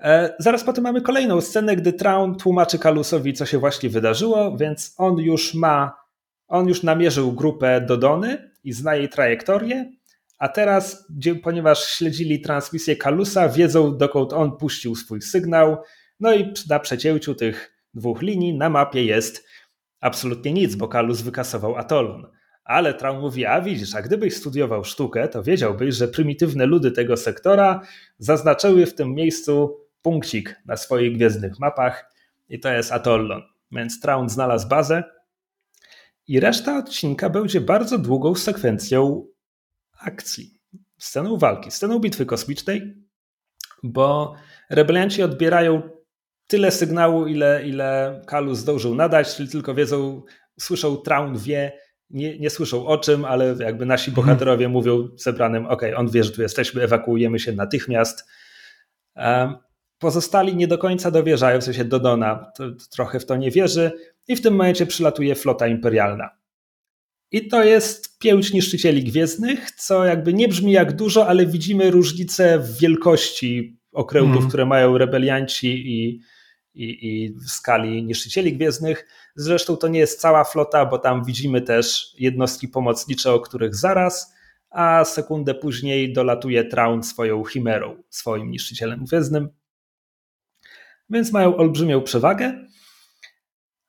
[0.00, 4.94] E, zaraz potem mamy kolejną scenę, gdy Traun tłumaczy Kalusowi, co się właśnie wydarzyło, więc
[4.96, 6.08] on już ma
[6.48, 9.92] on już namierzył grupę Dodony i zna jej trajektorię,
[10.38, 11.06] a teraz,
[11.42, 15.76] ponieważ śledzili transmisję Kalusa, wiedzą dokąd on puścił swój sygnał,
[16.20, 19.44] no i na przecięciu tych dwóch linii na mapie jest
[20.00, 22.37] absolutnie nic, bo Kalus wykasował Atolon.
[22.68, 27.16] Ale Traum mówi, a widzisz, a gdybyś studiował sztukę, to wiedziałbyś, że prymitywne ludy tego
[27.16, 27.80] sektora
[28.18, 32.12] zaznaczyły w tym miejscu punkcik na swoich gwiezdnych mapach
[32.48, 33.42] i to jest Atollon.
[33.72, 35.04] Więc Traun znalazł bazę,
[36.28, 39.26] i reszta odcinka będzie bardzo długą sekwencją
[40.00, 40.60] akcji,
[40.98, 42.94] sceną walki, sceną bitwy kosmicznej,
[43.82, 44.34] bo
[44.70, 45.82] rebelianci odbierają
[46.46, 50.22] tyle sygnału, ile, ile Kalu zdążył nadać, czyli tylko wiedzą,
[50.60, 51.72] słyszą, Traun wie,
[52.10, 54.72] nie, nie słyszą o czym, ale jakby nasi bohaterowie hmm.
[54.72, 58.24] mówią zebranym, ok, on wie, że tu jesteśmy, ewakuujemy się natychmiast.
[59.98, 63.92] Pozostali nie do końca dowierzają, w sensie Dodona to, to trochę w to nie wierzy
[64.28, 66.30] i w tym momencie przylatuje flota imperialna.
[67.30, 72.58] I to jest pięć niszczycieli gwiezdnych, co jakby nie brzmi jak dużo, ale widzimy różnicę
[72.58, 74.48] w wielkości okrętów, mm.
[74.48, 76.20] które mają rebelianci i,
[76.74, 79.06] i, i w skali niszczycieli gwiezdnych.
[79.40, 84.32] Zresztą to nie jest cała flota, bo tam widzimy też jednostki pomocnicze, o których zaraz,
[84.70, 89.48] a sekundę później dolatuje Traun swoją chimerą, swoim niszczycielem gwiezdnym
[91.10, 92.64] więc mają olbrzymią przewagę.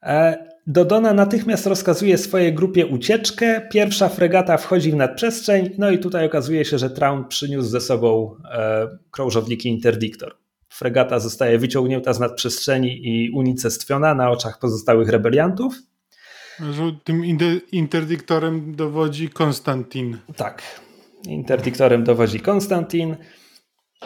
[0.03, 3.67] E, Dodona natychmiast rozkazuje swojej grupie ucieczkę.
[3.71, 8.35] Pierwsza fregata wchodzi w nadprzestrzeń, no i tutaj okazuje się, że Traun przyniósł ze sobą
[8.51, 10.37] e, krążowniki Interdiktor.
[10.69, 15.75] Fregata zostaje wyciągnięta z nadprzestrzeni i unicestwiona na oczach pozostałych rebeliantów.
[17.03, 17.25] Tym
[17.71, 20.17] interdiktorem dowodzi Konstantin.
[20.35, 20.61] Tak.
[21.27, 23.15] Interdiktorem dowodzi Konstantin.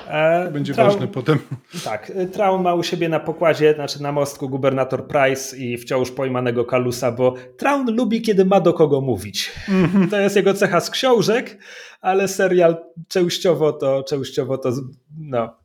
[0.08, 1.40] E, Będzie Traun, ważne potem.
[1.83, 2.11] Tak.
[2.33, 7.11] Traun ma u siebie na pokładzie, znaczy na mostku gubernator Price i wciąż pojmanego Kalusa,
[7.11, 9.51] bo Traun lubi, kiedy ma do kogo mówić.
[9.69, 10.09] Mm -hmm.
[10.09, 11.58] To jest jego cecha z książek,
[12.01, 12.77] ale serial
[13.08, 14.72] częściowo to, częściowo to
[15.19, 15.62] no,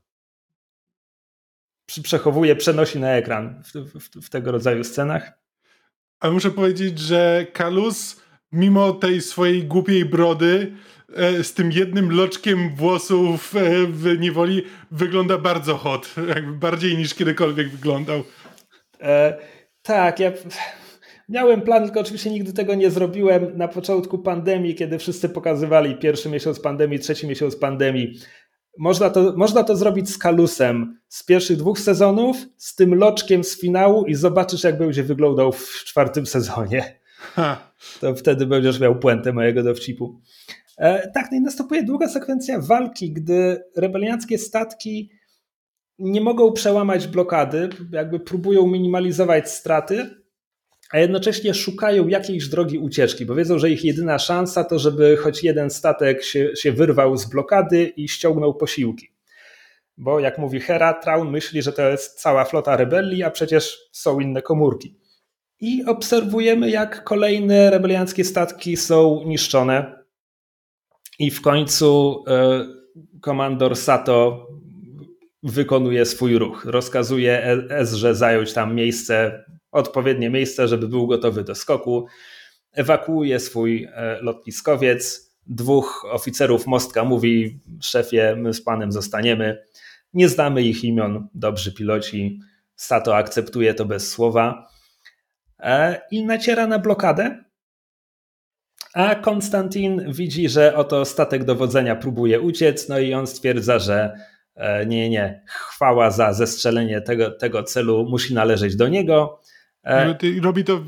[2.02, 5.33] przechowuje, przenosi na ekran w, w, w tego rodzaju scenach.
[6.20, 8.20] Ale muszę powiedzieć, że Kalus,
[8.52, 10.73] mimo tej swojej głupiej brody,
[11.17, 16.15] E, z tym jednym loczkiem włosów e, w niewoli wygląda bardzo hot.
[16.28, 18.23] Jakby bardziej niż kiedykolwiek wyglądał.
[19.00, 19.39] E,
[19.83, 20.33] tak, ja
[21.28, 23.57] miałem plan, tylko oczywiście nigdy tego nie zrobiłem.
[23.57, 28.18] Na początku pandemii, kiedy wszyscy pokazywali pierwszy miesiąc pandemii, trzeci miesiąc pandemii,
[28.78, 33.60] można to, można to zrobić z Kalusem z pierwszych dwóch sezonów, z tym loczkiem z
[33.60, 36.98] finału i zobaczysz, jak będzie wyglądał w czwartym sezonie.
[37.18, 37.73] Ha.
[38.00, 40.20] To wtedy będziesz miał puentę mojego dowcipu.
[40.78, 45.10] E, tak, no i następuje długa sekwencja walki, gdy rebelianckie statki
[45.98, 50.18] nie mogą przełamać blokady, jakby próbują minimalizować straty,
[50.91, 55.44] a jednocześnie szukają jakiejś drogi ucieczki, bo wiedzą, że ich jedyna szansa to, żeby choć
[55.44, 59.08] jeden statek się, się wyrwał z blokady i ściągnął posiłki.
[59.97, 64.20] Bo jak mówi Hera, Traun myśli, że to jest cała flota rebelii, a przecież są
[64.20, 64.94] inne komórki.
[65.60, 70.05] I obserwujemy, jak kolejne rebelianckie statki są niszczone.
[71.18, 72.67] I w końcu e,
[73.20, 74.47] komandor Sato
[75.42, 76.65] wykonuje swój ruch.
[76.65, 79.44] Rozkazuje Ezrze zająć tam miejsce,
[79.78, 82.07] odpowiednie miejsce, żeby był gotowy do skoku.
[82.73, 85.28] Ewakuuje swój e, lotniskowiec.
[85.47, 89.65] Dwóch oficerów mostka mówi: Szefie, my z panem zostaniemy.
[90.15, 92.40] Nie znamy ich imion, dobrzy piloci.
[92.76, 94.68] Sato akceptuje to bez słowa
[95.60, 97.44] e, i naciera na blokadę.
[98.94, 104.12] A Konstantin widzi, że oto statek dowodzenia próbuje uciec, no i on stwierdza, że
[104.55, 109.40] e, nie, nie, chwała za zestrzelenie tego, tego celu musi należeć do niego.
[109.89, 110.81] E, robi to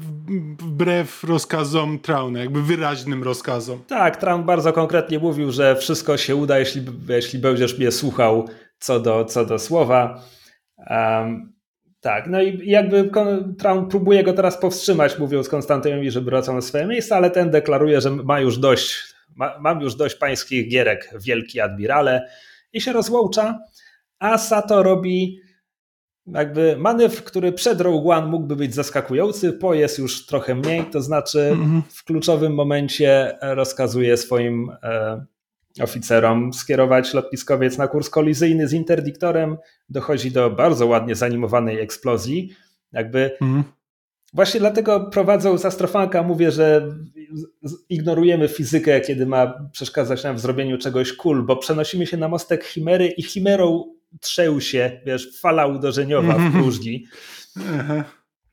[0.59, 3.85] wbrew rozkazom Trauna, jakby wyraźnym rozkazom.
[3.87, 8.49] Tak, Traun bardzo konkretnie mówił, że wszystko się uda, jeśli, jeśli będziesz mnie słuchał
[8.79, 10.23] co do, co do słowa.
[10.91, 11.53] Um,
[12.01, 13.11] tak, no i jakby
[13.59, 18.01] Traun próbuje go teraz powstrzymać, mówiąc Konstantynowi, żeby wracał na swoje miejsce, ale ten deklaruje,
[18.01, 22.29] że ma już dość, ma, mam już dość pańskich gierek, wielki admirale
[22.73, 23.59] i się rozłącza,
[24.19, 25.41] a Sato robi
[26.35, 31.03] jakby manewr, który przed Rogue One mógłby być zaskakujący, po jest już trochę mniej, to
[31.03, 31.83] znaczy mhm.
[31.89, 35.25] w kluczowym momencie rozkazuje swoim e,
[35.81, 39.57] oficerom skierować lotniskowiec na kurs kolizyjny z interdiktorem,
[39.89, 42.55] dochodzi do bardzo ładnie zanimowanej eksplozji.
[42.93, 43.65] Jakby mhm.
[44.33, 46.95] Właśnie dlatego prowadzą z astrofanka, mówię, że
[47.89, 52.65] ignorujemy fizykę, kiedy ma przeszkadzać nam w zrobieniu czegoś cool, bo przenosimy się na mostek
[52.65, 57.07] Chimery i Chimerą trzęł się, wiesz, fala uderzeniowa w próżni.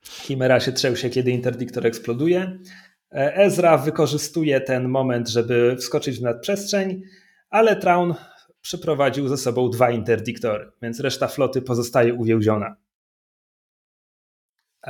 [0.02, 2.60] Chimera się trzęł się, kiedy interdiktor eksploduje.
[3.12, 7.02] E, Ezra wykorzystuje ten moment, żeby wskoczyć w nadprzestrzeń,
[7.50, 8.14] ale Traun
[8.62, 12.76] przyprowadził ze sobą dwa interdiktory, więc reszta floty pozostaje uwięziona.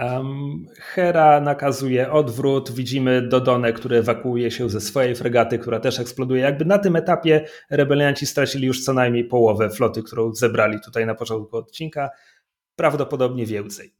[0.01, 2.72] Um, Hera nakazuje odwrót.
[2.72, 6.42] Widzimy Dodonę, który ewakuuje się ze swojej fregaty, która też eksploduje.
[6.42, 11.16] Jakby na tym etapie rebelianci stracili już co najmniej połowę floty, którą zebrali tutaj na
[11.16, 12.09] początku odcinka.
[12.76, 13.93] Prawdopodobnie więcej.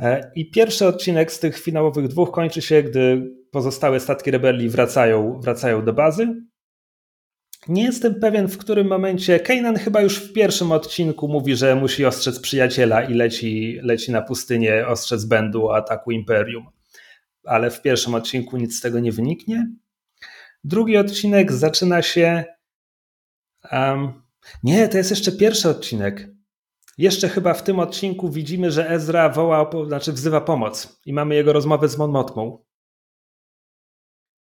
[0.00, 5.40] E, I pierwszy odcinek z tych finałowych dwóch kończy się, gdy pozostałe statki rebelii wracają,
[5.40, 6.44] wracają do bazy.
[7.68, 9.40] Nie jestem pewien, w którym momencie.
[9.40, 14.22] Kanan chyba już w pierwszym odcinku mówi, że musi ostrzec przyjaciela i leci, leci na
[14.22, 16.66] pustynię ostrzec Bendu ataku Imperium.
[17.44, 19.70] Ale w pierwszym odcinku nic z tego nie wyniknie.
[20.64, 22.44] Drugi odcinek zaczyna się.
[23.72, 24.22] Um,
[24.62, 26.28] nie, to jest jeszcze pierwszy odcinek.
[26.98, 31.52] Jeszcze chyba w tym odcinku widzimy, że Ezra woła, znaczy wzywa pomoc i mamy jego
[31.52, 32.24] rozmowę z Mon.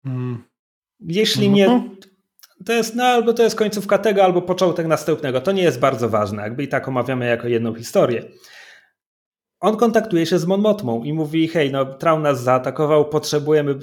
[0.05, 0.45] Hmm.
[1.01, 1.91] Jeśli nie.
[2.67, 5.41] To jest, no albo to jest końcówka tego, albo początek następnego.
[5.41, 8.25] To nie jest bardzo ważne, jakby i tak omawiamy jako jedną historię.
[9.61, 13.79] On kontaktuje się z Mon Mothmą i mówi, hej, no Traun nas zaatakował, potrzebujemy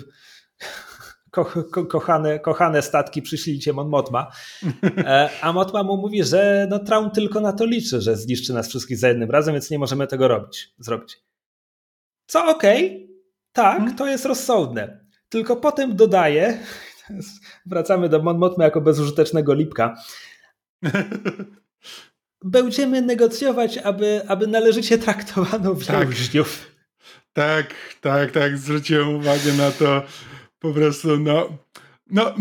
[1.32, 4.32] ko, ko, kochane, kochane statki, przyślijcie Mon Motma.
[4.98, 8.70] E, a Motma mu mówi, że no, Traun tylko na to liczy, że zniszczy nas
[8.70, 11.18] wszystkich za jednym razem, więc nie możemy tego robić, zrobić.
[12.26, 13.08] Co okej, okay,
[13.54, 13.96] tak, hmm.
[13.96, 15.06] to jest rozsądne.
[15.30, 16.58] Tylko potem dodaje,
[17.66, 19.96] wracamy do Mon Motma jako bezużytecznego lipka,
[22.44, 26.72] będziemy negocjować, aby, aby należycie traktowano więźniów.
[27.34, 28.58] Tak, tak, tak, tak.
[28.58, 30.04] Zwróciłem uwagę na to,
[30.60, 31.50] po prostu, no,
[32.10, 32.34] no,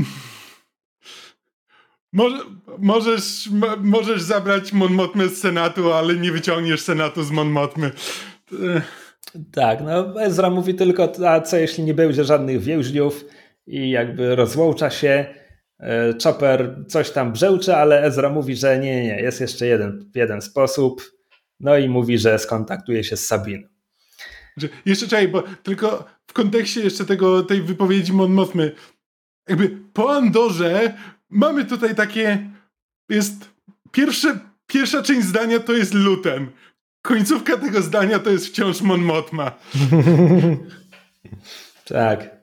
[2.13, 2.39] może,
[2.79, 7.91] możesz, możesz zabrać Mon Motmy z Senatu, ale nie wyciągniesz Senatu z Mon Motmy.
[9.53, 13.25] Tak, no Ezra mówi tylko, a co jeśli nie będzie żadnych więźniów
[13.71, 15.35] i jakby rozłącza się,
[15.81, 20.11] e, Chopper coś tam brzęczy, ale Ezra mówi, że nie, nie, nie, jest jeszcze jeden,
[20.15, 21.03] jeden sposób,
[21.61, 23.69] no i mówi, że skontaktuje się z Sabin.
[24.87, 28.73] Jeszcze czekaj, bo tylko w kontekście jeszcze tego, tej wypowiedzi Mon Mothmy,
[29.49, 30.95] jakby po Andorze
[31.29, 32.51] mamy tutaj takie,
[33.09, 33.51] jest
[33.93, 36.51] pierwsze, pierwsza część zdania to jest Lutem.
[37.03, 39.59] Końcówka tego zdania to jest wciąż Mon Mothma.
[41.85, 42.40] tak.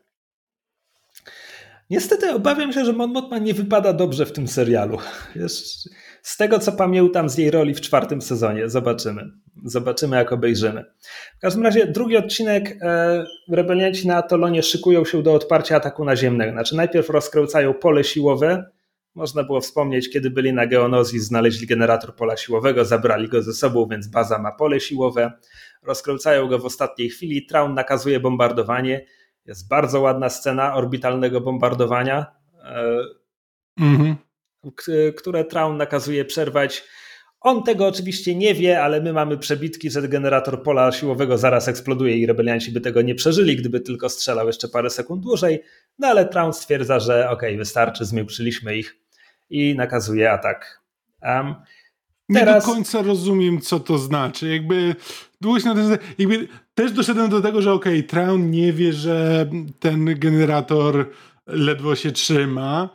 [1.90, 4.98] Niestety obawiam się, że Mon Mothma nie wypada dobrze w tym serialu.
[5.36, 5.90] Jest,
[6.22, 9.32] z tego co pamiętam z jej roli w czwartym sezonie, zobaczymy.
[9.66, 10.86] Zobaczymy, jak obejrzymy.
[11.38, 16.52] W każdym razie drugi odcinek e, rebelianci na Atolonie szykują się do odparcia ataku naziemnego.
[16.52, 18.66] Znaczy najpierw rozkręcają pole siłowe.
[19.16, 23.88] Można było wspomnieć, kiedy byli na Geonozji, znaleźli generator pola siłowego, zabrali go ze sobą,
[23.92, 25.32] więc baza ma pole siłowe.
[25.84, 27.46] Rozkręcają go w ostatniej chwili.
[27.46, 29.06] Traun nakazuje bombardowanie.
[29.48, 32.26] Jest bardzo ładna scena orbitalnego bombardowania.
[32.64, 33.00] E,
[33.80, 34.16] mhm
[35.18, 36.84] które Traun nakazuje przerwać.
[37.40, 42.18] On tego oczywiście nie wie, ale my mamy przebitki, że generator pola siłowego zaraz eksploduje
[42.18, 45.64] i rebelianci by tego nie przeżyli, gdyby tylko strzelał jeszcze parę sekund dłużej.
[46.00, 48.98] No ale Traun stwierdza, że ok, wystarczy, zmiękczyliśmy ich
[49.50, 50.82] i nakazuje atak.
[51.22, 51.56] Um,
[52.34, 52.66] teraz...
[52.66, 54.50] Nie do końca rozumiem, co to znaczy.
[54.50, 54.96] Jakby
[55.42, 59.50] długość na ten, jakby też doszedłem do tego, że ok, Traun nie wie, że
[59.80, 61.10] ten generator
[61.48, 62.90] ledwo się trzyma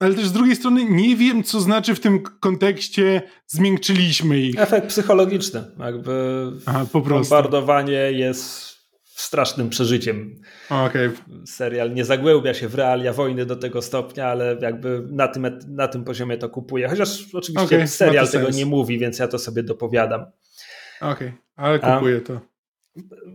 [0.00, 4.60] ale też z drugiej strony nie wiem, co znaczy w tym kontekście zmiękczyliśmy ich.
[4.60, 5.64] Efekt psychologiczny.
[5.78, 7.34] Jakby Aha, po prostu.
[7.34, 8.68] bombardowanie jest
[9.04, 10.40] strasznym przeżyciem.
[10.70, 11.12] Okay.
[11.46, 15.88] Serial nie zagłębia się w realia wojny do tego stopnia, ale jakby na tym, na
[15.88, 16.88] tym poziomie to kupuje.
[16.88, 18.56] Chociaż oczywiście okay, serial tego sens.
[18.56, 20.20] nie mówi, więc ja to sobie dopowiadam.
[21.00, 22.40] Okej, okay, ale kupuję to.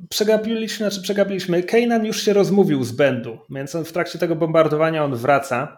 [0.09, 1.63] przegapiliśmy, znaczy przegapiliśmy.
[1.63, 5.77] Kanan już się rozmówił z Bendu, więc w trakcie tego bombardowania on wraca.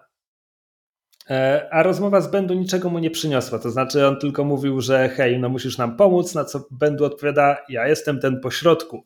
[1.30, 3.60] E, a rozmowa z Bendu niczego mu nie przyniosła.
[3.60, 7.58] To znaczy, on tylko mówił, że hej, no musisz nam pomóc, na co Bendu odpowiada:
[7.70, 9.06] Ja jestem ten pośrodku.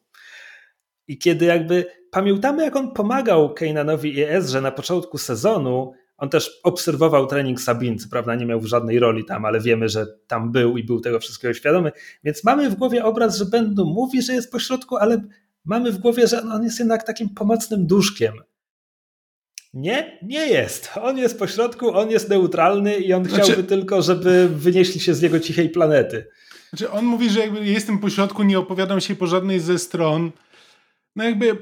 [1.07, 6.59] I kiedy jakby pamiętamy, jak on pomagał Kananowi i Ezrze na początku sezonu, on też
[6.63, 10.77] obserwował trening Sabin, co prawda nie miał żadnej roli tam, ale wiemy, że tam był
[10.77, 11.91] i był tego wszystkiego świadomy.
[12.23, 15.21] Więc mamy w głowie obraz, że Bendu mówi, że jest pośrodku, ale
[15.65, 18.33] mamy w głowie, że on jest jednak takim pomocnym duszkiem.
[19.73, 20.89] Nie, nie jest.
[21.01, 25.21] On jest pośrodku, on jest neutralny i on znaczy, chciałby tylko, żeby wynieśli się z
[25.21, 26.27] jego cichej planety.
[26.69, 30.31] Znaczy on mówi, że jakby jestem pośrodku, nie opowiadam się po żadnej ze stron.
[31.15, 31.57] No jakby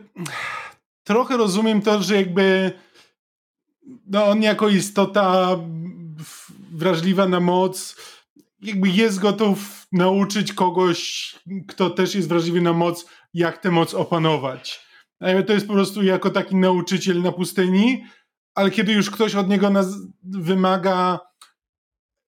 [1.03, 2.71] trochę rozumiem to, że jakby
[4.07, 5.57] no on jako istota
[6.71, 7.95] wrażliwa na moc
[8.61, 11.35] jakby jest gotów nauczyć kogoś,
[11.67, 14.87] kto też jest wrażliwy na moc, jak tę moc opanować.
[15.47, 18.03] To jest po prostu jako taki nauczyciel na pustyni,
[18.55, 19.71] ale kiedy już ktoś od niego
[20.23, 21.19] wymaga,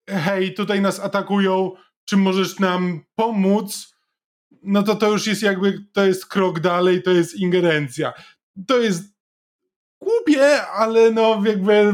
[0.09, 1.71] hej, tutaj nas atakują,
[2.05, 3.95] czy możesz nam pomóc,
[4.63, 8.13] no to to już jest jakby, to jest krok dalej, to jest ingerencja.
[8.67, 9.18] To jest
[10.01, 11.93] głupie, ale no jakby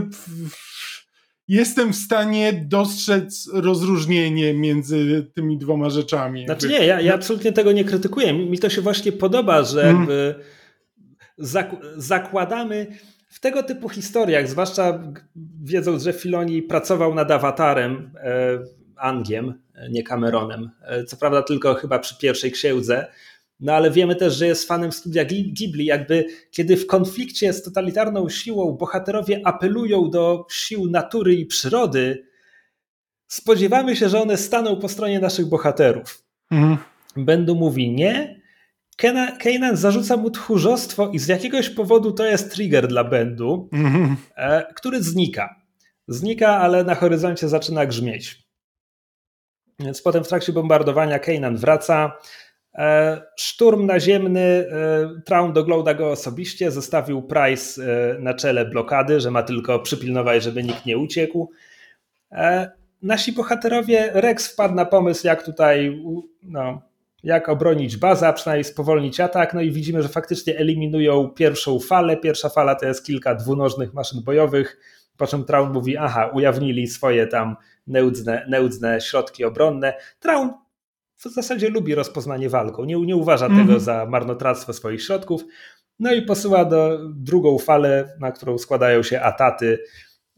[1.47, 6.45] jestem w stanie dostrzec rozróżnienie między tymi dwoma rzeczami.
[6.45, 8.33] Znaczy nie, ja, ja no- absolutnie tego nie krytykuję.
[8.33, 9.97] Mi to się właśnie podoba, że mhm.
[9.99, 10.35] jakby
[11.37, 12.87] zak zakładamy
[13.29, 15.03] w tego typu historiach, zwłaszcza
[15.63, 18.59] wiedząc, że Filoni pracował nad awatarem e,
[18.95, 19.53] Angiem,
[19.89, 23.07] nie Cameronem, e, co prawda tylko chyba przy pierwszej księdze,
[23.59, 28.29] no ale wiemy też, że jest fanem studia Ghibli, jakby kiedy w konflikcie z totalitarną
[28.29, 32.27] siłą bohaterowie apelują do sił natury i przyrody,
[33.27, 36.23] spodziewamy się, że one staną po stronie naszych bohaterów.
[36.51, 36.77] Mhm.
[37.17, 38.41] Bendu mówi nie,
[39.39, 44.15] Kanan zarzuca mu tchórzostwo i z jakiegoś powodu to jest trigger dla Bendu, mhm.
[44.35, 45.55] E, który znika.
[46.07, 48.45] Znika, ale na horyzoncie zaczyna grzmieć.
[49.79, 52.11] Więc potem w trakcie bombardowania Kanan wraca,
[53.35, 59.43] szturm naziemny, e, Traun dogląda go osobiście, zostawił Price e, na czele blokady, że ma
[59.43, 61.51] tylko przypilnować, żeby nikt nie uciekł.
[63.01, 66.03] Nasi bohaterowie, Rex wpadł na pomysł, jak tutaj,
[66.43, 66.81] no,
[67.23, 72.17] jak obronić bazę, a przynajmniej spowolnić atak, no i widzimy, że faktycznie eliminują pierwszą falę.
[72.17, 74.79] Pierwsza fala to jest kilka dwunożnych maszyn bojowych,
[75.17, 77.55] po czym Traun mówi, aha, ujawnili swoje tam
[78.47, 79.93] neudzne środki obronne.
[80.19, 80.64] Traun
[81.15, 82.85] w zasadzie lubi rozpoznanie walką.
[82.85, 83.67] Nie, nie uważa mm -hmm.
[83.67, 85.45] tego za marnotrawstwo swoich środków.
[85.99, 89.79] No i posyła do drugą falę, na którą składają się ataty.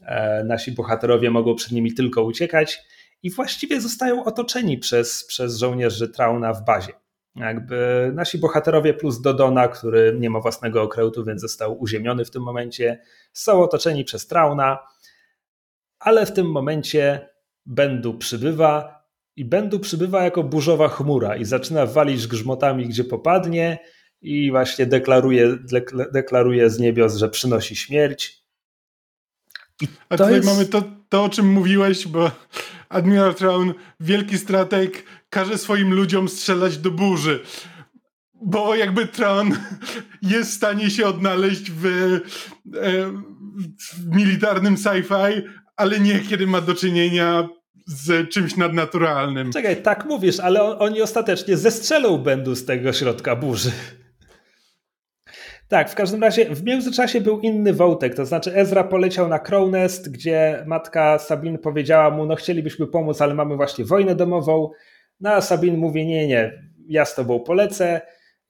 [0.00, 2.80] E, nasi bohaterowie mogą przed nimi tylko uciekać
[3.22, 6.92] i właściwie zostają otoczeni przez, przez żołnierzy Trauna w bazie.
[7.36, 12.42] Jakby nasi bohaterowie plus Dodona, który nie ma własnego okrętu, więc został uziemiony w tym
[12.42, 14.78] momencie, są otoczeni przez Trauna,
[15.98, 17.28] ale w tym momencie
[17.66, 18.97] Bendu przybywa,
[19.38, 23.78] i Bendu przybywa jako burzowa chmura i zaczyna walić grzmotami, gdzie popadnie
[24.22, 25.58] i właśnie deklaruje,
[26.12, 28.42] deklaruje z niebios, że przynosi śmierć.
[29.82, 30.48] I A tutaj jest...
[30.48, 32.30] mamy to, to, o czym mówiłeś, bo
[32.88, 37.40] Admiral Traun, wielki strateg, każe swoim ludziom strzelać do burzy.
[38.34, 39.56] Bo jakby Traun
[40.32, 42.20] jest w stanie się odnaleźć w, e,
[43.78, 45.42] w militarnym sci-fi,
[45.76, 47.48] ale nie kiedy ma do czynienia
[47.88, 49.52] z czymś nadnaturalnym.
[49.52, 53.70] Czekaj, tak mówisz, ale on, oni ostatecznie zestrzelą będą z tego środka burzy.
[55.68, 60.12] Tak, w każdym razie w międzyczasie był inny wątek, to znaczy Ezra poleciał na Crownest,
[60.12, 64.70] gdzie matka Sabin powiedziała mu, no chcielibyśmy pomóc, ale mamy właśnie wojnę domową.
[65.20, 68.00] No a Sabin mówi, nie, nie, ja z tobą polecę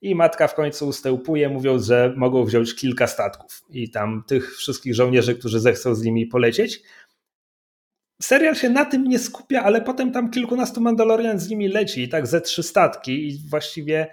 [0.01, 4.95] i matka w końcu ustępuje, mówiąc, że mogą wziąć kilka statków i tam tych wszystkich
[4.95, 6.81] żołnierzy, którzy zechcą z nimi polecieć
[8.21, 12.09] serial się na tym nie skupia, ale potem tam kilkunastu Mandalorian z nimi leci i
[12.09, 14.07] tak ze trzy statki i właściwie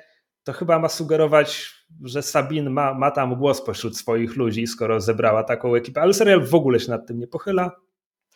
[0.45, 5.45] to chyba ma sugerować, że Sabin ma, ma tam głos pośród swoich ludzi, skoro zebrała
[5.45, 7.71] taką ekipę, ale serial w ogóle się nad tym nie pochyla.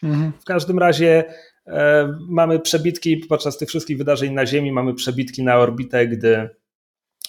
[0.03, 0.33] Mhm.
[0.41, 1.25] W każdym razie
[1.67, 6.49] e, mamy przebitki podczas tych wszystkich wydarzeń na Ziemi, mamy przebitki na orbitę, gdy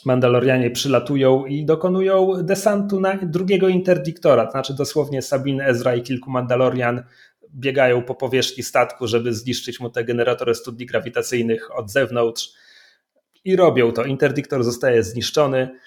[0.05, 6.31] Mandalorianie przylatują i dokonują desantu na drugiego interdiktora, to znaczy dosłownie Sabin, Ezra i kilku
[6.31, 7.03] Mandalorian
[7.55, 12.53] biegają po powierzchni statku, żeby zniszczyć mu te generatory studni grawitacyjnych od zewnątrz
[13.45, 14.05] i robią to.
[14.05, 15.79] Interdiktor zostaje zniszczony.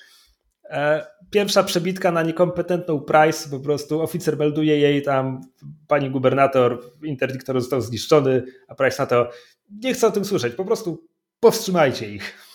[0.64, 5.40] E, pierwsza przebitka na niekompetentną Price, po prostu oficer melduje jej tam,
[5.88, 9.30] pani gubernator, interdiktor został zniszczony, a Price na to,
[9.70, 11.06] nie chcę o tym słyszeć, po prostu
[11.40, 12.54] powstrzymajcie ich.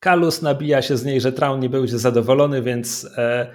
[0.00, 3.52] Kalus nabija się z niej, że Traun nie będzie zadowolony, więc e,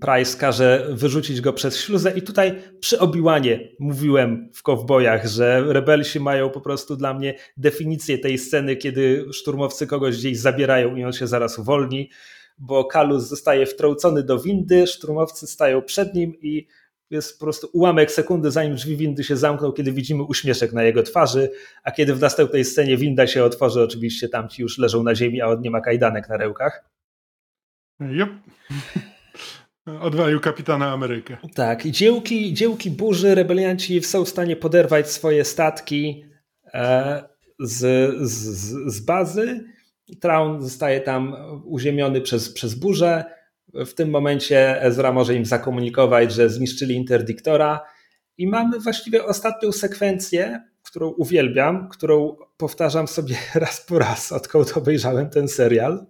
[0.00, 6.20] Price każe wyrzucić go przez śluzę i tutaj przy Obiłanie mówiłem w Kowbojach, że rebelsi
[6.20, 11.12] mają po prostu dla mnie definicję tej sceny, kiedy szturmowcy kogoś gdzieś zabierają i on
[11.12, 12.10] się zaraz uwolni,
[12.58, 16.66] bo Kalus zostaje wtrącony do windy, szturmowcy stają przed nim i
[17.10, 21.02] jest po prostu ułamek sekundy, zanim drzwi windy się zamkną, kiedy widzimy uśmieszek na jego
[21.02, 21.50] twarzy,
[21.84, 25.46] a kiedy w następnej scenie winda się otworzy, oczywiście tamci już leżą na ziemi, a
[25.46, 26.84] on nie ma kajdanek na rełkach.
[28.00, 28.30] Yep.
[30.00, 31.36] Odwalił kapitana Amerykę.
[31.54, 36.24] Tak, i dziełki, dziełki burzy, rebelianci są w stanie poderwać swoje statki
[36.74, 37.22] e,
[37.60, 37.80] z,
[38.30, 39.64] z, z bazy.
[40.20, 43.24] Traun zostaje tam uziemiony przez, przez burzę.
[43.74, 47.80] W tym momencie Ezra może im zakomunikować, że zniszczyli interdiktora.
[48.38, 55.30] I mamy właściwie ostatnią sekwencję, którą uwielbiam, którą powtarzam sobie raz po raz, odkąd obejrzałem
[55.30, 56.06] ten serial.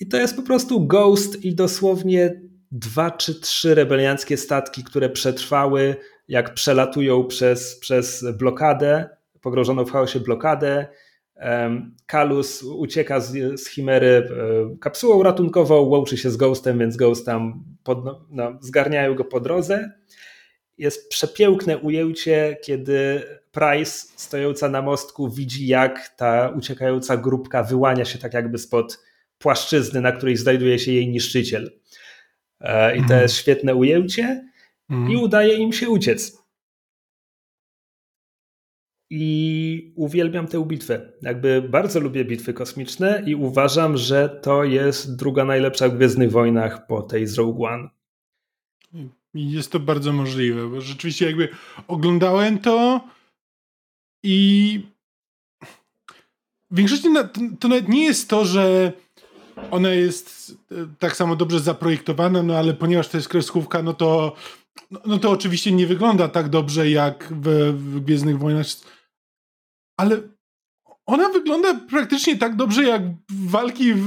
[0.00, 5.96] I to jest po prostu Ghost i dosłownie dwa czy trzy rebelianckie statki, które przetrwały,
[6.28, 9.08] jak przelatują przez, przez blokadę,
[9.40, 10.86] pogrożoną w chaosie blokadę.
[12.06, 17.64] Kalus ucieka z, z Chimery e, kapsułą ratunkową, łączy się z Ghostem, więc Ghost tam
[17.84, 17.98] pod,
[18.30, 19.92] no, zgarniają go po drodze.
[20.78, 28.18] Jest przepiękne ujęcie, kiedy Price, stojąca na mostku, widzi, jak ta uciekająca grupka wyłania się
[28.18, 28.98] tak jakby spod
[29.38, 31.80] płaszczyzny, na której znajduje się jej niszczyciel.
[32.60, 33.22] E, I to mhm.
[33.22, 34.50] jest świetne ujęcie
[34.90, 35.20] i mhm.
[35.20, 36.46] udaje im się uciec.
[39.10, 41.12] I uwielbiam tę bitwę.
[41.22, 46.86] Jakby bardzo lubię bitwy kosmiczne i uważam, że to jest druga najlepsza w Gwiezdnych Wojnach
[46.86, 47.88] po tej z Rogue One.
[49.34, 51.48] Jest to bardzo możliwe, bo rzeczywiście jakby
[51.88, 53.00] oglądałem to
[54.22, 54.80] i
[56.70, 57.08] w większości
[57.60, 58.92] to nawet nie jest to, że
[59.70, 64.36] ona jest e, tak samo dobrze zaprojektowana, no ale ponieważ to jest kreskówka, no to,
[65.06, 68.66] no, to oczywiście nie wygląda tak dobrze jak w, w Gwiezdnych Wojnach.
[69.96, 70.20] Ale
[71.06, 74.06] ona wygląda praktycznie tak dobrze jak walki w,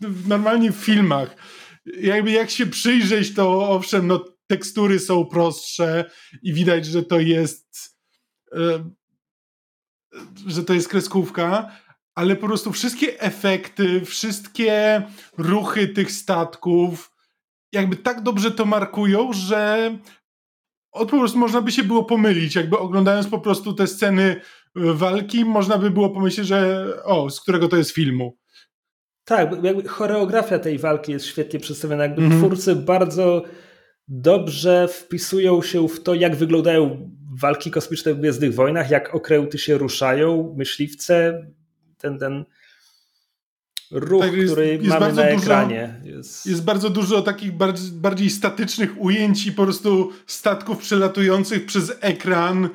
[0.00, 1.36] w normalnie w filmach.
[2.00, 6.10] Jakby jak się przyjrzeć, to owszem, no tekstury są prostsze
[6.42, 7.96] i widać, że to jest
[8.52, 8.90] e,
[10.46, 11.72] że to jest kreskówka,
[12.14, 15.02] ale po prostu wszystkie efekty, wszystkie
[15.38, 17.14] ruchy tych statków
[17.74, 19.90] jakby tak dobrze to markują, że
[20.92, 24.40] od po prostu można by się było pomylić, jakby oglądając po prostu te sceny e,
[24.74, 28.38] walki, można by było pomyśleć, że o, z którego to jest filmu.
[29.24, 32.38] Tak, jakby choreografia tej walki jest świetnie przedstawiona, jakby mm -hmm.
[32.38, 33.42] twórcy bardzo
[34.08, 37.10] dobrze wpisują się w to, jak wyglądają
[37.40, 41.46] walki kosmiczne w Gwiezdnych Wojnach, jak okręty się ruszają, myśliwce,
[42.04, 42.44] ten, ten
[43.90, 45.94] ruch, tak, jest, który jest mamy na ekranie.
[46.02, 46.46] Dużo, jest...
[46.46, 46.64] jest...
[46.64, 52.68] bardzo dużo takich bardziej, bardziej statycznych ujęć i po prostu statków przelatujących przez ekran,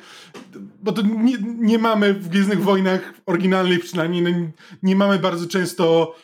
[0.82, 4.30] bo to nie, nie mamy w Gwiezdnych Wojnach oryginalnych przynajmniej, no,
[4.82, 6.14] nie mamy bardzo często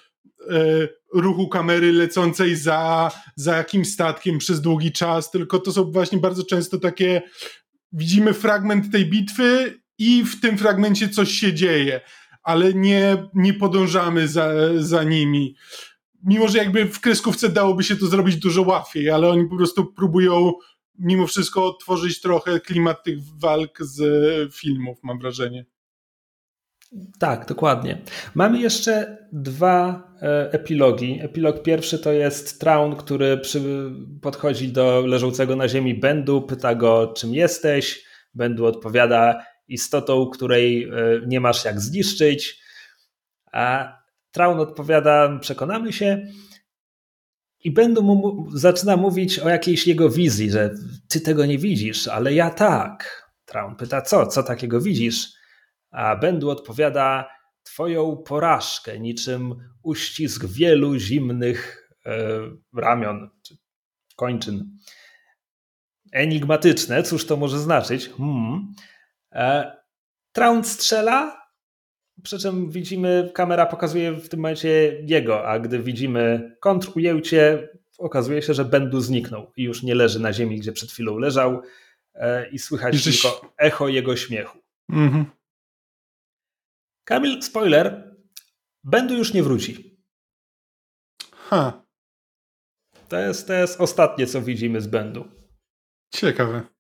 [0.51, 6.18] e, ruchu kamery lecącej za, za jakimś statkiem przez długi czas, tylko to są właśnie
[6.18, 7.23] bardzo często takie
[7.93, 12.01] widzimy fragment tej bitwy i w tym fragmencie coś się dzieje
[12.47, 15.57] ale nie, nie podążamy za, za nimi.
[16.23, 19.92] Mimo, że jakby w kreskówce dałoby się to zrobić dużo łatwiej, ale oni po prostu
[19.92, 20.52] próbują
[20.99, 25.66] mimo wszystko tworzyć trochę klimat tych walk z filmów, mam wrażenie.
[27.18, 28.02] Tak, dokładnie.
[28.34, 31.18] Mamy jeszcze dwa e, epilogi.
[31.23, 33.60] Epilog pierwszy to jest Traun, który przy,
[34.23, 38.05] podchodzi do leżącego na ziemi Bendu, pyta go, czym jesteś.
[38.34, 40.91] Bendu odpowiada, istotą, której e,
[41.27, 42.61] nie masz jak zniszczyć.
[43.53, 43.97] A
[44.31, 46.27] Traun odpowiada, przekonamy się.
[47.65, 50.75] I będą mu, zaczyna mówić o jakiejś jego wizji, że
[51.09, 53.27] ty tego nie widzisz, ale ja tak.
[53.45, 55.33] Traun pyta, co, co takiego widzisz?
[55.91, 57.28] A Bendu odpowiada,
[57.62, 62.28] twoją porażkę, niczym uścisk wielu zimnych e,
[62.77, 63.57] ramion, czy
[64.17, 64.78] kończyn.
[66.12, 68.09] Enigmatyczne, cóż to może znaczyć?
[68.09, 68.75] Hmm.
[69.33, 69.77] E,
[70.33, 71.47] Traun strzela,
[72.23, 74.69] przy czym widzimy, kamera pokazuje w tym momencie
[75.03, 80.33] jego, a gdy widzimy kontrujęcie, okazuje się, że Bendu zniknął i już nie leży na
[80.33, 81.63] ziemi, gdzie przed chwilą leżał
[82.15, 84.59] e, i słychać tylko echo jego śmiechu.
[84.91, 85.25] Mhm.
[87.05, 88.17] Kamil, spoiler,
[88.85, 90.01] Bendu już nie wróci.
[91.33, 91.87] Ha.
[93.09, 95.29] To jest, to jest ostatnie, co widzimy z Bendu.
[96.15, 96.76] Ciekawe.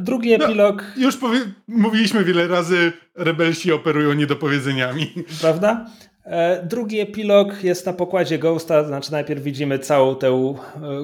[0.00, 0.84] Drugi no, epilog.
[0.96, 1.40] No, już powie...
[1.68, 5.12] mówiliśmy wiele razy, rebelsi operują niedopowiedzeniami.
[5.40, 5.86] Prawda?
[6.24, 10.54] E, drugi epilog jest na pokładzie Ghosta, znaczy najpierw widzimy całą tę e,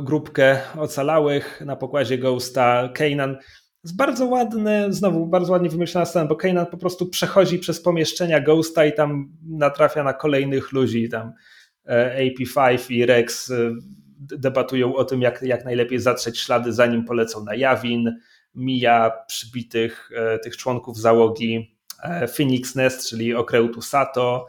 [0.02, 1.62] grupkę ocalałych.
[1.66, 3.36] Na pokładzie Ghosta Kanan
[3.84, 8.40] jest bardzo ładny, znowu bardzo ładnie wymyślona scena, bo Kanan po prostu przechodzi przez pomieszczenia
[8.40, 11.08] Ghosta i tam natrafia na kolejnych ludzi.
[11.08, 11.32] Tam
[11.86, 13.52] e, AP5 i Rex
[14.18, 18.18] debatują o tym, jak, jak najlepiej zatrzeć ślady, zanim polecą na Jawin.
[18.54, 20.10] Mija przybitych
[20.42, 21.76] tych członków załogi
[22.36, 24.46] Phoenix Nest, czyli okrętu Sato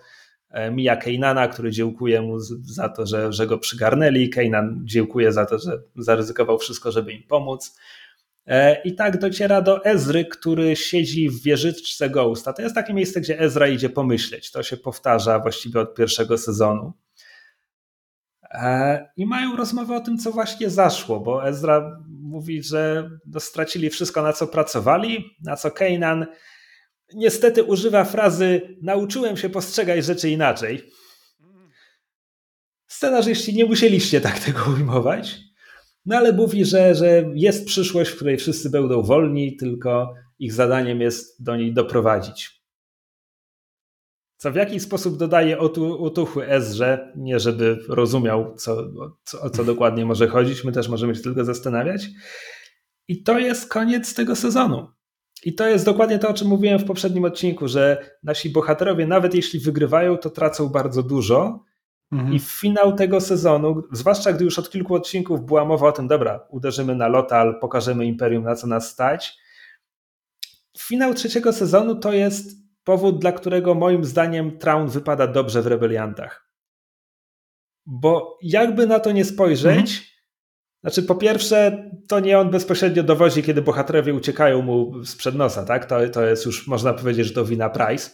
[0.53, 4.29] E, mija Kejnana, który dziękuje mu za to, że, że go przygarnęli.
[4.29, 7.77] Kejnan dziękuje za to, że zaryzykował wszystko, żeby im pomóc.
[8.47, 12.53] E, I tak dociera do Ezry, który siedzi w wieżyczce Ghosta.
[12.53, 14.51] To jest takie miejsce, gdzie Ezra idzie pomyśleć.
[14.51, 16.93] To się powtarza właściwie od pierwszego sezonu.
[18.53, 23.89] E, I mają rozmowę o tym, co właśnie zaszło, bo Ezra mówi, że no, stracili
[23.89, 26.25] wszystko, na co pracowali, na co Kejnan
[27.13, 30.91] niestety używa frazy nauczyłem się postrzegać rzeczy inaczej.
[32.87, 35.39] Scenarzyści nie musieliście tak tego ujmować,
[36.05, 41.01] no ale mówi, że, że jest przyszłość, w której wszyscy będą wolni, tylko ich zadaniem
[41.01, 42.62] jest do niej doprowadzić.
[44.43, 45.59] Co w jakiś sposób dodaje
[45.99, 48.77] otuchy Ezrze, nie żeby rozumiał, co,
[49.23, 52.07] co, o co dokładnie może chodzić, my też możemy się tylko zastanawiać.
[53.07, 54.87] I to jest koniec tego sezonu.
[55.43, 59.35] I to jest dokładnie to, o czym mówiłem w poprzednim odcinku, że nasi bohaterowie, nawet
[59.35, 61.63] jeśli wygrywają, to tracą bardzo dużo.
[62.11, 62.33] Mhm.
[62.33, 66.07] I w finał tego sezonu, zwłaszcza gdy już od kilku odcinków była mowa o tym,
[66.07, 69.37] dobra, uderzymy na Lotal, pokażemy Imperium, na co nas stać.
[70.77, 76.49] Finał trzeciego sezonu to jest powód, dla którego moim zdaniem Traun wypada dobrze w Rebeliantach.
[77.85, 80.13] Bo jakby na to nie spojrzeć, mhm.
[80.83, 85.85] Znaczy, po pierwsze, to nie on bezpośrednio dowozi, kiedy bohaterowie uciekają mu sprzed nosa, tak?
[85.85, 88.09] To, to jest już, można powiedzieć, że to wina Price.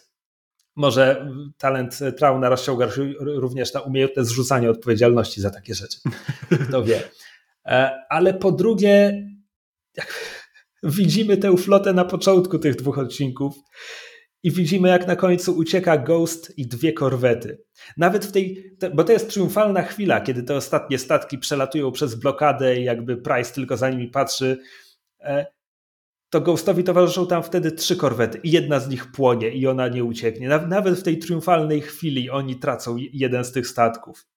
[0.75, 2.87] Może talent Trauna rozciąga
[3.19, 5.99] również na umiejętne zrzucanie odpowiedzialności za takie rzeczy.
[6.67, 7.03] Kto wie.
[7.65, 9.25] E, ale po drugie,
[9.97, 10.39] jak
[10.83, 13.55] widzimy tę flotę na początku tych dwóch odcinków,
[14.43, 17.63] i widzimy, jak na końcu ucieka Ghost i dwie korwety.
[17.97, 22.79] Nawet w tej, bo to jest triumfalna chwila, kiedy te ostatnie statki przelatują przez blokadę
[22.79, 24.57] i jakby Price tylko za nimi patrzy.
[25.19, 25.45] E,
[26.29, 30.03] to Ghostowi towarzyszą tam wtedy trzy korwety i jedna z nich płonie i ona nie
[30.03, 30.47] ucieknie.
[30.67, 34.27] Nawet w tej triumfalnej chwili oni tracą jeden z tych statków.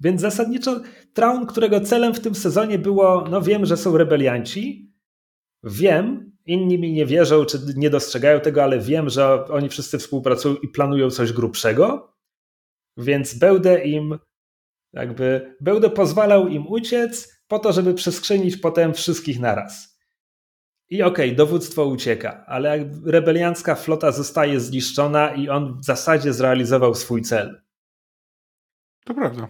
[0.00, 0.80] Więc zasadniczo
[1.12, 4.92] Traun, którego celem w tym sezonie było, no wiem, że są rebelianci,
[5.62, 10.56] wiem, Inni mi nie wierzą, czy nie dostrzegają tego, ale wiem, że oni wszyscy współpracują
[10.56, 12.14] i planują coś grubszego,
[12.96, 14.18] więc będę im
[14.92, 19.98] jakby, będę pozwalał im uciec po to, żeby przeskrzynić potem wszystkich naraz.
[20.90, 26.94] I okej, okay, dowództwo ucieka, ale rebeliancka flota zostaje zniszczona i on w zasadzie zrealizował
[26.94, 27.62] swój cel.
[29.04, 29.48] To prawda.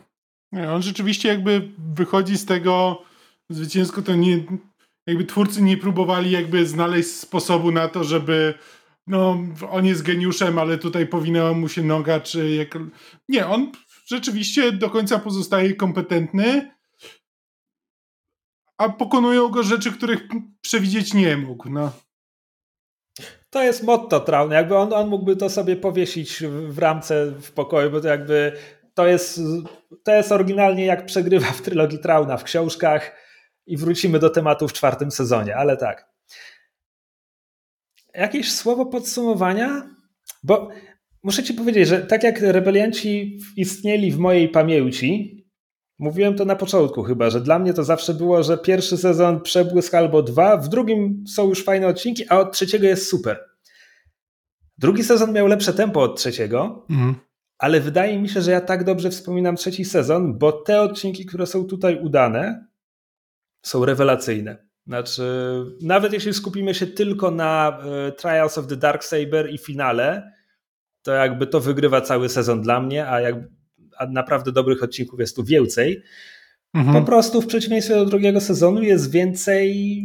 [0.53, 3.03] On rzeczywiście jakby wychodzi z tego
[3.49, 4.45] zwycięsko, to nie,
[5.09, 8.55] jakby twórcy nie próbowali jakby znaleźć sposobu na to, żeby
[9.07, 9.39] no,
[9.71, 12.79] on jest geniuszem, ale tutaj powinna mu się noga, czy jak...
[13.29, 13.73] Nie, on
[14.07, 16.71] rzeczywiście do końca pozostaje kompetentny,
[18.79, 20.29] a pokonują go rzeczy, których
[20.61, 21.93] przewidzieć nie mógł, no.
[23.51, 24.51] To jest motto Traun.
[24.51, 28.53] Jakby on, on mógłby to sobie powiesić w ramce w pokoju, bo to jakby
[28.95, 29.41] to jest,
[30.05, 33.28] to jest oryginalnie jak przegrywa w trylogii Trauna w książkach
[33.69, 36.09] i wrócimy do tematu w czwartym sezonie, ale tak.
[38.15, 39.91] Jakieś słowo podsumowania?
[40.43, 40.69] Bo
[41.23, 45.39] muszę ci powiedzieć, że tak jak rebelianci istnieli w mojej pamięci,
[45.99, 49.95] mówiłem to na początku chyba, że dla mnie to zawsze było, że pierwszy sezon przebłysk
[49.95, 53.45] albo dwa, w drugim są już fajne odcinki, a od trzeciego jest super.
[54.79, 57.15] Drugi sezon miał lepsze tempo od trzeciego, mhm.
[57.59, 61.47] ale wydaje mi się, że ja tak dobrze wspominam trzeci sezon, bo te odcinki, które
[61.47, 62.68] są tutaj udane,
[63.63, 64.69] są rewelacyjne.
[64.87, 65.23] Znaczy,
[65.83, 67.79] nawet jeśli skupimy się tylko na
[68.09, 70.33] e, Trials of the Dark Saber i finale,
[71.03, 73.35] to jakby to wygrywa cały sezon dla mnie, a, jak,
[73.99, 76.03] a naprawdę dobrych odcinków jest tu więcej.
[76.75, 76.97] Mhm.
[76.97, 80.03] Po prostu w przeciwieństwie do drugiego sezonu jest więcej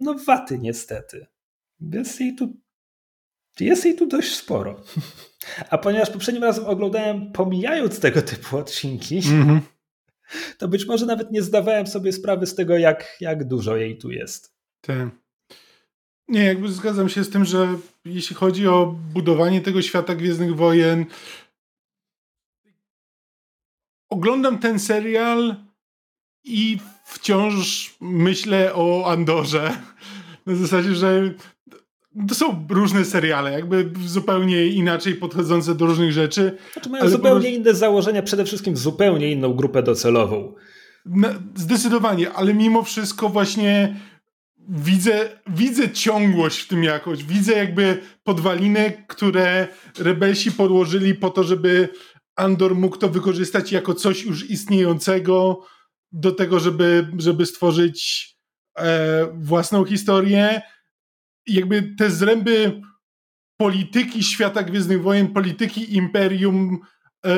[0.00, 1.26] no waty niestety.
[1.80, 2.56] Jest jej tu,
[3.60, 4.82] jest jej tu dość sporo.
[5.70, 9.60] A ponieważ poprzednim razem oglądałem pomijając tego typu odcinki, mhm
[10.58, 14.10] to być może nawet nie zdawałem sobie sprawy z tego, jak, jak dużo jej tu
[14.10, 14.54] jest.
[14.80, 15.08] Tak.
[16.28, 21.06] Nie, jakby zgadzam się z tym, że jeśli chodzi o budowanie tego świata Gwiezdnych Wojen,
[24.08, 25.56] oglądam ten serial
[26.44, 29.82] i wciąż myślę o Andorze.
[30.46, 31.34] Na zasadzie, że
[32.28, 36.58] to są różne seriale, jakby zupełnie inaczej podchodzące do różnych rzeczy.
[36.72, 37.60] Znaczy mają zupełnie prostu...
[37.60, 40.54] inne założenia, przede wszystkim zupełnie inną grupę docelową.
[41.54, 43.96] Zdecydowanie, ale mimo wszystko właśnie
[44.68, 47.24] widzę, widzę ciągłość w tym jakoś.
[47.24, 51.88] Widzę jakby podwaliny, które rebelsi podłożyli po to, żeby
[52.36, 55.64] Andor mógł to wykorzystać jako coś już istniejącego
[56.12, 58.28] do tego, żeby, żeby stworzyć
[58.78, 60.62] e, własną historię.
[61.46, 62.80] Jakby te zręby
[63.56, 66.78] polityki świata Gwiezdnych Wojen, polityki Imperium
[67.26, 67.36] e,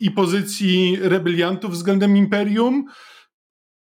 [0.00, 2.84] i pozycji rebeliantów względem Imperium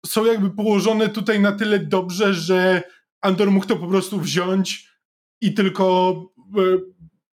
[0.06, 2.82] są jakby położone tutaj na tyle dobrze, że
[3.20, 4.88] Andor mógł to po prostu wziąć
[5.40, 6.14] i tylko
[6.58, 6.60] e,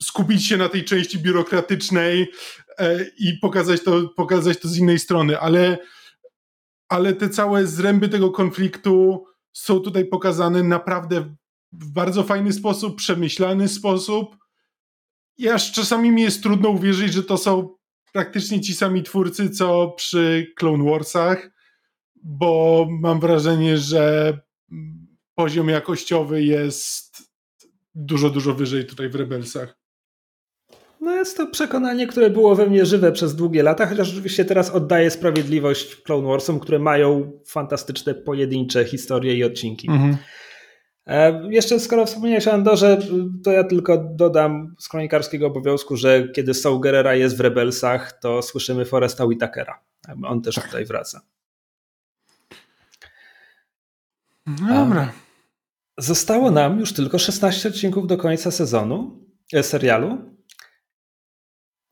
[0.03, 2.31] skupić się na tej części biurokratycznej
[2.79, 5.79] e, i pokazać to, pokazać to z innej strony, ale,
[6.89, 11.35] ale te całe zręby tego konfliktu są tutaj pokazane naprawdę
[11.73, 14.37] w bardzo fajny sposób, przemyślany sposób.
[15.37, 17.77] I aż czasami mi jest trudno uwierzyć, że to są
[18.13, 21.51] praktycznie ci sami twórcy, co przy Clone Warsach,
[22.23, 24.39] bo mam wrażenie, że
[25.35, 27.23] poziom jakościowy jest
[27.95, 29.79] dużo, dużo wyżej tutaj w Rebelsach.
[31.01, 34.71] No jest to przekonanie, które było we mnie żywe przez długie lata, chociaż oczywiście teraz
[34.71, 39.91] oddaję sprawiedliwość Clone Warsom, które mają fantastyczne pojedyncze historie i odcinki.
[39.91, 40.17] Mhm.
[41.09, 42.99] E, jeszcze skoro wspomniałeś o Andorze,
[43.45, 48.43] to ja tylko dodam z kronikarskiego obowiązku, że kiedy Saul Gerrera jest w Rebelsach, to
[48.43, 49.81] słyszymy Foresta Whitakera.
[50.25, 50.67] On też tak.
[50.67, 51.21] tutaj wraca.
[54.47, 55.13] No dobra.
[55.99, 60.19] Zostało nam już tylko 16 odcinków do końca sezonu, e, serialu.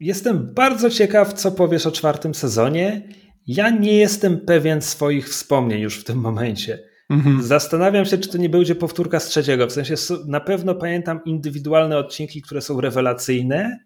[0.00, 3.08] Jestem bardzo ciekaw, co powiesz o czwartym sezonie.
[3.46, 6.95] Ja nie jestem pewien swoich wspomnień już w tym momencie.
[7.10, 7.42] Mhm.
[7.42, 9.66] Zastanawiam się, czy to nie będzie powtórka z trzeciego.
[9.66, 9.94] W sensie
[10.26, 13.78] na pewno pamiętam indywidualne odcinki, które są rewelacyjne.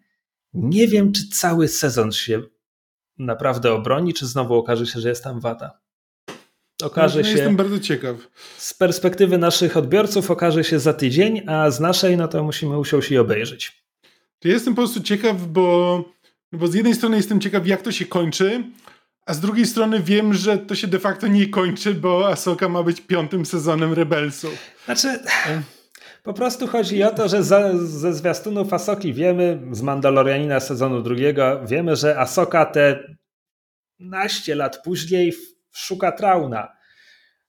[0.54, 2.42] Nie wiem, czy cały sezon się
[3.18, 5.80] naprawdę obroni, czy znowu okaże się, że jest tam wada.
[6.82, 7.30] Okaże ja się.
[7.30, 8.16] Jestem bardzo ciekaw.
[8.56, 13.10] Z perspektywy naszych odbiorców okaże się za tydzień, a z naszej, no to musimy usiąść
[13.10, 13.84] i obejrzeć.
[14.44, 16.04] Ja jestem po prostu ciekaw, bo,
[16.52, 18.64] bo z jednej strony jestem ciekaw, jak to się kończy,
[19.30, 22.82] a z drugiej strony wiem, że to się de facto nie kończy, bo Asoka ma
[22.82, 24.54] być piątym sezonem Rebelsów.
[24.84, 25.18] Znaczy,
[26.22, 31.60] po prostu chodzi o to, że za, ze zwiastunów Asoki wiemy, z Mandalorianina sezonu drugiego,
[31.66, 33.04] wiemy, że Asoka te
[33.98, 35.32] naście lat później
[35.72, 36.68] szuka Trauna.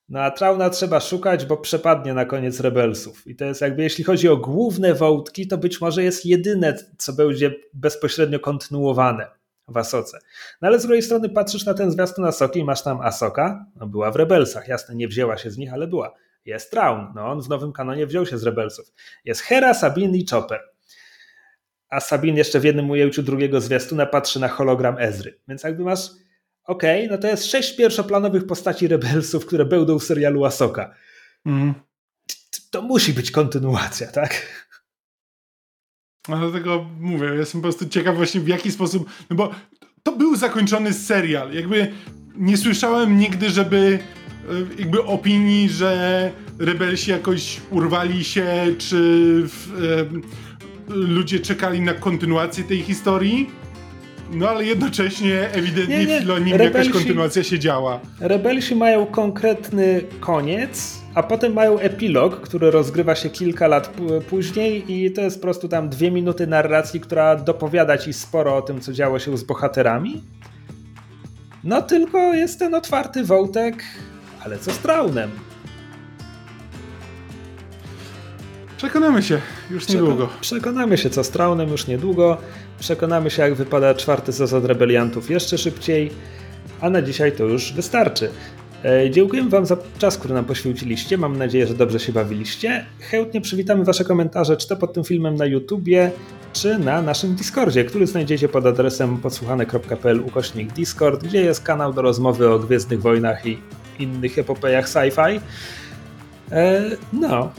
[0.08, 3.26] No a Trauna trzeba szukać, bo przepadnie na koniec Rebelsów.
[3.26, 7.12] I to jest jakby, jeśli chodzi o główne wątki, to być może jest jedyne, co
[7.12, 9.41] będzie bezpośrednio kontynuowane
[9.72, 10.18] w Asoce.
[10.62, 13.86] No ale z drugiej strony patrzysz na ten zwiastun Asoki i masz tam Asoka, no
[13.86, 16.14] była w Rebelsach, jasne, nie wzięła się z nich, ale była.
[16.44, 18.92] Jest Traun, no on w nowym kanonie wziął się z Rebelsów.
[19.24, 20.60] Jest Hera, Sabine i Chopper.
[21.88, 25.38] A Sabine jeszcze w jednym ujęciu drugiego zwiastuna patrzy na hologram Ezry.
[25.48, 26.10] Więc jakby masz
[26.64, 30.94] okej, okay, no to jest sześć pierwszoplanowych postaci Rebelsów, które będą w serialu Asoka.
[31.46, 31.74] Mm.
[32.70, 34.46] To musi być kontynuacja, tak?
[36.28, 39.50] No dlatego mówię, jestem po prostu ciekaw właśnie w jaki sposób, no bo
[40.02, 41.52] to był zakończony serial.
[41.52, 41.92] Jakby
[42.36, 43.98] nie słyszałem nigdy, żeby
[44.50, 48.96] e, jakby opinii, że rebelsi jakoś urwali się, czy
[49.48, 49.68] w,
[50.90, 53.50] e, ludzie czekali na kontynuację tej historii.
[54.32, 56.58] No ale jednocześnie ewidentnie nie, nie.
[56.58, 58.00] Rebelsi, jakaś kontynuacja się działa.
[58.20, 63.92] Rebelsi mają konkretny koniec, a potem mają epilog, który rozgrywa się kilka lat
[64.30, 68.62] później i to jest po prostu tam dwie minuty narracji, która dopowiada ci sporo o
[68.62, 70.22] tym, co działo się z bohaterami.
[71.64, 73.84] No tylko jest ten otwarty wątek,
[74.44, 75.30] ale co z Traunem?
[78.76, 80.28] Przekonamy się już niedługo.
[80.40, 82.36] Przekonamy się, co z Traunem już niedługo.
[82.78, 86.10] Przekonamy się, jak wypada czwarty sezon Rebeliantów jeszcze szybciej.
[86.80, 88.30] A na dzisiaj to już wystarczy.
[88.84, 91.18] E, dziękuję Wam za czas, który nam poświęciliście.
[91.18, 92.86] Mam nadzieję, że dobrze się bawiliście.
[93.00, 96.10] Chętnie przywitamy Wasze komentarze, czy to pod tym filmem na YouTubie,
[96.52, 102.02] czy na naszym Discordzie, który znajdziecie pod adresem podsłuchane.pl ukośnik Discord, gdzie jest kanał do
[102.02, 103.58] rozmowy o Gwiezdnych Wojnach i
[103.98, 105.40] innych epopejach sci-fi.
[106.52, 107.52] E, no,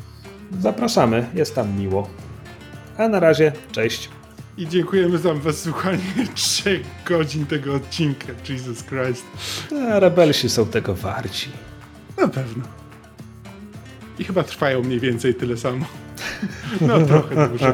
[0.61, 2.09] zapraszamy, jest tam miło.
[2.97, 4.09] A na razie, cześć.
[4.57, 5.99] I dziękujemy za wysłuchanie
[6.35, 8.27] 3 godzin tego odcinka.
[8.49, 9.23] Jesus Christ.
[9.93, 11.49] A rebelsi są tego warci.
[12.17, 12.63] Na pewno.
[14.19, 15.85] I chyba trwają mniej więcej tyle samo.
[16.81, 17.73] No trochę dłużej.